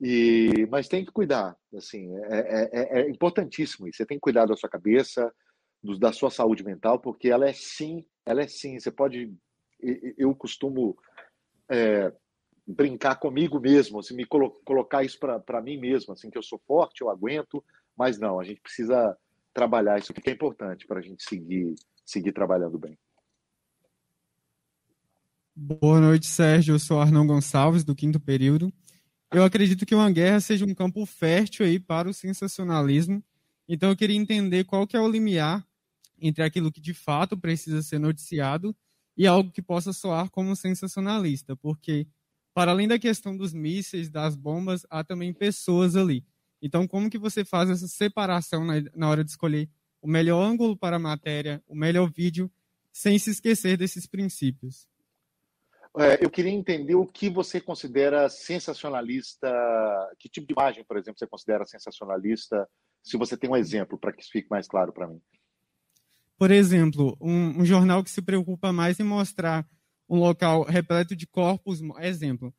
E, 0.00 0.66
mas 0.68 0.88
tem 0.88 1.04
que 1.04 1.12
cuidar, 1.12 1.56
assim, 1.76 2.12
é, 2.24 2.38
é, 2.38 2.70
é, 2.72 3.00
é 3.02 3.10
importantíssimo 3.10 3.86
isso. 3.86 3.98
Você 3.98 4.06
tem 4.06 4.16
que 4.16 4.22
cuidar 4.22 4.46
da 4.46 4.56
sua 4.56 4.68
cabeça, 4.68 5.32
do, 5.82 5.98
da 5.98 6.12
sua 6.12 6.30
saúde 6.30 6.64
mental, 6.64 6.98
porque 6.98 7.28
ela 7.28 7.48
é 7.48 7.52
sim, 7.52 8.04
ela 8.26 8.42
é 8.42 8.48
sim. 8.48 8.80
Você 8.80 8.90
pode, 8.90 9.32
eu 10.18 10.34
costumo 10.34 10.96
é, 11.68 12.12
brincar 12.66 13.16
comigo 13.16 13.60
mesmo, 13.60 13.98
assim, 14.00 14.14
me 14.14 14.24
colo 14.24 14.50
colocar 14.64 15.04
isso 15.04 15.18
para 15.18 15.60
mim 15.62 15.76
mesmo, 15.76 16.12
assim, 16.12 16.30
que 16.30 16.38
eu 16.38 16.42
sou 16.42 16.60
forte, 16.66 17.00
eu 17.00 17.10
aguento, 17.10 17.64
mas 17.96 18.18
não, 18.18 18.40
a 18.40 18.44
gente 18.44 18.60
precisa 18.60 19.16
trabalhar 19.52 19.98
isso 19.98 20.12
que 20.12 20.28
é 20.28 20.32
importante 20.32 20.86
para 20.86 20.98
a 20.98 21.02
gente 21.02 21.22
seguir, 21.22 21.74
seguir 22.04 22.32
trabalhando 22.32 22.78
bem. 22.78 22.98
Boa 25.54 26.00
noite, 26.00 26.26
Sérgio. 26.26 26.74
Eu 26.74 26.78
sou 26.78 27.00
Arnão 27.00 27.26
Gonçalves, 27.26 27.84
do 27.84 27.94
quinto 27.94 28.18
período. 28.18 28.72
Eu 29.30 29.44
acredito 29.44 29.84
que 29.84 29.94
uma 29.94 30.10
guerra 30.10 30.40
seja 30.40 30.64
um 30.64 30.74
campo 30.74 31.04
fértil 31.04 31.66
aí 31.66 31.78
para 31.78 32.08
o 32.08 32.14
sensacionalismo. 32.14 33.22
Então, 33.68 33.90
eu 33.90 33.96
queria 33.96 34.16
entender 34.16 34.64
qual 34.64 34.86
que 34.86 34.96
é 34.96 35.00
o 35.00 35.08
limiar 35.08 35.66
entre 36.18 36.42
aquilo 36.42 36.70
que 36.70 36.80
de 36.80 36.94
fato 36.94 37.36
precisa 37.36 37.82
ser 37.82 37.98
noticiado 37.98 38.74
e 39.16 39.26
algo 39.26 39.50
que 39.50 39.60
possa 39.60 39.92
soar 39.92 40.30
como 40.30 40.56
sensacionalista, 40.56 41.56
porque 41.56 42.06
para 42.54 42.70
além 42.70 42.86
da 42.86 42.98
questão 42.98 43.36
dos 43.36 43.52
mísseis, 43.52 44.10
das 44.10 44.36
bombas, 44.36 44.86
há 44.90 45.02
também 45.02 45.32
pessoas 45.32 45.96
ali. 45.96 46.24
Então, 46.62 46.86
como 46.86 47.10
que 47.10 47.18
você 47.18 47.44
faz 47.44 47.68
essa 47.68 47.88
separação 47.88 48.64
na, 48.64 48.74
na 48.94 49.10
hora 49.10 49.24
de 49.24 49.30
escolher 49.30 49.68
o 50.00 50.08
melhor 50.08 50.40
ângulo 50.40 50.76
para 50.76 50.96
a 50.96 51.00
matéria, 51.00 51.60
o 51.66 51.74
melhor 51.74 52.08
vídeo, 52.08 52.48
sem 52.92 53.18
se 53.18 53.30
esquecer 53.30 53.76
desses 53.76 54.06
princípios? 54.06 54.86
É, 55.98 56.24
eu 56.24 56.30
queria 56.30 56.52
entender 56.52 56.94
o 56.94 57.06
que 57.06 57.28
você 57.28 57.60
considera 57.60 58.28
sensacionalista, 58.28 59.50
que 60.18 60.28
tipo 60.28 60.46
de 60.46 60.54
imagem, 60.54 60.84
por 60.84 60.96
exemplo, 60.96 61.18
você 61.18 61.26
considera 61.26 61.66
sensacionalista, 61.66 62.66
se 63.02 63.16
você 63.16 63.36
tem 63.36 63.50
um 63.50 63.56
exemplo 63.56 63.98
para 63.98 64.12
que 64.12 64.22
isso 64.22 64.30
fique 64.30 64.48
mais 64.48 64.68
claro 64.68 64.92
para 64.92 65.08
mim. 65.08 65.20
Por 66.38 66.50
exemplo, 66.50 67.16
um, 67.20 67.60
um 67.60 67.64
jornal 67.64 68.02
que 68.02 68.10
se 68.10 68.22
preocupa 68.22 68.72
mais 68.72 68.98
em 69.00 69.04
mostrar 69.04 69.66
um 70.08 70.18
local 70.18 70.62
repleto 70.62 71.14
de 71.14 71.26
corpos, 71.26 71.80
exemplo, 72.00 72.54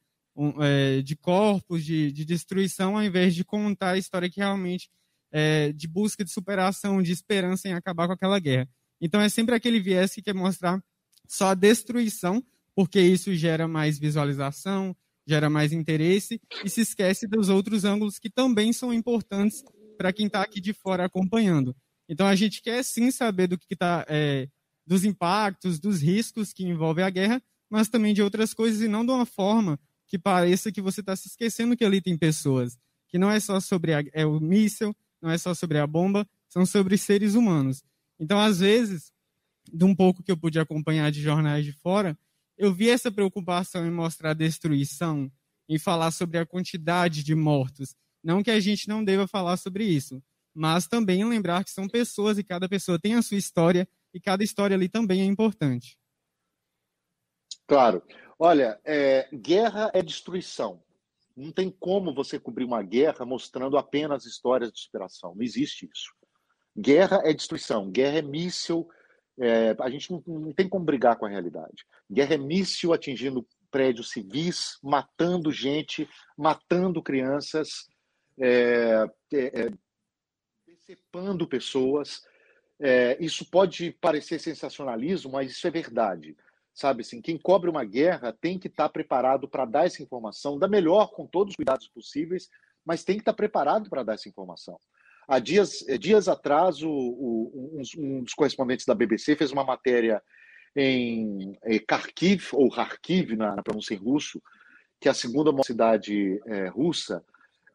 é, 0.62 1.02
de 1.02 1.16
corpos, 1.16 1.84
de, 1.84 2.12
de, 2.12 2.26
destruição, 2.26 2.98
ao 2.98 3.04
invés 3.04 3.36
de 3.36 3.44
contar 3.44 3.92
a 3.92 3.98
história 3.98 4.30
que 4.30 4.40
realmente 4.40 4.90
é 5.32 5.72
de 5.72 5.88
busca 5.88 6.24
de 6.24 6.32
superação, 6.32 7.02
de 7.02 7.12
esperança 7.12 7.68
em 7.68 7.74
acabar 7.74 8.08
com 8.08 8.14
aquela 8.14 8.40
guerra. 8.40 8.68
Então 9.02 9.20
é 9.22 9.30
sempre 9.30 9.56
aquele 9.56 9.80
viés 9.80 10.14
que 10.14 10.22
quer 10.22 10.34
mostrar 10.34 10.82
só 11.28 11.50
a 11.50 11.54
destruição, 11.54 12.44
porque 12.76 13.00
isso 13.00 13.34
gera 13.36 13.68
mais 13.68 14.00
visualização, 14.00 14.96
gera 15.26 15.50
mais 15.50 15.72
interesse 15.72 16.42
e 16.64 16.70
se 16.70 16.82
esquece 16.82 17.28
dos 17.28 17.50
outros 17.50 17.86
ângulos 17.86 18.20
que 18.20 18.30
também 18.30 18.74
são 18.74 18.94
importantes 18.94 19.64
para 19.98 20.12
quem 20.12 20.28
está 20.28 20.42
aqui 20.42 20.60
de 20.60 20.74
fora 20.74 21.06
acompanhando. 21.06 21.76
Então 22.10 22.28
a 22.28 22.36
gente 22.36 22.62
quer 22.62 22.84
sim 22.84 23.10
saber 23.12 23.48
do 23.48 23.58
que 23.58 23.74
está 23.74 24.06
é, 24.10 24.48
dos 24.86 25.06
impactos, 25.06 25.80
dos 25.80 26.02
riscos 26.02 26.52
que 26.52 26.66
envolvem 26.66 27.06
a 27.06 27.10
guerra, 27.10 27.42
mas 27.70 27.90
também 27.90 28.14
de 28.14 28.22
outras 28.22 28.54
coisas 28.54 28.82
e 28.82 28.88
não 28.88 29.06
de 29.06 29.12
uma 29.12 29.26
forma 29.26 29.80
que 30.14 30.20
pareça 30.20 30.72
que 30.72 30.80
você 30.80 31.00
está 31.00 31.16
se 31.16 31.28
esquecendo 31.28 31.76
que 31.76 31.84
ali 31.84 32.00
tem 32.00 32.16
pessoas, 32.16 32.78
que 33.08 33.18
não 33.18 33.32
é 33.32 33.40
só 33.40 33.60
sobre 33.60 33.96
a, 33.96 34.04
é 34.14 34.24
o 34.24 34.40
míssil, 34.40 34.96
não 35.20 35.32
é 35.32 35.40
só 35.40 35.56
sobre 35.56 35.80
a 35.80 35.88
bomba, 35.88 36.24
são 36.48 36.68
sobre 36.68 37.00
seres 37.00 37.34
humanos. 37.34 37.84
Então, 38.20 38.40
às 38.40 38.60
vezes, 38.60 39.12
de 39.74 39.84
um 39.84 39.96
pouco 39.96 40.22
que 40.22 40.32
eu 40.32 40.38
pude 40.38 40.60
acompanhar 40.60 41.12
de 41.12 41.20
jornais 41.20 41.66
de 41.66 41.72
fora, 41.72 42.16
eu 42.56 42.72
vi 42.72 42.92
essa 42.92 43.12
preocupação 43.12 43.88
em 43.88 43.90
mostrar 43.90 44.30
a 44.30 44.34
destruição, 44.36 45.32
em 45.68 45.80
falar 45.80 46.12
sobre 46.12 46.38
a 46.38 46.46
quantidade 46.46 47.24
de 47.24 47.34
mortos. 47.34 47.96
Não 48.24 48.44
que 48.44 48.52
a 48.52 48.60
gente 48.60 48.88
não 48.88 49.04
deva 49.04 49.28
falar 49.28 49.58
sobre 49.58 49.84
isso, 49.84 50.22
mas 50.54 50.86
também 50.86 51.28
lembrar 51.28 51.64
que 51.64 51.72
são 51.72 51.88
pessoas 51.88 52.38
e 52.38 52.44
cada 52.44 52.70
pessoa 52.70 53.00
tem 53.00 53.16
a 53.16 53.24
sua 53.24 53.38
história, 53.38 53.90
e 54.14 54.20
cada 54.20 54.44
história 54.44 54.76
ali 54.76 54.88
também 54.88 55.22
é 55.22 55.26
importante. 55.26 55.98
Claro. 57.66 58.04
Olha, 58.38 58.80
é, 58.84 59.28
guerra 59.34 59.92
é 59.94 60.02
destruição. 60.02 60.82
Não 61.36 61.52
tem 61.52 61.70
como 61.70 62.14
você 62.14 62.40
cobrir 62.40 62.64
uma 62.64 62.84
guerra 62.84 63.26
mostrando 63.26 63.78
apenas 63.78 64.26
histórias 64.26 64.72
de 64.72 64.80
superação. 64.80 65.34
Não 65.36 65.44
existe 65.44 65.90
isso. 65.92 66.12
Guerra 66.78 67.22
é 67.24 67.34
destruição. 67.34 67.90
Guerra 67.90 68.20
é 68.20 68.22
míssil. 68.22 68.88
É, 69.40 69.76
a 69.80 69.90
gente 69.90 70.12
não, 70.12 70.24
não, 70.28 70.54
tem 70.54 70.70
como 70.70 70.86
brigar 70.86 71.18
com 71.18 71.26
a 71.26 71.30
realidade. 71.30 71.86
Guerra 72.12 72.36
é 72.36 72.38
míssil 72.38 72.94
atingindo 72.94 73.48
prédios 73.72 74.12
civis, 74.12 74.78
matando 74.84 75.52
gente, 75.52 76.08
matando 76.38 77.02
crianças, 77.02 77.88
é, 78.40 79.06
é, 79.34 79.62
é 79.62 79.72
decepando 80.68 81.48
pessoas. 81.48 82.22
É, 82.80 83.18
isso 83.20 83.50
pode 83.50 83.92
parecer 83.94 84.40
sensacionalismo, 84.40 85.32
mas 85.32 85.52
isso 85.52 85.66
é 85.66 85.72
verdade. 85.72 86.36
Sabe 86.74 87.02
assim, 87.02 87.22
quem 87.22 87.38
cobre 87.38 87.70
uma 87.70 87.86
guerra 87.86 88.34
tem 88.34 88.58
que 88.58 88.68
estar 88.68 88.90
preparado 88.90 89.48
para 89.48 89.66
dar 89.66 89.86
essa 89.86 90.02
informação, 90.02 90.58
da 90.58 90.68
melhor, 90.68 91.12
com 91.12 91.28
todos 91.28 91.52
os 91.52 91.56
cuidados 91.56 91.88
possíveis, 91.88 92.50
mas 92.84 93.04
tem 93.04 93.16
que 93.16 93.22
estar 93.22 93.34
preparado 93.34 93.90
para 93.90 94.04
dar 94.04 94.16
essa 94.16 94.28
informação. 94.28 94.80
Há 95.28 95.40
dias, 95.40 95.88
eh, 95.88 95.98
dias 95.98 96.28
atrás, 96.28 96.82
o, 96.82 96.90
o, 96.90 97.80
um, 97.80 97.82
um, 97.98 98.24
dos 98.24 98.34
correspondentes 98.34 98.86
da 98.86 98.96
BBC 98.96 99.36
fez 99.36 99.52
uma 99.52 99.64
matéria 99.64 100.22
em, 100.76 101.58
em 101.66 101.80
Kharkiv, 101.80 102.50
ou 102.54 102.70
Kharkiv, 102.70 103.36
na, 103.36 103.56
na, 103.56 103.64
pronúncia 103.64 103.94
em 103.94 103.98
russo, 103.98 104.42
que 105.00 105.08
é 105.08 105.12
a 105.12 105.14
segunda 105.14 105.52
maior 105.52 105.64
cidade 105.64 106.42
é, 106.48 106.68
russa, 106.68 107.24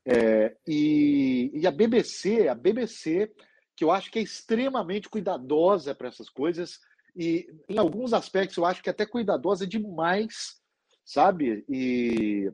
é, 0.04 0.56
e, 0.66 1.50
e, 1.54 1.66
a 1.66 1.70
BBC, 1.70 2.48
a 2.48 2.54
BBC 2.54 3.30
que 3.76 3.84
eu 3.84 3.92
acho 3.92 4.10
que 4.10 4.18
é 4.18 4.22
extremamente 4.22 5.08
cuidadosa 5.08 5.94
para 5.94 6.08
essas 6.08 6.28
coisas 6.28 6.80
e 7.18 7.48
em 7.68 7.78
alguns 7.78 8.12
aspectos 8.12 8.56
eu 8.56 8.64
acho 8.64 8.82
que 8.82 8.90
até 8.90 9.04
cuidadosa 9.04 9.66
demais, 9.66 10.60
sabe? 11.04 11.64
E, 11.68 12.50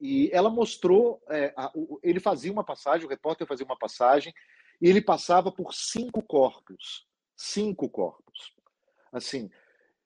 E 0.00 0.28
ela 0.32 0.50
mostrou, 0.50 1.22
é, 1.30 1.52
a, 1.56 1.70
o, 1.74 1.98
ele 2.02 2.20
fazia 2.20 2.52
uma 2.52 2.64
passagem, 2.64 3.06
o 3.06 3.10
repórter 3.10 3.46
fazia 3.46 3.64
uma 3.64 3.78
passagem, 3.78 4.34
e 4.80 4.88
ele 4.88 5.00
passava 5.00 5.50
por 5.52 5.72
cinco 5.72 6.22
corpos. 6.22 7.06
Cinco 7.36 7.88
corpos. 7.88 8.52
Assim, 9.12 9.50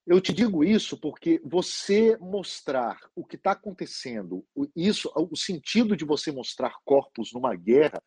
eu 0.06 0.20
te 0.20 0.32
digo 0.32 0.64
isso 0.64 0.98
porque 0.98 1.40
você 1.44 2.16
mostrar 2.18 2.98
o 3.14 3.24
que 3.24 3.36
está 3.36 3.52
acontecendo, 3.52 4.44
isso, 4.74 5.10
o 5.14 5.36
sentido 5.36 5.96
de 5.96 6.04
você 6.04 6.32
mostrar 6.32 6.74
corpos 6.84 7.32
numa 7.32 7.54
guerra 7.54 8.02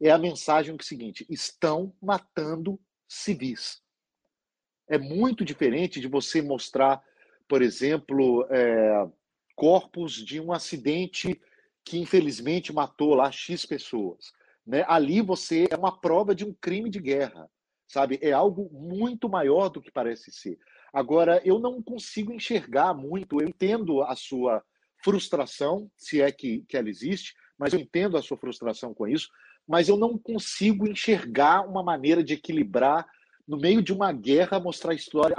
é 0.00 0.10
a 0.10 0.18
mensagem 0.18 0.76
que 0.76 0.82
é 0.82 0.86
o 0.86 0.88
seguinte: 0.88 1.26
estão 1.28 1.94
matando 2.00 2.80
civis. 3.08 3.83
É 4.88 4.98
muito 4.98 5.44
diferente 5.44 6.00
de 6.00 6.08
você 6.08 6.42
mostrar, 6.42 7.02
por 7.48 7.62
exemplo, 7.62 8.46
é, 8.50 9.06
corpos 9.54 10.12
de 10.12 10.40
um 10.40 10.52
acidente 10.52 11.40
que 11.84 11.98
infelizmente 11.98 12.72
matou 12.72 13.14
lá 13.14 13.30
X 13.30 13.66
pessoas. 13.66 14.32
Né? 14.66 14.84
Ali 14.88 15.20
você 15.20 15.66
é 15.70 15.76
uma 15.76 16.00
prova 16.00 16.34
de 16.34 16.44
um 16.44 16.54
crime 16.54 16.88
de 16.88 16.98
guerra, 16.98 17.48
sabe? 17.86 18.18
É 18.22 18.32
algo 18.32 18.70
muito 18.72 19.28
maior 19.28 19.68
do 19.68 19.82
que 19.82 19.90
parece 19.90 20.32
ser. 20.32 20.58
Agora, 20.92 21.42
eu 21.44 21.58
não 21.58 21.82
consigo 21.82 22.32
enxergar 22.32 22.94
muito, 22.94 23.40
eu 23.40 23.48
entendo 23.48 24.02
a 24.02 24.16
sua 24.16 24.62
frustração, 25.02 25.90
se 25.96 26.22
é 26.22 26.32
que, 26.32 26.64
que 26.68 26.76
ela 26.76 26.88
existe, 26.88 27.34
mas 27.58 27.72
eu 27.72 27.80
entendo 27.80 28.16
a 28.16 28.22
sua 28.22 28.38
frustração 28.38 28.94
com 28.94 29.06
isso, 29.06 29.28
mas 29.66 29.88
eu 29.88 29.96
não 29.96 30.16
consigo 30.16 30.86
enxergar 30.86 31.62
uma 31.68 31.82
maneira 31.82 32.22
de 32.22 32.34
equilibrar, 32.34 33.06
no 33.46 33.56
meio 33.58 33.82
de 33.82 33.92
uma 33.92 34.12
guerra, 34.12 34.60
mostrar 34.60 34.92
a 34.92 34.96
história, 34.96 35.36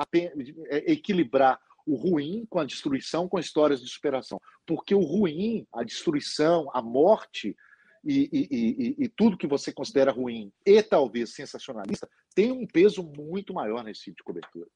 é, 0.69 0.91
equilibrar 0.91 1.59
o 1.85 1.95
ruim 1.95 2.45
com 2.49 2.59
a 2.59 2.65
destruição, 2.65 3.27
com 3.27 3.39
histórias 3.39 3.81
de 3.81 3.87
superação. 3.87 4.39
Porque 4.65 4.95
o 4.95 5.01
ruim, 5.01 5.67
a 5.73 5.83
destruição, 5.83 6.69
a 6.73 6.81
morte 6.81 7.55
e, 8.03 8.29
e, 8.31 8.47
e, 8.51 9.05
e, 9.05 9.09
tudo 9.09 9.37
que 9.37 9.47
você 9.47 9.73
considera 9.73 10.11
ruim 10.11 10.51
e 10.63 10.81
talvez 10.83 11.33
sensacionalista 11.33 12.07
tem 12.35 12.51
um 12.51 12.67
peso 12.67 13.03
muito 13.03 13.53
maior 13.53 13.83
nesse 13.83 14.03
tipo 14.03 14.17
de 14.17 14.23
cobertura. 14.23 14.69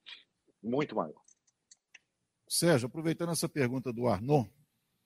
Muito 0.63 0.95
maior. 0.95 1.21
Sérgio, 2.47 2.87
aproveitando 2.87 3.31
essa 3.31 3.47
pergunta 3.47 3.93
do 3.93 4.07
Arnon, 4.07 4.45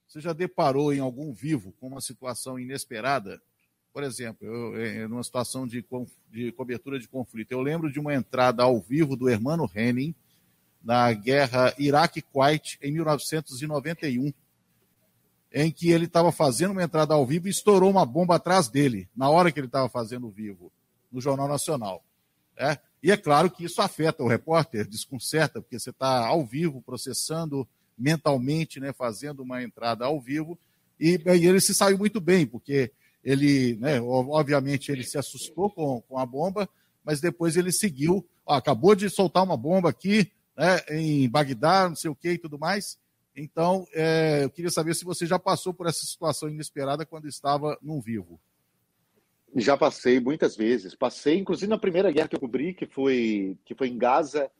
você 0.08 0.22
já 0.22 0.32
deparou 0.32 0.94
em 0.94 1.00
algum 1.00 1.34
vivo 1.34 1.74
com 1.74 1.88
uma 1.88 2.00
situação 2.00 2.58
inesperada 2.58 3.42
por 3.94 4.04
exemplo, 4.04 4.48
eu, 4.48 4.76
eu, 4.76 5.08
numa 5.08 5.24
situação 5.24 5.68
de, 5.68 5.86
de 6.32 6.52
cobertura 6.54 7.00
de 7.00 7.08
conflito, 7.08 7.52
eu 7.52 7.62
lembro 7.62 7.92
de 7.92 8.00
uma 8.00 8.14
entrada 8.14 8.64
ao 8.64 8.82
vivo 8.82 9.16
do 9.16 9.30
Hermano 9.30 9.70
Henning 9.74 10.16
na 10.84 11.14
guerra 11.14 11.74
Iraque-Kuwait 11.78 12.80
em 12.82 12.92
1991, 12.92 14.34
em 15.54 15.72
que 15.72 15.92
ele 15.92 16.06
estava 16.06 16.32
fazendo 16.32 16.72
uma 16.72 16.84
entrada 16.84 17.14
ao 17.14 17.26
vivo 17.26 17.48
e 17.48 17.52
estourou 17.52 17.90
uma 17.90 18.06
bomba 18.06 18.36
atrás 18.36 18.68
dele, 18.68 19.08
na 19.16 19.30
hora 19.30 19.52
que 19.52 19.60
ele 19.60 19.68
estava 19.68 19.88
fazendo 19.88 20.28
o 20.28 20.32
vivo, 20.32 20.72
no 21.12 21.22
Jornal 21.22 21.48
Nacional. 21.48 22.04
É? 22.58 22.80
E 23.02 23.12
é 23.12 23.18
claro 23.18 23.52
que 23.52 23.64
isso 23.64 23.82
afeta 23.82 24.24
o 24.24 24.28
repórter, 24.28 24.88
desconcerta, 24.88 25.62
porque 25.62 25.78
você 25.78 25.92
está 25.92 26.26
ao 26.26 26.44
vivo, 26.44 26.82
processando 26.82 27.68
mentalmente, 27.96 28.80
né, 28.80 28.92
fazendo 28.92 29.44
uma 29.44 29.62
entrada 29.62 30.06
ao 30.06 30.20
vivo, 30.20 30.58
e, 31.00 31.20
e 31.24 31.46
ele 31.46 31.62
se 31.62 31.76
saiu 31.76 31.98
muito 31.98 32.20
bem, 32.20 32.48
porque 32.48 32.92
ele, 33.24 33.76
né, 33.78 34.02
obviamente, 34.02 34.92
ele 34.92 35.04
se 35.04 35.18
assustou 35.18 35.70
com, 35.70 36.02
com 36.02 36.18
a 36.18 36.26
bomba, 36.26 36.70
mas 37.04 37.22
depois 37.22 37.56
ele 37.56 37.72
seguiu. 37.72 38.28
Ó, 38.46 38.54
acabou 38.54 38.96
de 38.96 39.10
soltar 39.10 39.44
uma 39.44 39.56
bomba 39.56 39.90
aqui, 39.90 40.32
né, 40.58 40.80
em 40.90 41.30
Bagdá, 41.30 41.88
não 41.88 41.96
sei 41.96 42.12
o 42.12 42.16
que 42.16 42.32
e 42.32 42.38
tudo 42.38 42.60
mais. 42.60 42.98
Então, 43.36 43.86
é, 43.94 44.44
eu 44.44 44.50
queria 44.50 44.70
saber 44.70 44.94
se 44.94 45.06
você 45.06 45.26
já 45.26 45.40
passou 45.40 45.74
por 45.74 45.88
essa 45.88 46.06
situação 46.06 46.50
inesperada 46.50 47.06
quando 47.06 47.28
estava 47.28 47.78
num 47.82 48.00
vivo. 48.00 48.40
Já 49.56 49.78
passei 49.78 50.20
muitas 50.20 50.56
vezes. 50.56 50.96
Passei, 50.96 51.40
inclusive, 51.40 51.70
na 51.70 51.78
primeira 51.78 52.12
guerra 52.12 52.28
que 52.28 52.36
eu 52.36 52.40
cobri, 52.40 52.74
que 52.74 52.86
foi, 52.86 53.58
que 53.66 53.74
foi 53.74 53.88
em 53.88 53.98
Gaza, 53.98 54.52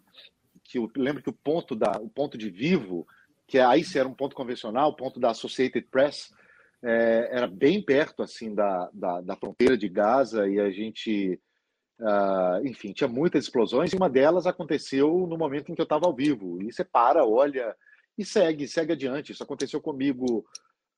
que 0.64 0.78
eu 0.78 0.90
lembro 0.96 1.22
que 1.22 1.30
o 1.30 1.34
ponto, 1.34 1.76
da, 1.76 1.92
o 2.00 2.10
ponto 2.10 2.38
de 2.38 2.50
vivo, 2.50 3.08
que 3.46 3.60
aí 3.60 3.84
era 3.96 4.08
um 4.08 4.14
ponto 4.14 4.36
convencional, 4.36 4.90
o 4.90 4.96
ponto 4.96 5.20
da 5.20 5.32
Associated 5.32 5.88
Press, 5.90 6.32
é, 6.84 7.30
era 7.32 7.48
bem 7.48 7.82
perto 7.82 8.22
assim 8.22 8.54
da, 8.54 8.90
da, 8.94 9.22
da, 9.22 9.36
fronteira 9.38 9.78
de 9.78 9.88
Gaza 9.88 10.50
e 10.50 10.60
a 10.60 10.70
gente, 10.70 11.40
uh, 12.00 12.68
enfim, 12.68 12.92
tinha 12.92 13.08
muitas 13.08 13.46
explosões 13.46 13.94
e 13.94 13.96
uma 13.96 14.10
delas 14.10 14.46
aconteceu 14.46 15.26
no 15.26 15.38
momento 15.38 15.72
em 15.72 15.76
que 15.76 15.82
eu 15.82 15.86
estava 15.86 16.06
ao 16.06 16.14
vivo. 16.14 16.62
E 16.62 16.74
você 16.74 16.84
para, 16.84 17.26
olha 17.26 17.74
e 18.18 18.26
segue, 18.26 18.68
segue 18.68 18.92
adiante. 18.92 19.32
Isso 19.32 19.42
aconteceu 19.42 19.82
comigo 19.82 20.46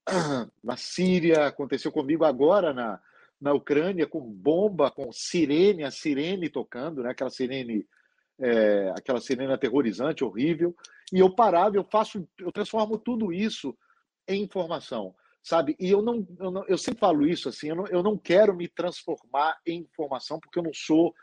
na 0.64 0.76
Síria, 0.76 1.46
aconteceu 1.46 1.92
comigo 1.92 2.26
agora 2.26 2.74
na, 2.74 3.00
na 3.40 3.54
Ucrânia 3.54 4.08
com 4.08 4.20
bomba, 4.22 4.90
com 4.90 5.12
sirene, 5.12 5.84
a 5.84 5.92
sirene 5.92 6.50
tocando, 6.50 7.04
né? 7.04 7.12
Aquela 7.12 7.30
sirene, 7.30 7.88
é, 8.40 8.92
aquela 8.98 9.22
sirene 9.22 9.54
aterrorizante, 9.54 10.24
horrível. 10.24 10.76
E 11.14 11.20
eu 11.20 11.30
parava, 11.30 11.76
eu 11.78 11.84
faço, 11.84 12.28
eu 12.40 12.52
transformo 12.52 12.98
tudo 12.98 13.32
isso 13.32 13.78
em 14.28 14.42
informação 14.42 15.14
sabe? 15.46 15.76
E 15.80 15.92
eu 15.92 16.02
não, 16.02 16.28
eu 16.40 16.50
não, 16.50 16.66
eu 16.66 16.78
sempre 16.78 17.00
falo 17.00 17.26
isso 17.26 17.48
assim, 17.48 17.70
eu 17.70 17.76
não, 17.76 17.88
eu 17.88 18.02
não 18.02 18.18
quero 18.18 18.56
me 18.56 18.68
transformar 18.68 19.60
em 19.64 19.82
informação 19.82 20.40
porque 20.40 20.58
eu 20.58 20.64
não 20.64 20.74
sou, 20.74 21.14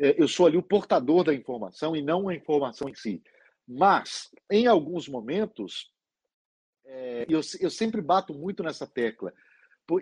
é, 0.00 0.20
eu 0.20 0.26
sou 0.26 0.46
ali 0.46 0.56
o 0.56 0.62
portador 0.62 1.22
da 1.22 1.34
informação 1.34 1.94
e 1.94 2.00
não 2.00 2.26
a 2.26 2.34
informação 2.34 2.88
em 2.88 2.94
si. 2.94 3.22
Mas 3.68 4.30
em 4.50 4.66
alguns 4.66 5.06
momentos, 5.08 5.92
é, 6.86 7.26
eu, 7.28 7.40
eu 7.60 7.70
sempre 7.70 8.00
bato 8.00 8.32
muito 8.32 8.62
nessa 8.62 8.86
tecla, 8.86 9.30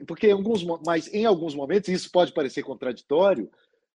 porque 0.07 0.29
em 0.29 0.33
alguns, 0.33 0.65
mas 0.87 1.13
em 1.13 1.27
alguns 1.27 1.55
momentos 1.55 1.89
isso 1.89 2.13
pode 2.13 2.33
parecer 2.33 2.63
contraditório, 2.63 3.51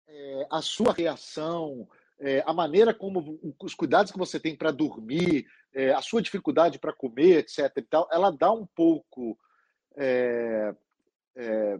é, 0.07 0.47
a 0.49 0.61
sua 0.61 0.93
reação, 0.93 1.85
é, 2.17 2.41
a 2.45 2.53
maneira 2.53 2.93
como 2.93 3.37
os 3.61 3.75
cuidados 3.75 4.09
que 4.09 4.17
você 4.17 4.39
tem 4.39 4.55
para 4.55 4.71
dormir, 4.71 5.45
é, 5.73 5.91
a 5.91 6.01
sua 6.01 6.21
dificuldade 6.21 6.79
para 6.79 6.93
comer, 6.93 7.39
etc. 7.39 7.73
E 7.75 7.81
tal, 7.81 8.07
ela 8.09 8.31
dá 8.31 8.53
um 8.53 8.65
pouco 8.65 9.37
é, 9.97 10.75
é, 11.35 11.79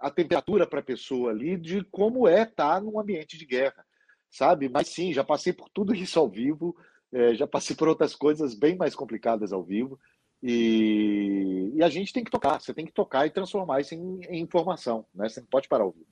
a 0.00 0.10
temperatura 0.10 0.66
para 0.66 0.80
a 0.80 0.84
pessoa 0.84 1.30
ali 1.30 1.56
de 1.56 1.84
como 1.84 2.26
é 2.26 2.42
estar 2.42 2.74
tá 2.74 2.80
num 2.80 2.98
ambiente 2.98 3.36
de 3.36 3.44
guerra, 3.44 3.84
sabe? 4.30 4.68
Mas 4.68 4.88
sim, 4.88 5.12
já 5.12 5.22
passei 5.22 5.52
por 5.52 5.68
tudo 5.68 5.94
isso 5.94 6.18
ao 6.18 6.28
vivo, 6.28 6.76
é, 7.12 7.34
já 7.34 7.46
passei 7.46 7.76
por 7.76 7.88
outras 7.88 8.14
coisas 8.14 8.54
bem 8.54 8.76
mais 8.76 8.94
complicadas 8.94 9.52
ao 9.52 9.62
vivo. 9.62 9.98
E, 10.42 11.70
e, 11.74 11.82
a 11.82 11.88
gente 11.90 12.14
tem 12.14 12.24
que 12.24 12.30
tocar, 12.30 12.58
você 12.58 12.72
tem 12.72 12.86
que 12.86 12.92
tocar 12.92 13.26
e 13.26 13.30
transformar 13.30 13.80
isso 13.80 13.94
em, 13.94 14.20
em 14.30 14.40
informação, 14.40 15.04
né? 15.14 15.28
Você 15.28 15.40
não 15.40 15.46
pode 15.48 15.68
parar 15.68 15.84
ao 15.84 15.92
vivo. 15.92 16.06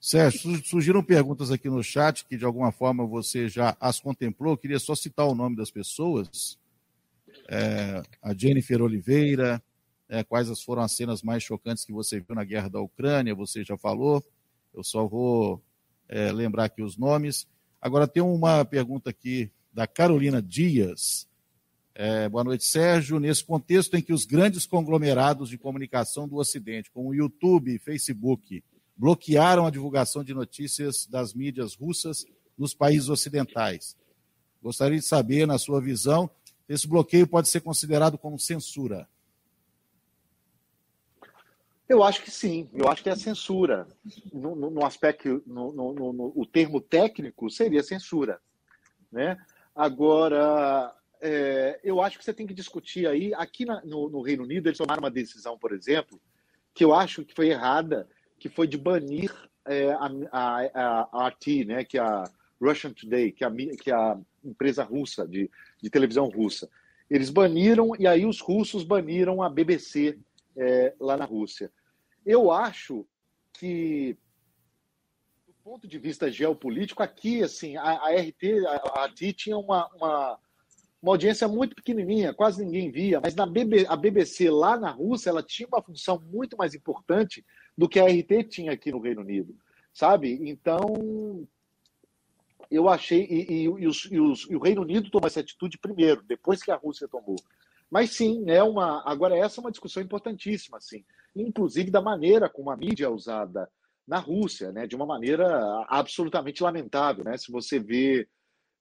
Sérgio, 0.00 0.60
surgiram 0.64 1.00
perguntas 1.00 1.52
aqui 1.52 1.70
no 1.70 1.80
chat 1.80 2.24
que 2.24 2.36
de 2.36 2.44
alguma 2.44 2.72
forma 2.72 3.06
você 3.06 3.48
já 3.48 3.76
as 3.78 4.00
contemplou. 4.00 4.54
Eu 4.54 4.58
queria 4.58 4.80
só 4.80 4.96
citar 4.96 5.28
o 5.28 5.34
nome 5.34 5.54
das 5.54 5.70
pessoas. 5.70 6.58
É, 7.48 8.02
a 8.20 8.34
Jennifer 8.34 8.82
Oliveira, 8.82 9.62
é, 10.12 10.22
quais 10.22 10.60
foram 10.60 10.82
as 10.82 10.92
cenas 10.92 11.22
mais 11.22 11.42
chocantes 11.42 11.86
que 11.86 11.92
você 11.92 12.20
viu 12.20 12.34
na 12.34 12.44
guerra 12.44 12.68
da 12.68 12.78
Ucrânia, 12.78 13.34
você 13.34 13.64
já 13.64 13.78
falou, 13.78 14.22
eu 14.74 14.84
só 14.84 15.08
vou 15.08 15.62
é, 16.06 16.30
lembrar 16.30 16.64
aqui 16.64 16.82
os 16.82 16.98
nomes. 16.98 17.48
Agora 17.80 18.06
tem 18.06 18.22
uma 18.22 18.62
pergunta 18.62 19.08
aqui 19.08 19.50
da 19.72 19.86
Carolina 19.86 20.42
Dias. 20.42 21.26
É, 21.94 22.28
boa 22.28 22.44
noite, 22.44 22.62
Sérgio. 22.66 23.18
Nesse 23.18 23.42
contexto 23.42 23.96
em 23.96 24.02
que 24.02 24.12
os 24.12 24.26
grandes 24.26 24.66
conglomerados 24.66 25.48
de 25.48 25.56
comunicação 25.56 26.28
do 26.28 26.36
Ocidente, 26.36 26.90
como 26.90 27.14
YouTube 27.14 27.74
e 27.74 27.78
Facebook, 27.78 28.62
bloquearam 28.94 29.64
a 29.64 29.70
divulgação 29.70 30.22
de 30.22 30.34
notícias 30.34 31.06
das 31.06 31.32
mídias 31.32 31.74
russas 31.74 32.26
nos 32.58 32.74
países 32.74 33.08
ocidentais, 33.08 33.96
gostaria 34.62 34.98
de 34.98 35.06
saber, 35.06 35.46
na 35.46 35.56
sua 35.56 35.80
visão, 35.80 36.30
se 36.66 36.74
esse 36.74 36.86
bloqueio 36.86 37.26
pode 37.26 37.48
ser 37.48 37.62
considerado 37.62 38.18
como 38.18 38.38
censura. 38.38 39.08
Eu 41.88 42.02
acho 42.02 42.22
que 42.22 42.30
sim, 42.30 42.68
eu 42.72 42.88
acho 42.88 43.02
que 43.02 43.10
é 43.10 43.16
censura. 43.16 43.86
No, 44.32 44.54
no, 44.54 44.70
no 44.70 44.84
aspecto, 44.84 45.42
no, 45.46 45.72
no, 45.72 46.32
o 46.34 46.46
termo 46.46 46.80
técnico 46.80 47.50
seria 47.50 47.82
censura. 47.82 48.40
Né? 49.10 49.36
Agora, 49.74 50.94
é, 51.20 51.78
eu 51.84 52.00
acho 52.00 52.18
que 52.18 52.24
você 52.24 52.32
tem 52.32 52.46
que 52.46 52.54
discutir 52.54 53.06
aí. 53.06 53.32
Aqui 53.34 53.64
na, 53.64 53.84
no, 53.84 54.22
Reino 54.22 54.44
Unido, 54.44 54.68
eles 54.68 54.78
tomaram 54.78 55.02
uma 55.02 55.10
decisão, 55.10 55.58
por 55.58 55.72
exemplo, 55.72 56.20
que 56.74 56.84
eu 56.84 56.94
acho 56.94 57.24
que 57.24 57.34
foi 57.34 57.48
errada, 57.48 58.08
que 58.38 58.48
foi 58.48 58.66
de 58.66 58.78
banir 58.78 59.32
é, 59.66 59.92
a, 59.92 60.10
a, 60.32 61.08
a, 61.12 61.28
RT, 61.28 61.64
né, 61.66 61.84
que 61.84 61.98
é 61.98 62.00
a 62.00 62.24
Russian 62.60 62.92
Today, 62.92 63.32
que 63.32 63.44
é 63.44 63.46
a, 63.46 63.50
que 63.50 63.90
é 63.90 63.94
a 63.94 64.18
empresa 64.44 64.82
russa, 64.82 65.26
de, 65.26 65.50
de 65.80 65.90
televisão 65.90 66.28
russa. 66.28 66.68
Eles 67.10 67.30
baniram, 67.30 67.92
e 67.98 68.06
aí 68.06 68.24
os 68.24 68.40
russos 68.40 68.82
baniram 68.82 69.42
a 69.42 69.48
BBC 69.48 70.18
é, 70.56 70.94
lá 71.00 71.16
na 71.16 71.24
Rússia. 71.24 71.72
Eu 72.24 72.50
acho 72.50 73.06
que, 73.52 74.16
do 75.46 75.54
ponto 75.64 75.86
de 75.86 75.98
vista 75.98 76.30
geopolítico, 76.30 77.02
aqui, 77.02 77.42
assim, 77.42 77.76
a, 77.76 77.82
a 77.82 78.14
RT, 78.14 78.66
a, 78.66 79.00
a 79.00 79.06
RT 79.06 79.32
tinha 79.32 79.58
uma, 79.58 79.88
uma, 79.94 80.38
uma 81.02 81.12
audiência 81.12 81.48
muito 81.48 81.74
pequenininha, 81.74 82.32
quase 82.32 82.64
ninguém 82.64 82.90
via, 82.90 83.20
mas 83.20 83.34
na 83.34 83.44
BB, 83.44 83.86
a 83.88 83.96
BBC 83.96 84.50
lá 84.50 84.78
na 84.78 84.90
Rússia, 84.90 85.30
ela 85.30 85.42
tinha 85.42 85.66
uma 85.66 85.82
função 85.82 86.22
muito 86.32 86.56
mais 86.56 86.74
importante 86.74 87.44
do 87.76 87.88
que 87.88 87.98
a 87.98 88.06
RT 88.06 88.44
tinha 88.48 88.72
aqui 88.72 88.92
no 88.92 89.00
Reino 89.00 89.20
Unido, 89.20 89.56
sabe? 89.92 90.38
Então, 90.48 91.46
eu 92.70 92.88
achei, 92.88 93.24
e, 93.24 93.52
e, 93.52 93.62
e, 93.64 93.86
os, 93.86 94.04
os, 94.06 94.50
e, 94.50 94.56
o 94.56 94.60
Reino 94.60 94.82
Unido 94.82 95.10
tomou 95.10 95.26
essa 95.26 95.40
atitude 95.40 95.76
primeiro, 95.76 96.22
depois 96.22 96.62
que 96.62 96.70
a 96.70 96.76
Rússia 96.76 97.06
tomou. 97.08 97.36
Mas 97.92 98.12
sim, 98.12 98.48
é 98.48 98.62
uma. 98.62 99.02
Agora, 99.04 99.36
essa 99.36 99.60
é 99.60 99.62
uma 99.62 99.70
discussão 99.70 100.02
importantíssima, 100.02 100.78
assim, 100.78 101.04
inclusive 101.36 101.90
da 101.90 102.00
maneira 102.00 102.48
como 102.48 102.70
a 102.70 102.76
mídia 102.76 103.04
é 103.04 103.08
usada 103.10 103.68
na 104.08 104.18
Rússia, 104.18 104.72
né, 104.72 104.86
de 104.86 104.96
uma 104.96 105.04
maneira 105.04 105.46
absolutamente 105.90 106.62
lamentável. 106.62 107.22
Né? 107.22 107.36
Se 107.36 107.52
você 107.52 107.78
vê. 107.78 108.26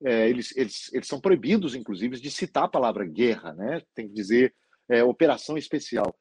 É, 0.04 0.28
eles, 0.28 0.56
eles, 0.58 0.92
eles 0.94 1.08
são 1.08 1.22
proibidos, 1.22 1.76
inclusive, 1.76 2.20
de 2.20 2.32
citar 2.32 2.64
a 2.64 2.70
palavra 2.70 3.06
guerra, 3.06 3.54
né? 3.54 3.84
tem 3.94 4.08
que 4.08 4.14
dizer 4.16 4.52
é, 4.90 5.04
operação 5.04 5.60
especial. 5.60 6.16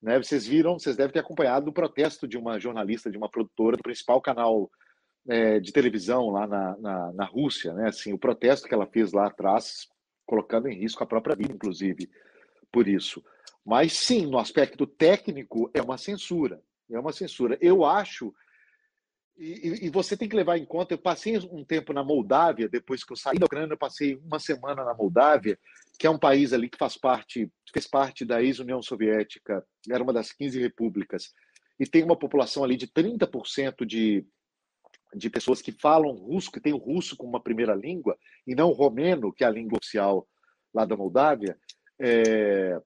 Né? 0.00 0.16
Vocês 0.16 0.46
viram, 0.46 0.78
vocês 0.78 0.96
devem 0.96 1.12
ter 1.12 1.18
acompanhado 1.18 1.68
o 1.68 1.72
protesto 1.72 2.26
de 2.26 2.38
uma 2.38 2.58
jornalista, 2.58 3.10
de 3.10 3.18
uma 3.18 3.28
produtora 3.28 3.76
do 3.76 3.82
principal 3.82 4.22
canal 4.22 4.70
é, 5.28 5.60
de 5.60 5.70
televisão 5.70 6.30
lá 6.30 6.46
na, 6.46 6.78
na, 6.78 7.12
na, 7.12 7.24
Rússia, 7.26 7.74
né? 7.74 7.88
Assim, 7.88 8.14
o 8.14 8.18
protesto 8.18 8.66
que 8.66 8.72
ela 8.72 8.86
fez 8.86 9.12
lá 9.12 9.26
atrás, 9.26 9.86
colocando 10.24 10.68
em 10.68 10.78
risco 10.78 11.02
a 11.02 11.06
própria 11.06 11.36
vida, 11.36 11.52
inclusive, 11.52 12.08
por 12.70 12.88
isso. 12.88 13.22
Mas 13.64 13.92
sim, 13.92 14.26
no 14.26 14.38
aspecto 14.38 14.86
técnico, 14.86 15.70
é 15.74 15.82
uma 15.82 15.98
censura. 15.98 16.62
É 16.90 16.98
uma 16.98 17.12
censura. 17.12 17.58
Eu 17.60 17.84
acho. 17.84 18.32
E, 19.36 19.86
e, 19.86 19.90
você 19.90 20.16
tem 20.16 20.28
que 20.28 20.36
levar 20.36 20.56
em 20.56 20.64
conta, 20.64 20.94
eu 20.94 20.98
passei 20.98 21.36
um 21.36 21.62
tempo 21.62 21.92
na 21.92 22.02
Moldávia, 22.02 22.70
depois 22.70 23.04
que 23.04 23.12
eu 23.12 23.16
saí 23.16 23.38
da 23.38 23.44
Ucrânia, 23.44 23.74
eu 23.74 23.78
passei 23.78 24.16
uma 24.16 24.38
semana 24.38 24.82
na 24.82 24.94
Moldávia, 24.94 25.58
que 25.98 26.06
é 26.06 26.10
um 26.10 26.18
país 26.18 26.54
ali 26.54 26.70
que 26.70 26.78
faz 26.78 26.96
parte, 26.96 27.50
fez 27.70 27.86
parte 27.86 28.24
da 28.24 28.42
ex-União 28.42 28.80
Soviética, 28.80 29.62
era 29.90 30.02
uma 30.02 30.12
das 30.12 30.32
15 30.32 30.58
repúblicas, 30.58 31.34
e 31.78 31.84
tem 31.84 32.02
uma 32.02 32.18
população 32.18 32.64
ali 32.64 32.78
de 32.78 32.86
30% 32.86 33.84
de 33.84 34.26
de 35.14 35.30
pessoas 35.30 35.62
que 35.62 35.72
falam 35.72 36.12
russo, 36.12 36.50
que 36.50 36.60
têm 36.60 36.74
o 36.74 36.78
russo 36.78 37.16
como 37.16 37.30
uma 37.30 37.42
primeira 37.42 37.74
língua, 37.74 38.18
e 38.46 38.54
não 38.54 38.68
o 38.68 38.74
romeno, 38.74 39.32
que 39.32 39.44
é 39.44 39.46
a 39.46 39.50
língua 39.50 39.78
oficial 39.78 40.28
lá 40.74 40.84
da 40.84 40.96
Moldávia, 40.96 41.58
é, 41.98 42.80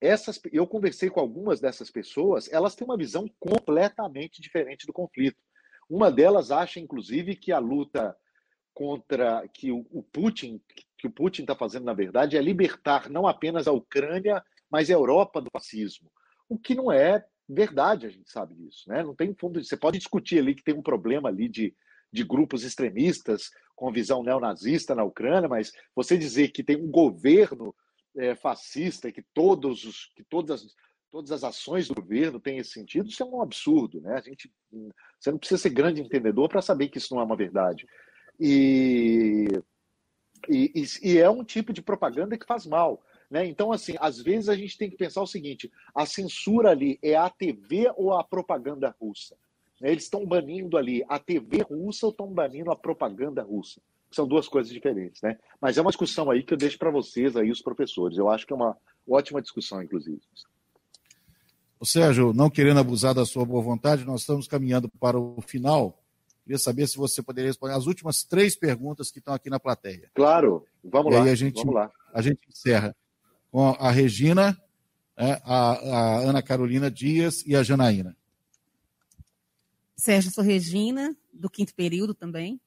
essas, 0.00 0.40
eu 0.52 0.66
conversei 0.66 1.10
com 1.10 1.20
algumas 1.20 1.60
dessas 1.60 1.90
pessoas, 1.90 2.50
elas 2.52 2.74
têm 2.74 2.86
uma 2.86 2.96
visão 2.96 3.28
completamente 3.38 4.40
diferente 4.40 4.86
do 4.86 4.92
conflito. 4.92 5.38
Uma 5.88 6.10
delas 6.10 6.50
acha, 6.50 6.80
inclusive, 6.80 7.36
que 7.36 7.52
a 7.52 7.58
luta 7.58 8.16
contra 8.72 9.46
que 9.48 9.70
o, 9.70 9.86
o 9.90 10.02
Putin, 10.02 10.60
que 10.96 11.06
o 11.06 11.10
Putin 11.10 11.42
está 11.42 11.54
fazendo, 11.54 11.84
na 11.84 11.92
verdade, 11.92 12.36
é 12.36 12.40
libertar 12.40 13.10
não 13.10 13.26
apenas 13.26 13.68
a 13.68 13.72
Ucrânia, 13.72 14.42
mas 14.70 14.88
a 14.88 14.94
Europa 14.94 15.40
do 15.40 15.50
fascismo. 15.52 16.10
O 16.48 16.58
que 16.58 16.74
não 16.74 16.90
é 16.90 17.24
verdade, 17.48 18.06
a 18.06 18.08
gente 18.08 18.30
sabe 18.30 18.54
disso, 18.54 18.88
né? 18.88 19.02
Não 19.02 19.14
tem 19.14 19.34
fundo. 19.34 19.62
Você 19.62 19.76
pode 19.76 19.98
discutir 19.98 20.38
ali 20.38 20.54
que 20.54 20.62
tem 20.62 20.74
um 20.74 20.82
problema 20.82 21.28
ali 21.28 21.48
de, 21.48 21.74
de 22.12 22.24
grupos 22.24 22.64
extremistas 22.64 23.50
com 23.74 23.92
visão 23.92 24.22
neonazista 24.22 24.94
na 24.94 25.04
Ucrânia, 25.04 25.48
mas 25.48 25.72
você 25.94 26.16
dizer 26.16 26.48
que 26.48 26.62
tem 26.62 26.76
um 26.76 26.90
governo 26.90 27.74
é, 28.16 28.34
fascista 28.34 29.12
que 29.12 29.22
todos 29.34 29.84
os 29.84 30.06
que 30.14 30.24
todas 30.24 30.66
todas 31.10 31.32
as 31.32 31.42
ações 31.42 31.88
do 31.88 31.94
governo 31.94 32.38
têm 32.38 32.58
esse 32.58 32.70
sentido, 32.70 33.08
isso 33.08 33.22
é 33.22 33.26
um 33.26 33.42
absurdo, 33.42 34.00
né? 34.00 34.14
A 34.14 34.20
gente 34.20 34.52
você 35.18 35.30
não 35.30 35.38
precisa 35.38 35.60
ser 35.60 35.70
grande 35.70 36.00
entendedor 36.00 36.48
para 36.48 36.62
saber 36.62 36.88
que 36.88 36.98
isso 36.98 37.14
não 37.14 37.20
é 37.20 37.24
uma 37.24 37.36
verdade. 37.36 37.86
E, 38.38 39.48
e, 40.48 40.84
e 41.02 41.18
é 41.18 41.28
um 41.28 41.44
tipo 41.44 41.72
de 41.72 41.82
propaganda 41.82 42.38
que 42.38 42.46
faz 42.46 42.64
mal. 42.64 43.02
Né? 43.30 43.46
Então, 43.46 43.70
assim, 43.70 43.94
às 44.00 44.20
vezes 44.20 44.48
a 44.48 44.56
gente 44.56 44.78
tem 44.78 44.88
que 44.88 44.96
pensar 44.96 45.20
o 45.20 45.26
seguinte: 45.26 45.70
a 45.94 46.06
censura 46.06 46.70
ali 46.70 46.98
é 47.02 47.16
a 47.16 47.28
TV 47.28 47.92
ou 47.96 48.12
a 48.14 48.24
propaganda 48.24 48.94
russa? 49.00 49.36
Né? 49.80 49.90
Eles 49.90 50.04
estão 50.04 50.24
banindo 50.24 50.76
ali 50.76 51.04
a 51.08 51.18
TV 51.18 51.62
russa 51.62 52.06
ou 52.06 52.12
estão 52.12 52.32
banindo 52.32 52.70
a 52.70 52.76
propaganda 52.76 53.42
russa? 53.42 53.80
São 54.10 54.26
duas 54.26 54.48
coisas 54.48 54.72
diferentes, 54.72 55.22
né? 55.22 55.38
Mas 55.60 55.78
é 55.78 55.80
uma 55.80 55.90
discussão 55.90 56.30
aí 56.30 56.42
que 56.42 56.52
eu 56.52 56.58
deixo 56.58 56.78
para 56.78 56.90
vocês 56.90 57.36
aí, 57.36 57.50
os 57.50 57.62
professores. 57.62 58.18
Eu 58.18 58.28
acho 58.28 58.46
que 58.46 58.52
é 58.52 58.56
uma 58.56 58.76
ótima 59.08 59.40
discussão, 59.40 59.82
inclusive. 59.82 60.20
O 61.78 61.86
Sérgio, 61.86 62.32
não 62.32 62.50
querendo 62.50 62.80
abusar 62.80 63.14
da 63.14 63.24
sua 63.24 63.44
boa 63.44 63.62
vontade, 63.62 64.04
nós 64.04 64.20
estamos 64.20 64.46
caminhando 64.46 64.88
para 64.88 65.18
o 65.18 65.40
final. 65.40 65.98
Queria 66.42 66.58
saber 66.58 66.86
se 66.88 66.96
você 66.96 67.22
poderia 67.22 67.48
responder 67.48 67.74
as 67.74 67.86
últimas 67.86 68.24
três 68.24 68.56
perguntas 68.56 69.10
que 69.10 69.18
estão 69.18 69.32
aqui 69.32 69.48
na 69.48 69.60
plateia. 69.60 70.10
Claro, 70.14 70.66
vamos 70.82 71.12
e 71.12 71.16
lá. 71.16 71.22
Aí 71.22 71.30
a 71.30 71.34
gente, 71.34 71.56
vamos 71.56 71.74
lá. 71.74 71.90
A 72.12 72.20
gente 72.20 72.40
encerra 72.48 72.94
com 73.50 73.68
a 73.78 73.90
Regina, 73.90 74.60
né, 75.16 75.40
a, 75.44 75.72
a 75.72 76.18
Ana 76.18 76.42
Carolina 76.42 76.90
Dias 76.90 77.44
e 77.46 77.54
a 77.54 77.62
Janaína. 77.62 78.16
Sérgio, 79.96 80.32
sou 80.32 80.42
Regina, 80.42 81.14
do 81.32 81.48
quinto 81.48 81.74
período 81.74 82.14
também. 82.14 82.60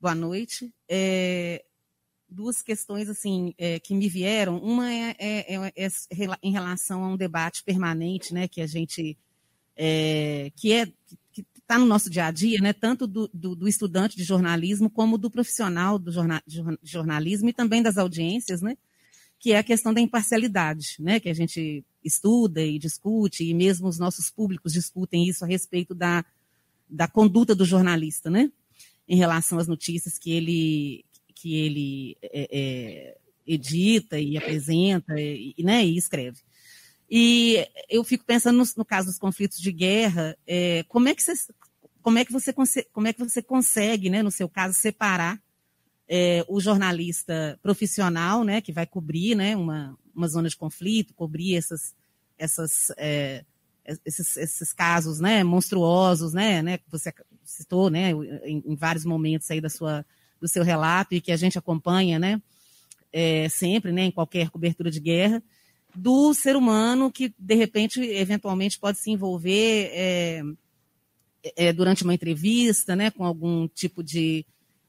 Boa 0.00 0.14
noite. 0.14 0.72
É, 0.88 1.64
duas 2.28 2.62
questões 2.62 3.08
assim 3.08 3.52
é, 3.58 3.80
que 3.80 3.92
me 3.94 4.08
vieram. 4.08 4.58
Uma 4.58 4.92
é, 4.92 5.16
é, 5.18 5.54
é, 5.56 5.86
é 5.86 5.90
em 6.40 6.52
relação 6.52 7.02
a 7.02 7.08
um 7.08 7.16
debate 7.16 7.64
permanente, 7.64 8.32
né, 8.32 8.46
que 8.46 8.60
a 8.60 8.66
gente 8.66 9.18
é, 9.76 10.52
que 10.54 10.72
é 10.72 10.86
que 11.32 11.44
está 11.56 11.78
no 11.78 11.86
nosso 11.86 12.08
dia 12.08 12.26
a 12.26 12.30
dia, 12.30 12.60
né, 12.60 12.72
tanto 12.72 13.08
do, 13.08 13.28
do, 13.34 13.56
do, 13.56 13.68
estudante 13.68 14.16
de 14.16 14.22
jornalismo 14.22 14.88
como 14.88 15.18
do 15.18 15.30
profissional 15.30 15.98
do 15.98 16.12
de 16.46 16.62
jornalismo 16.82 17.48
e 17.48 17.52
também 17.52 17.82
das 17.82 17.98
audiências, 17.98 18.62
né, 18.62 18.76
que 19.38 19.52
é 19.52 19.58
a 19.58 19.64
questão 19.64 19.92
da 19.92 20.00
imparcialidade, 20.00 20.96
né, 21.00 21.18
que 21.18 21.28
a 21.28 21.34
gente 21.34 21.84
estuda 22.04 22.62
e 22.62 22.78
discute, 22.78 23.44
e 23.44 23.52
mesmo 23.52 23.88
os 23.88 23.98
nossos 23.98 24.30
públicos 24.30 24.72
discutem 24.72 25.28
isso 25.28 25.44
a 25.44 25.48
respeito 25.48 25.92
da, 25.92 26.24
da 26.88 27.08
conduta 27.08 27.52
do 27.54 27.64
jornalista, 27.64 28.30
né, 28.30 28.50
em 29.08 29.16
relação 29.16 29.58
às 29.58 29.66
notícias 29.66 30.18
que 30.18 30.32
ele, 30.32 31.04
que 31.34 31.56
ele 31.56 32.16
é, 32.22 32.48
é, 32.50 33.18
edita 33.46 34.18
e 34.18 34.36
apresenta 34.36 35.18
e, 35.18 35.54
né, 35.60 35.84
e 35.84 35.96
escreve. 35.96 36.40
E 37.10 37.66
eu 37.88 38.04
fico 38.04 38.24
pensando 38.24 38.58
no, 38.58 38.64
no 38.76 38.84
caso 38.84 39.08
dos 39.08 39.18
conflitos 39.18 39.58
de 39.58 39.72
guerra, 39.72 40.36
é, 40.46 40.84
como 40.88 41.08
é 41.08 41.14
que 41.14 41.22
você, 41.22 41.32
como 42.02 42.18
é 42.18 42.24
que 42.24 42.32
você, 42.32 42.52
como 42.92 43.08
é 43.08 43.12
que 43.12 43.18
você 43.18 43.40
consegue, 43.40 44.10
né, 44.10 44.22
no 44.22 44.30
seu 44.30 44.48
caso, 44.48 44.74
separar 44.74 45.40
é, 46.06 46.44
o 46.48 46.60
jornalista 46.60 47.58
profissional, 47.62 48.44
né, 48.44 48.60
que 48.60 48.72
vai 48.72 48.86
cobrir, 48.86 49.34
né, 49.34 49.56
uma, 49.56 49.96
uma 50.14 50.28
zona 50.28 50.48
de 50.48 50.56
conflito, 50.56 51.14
cobrir 51.14 51.56
essas, 51.56 51.94
essas, 52.38 52.90
é, 52.98 53.44
esses, 54.04 54.36
esses 54.36 54.72
casos, 54.72 55.20
né, 55.20 55.42
monstruosos, 55.42 56.32
né, 56.32 56.62
né, 56.62 56.78
que 56.78 56.90
você 56.90 57.12
citou, 57.44 57.90
né, 57.90 58.12
em, 58.44 58.62
em, 58.66 58.76
vários 58.76 59.04
momentos 59.04 59.50
aí 59.50 59.60
da 59.60 59.68
sua, 59.68 60.04
do 60.40 60.48
seu 60.48 60.62
relato 60.62 61.14
e 61.14 61.20
que 61.20 61.32
a 61.32 61.36
gente 61.36 61.58
acompanha, 61.58 62.18
né, 62.18 62.40
é, 63.12 63.48
sempre, 63.48 63.92
né, 63.92 64.04
em 64.04 64.10
qualquer 64.10 64.50
cobertura 64.50 64.90
de 64.90 65.00
guerra, 65.00 65.42
do 65.94 66.34
ser 66.34 66.54
humano 66.54 67.10
que, 67.10 67.32
de 67.38 67.54
repente, 67.54 68.00
eventualmente 68.00 68.78
pode 68.78 68.98
se 68.98 69.10
envolver 69.10 69.90
é, 69.92 70.42
é, 71.56 71.72
durante 71.72 72.04
uma 72.04 72.14
entrevista, 72.14 72.94
né, 72.94 73.10
com 73.10 73.24
algum 73.24 73.66
tipo 73.68 74.02
de 74.02 74.44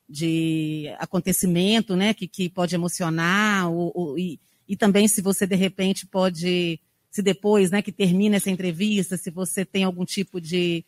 de 0.10 0.92
acontecimento, 0.98 1.96
né, 1.96 2.16
que, 2.16 2.28
que 2.28 2.50
pode 2.50 2.74
emocionar, 2.74 3.70
ou, 3.70 3.92
ou, 3.94 4.20
e, 4.20 4.40
e 4.68 4.76
também 4.76 5.08
se 5.08 5.22
você 5.22 5.46
de 5.46 5.56
repente 5.56 6.08
pode, 6.08 6.80
se 7.12 7.22
depois, 7.22 7.72
né, 7.72 7.82
que 7.82 7.92
termina 7.92 8.36
essa 8.36 8.50
entrevista, 8.50 9.18
se 9.18 9.32
você 9.32 9.66
tem 9.66 9.84
algum 9.84 10.06
tipo 10.06 10.40
de 10.40 10.86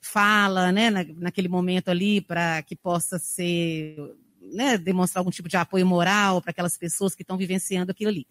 fala, 0.00 0.72
né, 0.72 0.90
na, 0.90 1.04
naquele 1.04 1.48
momento 1.48 1.90
ali, 1.90 2.20
para 2.20 2.62
que 2.62 2.74
possa 2.74 3.18
ser, 3.18 3.96
né, 4.40 4.76
demonstrar 4.78 5.20
algum 5.20 5.30
tipo 5.30 5.48
de 5.48 5.56
apoio 5.56 5.86
moral 5.86 6.40
para 6.40 6.50
aquelas 6.50 6.76
pessoas 6.76 7.14
que 7.14 7.22
estão 7.22 7.36
vivenciando 7.36 7.92
aquilo 7.92 8.10
ali. 8.10 8.26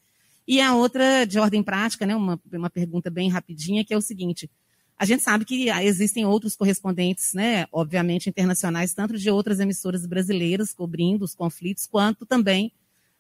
E 0.48 0.60
a 0.60 0.74
outra, 0.74 1.26
de 1.26 1.40
ordem 1.40 1.62
prática, 1.62 2.06
né, 2.06 2.16
uma, 2.16 2.40
uma 2.52 2.70
pergunta 2.70 3.10
bem 3.10 3.30
rapidinha, 3.30 3.86
que 3.86 3.94
é 3.94 3.98
o 3.98 4.02
seguinte, 4.02 4.50
a 4.98 5.06
gente 5.06 5.24
sabe 5.24 5.46
que 5.46 5.70
existem 5.70 6.26
outros 6.26 6.58
correspondentes, 6.58 7.34
né, 7.34 7.68
obviamente 7.72 8.30
internacionais, 8.30 8.94
tanto 8.94 9.18
de 9.18 9.30
outras 9.30 9.60
emissoras 9.60 10.06
brasileiras 10.06 10.74
cobrindo 10.74 11.24
os 11.24 11.34
conflitos, 11.34 11.88
quanto 11.88 12.26
também 12.26 12.74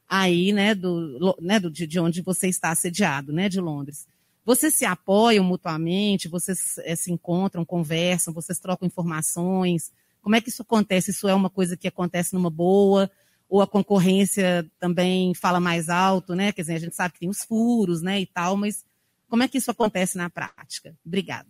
aí, 0.09 0.51
né, 0.51 0.73
do, 0.73 1.37
né, 1.39 1.59
do, 1.59 1.69
de 1.69 1.99
onde 1.99 2.21
você 2.23 2.47
está 2.47 2.71
assediado, 2.71 3.31
né, 3.31 3.47
de 3.47 3.61
Londres. 3.61 4.07
Vocês 4.43 4.73
se 4.73 4.83
apoiam 4.83 5.45
mutuamente, 5.45 6.27
vocês 6.27 6.79
é, 6.79 6.95
se 6.95 7.11
encontram, 7.11 7.63
conversam, 7.63 8.33
vocês 8.33 8.57
trocam 8.57 8.87
informações. 8.87 9.91
Como 10.23 10.35
é 10.35 10.41
que 10.41 10.49
isso 10.49 10.63
acontece? 10.63 11.11
Isso 11.11 11.27
é 11.27 11.35
uma 11.35 11.49
coisa 11.49 11.77
que 11.77 11.87
acontece 11.87 12.33
numa 12.33 12.49
boa? 12.49 13.11
Ou 13.47 13.61
a 13.61 13.67
concorrência 13.67 14.65
também 14.79 15.35
fala 15.35 15.59
mais 15.59 15.89
alto, 15.89 16.33
né? 16.33 16.51
Quer 16.51 16.61
dizer, 16.61 16.73
a 16.75 16.79
gente 16.79 16.95
sabe 16.95 17.13
que 17.13 17.19
tem 17.19 17.29
os 17.29 17.43
furos, 17.43 18.01
né, 18.01 18.19
e 18.19 18.25
tal, 18.25 18.57
mas 18.57 18.83
como 19.27 19.43
é 19.43 19.47
que 19.47 19.59
isso 19.59 19.69
acontece 19.69 20.17
na 20.17 20.29
prática? 20.29 20.95
Obrigada. 21.05 21.49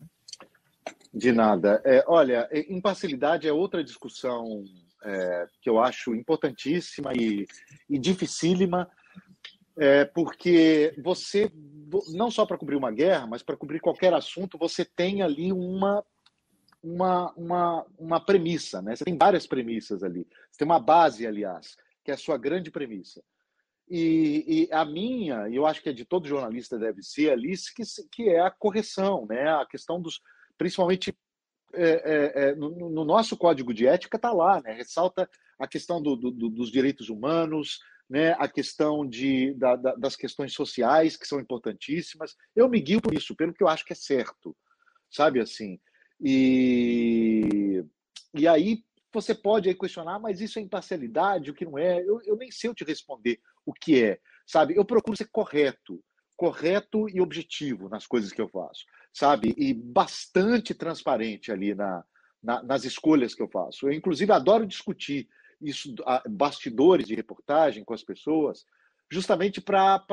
De 1.13 1.31
nada. 1.31 1.81
É, 1.85 2.03
olha, 2.07 2.49
imparcialidade 2.69 3.47
é 3.47 3.53
outra 3.53 3.83
discussão 3.83 4.65
é, 5.03 5.47
que 5.61 5.69
eu 5.69 5.79
acho 5.79 6.13
importantíssima 6.15 7.13
e, 7.13 7.45
e 7.89 7.97
dificílima. 7.97 8.89
É 9.77 10.03
porque 10.03 10.93
você, 11.01 11.49
não 12.09 12.29
só 12.29 12.45
para 12.45 12.57
cobrir 12.57 12.75
uma 12.75 12.91
guerra, 12.91 13.25
mas 13.25 13.41
para 13.41 13.55
cobrir 13.55 13.79
qualquer 13.79 14.13
assunto, 14.13 14.57
você 14.57 14.83
tem 14.83 15.21
ali 15.21 15.53
uma, 15.53 16.03
uma, 16.83 17.31
uma, 17.33 17.85
uma 17.97 18.19
premissa, 18.19 18.81
né? 18.81 18.95
Você 18.95 19.05
tem 19.05 19.17
várias 19.17 19.47
premissas 19.47 20.03
ali. 20.03 20.27
Você 20.51 20.57
tem 20.59 20.65
uma 20.65 20.79
base, 20.79 21.25
aliás, 21.25 21.77
que 22.03 22.11
é 22.11 22.13
a 22.13 22.17
sua 22.17 22.37
grande 22.37 22.69
premissa. 22.69 23.23
E, 23.89 24.67
e, 24.69 24.73
a 24.73 24.85
minha, 24.85 25.49
e 25.49 25.55
eu 25.55 25.65
acho 25.65 25.81
que 25.81 25.89
é 25.89 25.93
de 25.93 26.05
todo 26.05 26.27
jornalista 26.27 26.77
deve 26.77 27.01
ser 27.01 27.31
ali, 27.31 27.55
que, 27.75 27.83
que 28.11 28.29
é 28.29 28.39
a 28.39 28.51
correção, 28.51 29.25
né? 29.27 29.49
A 29.49 29.65
questão 29.65 29.99
dos, 29.99 30.21
principalmente 30.57 31.17
é, 31.73 31.89
é, 31.89 32.49
é, 32.49 32.55
no, 32.55 32.89
no, 32.89 33.05
nosso 33.05 33.37
código 33.37 33.73
de 33.73 33.87
ética 33.87 34.17
está 34.17 34.31
lá, 34.31 34.61
né? 34.61 34.73
Ressalta 34.73 35.29
a 35.57 35.67
questão 35.67 36.01
do, 36.01 36.15
do, 36.15 36.31
dos 36.31 36.71
direitos 36.71 37.09
humanos, 37.09 37.79
né? 38.09 38.33
A 38.39 38.47
questão 38.47 39.07
de, 39.07 39.53
da, 39.53 39.75
da, 39.75 39.95
das 39.95 40.15
questões 40.15 40.53
sociais 40.53 41.15
que 41.15 41.27
são 41.27 41.39
importantíssimas. 41.39 42.35
Eu 42.55 42.67
me 42.69 42.79
guio 42.79 43.01
por 43.01 43.13
isso, 43.13 43.35
pelo 43.35 43.53
que 43.53 43.63
eu 43.63 43.67
acho 43.67 43.85
que 43.85 43.93
é 43.93 43.95
certo, 43.95 44.55
sabe 45.09 45.39
assim. 45.39 45.79
E 46.21 47.83
e 48.33 48.47
aí 48.47 48.83
você 49.11 49.33
pode 49.33 49.67
aí 49.67 49.75
questionar, 49.75 50.19
mas 50.19 50.39
isso 50.39 50.59
é 50.59 50.61
imparcialidade, 50.61 51.49
o 51.49 51.53
que 51.53 51.65
não 51.65 51.77
é? 51.77 51.99
Eu, 52.01 52.21
eu 52.23 52.35
nem 52.35 52.51
sei 52.51 52.69
eu 52.69 52.75
te 52.75 52.83
responder 52.83 53.39
o 53.65 53.73
que 53.73 54.03
é, 54.03 54.19
sabe? 54.45 54.75
Eu 54.75 54.85
procuro 54.85 55.17
ser 55.17 55.27
correto, 55.31 56.03
correto 56.37 57.09
e 57.09 57.19
objetivo 57.19 57.89
nas 57.89 58.05
coisas 58.05 58.31
que 58.31 58.41
eu 58.41 58.47
faço, 58.47 58.85
sabe? 59.13 59.53
E 59.57 59.73
bastante 59.73 60.73
transparente 60.73 61.51
ali 61.51 61.73
na, 61.73 62.03
na 62.41 62.63
nas 62.63 62.83
escolhas 62.83 63.33
que 63.33 63.41
eu 63.41 63.49
faço. 63.49 63.87
Eu, 63.87 63.93
inclusive, 63.93 64.31
adoro 64.31 64.65
discutir 64.65 65.27
isso, 65.61 65.93
bastidores 66.29 67.07
de 67.07 67.15
reportagem 67.15 67.83
com 67.83 67.93
as 67.93 68.03
pessoas, 68.03 68.65
justamente 69.11 69.59
para 69.59 70.05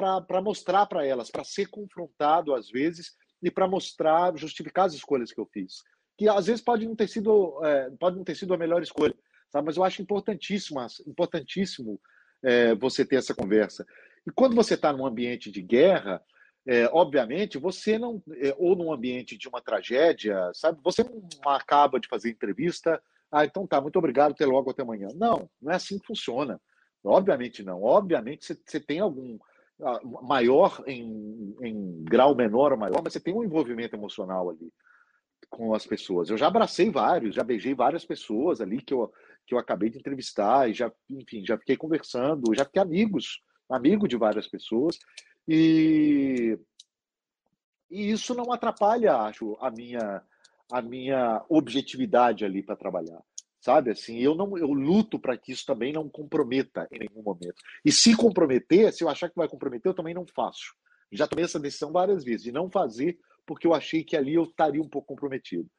mostrar 0.42 0.86
para 0.86 1.06
elas, 1.06 1.30
para 1.30 1.44
ser 1.44 1.66
confrontado 1.66 2.54
às 2.54 2.68
vezes 2.70 3.14
e 3.42 3.50
para 3.50 3.68
mostrar, 3.68 4.36
justificar 4.36 4.86
as 4.86 4.94
escolhas 4.94 5.32
que 5.32 5.40
eu 5.40 5.46
fiz 5.46 5.82
que 6.16 6.28
às 6.28 6.46
vezes 6.46 6.62
pode 6.62 6.86
não 6.86 6.96
ter 6.96 7.08
sido, 7.08 7.62
é, 7.64 7.90
pode 7.98 8.16
não 8.16 8.24
ter 8.24 8.34
sido 8.34 8.54
a 8.54 8.58
melhor 8.58 8.82
escolha, 8.82 9.14
sabe? 9.50 9.66
mas 9.66 9.76
eu 9.76 9.84
acho 9.84 10.00
importantíssimo, 10.00 10.80
importantíssimo 11.06 12.00
é, 12.42 12.74
você 12.74 13.04
ter 13.04 13.16
essa 13.16 13.34
conversa. 13.34 13.86
E 14.26 14.30
quando 14.30 14.56
você 14.56 14.74
está 14.74 14.92
num 14.92 15.06
ambiente 15.06 15.50
de 15.50 15.60
guerra, 15.60 16.22
é, 16.66 16.90
obviamente, 16.92 17.58
você 17.58 17.96
não, 17.96 18.20
é, 18.38 18.54
ou 18.58 18.74
num 18.74 18.92
ambiente 18.92 19.38
de 19.38 19.48
uma 19.48 19.60
tragédia, 19.60 20.50
sabe? 20.52 20.80
Você 20.82 21.04
não 21.04 21.52
acaba 21.52 22.00
de 22.00 22.08
fazer 22.08 22.30
entrevista, 22.30 23.00
ah, 23.30 23.44
então 23.44 23.66
tá, 23.66 23.80
muito 23.80 23.98
obrigado, 23.98 24.32
até 24.32 24.44
logo, 24.44 24.70
até 24.70 24.82
amanhã. 24.82 25.08
Não, 25.14 25.48
não 25.62 25.72
é 25.72 25.76
assim 25.76 25.98
que 25.98 26.06
funciona. 26.06 26.60
Obviamente 27.04 27.62
não. 27.62 27.82
Obviamente 27.82 28.58
você, 28.66 28.80
tem 28.80 28.98
algum 28.98 29.38
ah, 29.80 30.00
maior 30.22 30.82
em, 30.86 31.54
em 31.62 32.04
grau 32.04 32.34
menor 32.34 32.72
ou 32.72 32.78
maior, 32.78 33.00
mas 33.02 33.12
você 33.12 33.20
tem 33.20 33.32
um 33.34 33.44
envolvimento 33.44 33.94
emocional 33.94 34.50
ali 34.50 34.72
com 35.48 35.72
as 35.72 35.86
pessoas. 35.86 36.30
Eu 36.30 36.36
já 36.36 36.48
abracei 36.48 36.90
vários, 36.90 37.36
já 37.36 37.44
beijei 37.44 37.74
várias 37.74 38.04
pessoas 38.04 38.60
ali 38.60 38.82
que 38.82 38.92
eu, 38.92 39.12
que 39.46 39.54
eu 39.54 39.58
acabei 39.58 39.88
de 39.88 39.98
entrevistar 39.98 40.68
e 40.68 40.74
já, 40.74 40.90
enfim, 41.08 41.44
já 41.46 41.56
fiquei 41.56 41.76
conversando, 41.76 42.54
já 42.54 42.64
fiquei 42.64 42.82
amigos, 42.82 43.40
amigo 43.68 44.08
de 44.08 44.16
várias 44.16 44.48
pessoas 44.48 44.98
e 45.46 46.58
e 47.88 48.10
isso 48.10 48.34
não 48.34 48.52
atrapalha, 48.52 49.14
acho, 49.14 49.56
a 49.60 49.70
minha 49.70 50.22
a 50.70 50.82
minha 50.82 51.44
objetividade 51.48 52.44
ali 52.44 52.62
para 52.62 52.74
trabalhar. 52.74 53.22
Sabe 53.60 53.90
assim, 53.90 54.18
eu 54.18 54.34
não 54.34 54.56
eu 54.58 54.72
luto 54.72 55.18
para 55.18 55.36
que 55.36 55.52
isso 55.52 55.64
também 55.64 55.92
não 55.92 56.08
comprometa 56.08 56.88
em 56.90 56.98
nenhum 56.98 57.22
momento. 57.22 57.56
E 57.84 57.92
se 57.92 58.16
comprometer, 58.16 58.92
se 58.92 59.04
eu 59.04 59.08
achar 59.08 59.28
que 59.28 59.36
vai 59.36 59.48
comprometer, 59.48 59.90
eu 59.90 59.94
também 59.94 60.14
não 60.14 60.26
faço. 60.26 60.74
Já 61.12 61.26
tomei 61.26 61.44
essa 61.44 61.60
decisão 61.60 61.92
várias 61.92 62.24
vezes 62.24 62.42
de 62.42 62.52
não 62.52 62.70
fazer 62.70 63.18
porque 63.46 63.66
eu 63.66 63.72
achei 63.72 64.02
que 64.02 64.16
ali 64.16 64.34
eu 64.34 64.42
estaria 64.42 64.82
um 64.82 64.88
pouco 64.88 65.08
comprometido. 65.08 65.70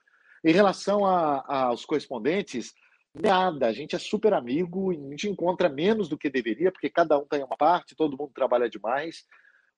Em 0.44 0.53
relação 0.53 1.06
a, 1.06 1.39
a, 1.39 1.64
aos 1.65 1.85
correspondentes, 1.85 2.73
nada, 3.14 3.68
a 3.68 3.73
gente 3.73 3.95
é 3.95 3.99
super 3.99 4.34
amigo, 4.34 4.91
a 4.91 4.94
gente 4.94 5.27
encontra 5.27 5.68
menos 5.68 6.07
do 6.07 6.18
que 6.18 6.30
deveria, 6.30 6.72
porque 6.72 6.89
cada 6.89 7.18
um 7.19 7.26
tem 7.26 7.44
uma 7.44 7.57
parte, 7.57 7.95
todo 7.95 8.18
mundo 8.18 8.31
trabalha 8.34 8.69
demais. 8.69 9.26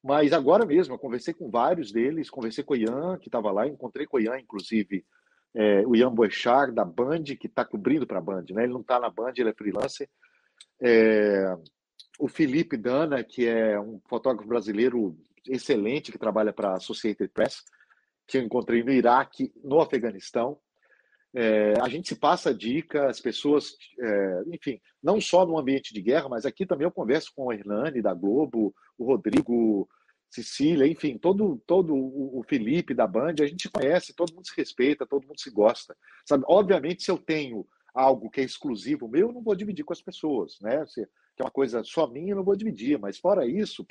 Mas 0.03 0.31
agora 0.31 0.65
mesmo, 0.65 0.93
eu 0.93 0.99
conversei 0.99 1.33
com 1.33 1.49
vários 1.49 1.91
deles, 1.91 2.29
conversei 2.29 2.63
com 2.63 2.73
o 2.73 2.77
Ian, 2.77 3.17
que 3.17 3.27
estava 3.27 3.51
lá, 3.51 3.67
encontrei 3.67 4.05
com 4.05 4.17
o 4.17 4.19
Ian, 4.19 4.39
inclusive, 4.39 5.05
é, 5.53 5.85
o 5.85 5.95
Ian 5.95 6.13
Boechat, 6.13 6.71
da 6.71 6.85
Band, 6.85 7.23
que 7.23 7.47
está 7.47 7.65
cobrindo 7.65 8.07
para 8.07 8.19
a 8.19 8.21
Band, 8.21 8.45
né? 8.51 8.63
ele 8.63 8.73
não 8.73 8.81
está 8.81 8.99
na 8.99 9.09
Band, 9.09 9.33
ele 9.35 9.49
é 9.49 9.53
freelancer. 9.53 10.09
É, 10.81 11.53
o 12.17 12.27
Felipe 12.27 12.77
Dana, 12.77 13.23
que 13.23 13.45
é 13.45 13.79
um 13.79 13.99
fotógrafo 14.07 14.47
brasileiro 14.47 15.17
excelente, 15.47 16.11
que 16.11 16.17
trabalha 16.17 16.53
para 16.53 16.69
a 16.69 16.77
Associated 16.77 17.31
Press 17.33 17.63
que 18.29 18.37
eu 18.37 18.43
encontrei 18.43 18.83
no 18.83 18.91
Iraque, 18.91 19.51
no 19.63 19.81
Afeganistão. 19.81 20.59
É, 21.33 21.73
a 21.79 21.87
gente 21.87 22.09
se 22.09 22.15
passa 22.15 22.53
dica, 22.53 23.07
as 23.07 23.19
pessoas, 23.19 23.75
é, 23.99 24.43
enfim, 24.47 24.79
não 25.01 25.21
só 25.21 25.45
no 25.45 25.57
ambiente 25.57 25.93
de 25.93 26.01
guerra, 26.01 26.27
mas 26.27 26.45
aqui 26.45 26.65
também 26.65 26.85
eu 26.85 26.91
converso 26.91 27.31
com 27.35 27.49
a 27.49 27.55
Hernani 27.55 28.01
da 28.01 28.13
Globo, 28.13 28.73
o 28.97 29.05
Rodrigo, 29.05 29.87
Cecília, 30.29 30.87
enfim, 30.87 31.17
todo, 31.17 31.61
todo 31.65 31.95
o 31.95 32.43
Felipe 32.47 32.93
da 32.93 33.07
Band, 33.07 33.35
a 33.41 33.47
gente 33.47 33.69
conhece, 33.69 34.13
todo 34.13 34.33
mundo 34.33 34.47
se 34.47 34.55
respeita, 34.55 35.05
todo 35.05 35.27
mundo 35.27 35.39
se 35.39 35.49
gosta. 35.49 35.97
Sabe? 36.25 36.43
Obviamente, 36.47 37.03
se 37.03 37.09
eu 37.09 37.17
tenho 37.17 37.65
algo 37.93 38.29
que 38.29 38.39
é 38.39 38.43
exclusivo 38.43 39.07
meu, 39.07 39.27
eu 39.27 39.33
não 39.33 39.41
vou 39.41 39.55
dividir 39.55 39.83
com 39.83 39.93
as 39.93 40.01
pessoas, 40.01 40.59
né? 40.61 40.85
Se 40.85 41.01
é 41.01 41.43
uma 41.43 41.49
coisa 41.49 41.83
só 41.83 42.07
minha, 42.07 42.31
eu 42.31 42.35
não 42.35 42.43
vou 42.43 42.55
dividir, 42.55 42.99
mas 42.99 43.17
fora 43.17 43.45
isso, 43.47 43.85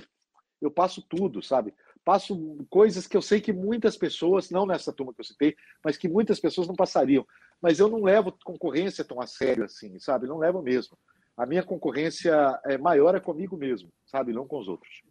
eu 0.60 0.70
passo 0.70 1.02
tudo, 1.02 1.43
sabe? 1.43 1.74
Passo 2.09 2.57
coisas 2.71 3.07
que 3.07 3.15
eu 3.15 3.21
sei 3.21 3.39
que 3.39 3.53
muitas 3.53 3.95
pessoas, 3.95 4.49
não 4.49 4.65
nessa 4.65 4.91
turma 4.91 5.13
que 5.13 5.21
eu 5.21 5.25
citei, 5.27 5.55
mas 5.85 5.99
que 5.99 6.09
muitas 6.09 6.41
pessoas 6.41 6.67
não 6.67 6.75
passariam. 6.75 7.27
Mas 7.61 7.79
eu 7.79 7.87
não 7.87 8.03
levo 8.03 8.33
concorrência 8.43 9.05
tão 9.05 9.21
a 9.21 9.27
sério 9.27 9.63
assim, 9.63 9.99
sabe? 9.99 10.27
Não 10.27 10.39
levo 10.39 10.63
mesmo. 10.63 10.97
A 11.37 11.45
minha 11.45 11.63
concorrência 11.63 12.59
é 12.65 12.79
maior 12.79 13.15
é 13.15 13.21
comigo 13.21 13.59
mesmo, 13.59 13.93
sabe? 14.07 14.33
Não 14.33 14.47
com 14.47 14.59
os 14.59 14.69
outros. 14.69 15.03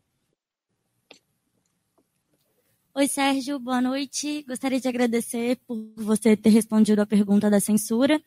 Oi, 2.98 3.08
Sérgio, 3.08 3.60
boa 3.60 3.80
noite. 3.80 4.44
Gostaria 4.48 4.80
de 4.82 4.88
agradecer 4.88 5.60
por 5.68 5.78
você 5.98 6.36
ter 6.36 6.50
respondido 6.50 7.00
a 7.00 7.06
pergunta 7.06 7.48
da 7.48 7.60
censura. 7.60 8.20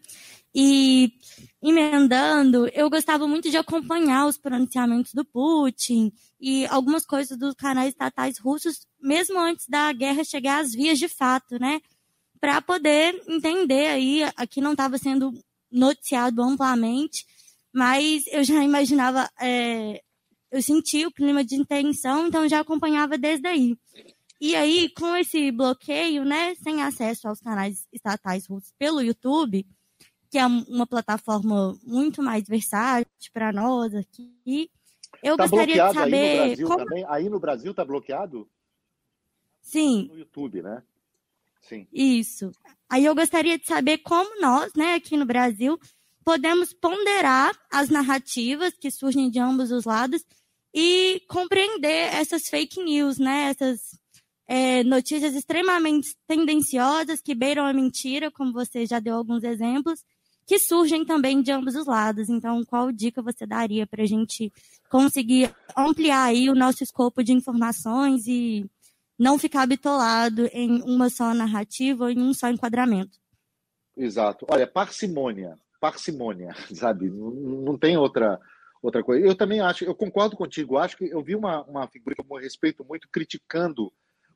E, 0.54 1.12
emendando, 1.60 2.68
eu 2.68 2.88
gostava 2.88 3.26
muito 3.26 3.50
de 3.50 3.56
acompanhar 3.56 4.28
os 4.28 4.38
pronunciamentos 4.38 5.12
do 5.12 5.24
Putin 5.24 6.12
e 6.40 6.66
algumas 6.66 7.04
coisas 7.04 7.36
dos 7.36 7.52
canais 7.54 7.88
estatais 7.88 8.38
russos, 8.38 8.86
mesmo 9.02 9.40
antes 9.40 9.66
da 9.66 9.92
guerra 9.92 10.22
chegar 10.22 10.60
às 10.60 10.72
vias 10.72 11.00
de 11.00 11.08
fato, 11.08 11.58
né? 11.58 11.80
Para 12.40 12.62
poder 12.62 13.20
entender 13.26 13.88
aí, 13.88 14.22
aqui 14.36 14.60
não 14.60 14.70
estava 14.70 14.98
sendo 14.98 15.32
noticiado 15.68 16.40
amplamente, 16.44 17.26
mas 17.74 18.22
eu 18.28 18.44
já 18.44 18.62
imaginava, 18.62 19.28
é, 19.40 20.00
eu 20.48 20.62
sentia 20.62 21.08
o 21.08 21.12
clima 21.12 21.42
de 21.42 21.64
tensão, 21.64 22.28
então 22.28 22.48
já 22.48 22.60
acompanhava 22.60 23.18
desde 23.18 23.48
aí. 23.48 23.76
E 24.40 24.56
aí, 24.56 24.88
com 24.90 25.14
esse 25.16 25.50
bloqueio, 25.50 26.24
né, 26.24 26.54
sem 26.54 26.82
acesso 26.82 27.28
aos 27.28 27.40
canais 27.40 27.86
estatais 27.92 28.46
russos 28.46 28.72
pelo 28.78 29.02
YouTube, 29.02 29.66
que 30.30 30.38
é 30.38 30.46
uma 30.46 30.86
plataforma 30.86 31.76
muito 31.82 32.22
mais 32.22 32.48
versátil 32.48 33.30
para 33.34 33.52
nós 33.52 33.94
aqui, 33.94 34.70
eu 35.22 35.36
tá 35.36 35.46
gostaria 35.46 35.88
de 35.88 35.94
saber. 35.94 36.16
Aí 36.16 36.38
no 36.38 36.46
Brasil 36.46 36.66
como... 36.66 36.78
também? 36.78 37.04
Aí 37.08 37.28
no 37.28 37.40
Brasil 37.40 37.70
está 37.72 37.84
bloqueado? 37.84 38.48
Sim. 39.60 40.08
No 40.10 40.18
YouTube, 40.18 40.62
né? 40.62 40.82
Sim. 41.60 41.86
Isso. 41.92 42.50
Aí 42.88 43.04
eu 43.04 43.14
gostaria 43.14 43.58
de 43.58 43.66
saber 43.66 43.98
como 43.98 44.40
nós, 44.40 44.72
né, 44.74 44.94
aqui 44.94 45.16
no 45.16 45.26
Brasil, 45.26 45.78
podemos 46.24 46.72
ponderar 46.72 47.54
as 47.70 47.90
narrativas 47.90 48.72
que 48.74 48.90
surgem 48.90 49.30
de 49.30 49.38
ambos 49.38 49.70
os 49.70 49.84
lados 49.84 50.24
e 50.74 51.20
compreender 51.28 52.14
essas 52.14 52.48
fake 52.48 52.82
news, 52.82 53.18
né, 53.18 53.50
essas 53.50 54.00
é, 54.52 54.82
notícias 54.82 55.32
extremamente 55.36 56.16
tendenciosas 56.26 57.22
que 57.22 57.36
beiram 57.36 57.64
a 57.64 57.72
mentira, 57.72 58.32
como 58.32 58.52
você 58.52 58.84
já 58.84 58.98
deu 58.98 59.14
alguns 59.14 59.44
exemplos, 59.44 60.04
que 60.44 60.58
surgem 60.58 61.04
também 61.04 61.40
de 61.40 61.52
ambos 61.52 61.76
os 61.76 61.86
lados. 61.86 62.28
Então, 62.28 62.64
qual 62.64 62.90
dica 62.90 63.22
você 63.22 63.46
daria 63.46 63.86
para 63.86 64.02
a 64.02 64.06
gente 64.06 64.52
conseguir 64.90 65.54
ampliar 65.76 66.24
aí 66.24 66.50
o 66.50 66.54
nosso 66.56 66.82
escopo 66.82 67.22
de 67.22 67.32
informações 67.32 68.26
e 68.26 68.68
não 69.16 69.38
ficar 69.38 69.68
bitolado 69.68 70.48
em 70.52 70.82
uma 70.82 71.08
só 71.08 71.32
narrativa 71.32 72.02
ou 72.02 72.10
em 72.10 72.20
um 72.20 72.34
só 72.34 72.48
enquadramento? 72.48 73.20
Exato. 73.96 74.46
Olha, 74.50 74.66
parcimônia, 74.66 75.54
parcimônia, 75.80 76.56
sabe? 76.74 77.08
Não, 77.08 77.30
não 77.30 77.78
tem 77.78 77.96
outra 77.96 78.40
outra 78.82 79.04
coisa. 79.04 79.24
Eu 79.24 79.36
também 79.36 79.60
acho, 79.60 79.84
eu 79.84 79.94
concordo 79.94 80.36
contigo, 80.36 80.76
acho 80.76 80.96
que 80.96 81.04
eu 81.04 81.22
vi 81.22 81.36
uma, 81.36 81.62
uma 81.64 81.86
figura 81.86 82.16
que 82.16 82.20
eu 82.20 82.36
respeito 82.36 82.84
muito 82.84 83.08
criticando 83.12 83.92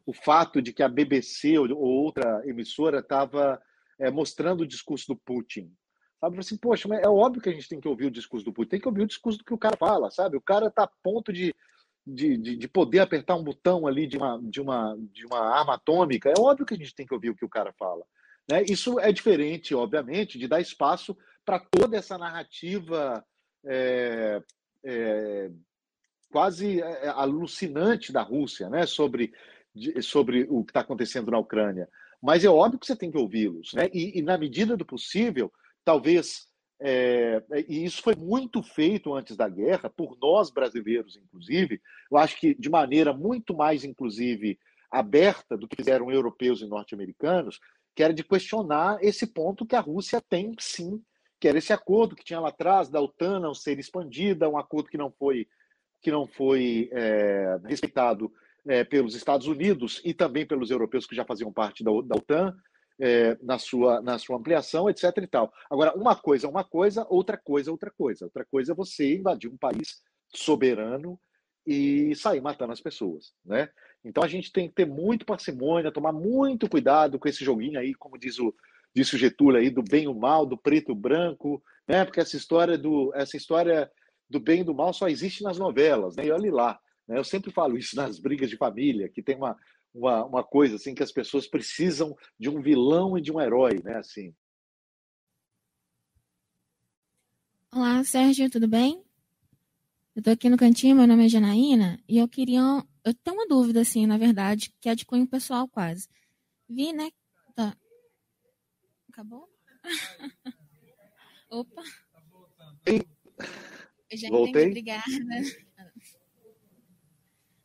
o 0.07 0.13
fato 0.13 0.61
de 0.61 0.73
que 0.73 0.83
a 0.83 0.89
BBC 0.89 1.59
ou 1.59 1.79
outra 1.79 2.43
emissora 2.47 2.99
estava 2.99 3.61
é, 3.99 4.11
mostrando 4.11 4.63
o 4.63 4.67
discurso 4.67 5.09
do 5.09 5.17
Putin. 5.17 5.73
Sabe, 6.21 6.39
assim, 6.39 6.57
poxa, 6.57 6.89
mas 6.89 7.03
é 7.03 7.09
óbvio 7.09 7.43
que 7.43 7.49
a 7.49 7.53
gente 7.53 7.69
tem 7.69 7.81
que 7.81 7.89
ouvir 7.89 8.07
o 8.07 8.11
discurso 8.11 8.45
do 8.45 8.53
Putin, 8.53 8.71
tem 8.71 8.81
que 8.81 8.89
ouvir 8.89 9.03
o 9.03 9.07
discurso 9.07 9.39
do 9.39 9.45
que 9.45 9.55
o 9.55 9.59
cara 9.59 9.77
fala, 9.77 10.11
sabe? 10.11 10.37
O 10.37 10.41
cara 10.41 10.69
está 10.69 10.85
a 10.85 10.91
ponto 11.03 11.33
de, 11.33 11.55
de, 12.07 12.37
de, 12.37 12.57
de, 12.57 12.69
poder 12.69 13.01
apertar 13.01 13.35
um 13.37 13.45
botão 13.45 13.87
ali 13.87 14.07
de 14.07 14.17
uma, 14.17 14.41
de, 14.43 14.61
uma, 14.61 14.97
de 15.13 15.27
uma 15.27 15.41
arma 15.41 15.75
atômica, 15.75 16.31
é 16.31 16.41
óbvio 16.41 16.67
que 16.67 16.75
a 16.75 16.77
gente 16.79 16.95
tem 16.95 17.07
que 17.07 17.15
ouvir 17.15 17.31
o 17.31 17.35
que 17.35 17.45
o 17.45 17.49
cara 17.49 17.73
fala. 17.73 18.05
Né? 18.51 18.63
Isso 18.69 18.99
é 19.01 19.13
diferente, 19.13 19.75
obviamente, 19.75 20.39
de 20.39 20.49
dar 20.49 20.61
espaço 20.61 21.17
para 21.45 21.59
toda 21.59 21.97
essa 21.97 22.17
narrativa 22.17 23.25
é, 23.67 24.43
é, 24.83 25.51
quase 26.31 26.83
alucinante 27.15 28.13
da 28.13 28.23
Rússia 28.23 28.69
né? 28.69 28.87
sobre, 28.87 29.33
de, 29.75 30.01
sobre 30.03 30.47
o 30.49 30.65
que 30.65 30.71
está 30.71 30.81
acontecendo 30.81 31.31
na 31.31 31.39
Ucrânia. 31.39 31.89
Mas 32.23 32.45
é 32.45 32.49
óbvio 32.49 32.79
que 32.79 32.87
você 32.87 32.97
tem 32.97 33.11
que 33.11 33.19
ouvi-los. 33.19 33.73
Né? 33.75 33.89
E, 33.93 34.19
e, 34.19 34.23
na 34.23 34.39
medida 34.39 34.77
do 34.77 34.85
possível, 34.85 35.53
talvez 35.85 36.47
é, 36.81 37.43
e 37.69 37.85
isso 37.85 38.03
foi 38.03 38.15
muito 38.15 38.63
feito 38.63 39.15
antes 39.15 39.37
da 39.37 39.49
guerra, 39.49 39.89
por 39.89 40.19
nós 40.21 40.51
brasileiros, 40.51 41.17
inclusive, 41.17 41.81
eu 42.11 42.19
acho 42.19 42.39
que 42.39 42.55
de 42.55 42.69
maneira 42.69 43.13
muito 43.13 43.55
mais, 43.55 43.85
inclusive, 43.85 44.59
aberta 44.91 45.57
do 45.57 45.69
que 45.69 45.77
fizeram 45.77 46.11
europeus 46.11 46.61
e 46.61 46.67
norte-americanos, 46.67 47.59
que 47.95 48.03
era 48.03 48.13
de 48.13 48.25
questionar 48.25 48.99
esse 49.03 49.27
ponto 49.27 49.67
que 49.67 49.77
a 49.77 49.81
Rússia 49.81 50.21
tem, 50.21 50.55
sim, 50.59 51.03
que 51.41 51.49
era 51.49 51.59
esse 51.59 51.73
acordo 51.73 52.17
que 52.17 52.25
tinha 52.25 52.41
lá 52.41 52.49
atrás 52.49 52.89
da 52.89 53.01
OTAN 53.01 53.39
não 53.39 53.55
ser 53.55 53.79
expandida, 53.79 54.49
um 54.49 54.59
acordo 54.59 54.89
que 54.89 54.99
não 54.99 55.11
foi, 55.11 55.47
que 56.03 56.11
não 56.11 56.27
foi 56.27 56.89
é, 56.93 57.61
respeitado 57.65 58.33
é, 58.67 58.85
pelos 58.85 59.15
Estados 59.15 59.47
Unidos 59.47 60.01
e 60.05 60.15
também 60.15 60.47
pelos 60.47 60.71
europeus 60.71 61.07
que 61.07 61.17
já 61.17 61.25
faziam 61.25 61.53
parte 61.53 61.85
da, 61.85 61.91
da 62.05 62.17
OTAN, 62.17 62.55
é, 63.01 63.37
na, 63.43 63.59
sua, 63.59 64.01
na 64.01 64.19
sua 64.19 64.37
ampliação, 64.37 64.89
etc. 64.89 65.05
e 65.19 65.27
tal. 65.27 65.53
Agora, 65.71 65.95
uma 65.97 66.15
coisa 66.15 66.47
é 66.47 66.51
uma 66.51 66.65
coisa, 66.65 67.07
outra 67.09 67.37
coisa 67.37 67.71
é 67.71 67.73
outra 67.73 67.91
coisa. 67.91 68.25
Outra 68.25 68.45
coisa 68.45 68.73
é 68.73 68.75
você 68.75 69.17
invadir 69.17 69.51
um 69.51 69.57
país 69.57 70.03
soberano 70.35 71.19
e 71.67 72.15
sair 72.15 72.41
matando 72.41 72.73
as 72.73 72.81
pessoas, 72.81 73.33
né? 73.45 73.69
Então 74.05 74.23
a 74.23 74.29
gente 74.29 74.53
tem 74.53 74.69
que 74.69 74.75
ter 74.75 74.87
muito 74.87 75.25
parcimônia, 75.25 75.91
tomar 75.91 76.13
muito 76.13 76.69
cuidado 76.69 77.19
com 77.19 77.27
esse 77.27 77.43
joguinho 77.43 77.81
aí, 77.81 77.95
como 77.95 78.19
diz 78.19 78.39
o, 78.39 78.55
disse 78.95 79.15
o 79.15 79.19
Getúlio 79.19 79.59
aí, 79.59 79.71
do 79.71 79.83
bem 79.83 80.05
e 80.05 80.09
o 80.09 80.15
mal, 80.15 80.45
do 80.45 80.59
preto 80.59 80.91
e 80.91 80.93
o 80.93 80.97
branco, 80.97 81.63
né? 81.89 82.05
Porque 82.05 82.21
essa 82.21 82.37
história 82.37 82.77
do, 82.77 83.13
essa 83.15 83.37
história 83.37 83.91
do 84.29 84.39
bem 84.39 84.61
e 84.61 84.65
do 84.65 84.75
mal 84.75 84.93
só 84.93 85.09
existe 85.09 85.43
nas 85.43 85.59
novelas, 85.59 86.17
né? 86.17 86.27
E 86.27 86.31
olhe 86.31 86.51
lá, 86.51 86.79
né? 87.07 87.19
Eu 87.19 87.25
sempre 87.25 87.51
falo 87.51 87.77
isso 87.77 87.95
nas 87.97 88.19
brigas 88.19 88.51
de 88.51 88.57
família, 88.57 89.09
que 89.09 89.23
tem 89.23 89.37
uma, 89.37 89.59
uma, 89.95 90.25
uma 90.25 90.45
coisa 90.45 90.77
assim 90.77 90.95
que 90.95 91.03
as 91.03 91.13
pessoas 91.13 91.47
precisam 91.47 92.17
de 92.39 92.49
um 92.49 92.61
vilão 92.61 93.17
e 93.17 93.21
de 93.21 93.33
um 93.33 93.41
herói, 93.41 93.81
né? 93.83 93.97
Assim. 93.97 94.35
Olá, 97.73 98.03
Sérgio, 98.05 98.51
tudo 98.51 98.69
bem? 98.69 99.03
Eu 100.15 100.23
tô 100.23 100.31
aqui 100.31 100.49
no 100.49 100.57
cantinho, 100.57 100.95
meu 100.95 101.09
nome 101.09 101.27
é 101.27 101.29
Janaína, 101.29 101.99
e 102.09 102.19
eu 102.19 102.29
queria. 102.29 102.61
Eu 103.05 103.13
tenho 103.15 103.37
uma 103.37 103.49
dúvida, 103.49 103.81
assim, 103.81 104.07
na 104.07 104.17
verdade, 104.17 104.73
que 104.81 104.89
é 104.89 104.95
de 104.95 105.05
cunho 105.05 105.27
pessoal 105.27 105.67
quase. 105.67 106.09
Vi, 106.69 106.93
né? 106.93 107.11
Tá. 107.55 107.77
Acabou? 109.09 109.49
Opa! 111.51 111.83
Já 114.13 114.29
Voltei. 114.29 114.67
obrigada. 114.69 115.03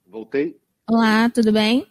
Voltei. 0.10 0.60
Olá, 0.90 1.30
tudo 1.30 1.52
bem? 1.52 1.86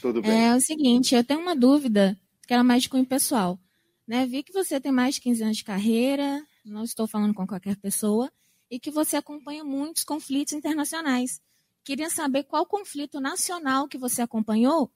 Tudo 0.00 0.22
bem. 0.22 0.46
É 0.46 0.54
o 0.54 0.60
seguinte, 0.60 1.12
eu 1.12 1.24
tenho 1.24 1.40
uma 1.40 1.56
dúvida, 1.56 2.16
que 2.46 2.54
era 2.54 2.62
mais 2.62 2.84
de 2.84 2.88
cunho 2.88 3.04
pessoal. 3.04 3.58
Né? 4.06 4.24
Vi 4.26 4.44
que 4.44 4.52
você 4.52 4.80
tem 4.80 4.92
mais 4.92 5.16
de 5.16 5.22
15 5.22 5.42
anos 5.42 5.56
de 5.56 5.64
carreira, 5.64 6.46
não 6.64 6.84
estou 6.84 7.08
falando 7.08 7.34
com 7.34 7.44
qualquer 7.44 7.76
pessoa, 7.76 8.30
e 8.70 8.78
que 8.78 8.92
você 8.92 9.16
acompanha 9.16 9.64
muitos 9.64 10.04
conflitos 10.04 10.52
internacionais. 10.52 11.40
Queria 11.82 12.08
saber 12.08 12.44
qual 12.44 12.64
conflito 12.64 13.20
nacional 13.20 13.88
que 13.88 13.98
você 13.98 14.22
acompanhou 14.22 14.88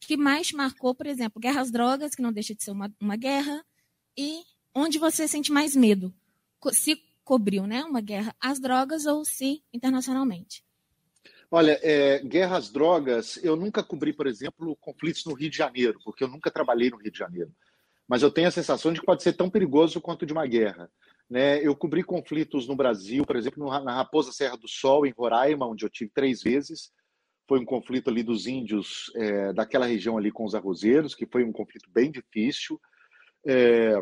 que 0.00 0.16
mais 0.16 0.50
marcou, 0.52 0.94
por 0.94 1.06
exemplo, 1.06 1.38
guerras 1.38 1.66
às 1.66 1.70
drogas, 1.70 2.14
que 2.14 2.22
não 2.22 2.32
deixa 2.32 2.54
de 2.54 2.64
ser 2.64 2.70
uma, 2.70 2.90
uma 2.98 3.16
guerra, 3.16 3.62
e 4.16 4.40
onde 4.74 4.98
você 4.98 5.28
sente 5.28 5.52
mais 5.52 5.76
medo? 5.76 6.14
Se 6.72 6.96
cobriu 7.22 7.66
né, 7.66 7.84
uma 7.84 8.00
guerra 8.00 8.34
às 8.40 8.58
drogas 8.58 9.04
ou 9.04 9.22
se 9.22 9.62
internacionalmente? 9.70 10.64
Olha, 11.52 11.78
é, 11.82 12.20
guerra 12.20 12.58
às 12.58 12.70
drogas, 12.70 13.38
eu 13.42 13.56
nunca 13.56 13.82
cobri, 13.82 14.12
por 14.12 14.28
exemplo, 14.28 14.76
conflitos 14.76 15.24
no 15.24 15.34
Rio 15.34 15.50
de 15.50 15.56
Janeiro, 15.56 15.98
porque 16.04 16.22
eu 16.22 16.28
nunca 16.28 16.50
trabalhei 16.50 16.90
no 16.90 16.96
Rio 16.96 17.10
de 17.10 17.18
Janeiro. 17.18 17.50
Mas 18.08 18.22
eu 18.22 18.30
tenho 18.30 18.46
a 18.46 18.52
sensação 18.52 18.92
de 18.92 19.00
que 19.00 19.06
pode 19.06 19.22
ser 19.22 19.32
tão 19.32 19.50
perigoso 19.50 20.00
quanto 20.00 20.24
de 20.24 20.32
uma 20.32 20.46
guerra. 20.46 20.88
Né? 21.28 21.64
Eu 21.64 21.74
cobri 21.74 22.04
conflitos 22.04 22.68
no 22.68 22.76
Brasil, 22.76 23.24
por 23.26 23.34
exemplo, 23.36 23.68
na 23.82 23.94
Raposa 23.94 24.32
Serra 24.32 24.56
do 24.56 24.68
Sol, 24.68 25.04
em 25.06 25.12
Roraima, 25.12 25.66
onde 25.66 25.84
eu 25.84 25.90
tive 25.90 26.10
três 26.12 26.40
vezes. 26.42 26.92
Foi 27.48 27.58
um 27.58 27.64
conflito 27.64 28.10
ali 28.10 28.22
dos 28.22 28.46
índios 28.46 29.10
é, 29.16 29.52
daquela 29.52 29.86
região 29.86 30.16
ali 30.16 30.30
com 30.30 30.44
os 30.44 30.54
arrozeiros, 30.54 31.16
que 31.16 31.26
foi 31.26 31.42
um 31.42 31.52
conflito 31.52 31.90
bem 31.92 32.12
difícil. 32.12 32.80
É, 33.44 33.94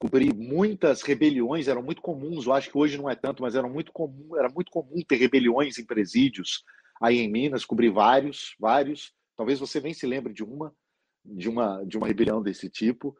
cobri 0.00 0.32
muitas 0.32 1.02
rebeliões, 1.02 1.68
eram 1.68 1.82
muito 1.82 2.00
comuns, 2.00 2.46
eu 2.46 2.54
acho 2.54 2.70
que 2.70 2.78
hoje 2.78 2.96
não 2.96 3.08
é 3.08 3.14
tanto, 3.14 3.42
mas 3.42 3.54
eram 3.54 3.68
muito 3.68 3.92
comum, 3.92 4.34
era 4.34 4.48
muito 4.48 4.70
comum 4.70 4.96
ter 5.06 5.16
rebeliões 5.16 5.78
em 5.78 5.84
presídios 5.84 6.64
aí 7.00 7.18
em 7.18 7.30
Minas, 7.30 7.66
cobri 7.66 7.90
vários, 7.90 8.56
vários. 8.58 9.12
Talvez 9.36 9.60
você 9.60 9.78
nem 9.78 9.92
se 9.92 10.06
lembre 10.06 10.32
de 10.32 10.42
uma, 10.42 10.74
de 11.22 11.50
uma, 11.50 11.84
de 11.84 11.98
uma 11.98 12.06
rebelião 12.06 12.42
desse 12.42 12.70
tipo. 12.70 13.14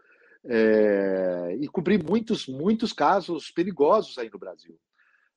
É, 0.46 1.54
e 1.60 1.68
cobri 1.68 1.98
muitos, 1.98 2.46
muitos 2.46 2.94
casos 2.94 3.50
perigosos 3.50 4.16
aí 4.16 4.30
no 4.30 4.38
Brasil. 4.38 4.74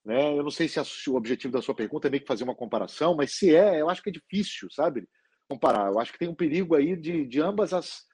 Né? 0.06 0.38
Eu 0.38 0.44
não 0.44 0.52
sei 0.52 0.70
se 0.70 0.80
o 1.10 1.16
objetivo 1.16 1.54
da 1.54 1.62
sua 1.62 1.76
pergunta 1.76 2.08
é 2.08 2.10
meio 2.10 2.22
que 2.22 2.28
fazer 2.28 2.46
uma 2.46 2.56
comparação, 2.56 3.16
mas 3.16 3.36
se 3.36 3.54
é, 3.54 3.82
eu 3.82 3.90
acho 3.90 4.02
que 4.02 4.10
é 4.10 4.14
difícil, 4.14 4.70
sabe? 4.72 5.06
Comparar. 5.50 5.92
Eu 5.92 6.00
acho 6.00 6.14
que 6.14 6.20
tem 6.20 6.30
um 6.30 6.36
perigo 6.36 6.74
aí 6.74 6.96
de, 6.96 7.26
de 7.26 7.42
ambas 7.42 7.74
as, 7.74 8.06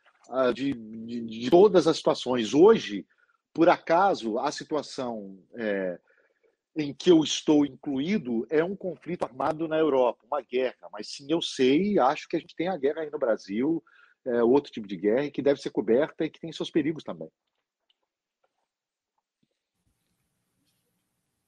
de, 0.55 0.73
de, 0.73 1.21
de 1.25 1.49
todas 1.49 1.87
as 1.87 1.97
situações. 1.97 2.55
Hoje, 2.55 3.05
por 3.59 3.67
acaso, 3.67 4.39
a 4.39 4.53
situação 4.53 5.37
é, 5.57 5.99
em 6.77 6.93
que 6.93 7.11
eu 7.11 7.21
estou 7.21 7.65
incluído 7.65 8.47
é 8.49 8.63
um 8.63 8.73
conflito 8.73 9.23
armado 9.23 9.67
na 9.67 9.77
Europa, 9.77 10.25
uma 10.25 10.41
guerra. 10.41 10.87
Mas 10.93 11.09
sim, 11.09 11.25
eu 11.29 11.41
sei, 11.41 11.99
acho 11.99 12.25
que 12.29 12.37
a 12.37 12.39
gente 12.39 12.55
tem 12.55 12.69
a 12.69 12.77
guerra 12.77 13.01
aí 13.01 13.11
no 13.11 13.19
Brasil, 13.19 13.83
é, 14.25 14.41
outro 14.41 14.71
tipo 14.71 14.87
de 14.87 14.95
guerra, 14.95 15.29
que 15.29 15.41
deve 15.41 15.59
ser 15.59 15.71
coberta 15.71 16.23
e 16.23 16.29
que 16.29 16.39
tem 16.39 16.53
seus 16.53 16.71
perigos 16.71 17.03
também. 17.03 17.27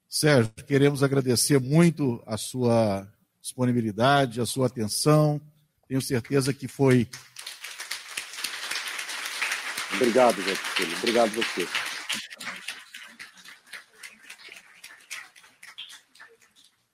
Sérgio, 0.06 0.52
queremos 0.68 1.04
agradecer 1.04 1.62
muito 1.62 2.22
a 2.26 2.36
sua 2.36 3.08
disponibilidade, 3.40 4.42
a 4.42 4.46
sua 4.46 4.68
atenção. 4.68 5.40
Tenho 5.88 6.02
certeza 6.02 6.54
que 6.54 6.68
foi. 6.68 7.08
Obrigado. 9.96 10.36
Obrigado 11.00 11.30
você. 11.30 11.91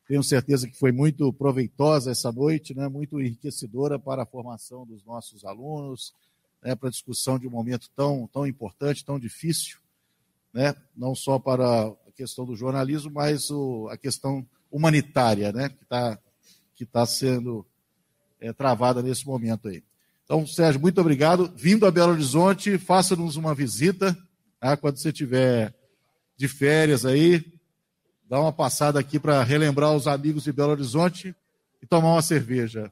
Tenho 0.08 0.24
certeza 0.24 0.68
que 0.70 0.78
foi 0.78 0.92
muito 0.92 1.34
proveitosa 1.34 2.12
essa 2.12 2.32
noite, 2.32 2.74
né? 2.74 2.88
muito 2.88 3.20
enriquecedora 3.20 4.00
para 4.00 4.24
a 4.24 4.26
formação 4.26 4.86
dos 4.86 5.04
nossos 5.04 5.44
alunos, 5.44 6.14
né? 6.64 6.76
para 6.76 6.88
a 6.88 6.92
discussão 6.92 7.38
de 7.38 7.46
um 7.46 7.52
momento 7.52 7.90
tão, 7.94 8.26
tão 8.32 8.48
importante, 8.48 9.04
tão 9.04 9.20
difícil, 9.20 9.78
né? 10.54 10.74
não 10.96 11.14
só 11.14 11.38
para 11.38 11.88
a 11.88 12.12
questão 12.16 12.46
do 12.46 12.56
jornalismo, 12.56 13.12
mas 13.12 13.52
o, 13.52 13.90
a 13.90 13.98
questão 13.98 14.48
humanitária 14.72 15.52
né? 15.52 15.70
que 15.70 15.84
está 15.84 16.18
que 16.74 16.86
tá 16.86 17.06
sendo 17.08 17.66
é, 18.40 18.54
travada 18.54 19.02
nesse 19.02 19.26
momento 19.26 19.68
aí. 19.68 19.84
Então, 20.24 20.46
Sérgio, 20.46 20.80
muito 20.80 21.02
obrigado. 21.02 21.52
Vindo 21.56 21.88
a 21.88 21.92
Belo 21.92 22.12
Horizonte, 22.12 22.78
faça-nos 22.78 23.36
uma 23.36 23.56
visita 23.56 24.16
tá? 24.60 24.78
quando 24.78 24.98
você 24.98 25.12
tiver 25.12 25.74
de 26.38 26.48
férias 26.48 27.04
aí, 27.04 27.44
dar 28.30 28.42
uma 28.42 28.52
passada 28.52 29.00
aqui 29.00 29.20
para 29.20 29.44
relembrar 29.44 29.94
os 29.94 30.08
amigos 30.08 30.44
de 30.44 30.52
Belo 30.52 30.72
Horizonte 30.72 31.36
e 31.82 31.86
tomar 31.86 32.14
uma 32.14 32.22
cerveja. 32.22 32.92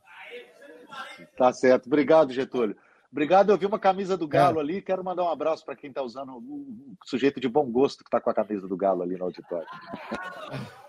Tá 1.38 1.52
certo. 1.52 1.88
Obrigado, 1.88 2.34
Getúlio. 2.34 2.76
Obrigado. 3.12 3.52
Eu 3.52 3.57
vi 3.57 3.66
uma 3.66 3.80
camisa 3.80 4.18
do 4.18 4.28
Galo 4.28 4.60
é. 4.60 4.62
ali. 4.62 4.82
Quero 4.82 5.03
mandar 5.03 5.24
um 5.24 5.30
abraço 5.30 5.66
para 5.66 5.76
quem 5.76 5.90
está 5.90 6.02
usando 6.02 6.34
o 6.38 6.98
sujeito 7.06 7.40
de 7.40 7.48
bom 7.48 7.66
gosto 7.72 8.03
que 8.03 8.07
está 8.07 8.20
com 8.20 8.30
a 8.30 8.34
camisa 8.34 8.68
do 8.68 8.78
Galo 8.78 9.02
ali 9.02 9.18
no 9.18 9.26
auditório. 9.26 9.68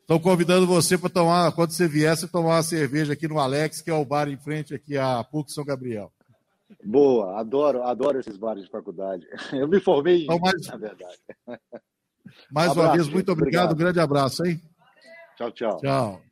Estou 0.00 0.20
convidando 0.20 0.66
você 0.66 0.96
para 0.96 1.10
tomar, 1.10 1.52
quando 1.52 1.72
você 1.72 1.88
viesse, 1.88 2.28
tomar 2.28 2.56
uma 2.56 2.62
cerveja 2.62 3.12
aqui 3.12 3.26
no 3.26 3.40
Alex, 3.40 3.80
que 3.80 3.90
é 3.90 3.94
o 3.94 4.04
bar 4.04 4.28
em 4.28 4.36
frente 4.36 4.74
aqui 4.74 4.96
a 4.96 5.22
PUC 5.24 5.52
São 5.52 5.64
Gabriel. 5.64 6.12
Boa, 6.86 7.40
adoro, 7.40 7.82
adoro 7.82 8.20
esses 8.20 8.36
bares 8.36 8.62
de 8.64 8.70
faculdade. 8.70 9.26
Eu 9.52 9.66
me 9.66 9.80
formei 9.80 10.22
então, 10.22 10.38
mais, 10.38 10.54
na 10.68 10.76
verdade. 10.76 11.18
Mais 12.50 12.76
um 12.76 12.80
uma 12.80 12.92
vez, 12.92 13.08
muito 13.08 13.30
obrigado. 13.30 13.70
obrigado. 13.70 13.72
Um 13.72 13.76
grande 13.76 14.00
abraço, 14.00 14.44
hein? 14.44 14.60
Tchau, 15.36 15.50
tchau. 15.52 15.76
Tchau. 15.78 16.25